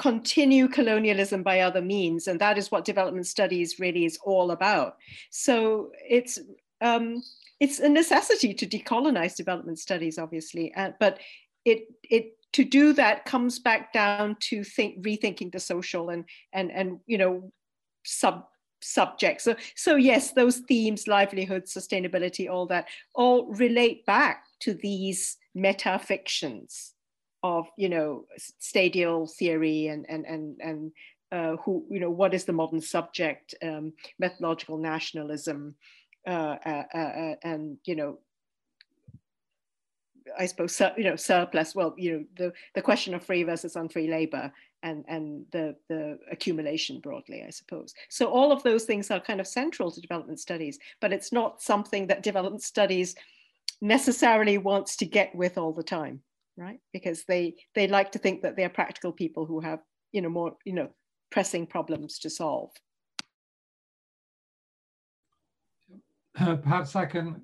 continue 0.00 0.66
colonialism 0.66 1.42
by 1.42 1.60
other 1.60 1.82
means. 1.82 2.26
And 2.26 2.40
that 2.40 2.56
is 2.56 2.70
what 2.70 2.86
development 2.86 3.26
studies 3.26 3.78
really 3.78 4.06
is 4.06 4.18
all 4.24 4.50
about. 4.50 4.96
So 5.28 5.92
it's, 6.08 6.38
um, 6.80 7.22
it's 7.60 7.80
a 7.80 7.88
necessity 7.88 8.54
to 8.54 8.66
decolonize 8.66 9.36
development 9.36 9.78
studies, 9.78 10.18
obviously, 10.18 10.72
uh, 10.74 10.92
but 10.98 11.18
it, 11.66 11.82
it 12.02 12.32
to 12.54 12.64
do 12.64 12.94
that 12.94 13.26
comes 13.26 13.58
back 13.58 13.92
down 13.92 14.36
to 14.40 14.64
think, 14.64 15.04
rethinking 15.04 15.52
the 15.52 15.60
social 15.60 16.08
and, 16.08 16.24
and, 16.54 16.72
and 16.72 17.00
you 17.06 17.18
know, 17.18 17.52
sub 18.02 18.46
subjects. 18.80 19.44
So, 19.44 19.54
so 19.76 19.96
yes, 19.96 20.32
those 20.32 20.60
themes, 20.60 21.08
livelihood, 21.08 21.64
sustainability, 21.66 22.48
all 22.48 22.64
that, 22.68 22.86
all 23.14 23.52
relate 23.52 24.06
back 24.06 24.44
to 24.60 24.72
these 24.72 25.36
meta 25.54 26.00
fictions 26.02 26.94
of 27.42 27.66
you 27.76 27.88
know 27.88 28.24
stadial 28.58 29.26
theory 29.26 29.86
and 29.88 30.06
and 30.08 30.26
and 30.26 30.60
and 30.60 30.92
uh, 31.32 31.56
who 31.56 31.84
you 31.90 32.00
know 32.00 32.10
what 32.10 32.34
is 32.34 32.44
the 32.44 32.52
modern 32.52 32.80
subject 32.80 33.54
um, 33.62 33.92
methodological 34.18 34.76
nationalism 34.76 35.74
uh, 36.26 36.56
uh, 36.66 36.84
uh, 36.94 37.34
and 37.42 37.78
you 37.84 37.96
know 37.96 38.18
I 40.38 40.46
suppose 40.46 40.80
you 40.96 41.04
know 41.04 41.16
surplus 41.16 41.74
well 41.74 41.94
you 41.96 42.12
know 42.12 42.24
the 42.36 42.52
the 42.74 42.82
question 42.82 43.14
of 43.14 43.24
free 43.24 43.42
versus 43.42 43.76
unfree 43.76 44.08
labor 44.08 44.52
and 44.82 45.04
and 45.08 45.44
the 45.52 45.76
the 45.88 46.18
accumulation 46.30 47.00
broadly 47.00 47.44
I 47.46 47.50
suppose. 47.50 47.94
So 48.08 48.26
all 48.26 48.52
of 48.52 48.62
those 48.62 48.84
things 48.84 49.10
are 49.10 49.20
kind 49.20 49.40
of 49.40 49.46
central 49.46 49.90
to 49.90 50.00
development 50.00 50.40
studies 50.40 50.78
but 51.00 51.12
it's 51.12 51.32
not 51.32 51.62
something 51.62 52.06
that 52.08 52.22
development 52.22 52.62
studies 52.62 53.14
necessarily 53.80 54.58
wants 54.58 54.96
to 54.96 55.06
get 55.06 55.34
with 55.34 55.56
all 55.56 55.72
the 55.72 55.82
time 55.82 56.20
right? 56.60 56.78
Because 56.92 57.24
they 57.24 57.56
they 57.74 57.88
like 57.88 58.12
to 58.12 58.18
think 58.18 58.42
that 58.42 58.56
they're 58.56 58.68
practical 58.68 59.12
people 59.12 59.46
who 59.46 59.60
have 59.60 59.80
you 60.12 60.20
know 60.20 60.28
more 60.28 60.56
you 60.64 60.74
know 60.74 60.90
pressing 61.30 61.66
problems 61.66 62.18
to 62.20 62.30
solve. 62.30 62.70
Uh, 66.38 66.56
perhaps 66.56 66.94
I 66.94 67.06
can 67.06 67.42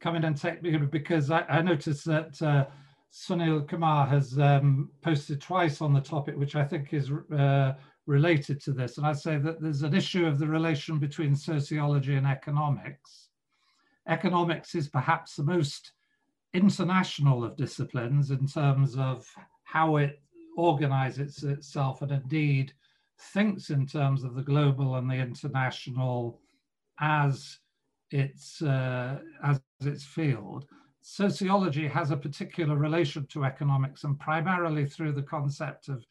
come 0.00 0.16
in 0.16 0.24
and 0.24 0.36
take 0.36 0.62
because 0.90 1.30
I, 1.30 1.42
I 1.48 1.62
noticed 1.62 2.04
that 2.06 2.40
uh, 2.42 2.66
Sunil 3.12 3.68
Kumar 3.68 4.06
has 4.06 4.38
um, 4.38 4.90
posted 5.02 5.40
twice 5.40 5.80
on 5.80 5.92
the 5.92 6.00
topic, 6.00 6.36
which 6.36 6.56
I 6.56 6.64
think 6.64 6.92
is 6.92 7.10
uh, 7.36 7.74
related 8.06 8.60
to 8.62 8.72
this. 8.72 8.98
And 8.98 9.06
I 9.06 9.12
say 9.12 9.38
that 9.38 9.60
there's 9.60 9.82
an 9.82 9.94
issue 9.94 10.26
of 10.26 10.38
the 10.38 10.46
relation 10.46 10.98
between 10.98 11.36
sociology 11.36 12.14
and 12.16 12.26
economics. 12.26 13.28
Economics 14.08 14.74
is 14.74 14.88
perhaps 14.88 15.36
the 15.36 15.44
most 15.44 15.92
international 16.54 17.44
of 17.44 17.56
disciplines 17.56 18.30
in 18.30 18.46
terms 18.46 18.96
of 18.96 19.26
how 19.64 19.96
it 19.96 20.20
organizes 20.56 21.44
itself 21.44 22.02
and 22.02 22.12
indeed 22.12 22.72
thinks 23.18 23.70
in 23.70 23.86
terms 23.86 24.24
of 24.24 24.34
the 24.34 24.42
global 24.42 24.96
and 24.96 25.10
the 25.10 25.14
international 25.14 26.40
as 27.00 27.58
its 28.10 28.60
uh, 28.62 29.18
as 29.42 29.60
its 29.80 30.04
field. 30.04 30.66
Sociology 31.00 31.88
has 31.88 32.10
a 32.10 32.16
particular 32.16 32.76
relation 32.76 33.26
to 33.26 33.44
economics 33.44 34.04
and 34.04 34.18
primarily 34.20 34.86
through 34.86 35.12
the 35.12 35.22
concept 35.22 35.88
of 35.88 36.04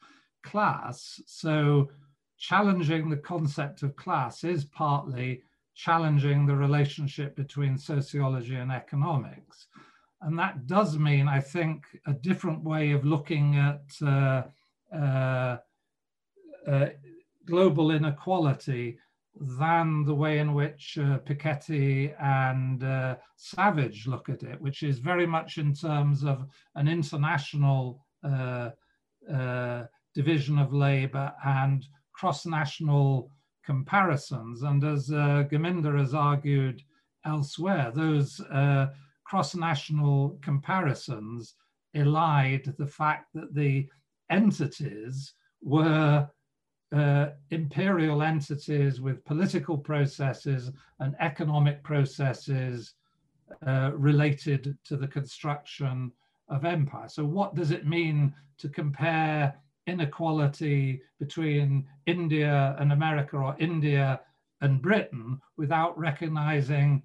class. 0.44 1.22
So 1.26 1.90
challenging 2.38 3.10
the 3.10 3.18
concept 3.18 3.84
of 3.84 3.96
class 3.96 4.44
is 4.44 4.66
partly 4.66 5.44
challenging 5.76 6.46
the 6.46 6.56
relationship 6.56 7.36
between 7.36 7.78
sociology 7.78 8.56
and 8.56 8.72
economics. 8.72 9.68
And 10.22 10.38
that 10.38 10.68
does 10.68 10.98
mean, 10.98 11.27
I 11.27 11.39
think, 11.39 11.84
a 12.06 12.14
different 12.14 12.64
way 12.64 12.91
of 12.91 13.03
looking 13.06 13.57
at 13.57 13.85
uh, 14.06 14.43
uh, 14.95 15.57
uh, 16.68 16.89
global 17.45 17.89
inequality 17.89 18.99
than 19.35 20.03
the 20.06 20.14
way 20.14 20.38
in 20.39 20.53
which 20.53 20.98
uh, 20.99 21.18
Piketty 21.19 22.14
and 22.22 22.84
uh, 22.84 23.15
Savage 23.35 24.06
look 24.06 24.30
at 24.30 24.43
it, 24.43 24.61
which 24.61 24.84
is 24.84 24.99
very 24.99 25.26
much 25.26 25.57
in 25.57 25.73
terms 25.73 26.23
of 26.23 26.45
an 26.76 26.88
international 26.88 28.06
uh, 28.23 28.69
division 30.14 30.60
of 30.60 30.73
labor 30.73 31.34
and 31.45 31.88
cross-national 32.14 33.31
comparisons. 33.65 34.61
And 34.61 34.84
as 34.84 35.10
Gurminder 35.10 35.98
has 35.98 36.14
argued 36.14 36.84
elsewhere, 37.26 37.91
those 37.95 38.39
cross-national 39.32 40.38
comparisons 40.41 41.56
elide 41.95 42.76
the 42.76 42.86
fact 42.86 43.28
that 43.34 43.53
the 43.56 43.88
entities 44.30 45.36
were 45.62 46.28
uh, 46.94 47.28
imperial 47.52 48.24
entities 48.24 48.99
with 48.99 49.24
political 49.24 49.78
processes 49.78 50.70
and 50.99 51.16
economic 51.22 51.82
processes 51.82 52.95
uh, 53.66 53.91
related 53.95 54.78
to 54.84 54.98
the 54.98 55.08
construction 55.08 56.12
of 56.49 56.66
empire. 56.66 57.08
So 57.08 57.24
what 57.24 57.56
does 57.56 57.72
it 57.72 57.88
mean 57.88 58.34
to 58.58 58.68
compare 58.68 59.56
inequality 59.88 61.02
between 61.20 61.88
India 62.06 62.76
and 62.80 62.91
America 62.91 63.38
or 63.38 63.56
India 63.60 64.20
and 64.60 64.82
Britain 64.82 65.40
without 65.56 65.98
recognizing 65.98 67.02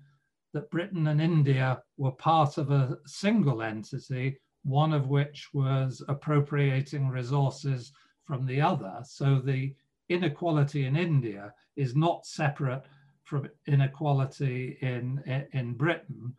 that 0.56 0.70
Britain 0.70 1.08
and 1.08 1.20
India 1.20 1.82
were 1.98 2.12
part 2.12 2.56
of 2.56 2.70
a 2.70 2.96
single 3.04 3.60
entity, 3.60 4.38
one 4.64 4.94
of 4.94 5.08
which 5.08 5.50
was 5.52 6.02
appropriating 6.08 7.08
resources 7.08 7.92
from 8.24 8.46
the 8.46 8.58
other. 8.58 9.02
So 9.04 9.38
the 9.38 9.74
inequality 10.08 10.86
in 10.86 10.96
India 10.96 11.52
is 11.76 11.94
not 11.94 12.24
separate 12.24 12.84
from 13.24 13.50
inequality 13.66 14.78
in, 14.80 15.22
in 15.52 15.74
Britain 15.74 16.34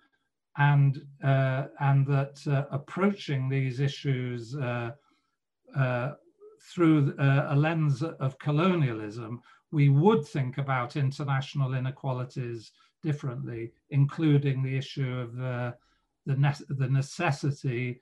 and, 0.57 0.99
uh, 1.23 1.65
and 1.79 2.07
that 2.07 2.41
uh, 2.47 2.65
approaching 2.71 3.47
these 3.47 3.79
issues 3.79 4.55
uh, 4.55 4.91
uh 5.75 6.13
through 6.73 7.13
uh, 7.19 7.47
a 7.49 7.55
lens 7.55 8.01
of 8.01 8.39
colonialism, 8.39 9.39
we 9.71 9.89
would 9.89 10.25
think 10.25 10.57
about 10.57 10.95
international 10.95 11.75
inequalities 11.75 12.71
differently, 13.07 13.71
including 13.89 14.61
the 14.61 14.77
issue 14.77 15.13
of 15.25 15.29
the, 15.43 15.73
the, 16.25 16.35
ne 16.35 16.51
the 16.69 16.89
necessity 16.89 18.01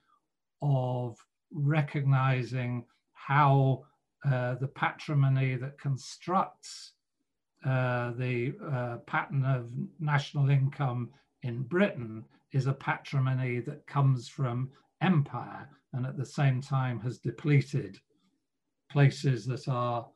of 0.62 1.18
recognizing 1.52 2.84
how 3.14 3.84
uh, 4.26 4.56
the 4.56 4.68
patrimony 4.68 5.56
that 5.56 5.78
constructs 5.80 6.94
uh, 7.66 8.12
the 8.24 8.56
uh, 8.72 8.98
pattern 9.06 9.44
of 9.46 9.70
national 10.00 10.50
income 10.50 11.10
in 11.44 11.62
Britain 11.76 12.24
is 12.52 12.66
a 12.68 12.74
patrimony 12.74 13.60
that 13.60 13.86
comes 13.86 14.28
from 14.28 14.70
empire 15.02 15.70
and 15.94 16.06
at 16.06 16.18
the 16.18 16.26
same 16.40 16.62
time 16.62 17.00
has 17.00 17.20
depleted 17.20 18.00
places 18.92 19.46
that 19.46 19.68
are 19.68 20.08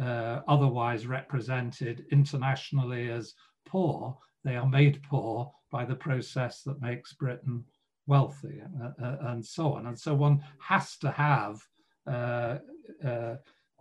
uh, 0.00 0.40
otherwise 0.46 1.06
represented 1.06 2.06
internationally 2.12 3.10
as 3.10 3.34
poor. 3.66 4.16
They 4.44 4.56
are 4.56 4.68
made 4.68 5.02
poor 5.02 5.52
by 5.70 5.84
the 5.84 5.94
process 5.94 6.62
that 6.62 6.80
makes 6.80 7.12
Britain 7.12 7.64
wealthy 8.06 8.62
uh, 8.82 9.04
uh, 9.04 9.16
and 9.28 9.44
so 9.44 9.74
on. 9.74 9.86
And 9.86 9.98
so 9.98 10.14
one 10.14 10.42
has 10.60 10.96
to 10.98 11.10
have 11.10 11.60
uh, 12.06 12.58
uh, 13.06 13.36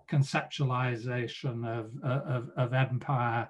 conceptualization 0.09 1.65
of, 1.65 1.91
of, 2.03 2.49
of, 2.57 2.73
empire 2.73 3.49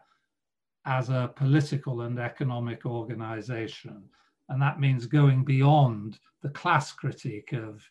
as 0.85 1.09
a 1.09 1.31
political 1.35 2.01
and 2.01 2.19
economic 2.19 2.85
organization. 2.85 4.03
And 4.49 4.61
that 4.61 4.79
means 4.79 5.05
going 5.05 5.43
beyond 5.43 6.19
the 6.41 6.49
class 6.49 6.91
critique 6.91 7.53
of 7.53 7.83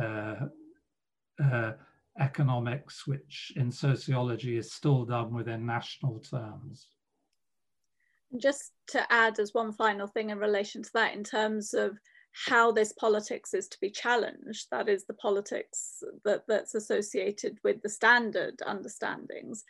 uh, 0.00 0.46
uh, 1.42 1.72
economics, 2.20 3.06
which 3.06 3.52
in 3.56 3.70
sociology 3.70 4.56
is 4.56 4.72
still 4.72 5.04
done 5.04 5.32
within 5.34 5.66
national 5.66 6.20
terms. 6.20 6.88
Just 8.36 8.72
to 8.88 9.12
add 9.12 9.38
as 9.38 9.54
one 9.54 9.72
final 9.72 10.06
thing 10.06 10.30
in 10.30 10.38
relation 10.38 10.82
to 10.82 10.90
that, 10.94 11.14
in 11.14 11.22
terms 11.22 11.72
of 11.72 11.96
how 12.46 12.72
this 12.72 12.92
politics 12.92 13.54
is 13.54 13.68
to 13.68 13.78
be 13.80 13.90
challenged, 13.90 14.66
that 14.70 14.88
is 14.88 15.04
the 15.04 15.14
politics 15.14 16.02
that, 16.24 16.42
that's 16.48 16.74
associated 16.74 17.58
with 17.62 17.80
the 17.82 17.88
standard 17.88 18.60
understandings. 18.66 19.64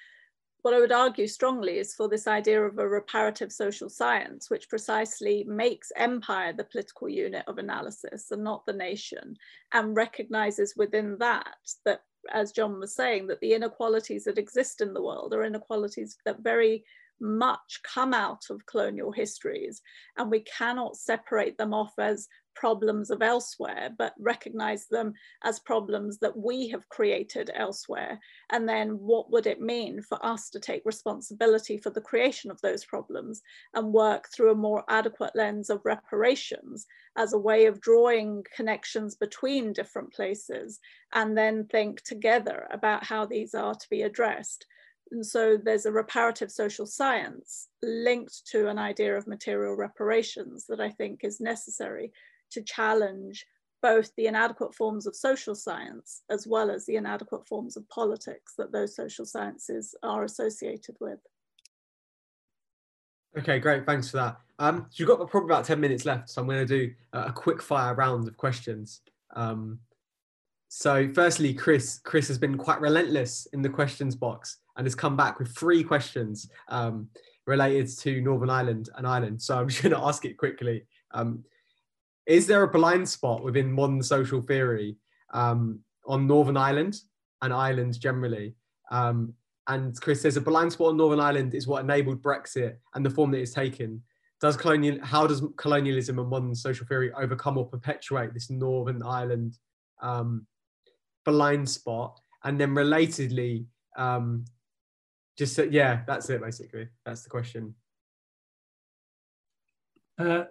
What 0.62 0.72
I 0.72 0.80
would 0.80 0.92
argue 0.92 1.26
strongly 1.26 1.76
is 1.76 1.94
for 1.94 2.08
this 2.08 2.26
idea 2.26 2.64
of 2.64 2.78
a 2.78 2.88
reparative 2.88 3.52
social 3.52 3.90
science, 3.90 4.48
which 4.48 4.70
precisely 4.70 5.44
makes 5.44 5.92
empire 5.94 6.54
the 6.54 6.64
political 6.64 7.06
unit 7.06 7.44
of 7.46 7.58
analysis 7.58 8.30
and 8.30 8.42
not 8.42 8.64
the 8.64 8.72
nation, 8.72 9.36
and 9.74 9.94
recognizes 9.94 10.72
within 10.74 11.18
that 11.18 11.54
that, 11.84 12.00
as 12.32 12.52
John 12.52 12.80
was 12.80 12.94
saying, 12.94 13.26
that 13.26 13.40
the 13.40 13.52
inequalities 13.52 14.24
that 14.24 14.38
exist 14.38 14.80
in 14.80 14.94
the 14.94 15.02
world 15.02 15.34
are 15.34 15.44
inequalities 15.44 16.16
that 16.24 16.40
very 16.40 16.82
much 17.24 17.80
come 17.82 18.12
out 18.14 18.42
of 18.50 18.66
colonial 18.66 19.10
histories, 19.10 19.80
and 20.16 20.30
we 20.30 20.40
cannot 20.40 20.96
separate 20.96 21.56
them 21.58 21.72
off 21.72 21.94
as 21.98 22.28
problems 22.54 23.10
of 23.10 23.22
elsewhere, 23.22 23.90
but 23.98 24.14
recognize 24.18 24.86
them 24.86 25.12
as 25.42 25.58
problems 25.58 26.18
that 26.18 26.36
we 26.36 26.68
have 26.68 26.88
created 26.88 27.50
elsewhere. 27.54 28.18
And 28.50 28.68
then 28.68 28.90
what 28.90 29.30
would 29.30 29.46
it 29.46 29.60
mean 29.60 30.02
for 30.02 30.24
us 30.24 30.50
to 30.50 30.60
take 30.60 30.82
responsibility 30.84 31.78
for 31.78 31.90
the 31.90 32.00
creation 32.00 32.50
of 32.50 32.60
those 32.60 32.84
problems 32.84 33.42
and 33.74 33.92
work 33.92 34.28
through 34.32 34.52
a 34.52 34.56
more 34.56 34.84
adequate 34.88 35.34
lens 35.34 35.70
of 35.70 35.84
reparations 35.84 36.86
as 37.16 37.32
a 37.32 37.38
way 37.38 37.66
of 37.66 37.80
drawing 37.80 38.44
connections 38.54 39.14
between 39.16 39.72
different 39.72 40.12
places 40.12 40.80
and 41.12 41.36
then 41.36 41.66
think 41.66 42.02
together 42.02 42.66
about 42.70 43.04
how 43.04 43.24
these 43.24 43.54
are 43.54 43.74
to 43.74 43.86
be 43.90 44.02
addressed. 44.02 44.66
And 45.14 45.24
so 45.24 45.56
there's 45.56 45.86
a 45.86 45.92
reparative 45.92 46.50
social 46.50 46.86
science 46.86 47.68
linked 47.84 48.44
to 48.48 48.68
an 48.68 48.80
idea 48.80 49.16
of 49.16 49.28
material 49.28 49.76
reparations 49.76 50.66
that 50.68 50.80
I 50.80 50.90
think 50.90 51.20
is 51.22 51.40
necessary 51.40 52.10
to 52.50 52.62
challenge 52.62 53.46
both 53.80 54.10
the 54.16 54.26
inadequate 54.26 54.74
forms 54.74 55.06
of 55.06 55.14
social 55.14 55.54
science 55.54 56.22
as 56.30 56.48
well 56.48 56.68
as 56.68 56.84
the 56.84 56.96
inadequate 56.96 57.46
forms 57.46 57.76
of 57.76 57.88
politics 57.90 58.54
that 58.58 58.72
those 58.72 58.96
social 58.96 59.24
sciences 59.24 59.94
are 60.02 60.24
associated 60.24 60.96
with. 61.00 61.20
Okay, 63.38 63.60
great. 63.60 63.86
Thanks 63.86 64.10
for 64.10 64.16
that. 64.16 64.40
Um, 64.58 64.86
so 64.90 64.96
you've 64.96 65.08
got 65.08 65.30
probably 65.30 65.46
about 65.46 65.64
10 65.64 65.78
minutes 65.78 66.04
left, 66.04 66.28
so 66.28 66.40
I'm 66.40 66.48
going 66.48 66.66
to 66.66 66.86
do 66.86 66.92
a 67.12 67.32
quick 67.32 67.62
fire 67.62 67.94
round 67.94 68.26
of 68.26 68.36
questions. 68.36 69.00
Um, 69.36 69.78
so 70.68 71.08
firstly, 71.14 71.54
Chris, 71.54 72.00
Chris 72.02 72.26
has 72.26 72.38
been 72.38 72.58
quite 72.58 72.80
relentless 72.80 73.46
in 73.52 73.62
the 73.62 73.68
questions 73.68 74.16
box 74.16 74.58
and 74.76 74.86
has 74.86 74.94
come 74.94 75.16
back 75.16 75.38
with 75.38 75.56
three 75.56 75.84
questions 75.84 76.48
um, 76.68 77.08
related 77.46 77.88
to 77.98 78.20
Northern 78.20 78.50
Ireland 78.50 78.88
and 78.96 79.06
Ireland. 79.06 79.40
So 79.40 79.58
I'm 79.58 79.68
just 79.68 79.82
going 79.82 79.94
to 79.94 80.06
ask 80.06 80.24
it 80.24 80.36
quickly. 80.36 80.86
Um, 81.12 81.44
is 82.26 82.46
there 82.46 82.62
a 82.62 82.68
blind 82.68 83.08
spot 83.08 83.44
within 83.44 83.70
modern 83.70 84.02
social 84.02 84.40
theory 84.40 84.96
um, 85.32 85.80
on 86.06 86.26
Northern 86.26 86.56
Ireland 86.56 87.00
and 87.42 87.52
Ireland 87.52 88.00
generally? 88.00 88.54
Um, 88.90 89.34
and 89.66 89.98
Chris 90.00 90.22
says 90.22 90.36
a 90.36 90.40
blind 90.40 90.72
spot 90.72 90.88
on 90.88 90.96
Northern 90.96 91.20
Ireland 91.20 91.54
is 91.54 91.66
what 91.66 91.82
enabled 91.82 92.22
Brexit 92.22 92.76
and 92.94 93.04
the 93.04 93.10
form 93.10 93.30
that 93.30 93.38
it's 93.38 93.52
taken. 93.52 94.02
Does 94.40 94.56
colonial, 94.56 94.98
how 95.02 95.26
does 95.26 95.42
colonialism 95.56 96.18
and 96.18 96.28
modern 96.28 96.54
social 96.54 96.86
theory 96.86 97.12
overcome 97.12 97.56
or 97.56 97.66
perpetuate 97.66 98.34
this 98.34 98.50
Northern 98.50 99.02
Ireland 99.02 99.56
um, 100.02 100.46
blind 101.24 101.68
spot? 101.68 102.18
And 102.42 102.60
then 102.60 102.74
relatedly, 102.74 103.64
um, 103.96 104.44
just 105.36 105.58
yeah, 105.70 106.02
that's 106.06 106.30
it 106.30 106.40
basically. 106.40 106.88
That's 107.04 107.22
the 107.22 107.30
question. 107.30 107.74
Uh, 110.18 110.44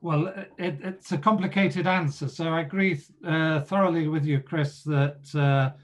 well, 0.00 0.28
it, 0.58 0.78
it's 0.82 1.12
a 1.12 1.18
complicated 1.18 1.86
answer. 1.86 2.28
So 2.28 2.48
I 2.48 2.62
agree 2.62 3.00
uh, 3.24 3.60
thoroughly 3.60 4.08
with 4.08 4.24
you, 4.24 4.40
Chris, 4.40 4.82
that 4.84 5.34
uh, 5.34 5.76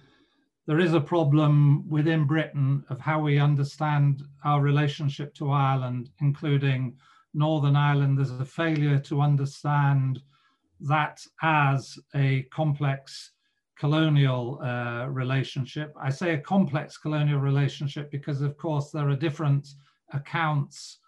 there 0.66 0.81
is 0.81 0.93
a 0.93 1.01
problem 1.01 1.89
within 1.89 2.27
Britain 2.27 2.85
of 2.90 3.01
how 3.01 3.20
we 3.20 3.39
understand 3.39 4.23
our 4.45 4.61
relationship 4.61 5.35
to 5.35 5.51
Ireland, 5.51 6.11
including 6.20 6.97
Northern 7.32 7.77
Ireland. 7.77 8.19
There's 8.19 8.32
a 8.32 8.45
failure 8.45 8.99
to 9.01 9.20
understand 9.20 10.20
that 10.81 11.20
as 11.43 11.99
a 12.15 12.43
complex 12.45 13.32
colonial 13.79 14.61
uh, 14.63 15.07
relationship. 15.09 15.95
I 16.01 16.11
say 16.11 16.35
a 16.35 16.39
complex 16.39 16.99
colonial 16.99 17.39
relationship 17.39 18.11
because, 18.11 18.41
of 18.43 18.57
course, 18.57 18.91
there 18.91 19.09
are 19.09 19.17
different 19.17 19.69
accounts 20.13 20.99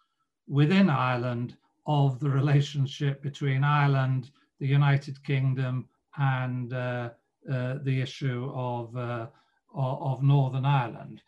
within 0.46 0.88
Ireland 0.88 1.56
of 1.86 2.20
the 2.20 2.30
relationship 2.30 3.22
between 3.22 3.64
Ireland, 3.64 4.30
the 4.60 4.66
United 4.66 5.22
Kingdom, 5.24 5.88
and 6.16 6.72
uh, 6.72 7.10
uh, 7.50 7.78
the 7.82 8.00
issue 8.00 8.52
of, 8.54 8.96
uh, 8.96 9.26
of 9.74 10.22
Northern 10.22 10.64
Ireland. 10.64 11.22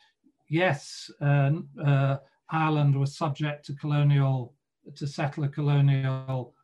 Yes, 0.49 1.11
uh, 1.21 1.53
uh, 1.83 2.19
Ireland 2.51 2.99
was 2.99 3.17
subject 3.17 3.65
to 3.67 3.75
colonial, 3.75 4.55
to 4.95 5.07
settler 5.07 5.49
colonial 5.49 6.55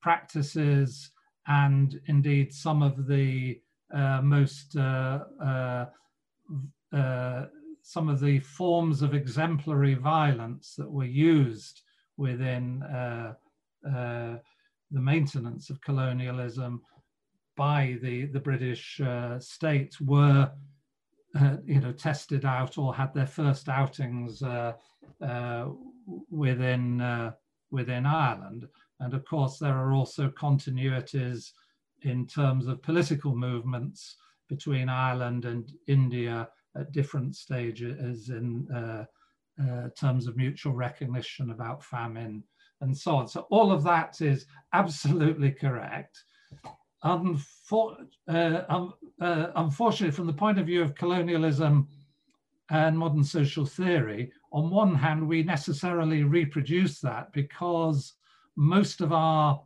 practices, 0.00 1.10
and 1.50 2.00
indeed 2.06 2.54
some 2.54 2.82
of 2.82 3.06
the 3.06 3.60
most 4.22 4.76
some 7.82 8.08
of 8.08 8.20
the 8.20 8.38
forms 8.40 9.02
of 9.02 9.14
exemplary 9.14 9.94
violence 9.94 10.74
that 10.76 10.90
were 10.90 11.04
used 11.04 11.82
within 12.16 12.82
uh, 12.82 13.34
uh, 13.88 14.36
the 14.90 15.00
maintenance 15.00 15.70
of 15.70 15.80
colonialism 15.80 16.82
by 17.56 17.98
the, 18.02 18.26
the 18.26 18.40
British 18.40 19.00
uh, 19.00 19.38
state 19.38 19.98
were 20.00 20.50
uh, 21.40 21.56
you 21.64 21.80
know, 21.80 21.92
tested 21.92 22.44
out 22.44 22.76
or 22.76 22.94
had 22.94 23.14
their 23.14 23.26
first 23.26 23.68
outings 23.68 24.42
uh, 24.42 24.72
uh, 25.22 25.66
within, 26.30 27.32
within 27.70 28.04
Ireland. 28.04 28.66
And 29.00 29.14
of 29.14 29.24
course, 29.24 29.58
there 29.58 29.76
are 29.76 29.92
also 29.92 30.28
continuities 30.30 31.52
in 32.02 32.26
terms 32.26 32.66
of 32.66 32.82
political 32.82 33.34
movements 33.34 34.16
between 34.48 34.88
Ireland 34.88 35.44
and 35.44 35.72
India 35.86 36.48
at 36.76 36.92
different 36.92 37.36
stages 37.36 38.28
in 38.30 38.70
uh, 38.70 39.04
terms 39.98 40.26
of 40.26 40.36
mutual 40.36 40.72
recognition 40.72 41.50
about 41.50 41.84
famine 41.84 42.42
and 42.80 42.96
so 42.96 43.16
on. 43.16 43.28
So 43.28 43.46
all 43.50 43.72
of 43.72 43.82
that 43.84 44.20
is 44.20 44.46
absolutely 44.72 45.52
correct. 45.52 46.24
Unfor 47.04 47.96
uh, 48.28 48.62
um, 48.68 48.94
uh, 49.20 49.46
unfortunately, 49.56 50.14
from 50.14 50.26
the 50.26 50.32
point 50.32 50.58
of 50.58 50.66
view 50.66 50.82
of 50.82 50.94
colonialism 50.94 51.88
and 52.70 52.96
modern 52.96 53.24
social 53.24 53.66
theory, 53.66 54.32
on 54.52 54.70
one 54.70 54.94
hand, 54.94 55.26
we 55.26 55.42
necessarily 55.42 56.24
reproduce 56.24 57.00
that 57.00 57.32
because 57.32 58.14
most 58.60 59.00
of 59.00 59.10
our 59.10 59.58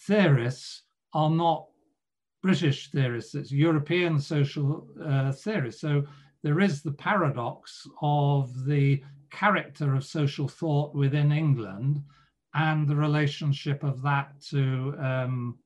theorists 0.00 0.82
are 1.14 1.30
not 1.30 1.68
British 2.42 2.90
theorists, 2.90 3.34
it's 3.34 3.50
European 3.50 4.18
social 4.18 4.86
uh, 5.02 5.32
theorists. 5.32 5.80
So 5.80 6.04
there 6.42 6.60
is 6.60 6.82
the 6.82 6.92
paradox 6.92 7.86
of 8.02 8.66
the 8.66 9.02
character 9.30 9.94
of 9.94 10.04
social 10.04 10.48
thought 10.48 10.94
within 10.94 11.32
England 11.32 12.02
and 12.52 12.86
the 12.86 12.96
relationship 12.96 13.82
of 13.82 14.02
that 14.02 14.38
to 14.50 14.94
um, 14.98 15.58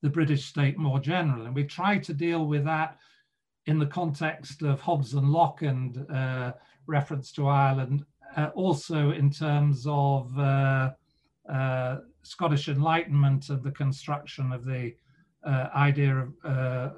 the 0.00 0.08
British 0.08 0.46
state 0.46 0.78
more 0.78 0.98
generally. 0.98 1.44
And 1.44 1.54
we 1.54 1.64
try 1.64 1.98
to 1.98 2.14
deal 2.14 2.46
with 2.46 2.64
that 2.64 2.96
in 3.66 3.78
the 3.78 3.84
context 3.84 4.62
of 4.62 4.80
Hobbes 4.80 5.12
and 5.12 5.28
Locke 5.28 5.60
and 5.60 6.10
uh, 6.10 6.52
reference 6.86 7.32
to 7.32 7.48
Ireland, 7.48 8.06
uh, 8.36 8.50
also 8.54 9.10
in 9.12 9.30
terms 9.30 9.86
of 9.88 10.38
uh, 10.38 10.90
uh 11.48 11.98
Scottish 12.22 12.68
Enlightenment 12.68 13.48
and 13.50 13.62
the 13.62 13.70
construction 13.70 14.52
of 14.52 14.64
the 14.64 14.94
uh, 15.46 15.68
idea 15.76 16.16
of 16.16 16.32
uh, 16.44 16.90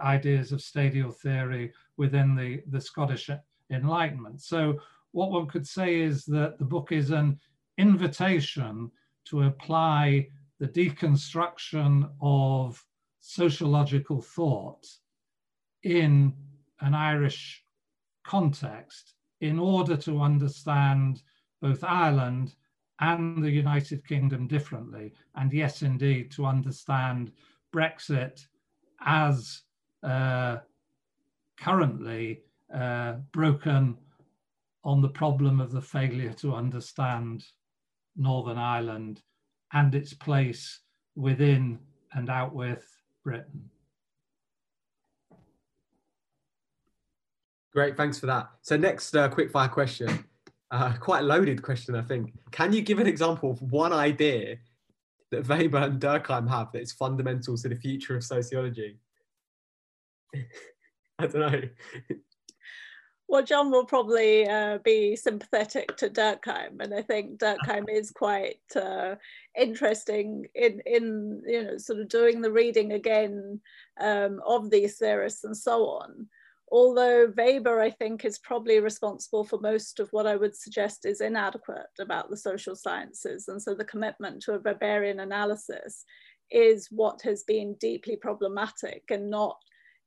ideas 0.00 0.52
of 0.52 0.62
stadial 0.62 1.10
theory 1.10 1.72
within 1.96 2.36
the, 2.36 2.62
the 2.70 2.80
Scottish 2.80 3.28
Enlightenment. 3.70 4.40
So 4.40 4.78
what 5.10 5.32
one 5.32 5.48
could 5.48 5.66
say 5.66 6.00
is 6.00 6.24
that 6.26 6.58
the 6.58 6.64
book 6.64 6.92
is 6.92 7.10
an 7.10 7.40
invitation 7.78 8.92
to 9.24 9.42
apply 9.42 10.28
the 10.60 10.68
deconstruction 10.68 12.08
of 12.22 12.82
sociological 13.20 14.22
thought 14.22 14.86
in 15.82 16.32
an 16.80 16.94
Irish 16.94 17.64
context 18.24 19.15
in 19.40 19.58
order 19.58 19.96
to 19.96 20.20
understand 20.20 21.22
both 21.60 21.82
Ireland 21.84 22.54
and 23.00 23.42
the 23.42 23.50
United 23.50 24.06
Kingdom 24.06 24.46
differently. 24.46 25.12
And 25.34 25.52
yes, 25.52 25.82
indeed, 25.82 26.30
to 26.32 26.46
understand 26.46 27.32
Brexit 27.74 28.46
as 29.00 29.62
uh, 30.02 30.58
currently 31.58 32.42
uh, 32.72 33.14
broken 33.32 33.96
on 34.84 35.02
the 35.02 35.08
problem 35.08 35.60
of 35.60 35.72
the 35.72 35.82
failure 35.82 36.32
to 36.32 36.54
understand 36.54 37.44
Northern 38.16 38.58
Ireland 38.58 39.22
and 39.72 39.94
its 39.94 40.14
place 40.14 40.80
within 41.16 41.78
and 42.12 42.30
out 42.30 42.54
with 42.54 42.86
Britain. 43.24 43.68
Great, 47.76 47.94
thanks 47.94 48.18
for 48.18 48.24
that. 48.24 48.48
So 48.62 48.74
next 48.78 49.14
uh, 49.14 49.28
quick 49.28 49.50
fire 49.50 49.68
question, 49.68 50.24
uh, 50.70 50.94
quite 50.98 51.24
loaded 51.24 51.60
question, 51.60 51.94
I 51.94 52.00
think. 52.00 52.32
Can 52.50 52.72
you 52.72 52.80
give 52.80 52.98
an 52.98 53.06
example 53.06 53.50
of 53.50 53.60
one 53.60 53.92
idea 53.92 54.56
that 55.30 55.46
Weber 55.46 55.76
and 55.76 56.00
Durkheim 56.00 56.48
have 56.48 56.72
that 56.72 56.80
is 56.80 56.92
fundamental 56.92 57.54
to 57.54 57.68
the 57.68 57.76
future 57.76 58.16
of 58.16 58.24
sociology? 58.24 58.96
I 61.18 61.26
don't 61.26 61.34
know. 61.34 61.60
well, 63.28 63.42
John 63.42 63.70
will 63.70 63.84
probably 63.84 64.48
uh, 64.48 64.78
be 64.82 65.14
sympathetic 65.14 65.98
to 65.98 66.08
Durkheim, 66.08 66.80
and 66.80 66.94
I 66.94 67.02
think 67.02 67.40
Durkheim 67.40 67.90
is 67.90 68.10
quite 68.10 68.56
uh, 68.74 69.16
interesting 69.54 70.46
in 70.54 70.80
in 70.86 71.42
you 71.46 71.62
know 71.62 71.76
sort 71.76 72.00
of 72.00 72.08
doing 72.08 72.40
the 72.40 72.52
reading 72.52 72.92
again 72.92 73.60
um, 74.00 74.40
of 74.46 74.70
these 74.70 74.96
theorists 74.96 75.44
and 75.44 75.54
so 75.54 75.84
on. 75.88 76.26
Although 76.70 77.32
Weber, 77.36 77.80
I 77.80 77.90
think, 77.90 78.24
is 78.24 78.38
probably 78.38 78.80
responsible 78.80 79.44
for 79.44 79.60
most 79.60 80.00
of 80.00 80.08
what 80.10 80.26
I 80.26 80.36
would 80.36 80.56
suggest 80.56 81.06
is 81.06 81.20
inadequate 81.20 81.86
about 82.00 82.28
the 82.28 82.36
social 82.36 82.74
sciences, 82.74 83.46
and 83.48 83.62
so 83.62 83.74
the 83.74 83.84
commitment 83.84 84.42
to 84.42 84.54
a 84.54 84.58
Weberian 84.58 85.22
analysis 85.22 86.04
is 86.50 86.88
what 86.90 87.22
has 87.22 87.44
been 87.44 87.76
deeply 87.80 88.16
problematic 88.16 89.04
and 89.10 89.30
not 89.30 89.58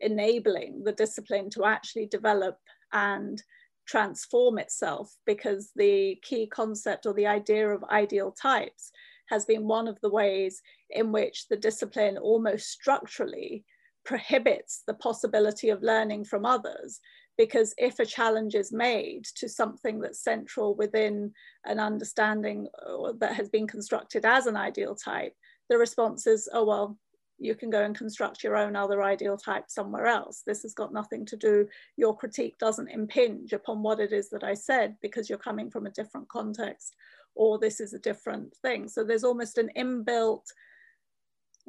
enabling 0.01 0.83
the 0.83 0.93
discipline 0.93 1.49
to 1.51 1.65
actually 1.65 2.07
develop 2.07 2.57
and 2.93 3.41
transform 3.87 4.59
itself 4.59 5.13
because 5.25 5.71
the 5.75 6.17
key 6.23 6.47
concept 6.47 7.05
or 7.05 7.13
the 7.13 7.27
idea 7.27 7.67
of 7.67 7.83
ideal 7.85 8.31
types 8.31 8.91
has 9.27 9.45
been 9.45 9.67
one 9.67 9.87
of 9.87 9.99
the 10.01 10.09
ways 10.09 10.61
in 10.89 11.11
which 11.11 11.47
the 11.47 11.57
discipline 11.57 12.17
almost 12.17 12.69
structurally 12.69 13.65
prohibits 14.09 14.81
the 14.87 14.93
possibility 14.95 15.69
of 15.69 15.83
learning 15.83 16.25
from 16.25 16.43
others 16.43 16.99
because 17.37 17.75
if 17.77 17.99
a 17.99 18.05
challenge 18.05 18.55
is 18.55 18.71
made 18.71 19.23
to 19.35 19.47
something 19.47 19.99
that's 19.99 20.23
central 20.23 20.73
within 20.73 21.31
an 21.65 21.79
understanding 21.79 22.67
uh, 22.87 23.11
that 23.19 23.35
has 23.35 23.49
been 23.49 23.67
constructed 23.67 24.25
as 24.25 24.47
an 24.47 24.57
ideal 24.57 24.95
type, 24.95 25.35
the 25.69 25.77
response 25.77 26.25
is, 26.25 26.49
oh, 26.53 26.65
well, 26.65 26.97
you 27.37 27.53
can 27.53 27.69
go 27.69 27.83
and 27.83 27.95
construct 27.95 28.43
your 28.43 28.57
own 28.57 28.75
other 28.75 29.03
ideal 29.03 29.37
type 29.37 29.65
somewhere 29.67 30.07
else. 30.07 30.41
This 30.43 30.63
has 30.63 30.73
got 30.73 30.91
nothing 30.91 31.23
to 31.27 31.37
do, 31.37 31.67
your 31.95 32.17
critique 32.17 32.57
doesn't 32.57 32.89
impinge 32.89 33.53
upon 33.53 33.83
what 33.83 33.99
it 33.99 34.11
is 34.11 34.31
that 34.31 34.43
I 34.43 34.55
said 34.55 34.95
because 35.03 35.29
you're 35.29 35.37
coming 35.37 35.69
from 35.69 35.85
a 35.85 35.91
different 35.91 36.27
context 36.29 36.95
or 37.35 37.59
this 37.59 37.79
is 37.79 37.93
a 37.93 37.99
different 37.99 38.55
thing. 38.63 38.89
So 38.89 39.03
there's 39.03 39.23
almost 39.23 39.59
an 39.59 39.69
inbuilt 39.77 40.47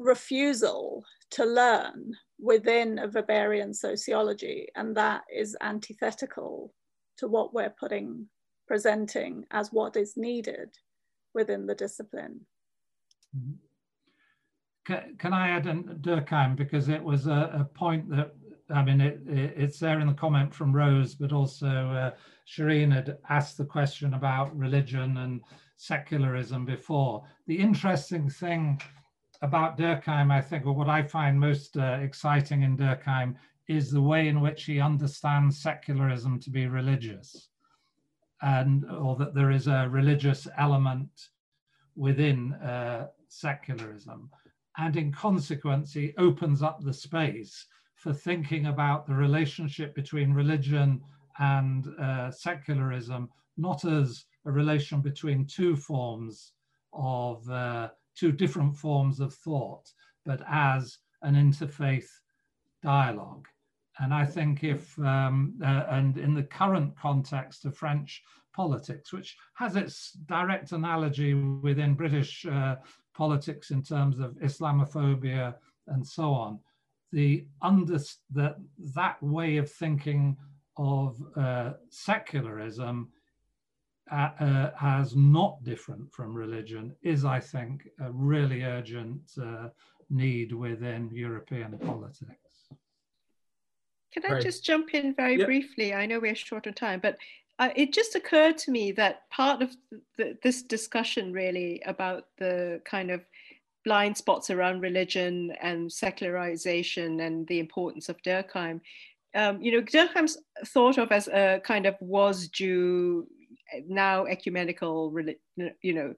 refusal 0.01 1.05
to 1.31 1.45
learn 1.45 2.15
within 2.39 2.99
a 2.99 3.09
Weberian 3.09 3.75
sociology 3.75 4.69
and 4.75 4.97
that 4.97 5.23
is 5.33 5.57
antithetical 5.61 6.73
to 7.19 7.29
what 7.29 7.53
we're 7.53 7.75
putting, 7.79 8.27
presenting 8.67 9.45
as 9.51 9.73
what 9.73 9.97
is 9.97 10.17
needed 10.17 10.71
within 11.35 11.67
the 11.67 11.75
discipline. 11.75 12.47
Mm 13.37 13.43
-hmm 13.43 13.71
can, 15.19 15.33
I 15.33 15.51
add 15.51 15.65
Durkheim 15.65 16.57
because 16.57 16.89
it 16.89 17.03
was 17.03 17.27
a, 17.27 17.61
a 17.61 17.65
point 17.65 18.09
that 18.11 18.35
I 18.73 18.85
mean 18.85 19.01
it, 19.01 19.21
it, 19.27 19.55
it's 19.57 19.79
there 19.79 20.01
in 20.01 20.07
the 20.07 20.15
comment 20.15 20.55
from 20.55 20.73
Rose, 20.73 21.15
but 21.15 21.33
also 21.33 21.67
uh, 21.67 22.11
Shireen 22.47 22.93
had 22.93 23.19
asked 23.29 23.59
the 23.59 23.65
question 23.65 24.15
about 24.15 24.57
religion 24.57 25.19
and 25.19 25.41
secularism 25.77 26.65
before. 26.65 27.25
The 27.47 27.59
interesting 27.59 28.29
thing 28.29 28.81
about 29.43 29.79
Durkheim, 29.79 30.31
I 30.31 30.41
think, 30.41 30.67
or 30.67 30.73
what 30.73 30.89
I 30.89 31.03
find 31.03 31.39
most 31.39 31.77
uh, 31.77 31.99
exciting 32.03 32.63
in 32.63 32.77
Durkheim 32.77 33.37
is 33.69 33.91
the 33.91 34.03
way 34.03 34.29
in 34.29 34.41
which 34.41 34.65
he 34.65 34.81
understands 34.81 35.63
secularism 35.63 36.41
to 36.41 36.51
be 36.51 36.67
religious, 36.67 37.49
and 38.43 38.85
or 38.91 39.17
that 39.17 39.35
there 39.35 39.51
is 39.51 39.67
a 39.67 39.89
religious 39.89 40.49
element 40.59 41.29
within 41.97 42.55
uh, 42.55 43.09
secularism. 43.29 44.31
And 44.77 44.97
in 44.97 45.13
consequence, 45.13 45.93
he 45.93 46.15
opens 46.19 46.63
up 46.63 46.81
the 46.81 46.93
space 46.93 47.67
for 47.95 48.13
thinking 48.13 48.67
about 48.67 49.07
the 49.07 49.15
relationship 49.15 49.95
between 49.95 50.33
religion 50.33 51.03
and 51.39 51.87
uh, 52.01 52.31
secularism, 52.31 53.29
not 53.57 53.85
as 53.85 54.25
a 54.47 54.51
relation 54.51 55.01
between 55.01 55.47
two 55.47 55.77
forms 55.77 56.53
of, 56.93 57.49
uh, 57.51 57.91
two 58.17 58.33
different 58.33 58.77
forms 58.77 59.21
of 59.21 59.35
thought, 59.35 59.91
but 60.25 60.43
as 60.49 60.99
an 61.23 61.35
interfaith 61.35 62.09
dialogue. 62.83 63.47
And 63.99 64.15
I 64.15 64.25
think 64.25 64.65
if, 64.65 64.99
um, 65.01 65.55
uh, 65.63 65.85
and 65.91 66.17
in 66.17 66.35
the 66.35 66.45
current 66.45 66.97
context 66.97 67.65
of 67.65 67.77
French 67.77 68.23
politics, 68.55 69.13
which 69.13 69.37
has 69.55 69.77
its 69.77 70.13
direct 70.27 70.73
analogy 70.73 71.35
within 71.35 71.95
British 71.95 72.47
uh, 72.47 72.77
politics 73.15 73.71
in 73.71 73.83
terms 73.83 74.19
of 74.19 74.37
Islamophobia 74.37 75.55
and 75.89 76.07
so 76.07 76.33
on, 76.33 76.59
the 77.13 77.45
under, 77.61 77.99
that, 78.33 78.57
that 78.95 79.23
way 79.23 79.57
of 79.59 79.71
thinking 79.71 80.37
of 80.77 81.23
uh, 81.37 81.73
secularism 81.91 83.11
uh, 84.11 84.71
as 84.81 85.15
not 85.17 85.63
different 85.65 86.13
from 86.13 86.35
religion 86.35 86.95
is, 87.03 87.25
I 87.25 87.41
think, 87.41 87.89
a 88.01 88.11
really 88.11 88.63
urgent 88.65 89.23
uh, 89.41 89.69
need 90.09 90.53
within 90.53 91.11
European 91.13 91.79
politics. 91.79 92.69
Can 94.13 94.25
I 94.27 94.35
right. 94.35 94.43
just 94.43 94.65
jump 94.65 94.93
in 94.95 95.15
very 95.15 95.37
yep. 95.37 95.47
briefly? 95.47 95.95
I 95.95 96.07
know 96.07 96.19
we're 96.19 96.35
short 96.35 96.67
on 96.67 96.73
time, 96.75 97.01
but 97.01 97.17
uh, 97.61 97.71
it 97.77 97.93
just 97.93 98.15
occurred 98.15 98.59
to 98.59 98.71
me 98.71 98.91
that 98.93 99.29
part 99.31 99.63
of 99.63 99.77
the, 100.17 100.37
this 100.43 100.63
discussion 100.63 101.33
really 101.33 101.83
about 101.87 102.25
the 102.39 102.81
kind 102.85 103.11
of 103.11 103.21
blind 103.85 104.17
spots 104.17 104.51
around 104.51 104.81
religion 104.81 105.53
and 105.61 105.93
secularization 105.93 107.21
and 107.21 107.47
the 107.47 107.61
importance 107.61 108.09
of 108.09 108.21
Durkheim. 108.23 108.81
Um, 109.35 109.63
you 109.63 109.73
know, 109.73 109.83
Durkheim's 109.83 110.39
thought 110.67 110.99
of 110.99 111.13
as 111.13 111.29
a 111.29 111.61
kind 111.65 111.87
of 111.87 111.95
was 112.01 112.49
Jew, 112.49 113.29
now 113.87 114.27
ecumenical, 114.27 115.15
you 115.83 115.95
know, 115.95 116.15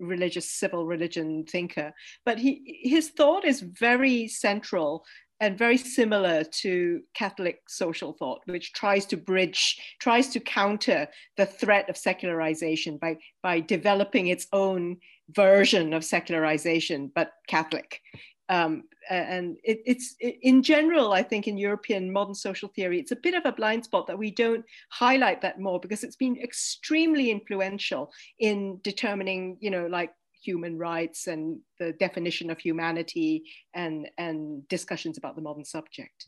religious 0.00 0.50
civil 0.50 0.86
religion 0.86 1.44
thinker 1.44 1.92
but 2.24 2.38
he 2.38 2.80
his 2.84 3.10
thought 3.10 3.44
is 3.44 3.60
very 3.60 4.26
central 4.26 5.04
and 5.40 5.58
very 5.58 5.76
similar 5.76 6.44
to 6.44 7.02
Catholic 7.14 7.60
social 7.68 8.12
thought, 8.12 8.40
which 8.46 8.72
tries 8.72 9.04
to 9.06 9.16
bridge, 9.16 9.78
tries 10.00 10.28
to 10.28 10.40
counter 10.40 11.08
the 11.36 11.46
threat 11.46 11.88
of 11.90 11.96
secularization 11.96 12.96
by, 12.98 13.16
by 13.42 13.60
developing 13.60 14.28
its 14.28 14.46
own 14.52 14.96
version 15.30 15.92
of 15.92 16.04
secularization, 16.04 17.10
but 17.14 17.32
Catholic. 17.48 18.00
Um, 18.48 18.84
and 19.10 19.56
it, 19.64 19.80
it's 19.86 20.16
it, 20.20 20.38
in 20.42 20.62
general, 20.62 21.12
I 21.12 21.22
think 21.22 21.48
in 21.48 21.56
European 21.56 22.12
modern 22.12 22.34
social 22.34 22.68
theory, 22.68 23.00
it's 23.00 23.12
a 23.12 23.16
bit 23.16 23.34
of 23.34 23.46
a 23.46 23.52
blind 23.52 23.84
spot 23.84 24.06
that 24.06 24.18
we 24.18 24.30
don't 24.30 24.64
highlight 24.90 25.40
that 25.42 25.60
more 25.60 25.80
because 25.80 26.04
it's 26.04 26.16
been 26.16 26.36
extremely 26.36 27.30
influential 27.30 28.12
in 28.38 28.80
determining, 28.82 29.56
you 29.60 29.70
know, 29.70 29.86
like 29.86 30.12
human 30.42 30.76
rights 30.76 31.26
and 31.26 31.58
the 31.78 31.92
definition 31.94 32.50
of 32.50 32.58
humanity 32.58 33.44
and, 33.72 34.08
and 34.18 34.66
discussions 34.68 35.16
about 35.16 35.36
the 35.36 35.42
modern 35.42 35.64
subject. 35.64 36.26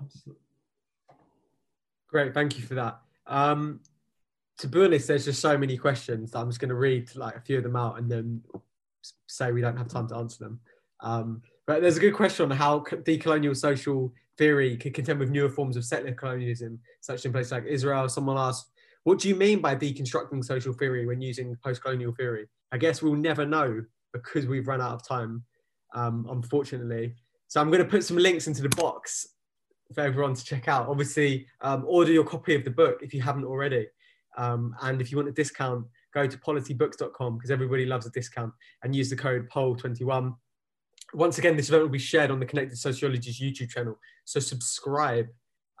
Absolutely. 0.00 0.42
Great, 2.08 2.34
thank 2.34 2.58
you 2.58 2.64
for 2.64 2.74
that. 2.74 3.00
Um, 3.26 3.80
to 4.58 4.68
be 4.68 4.84
honest, 4.84 5.08
there's 5.08 5.24
just 5.24 5.40
so 5.40 5.56
many 5.56 5.76
questions. 5.76 6.34
I'm 6.34 6.48
just 6.48 6.60
going 6.60 6.70
to 6.70 6.74
read 6.76 7.14
like 7.14 7.36
a 7.36 7.40
few 7.40 7.58
of 7.58 7.62
them 7.62 7.76
out 7.76 7.98
and 7.98 8.10
then 8.10 8.42
say 9.26 9.52
we 9.52 9.60
don't 9.60 9.76
have 9.76 9.88
time 9.88 10.08
to 10.08 10.16
answer 10.16 10.44
them. 10.44 10.60
Um, 11.00 11.42
but 11.66 11.82
there's 11.82 11.96
a 11.96 12.00
good 12.00 12.14
question 12.14 12.50
on 12.50 12.56
how 12.56 12.80
decolonial 12.80 13.56
social 13.56 14.12
theory 14.38 14.76
can 14.76 14.92
contend 14.92 15.18
with 15.18 15.30
newer 15.30 15.48
forms 15.48 15.76
of 15.76 15.84
settler 15.84 16.12
colonialism, 16.12 16.78
such 17.00 17.24
in 17.24 17.32
places 17.32 17.52
like 17.52 17.64
Israel. 17.66 18.08
Someone 18.08 18.38
asked, 18.38 18.66
what 19.04 19.18
do 19.18 19.28
you 19.28 19.34
mean 19.34 19.60
by 19.60 19.74
deconstructing 19.74 20.44
social 20.44 20.72
theory 20.72 21.06
when 21.06 21.20
using 21.20 21.56
post-colonial 21.62 22.12
theory? 22.12 22.46
I 22.72 22.78
guess 22.78 23.02
we'll 23.02 23.14
never 23.14 23.46
know 23.46 23.84
because 24.12 24.46
we've 24.46 24.66
run 24.66 24.80
out 24.80 24.92
of 24.92 25.06
time, 25.06 25.44
um, 25.94 26.26
unfortunately. 26.30 27.14
So 27.48 27.60
I'm 27.60 27.70
going 27.70 27.82
to 27.82 27.88
put 27.88 28.04
some 28.04 28.16
links 28.16 28.46
into 28.46 28.62
the 28.62 28.68
box 28.70 29.28
for 29.94 30.00
everyone 30.00 30.34
to 30.34 30.44
check 30.44 30.66
out. 30.66 30.88
Obviously, 30.88 31.46
um, 31.60 31.84
order 31.86 32.10
your 32.10 32.24
copy 32.24 32.54
of 32.54 32.64
the 32.64 32.70
book 32.70 32.98
if 33.02 33.14
you 33.14 33.22
haven't 33.22 33.44
already. 33.44 33.86
Um, 34.36 34.74
and 34.82 35.00
if 35.00 35.10
you 35.10 35.16
want 35.16 35.28
a 35.28 35.32
discount, 35.32 35.86
go 36.16 36.26
to 36.26 36.38
politybooks.com 36.38 37.36
because 37.36 37.50
everybody 37.50 37.84
loves 37.84 38.06
a 38.06 38.10
discount 38.10 38.52
and 38.82 38.96
use 38.96 39.10
the 39.10 39.16
code 39.16 39.48
POLL21. 39.50 40.34
Once 41.12 41.36
again, 41.36 41.56
this 41.56 41.68
event 41.68 41.82
will 41.82 41.90
be 41.90 41.98
shared 41.98 42.30
on 42.30 42.40
the 42.40 42.46
Connected 42.46 42.78
Sociologies 42.78 43.38
YouTube 43.38 43.68
channel. 43.68 43.98
So 44.24 44.40
subscribe 44.40 45.26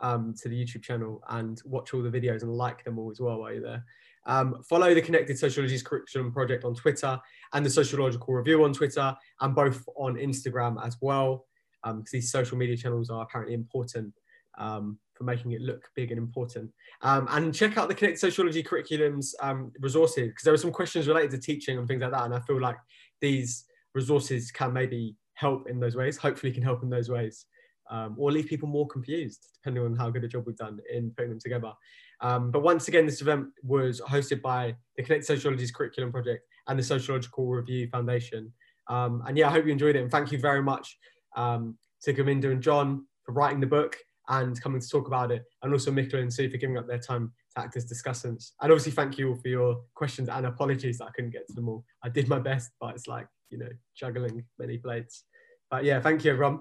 um, 0.02 0.34
to 0.42 0.50
the 0.50 0.62
YouTube 0.62 0.82
channel 0.82 1.22
and 1.30 1.60
watch 1.64 1.94
all 1.94 2.02
the 2.02 2.10
videos 2.10 2.42
and 2.42 2.52
like 2.52 2.84
them 2.84 2.98
all 2.98 3.10
as 3.10 3.18
well 3.18 3.40
while 3.40 3.52
you're 3.52 3.62
there. 3.62 3.84
Um, 4.26 4.62
follow 4.68 4.94
the 4.94 5.00
Connected 5.00 5.38
Sociologies 5.38 5.82
Curriculum 5.82 6.32
Project 6.32 6.64
on 6.64 6.74
Twitter 6.74 7.18
and 7.54 7.64
the 7.64 7.70
Sociological 7.70 8.34
Review 8.34 8.62
on 8.64 8.74
Twitter 8.74 9.16
and 9.40 9.54
both 9.54 9.82
on 9.96 10.16
Instagram 10.16 10.84
as 10.84 10.98
well, 11.00 11.46
because 11.82 11.96
um, 11.96 12.04
these 12.12 12.30
social 12.30 12.58
media 12.58 12.76
channels 12.76 13.08
are 13.08 13.22
apparently 13.22 13.54
important 13.54 14.12
um, 14.58 14.98
for 15.14 15.24
making 15.24 15.52
it 15.52 15.62
look 15.62 15.88
big 15.94 16.10
and 16.10 16.18
important. 16.18 16.70
Um, 17.02 17.26
and 17.30 17.54
check 17.54 17.78
out 17.78 17.88
the 17.88 17.94
Connected 17.94 18.20
Sociology 18.20 18.62
Curriculum's 18.62 19.34
um, 19.40 19.72
resources, 19.80 20.28
because 20.28 20.44
there 20.44 20.54
are 20.54 20.58
some 20.58 20.72
questions 20.72 21.08
related 21.08 21.30
to 21.32 21.38
teaching 21.38 21.78
and 21.78 21.88
things 21.88 22.02
like 22.02 22.12
that. 22.12 22.24
And 22.24 22.34
I 22.34 22.40
feel 22.40 22.60
like 22.60 22.76
these 23.20 23.64
resources 23.94 24.50
can 24.50 24.72
maybe 24.72 25.16
help 25.34 25.68
in 25.68 25.80
those 25.80 25.96
ways, 25.96 26.16
hopefully 26.16 26.52
can 26.52 26.62
help 26.62 26.82
in 26.82 26.90
those 26.90 27.08
ways. 27.08 27.46
Um, 27.88 28.16
or 28.18 28.32
leave 28.32 28.46
people 28.46 28.68
more 28.68 28.88
confused, 28.88 29.46
depending 29.54 29.84
on 29.84 29.94
how 29.94 30.10
good 30.10 30.24
a 30.24 30.28
job 30.28 30.44
we've 30.44 30.56
done 30.56 30.80
in 30.92 31.12
putting 31.16 31.30
them 31.30 31.38
together. 31.40 31.72
Um, 32.20 32.50
but 32.50 32.62
once 32.62 32.88
again, 32.88 33.06
this 33.06 33.20
event 33.20 33.46
was 33.62 34.00
hosted 34.00 34.42
by 34.42 34.74
the 34.96 35.04
Connected 35.04 35.26
Sociologies 35.26 35.70
Curriculum 35.70 36.10
Project 36.10 36.44
and 36.66 36.76
the 36.76 36.82
Sociological 36.82 37.46
Review 37.46 37.88
Foundation. 37.88 38.52
Um, 38.88 39.22
and 39.26 39.38
yeah, 39.38 39.48
I 39.48 39.52
hope 39.52 39.66
you 39.66 39.72
enjoyed 39.72 39.94
it. 39.94 40.02
And 40.02 40.10
thank 40.10 40.32
you 40.32 40.38
very 40.38 40.62
much 40.62 40.98
um, 41.36 41.78
to 42.02 42.12
Gurminder 42.12 42.50
and 42.50 42.60
John 42.60 43.06
for 43.24 43.32
writing 43.32 43.60
the 43.60 43.66
book 43.66 43.96
and 44.28 44.60
coming 44.60 44.80
to 44.80 44.88
talk 44.88 45.06
about 45.06 45.30
it. 45.30 45.44
And 45.62 45.72
also 45.72 45.90
Michaela 45.90 46.22
and 46.22 46.32
Su 46.32 46.50
for 46.50 46.56
giving 46.56 46.78
up 46.78 46.86
their 46.86 46.98
time 46.98 47.32
to 47.54 47.62
act 47.62 47.76
as 47.76 47.86
discussants. 47.86 48.52
And 48.60 48.72
obviously, 48.72 48.92
thank 48.92 49.18
you 49.18 49.30
all 49.30 49.36
for 49.36 49.48
your 49.48 49.82
questions 49.94 50.28
and 50.28 50.46
apologies 50.46 50.98
that 50.98 51.06
I 51.06 51.10
couldn't 51.10 51.30
get 51.30 51.46
to 51.48 51.54
them 51.54 51.68
all. 51.68 51.84
I 52.02 52.08
did 52.08 52.28
my 52.28 52.38
best, 52.38 52.70
but 52.80 52.94
it's 52.94 53.06
like, 53.06 53.26
you 53.50 53.58
know, 53.58 53.68
juggling 53.96 54.44
many 54.58 54.78
plates. 54.78 55.24
But 55.70 55.84
yeah, 55.84 56.00
thank 56.00 56.24
you, 56.24 56.32
everyone 56.32 56.60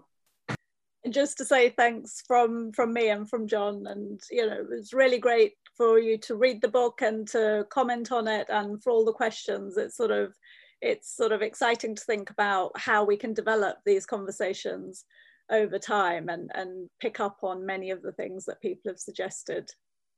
And 1.03 1.13
just 1.13 1.37
to 1.37 1.45
say 1.45 1.69
thanks 1.69 2.23
from 2.27 2.71
from 2.71 2.93
me 2.93 3.09
and 3.09 3.29
from 3.29 3.47
John 3.47 3.85
and 3.87 4.19
you 4.31 4.47
know 4.47 4.59
it 4.59 4.69
was 4.69 4.93
really 4.93 5.19
great 5.19 5.53
for 5.77 5.99
you 5.99 6.17
to 6.19 6.35
read 6.35 6.61
the 6.61 6.67
book 6.67 7.01
and 7.01 7.27
to 7.29 7.65
comment 7.69 8.11
on 8.11 8.27
it 8.27 8.47
and 8.49 8.81
for 8.81 8.91
all 8.91 9.05
the 9.05 9.11
questions 9.11 9.77
it's 9.77 9.97
sort 9.97 10.11
of 10.11 10.33
it's 10.81 11.15
sort 11.15 11.31
of 11.31 11.41
exciting 11.41 11.95
to 11.95 12.03
think 12.03 12.29
about 12.29 12.71
how 12.75 13.03
we 13.03 13.17
can 13.17 13.33
develop 13.33 13.77
these 13.85 14.05
conversations 14.05 15.05
over 15.51 15.77
time 15.77 16.29
and 16.29 16.49
and 16.55 16.89
pick 16.99 17.19
up 17.19 17.39
on 17.43 17.65
many 17.65 17.91
of 17.91 18.01
the 18.01 18.11
things 18.13 18.45
that 18.45 18.61
people 18.61 18.89
have 18.89 18.99
suggested 18.99 19.69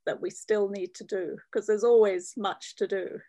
that 0.06 0.20
we 0.20 0.30
still 0.30 0.68
need 0.68 0.94
to 0.94 1.04
do 1.04 1.36
because 1.52 1.66
there's 1.66 1.84
always 1.84 2.32
much 2.36 2.76
to 2.76 2.86
do 2.86 3.20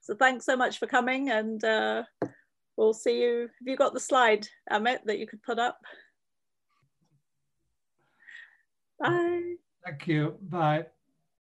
so 0.00 0.14
thanks 0.14 0.46
so 0.46 0.56
much 0.56 0.78
for 0.78 0.86
coming 0.86 1.30
and 1.30 1.62
uh, 1.64 2.02
we'll 2.78 2.94
see 2.94 3.20
you. 3.20 3.40
Have 3.40 3.66
you 3.66 3.76
got 3.76 3.92
the 3.92 4.00
slide, 4.00 4.48
Amit, 4.72 5.00
that 5.04 5.18
you 5.18 5.26
could 5.26 5.42
put 5.42 5.58
up? 5.58 5.78
Bye. 8.98 9.56
Thank 9.84 10.06
you. 10.06 10.38
Bye. 10.40 10.86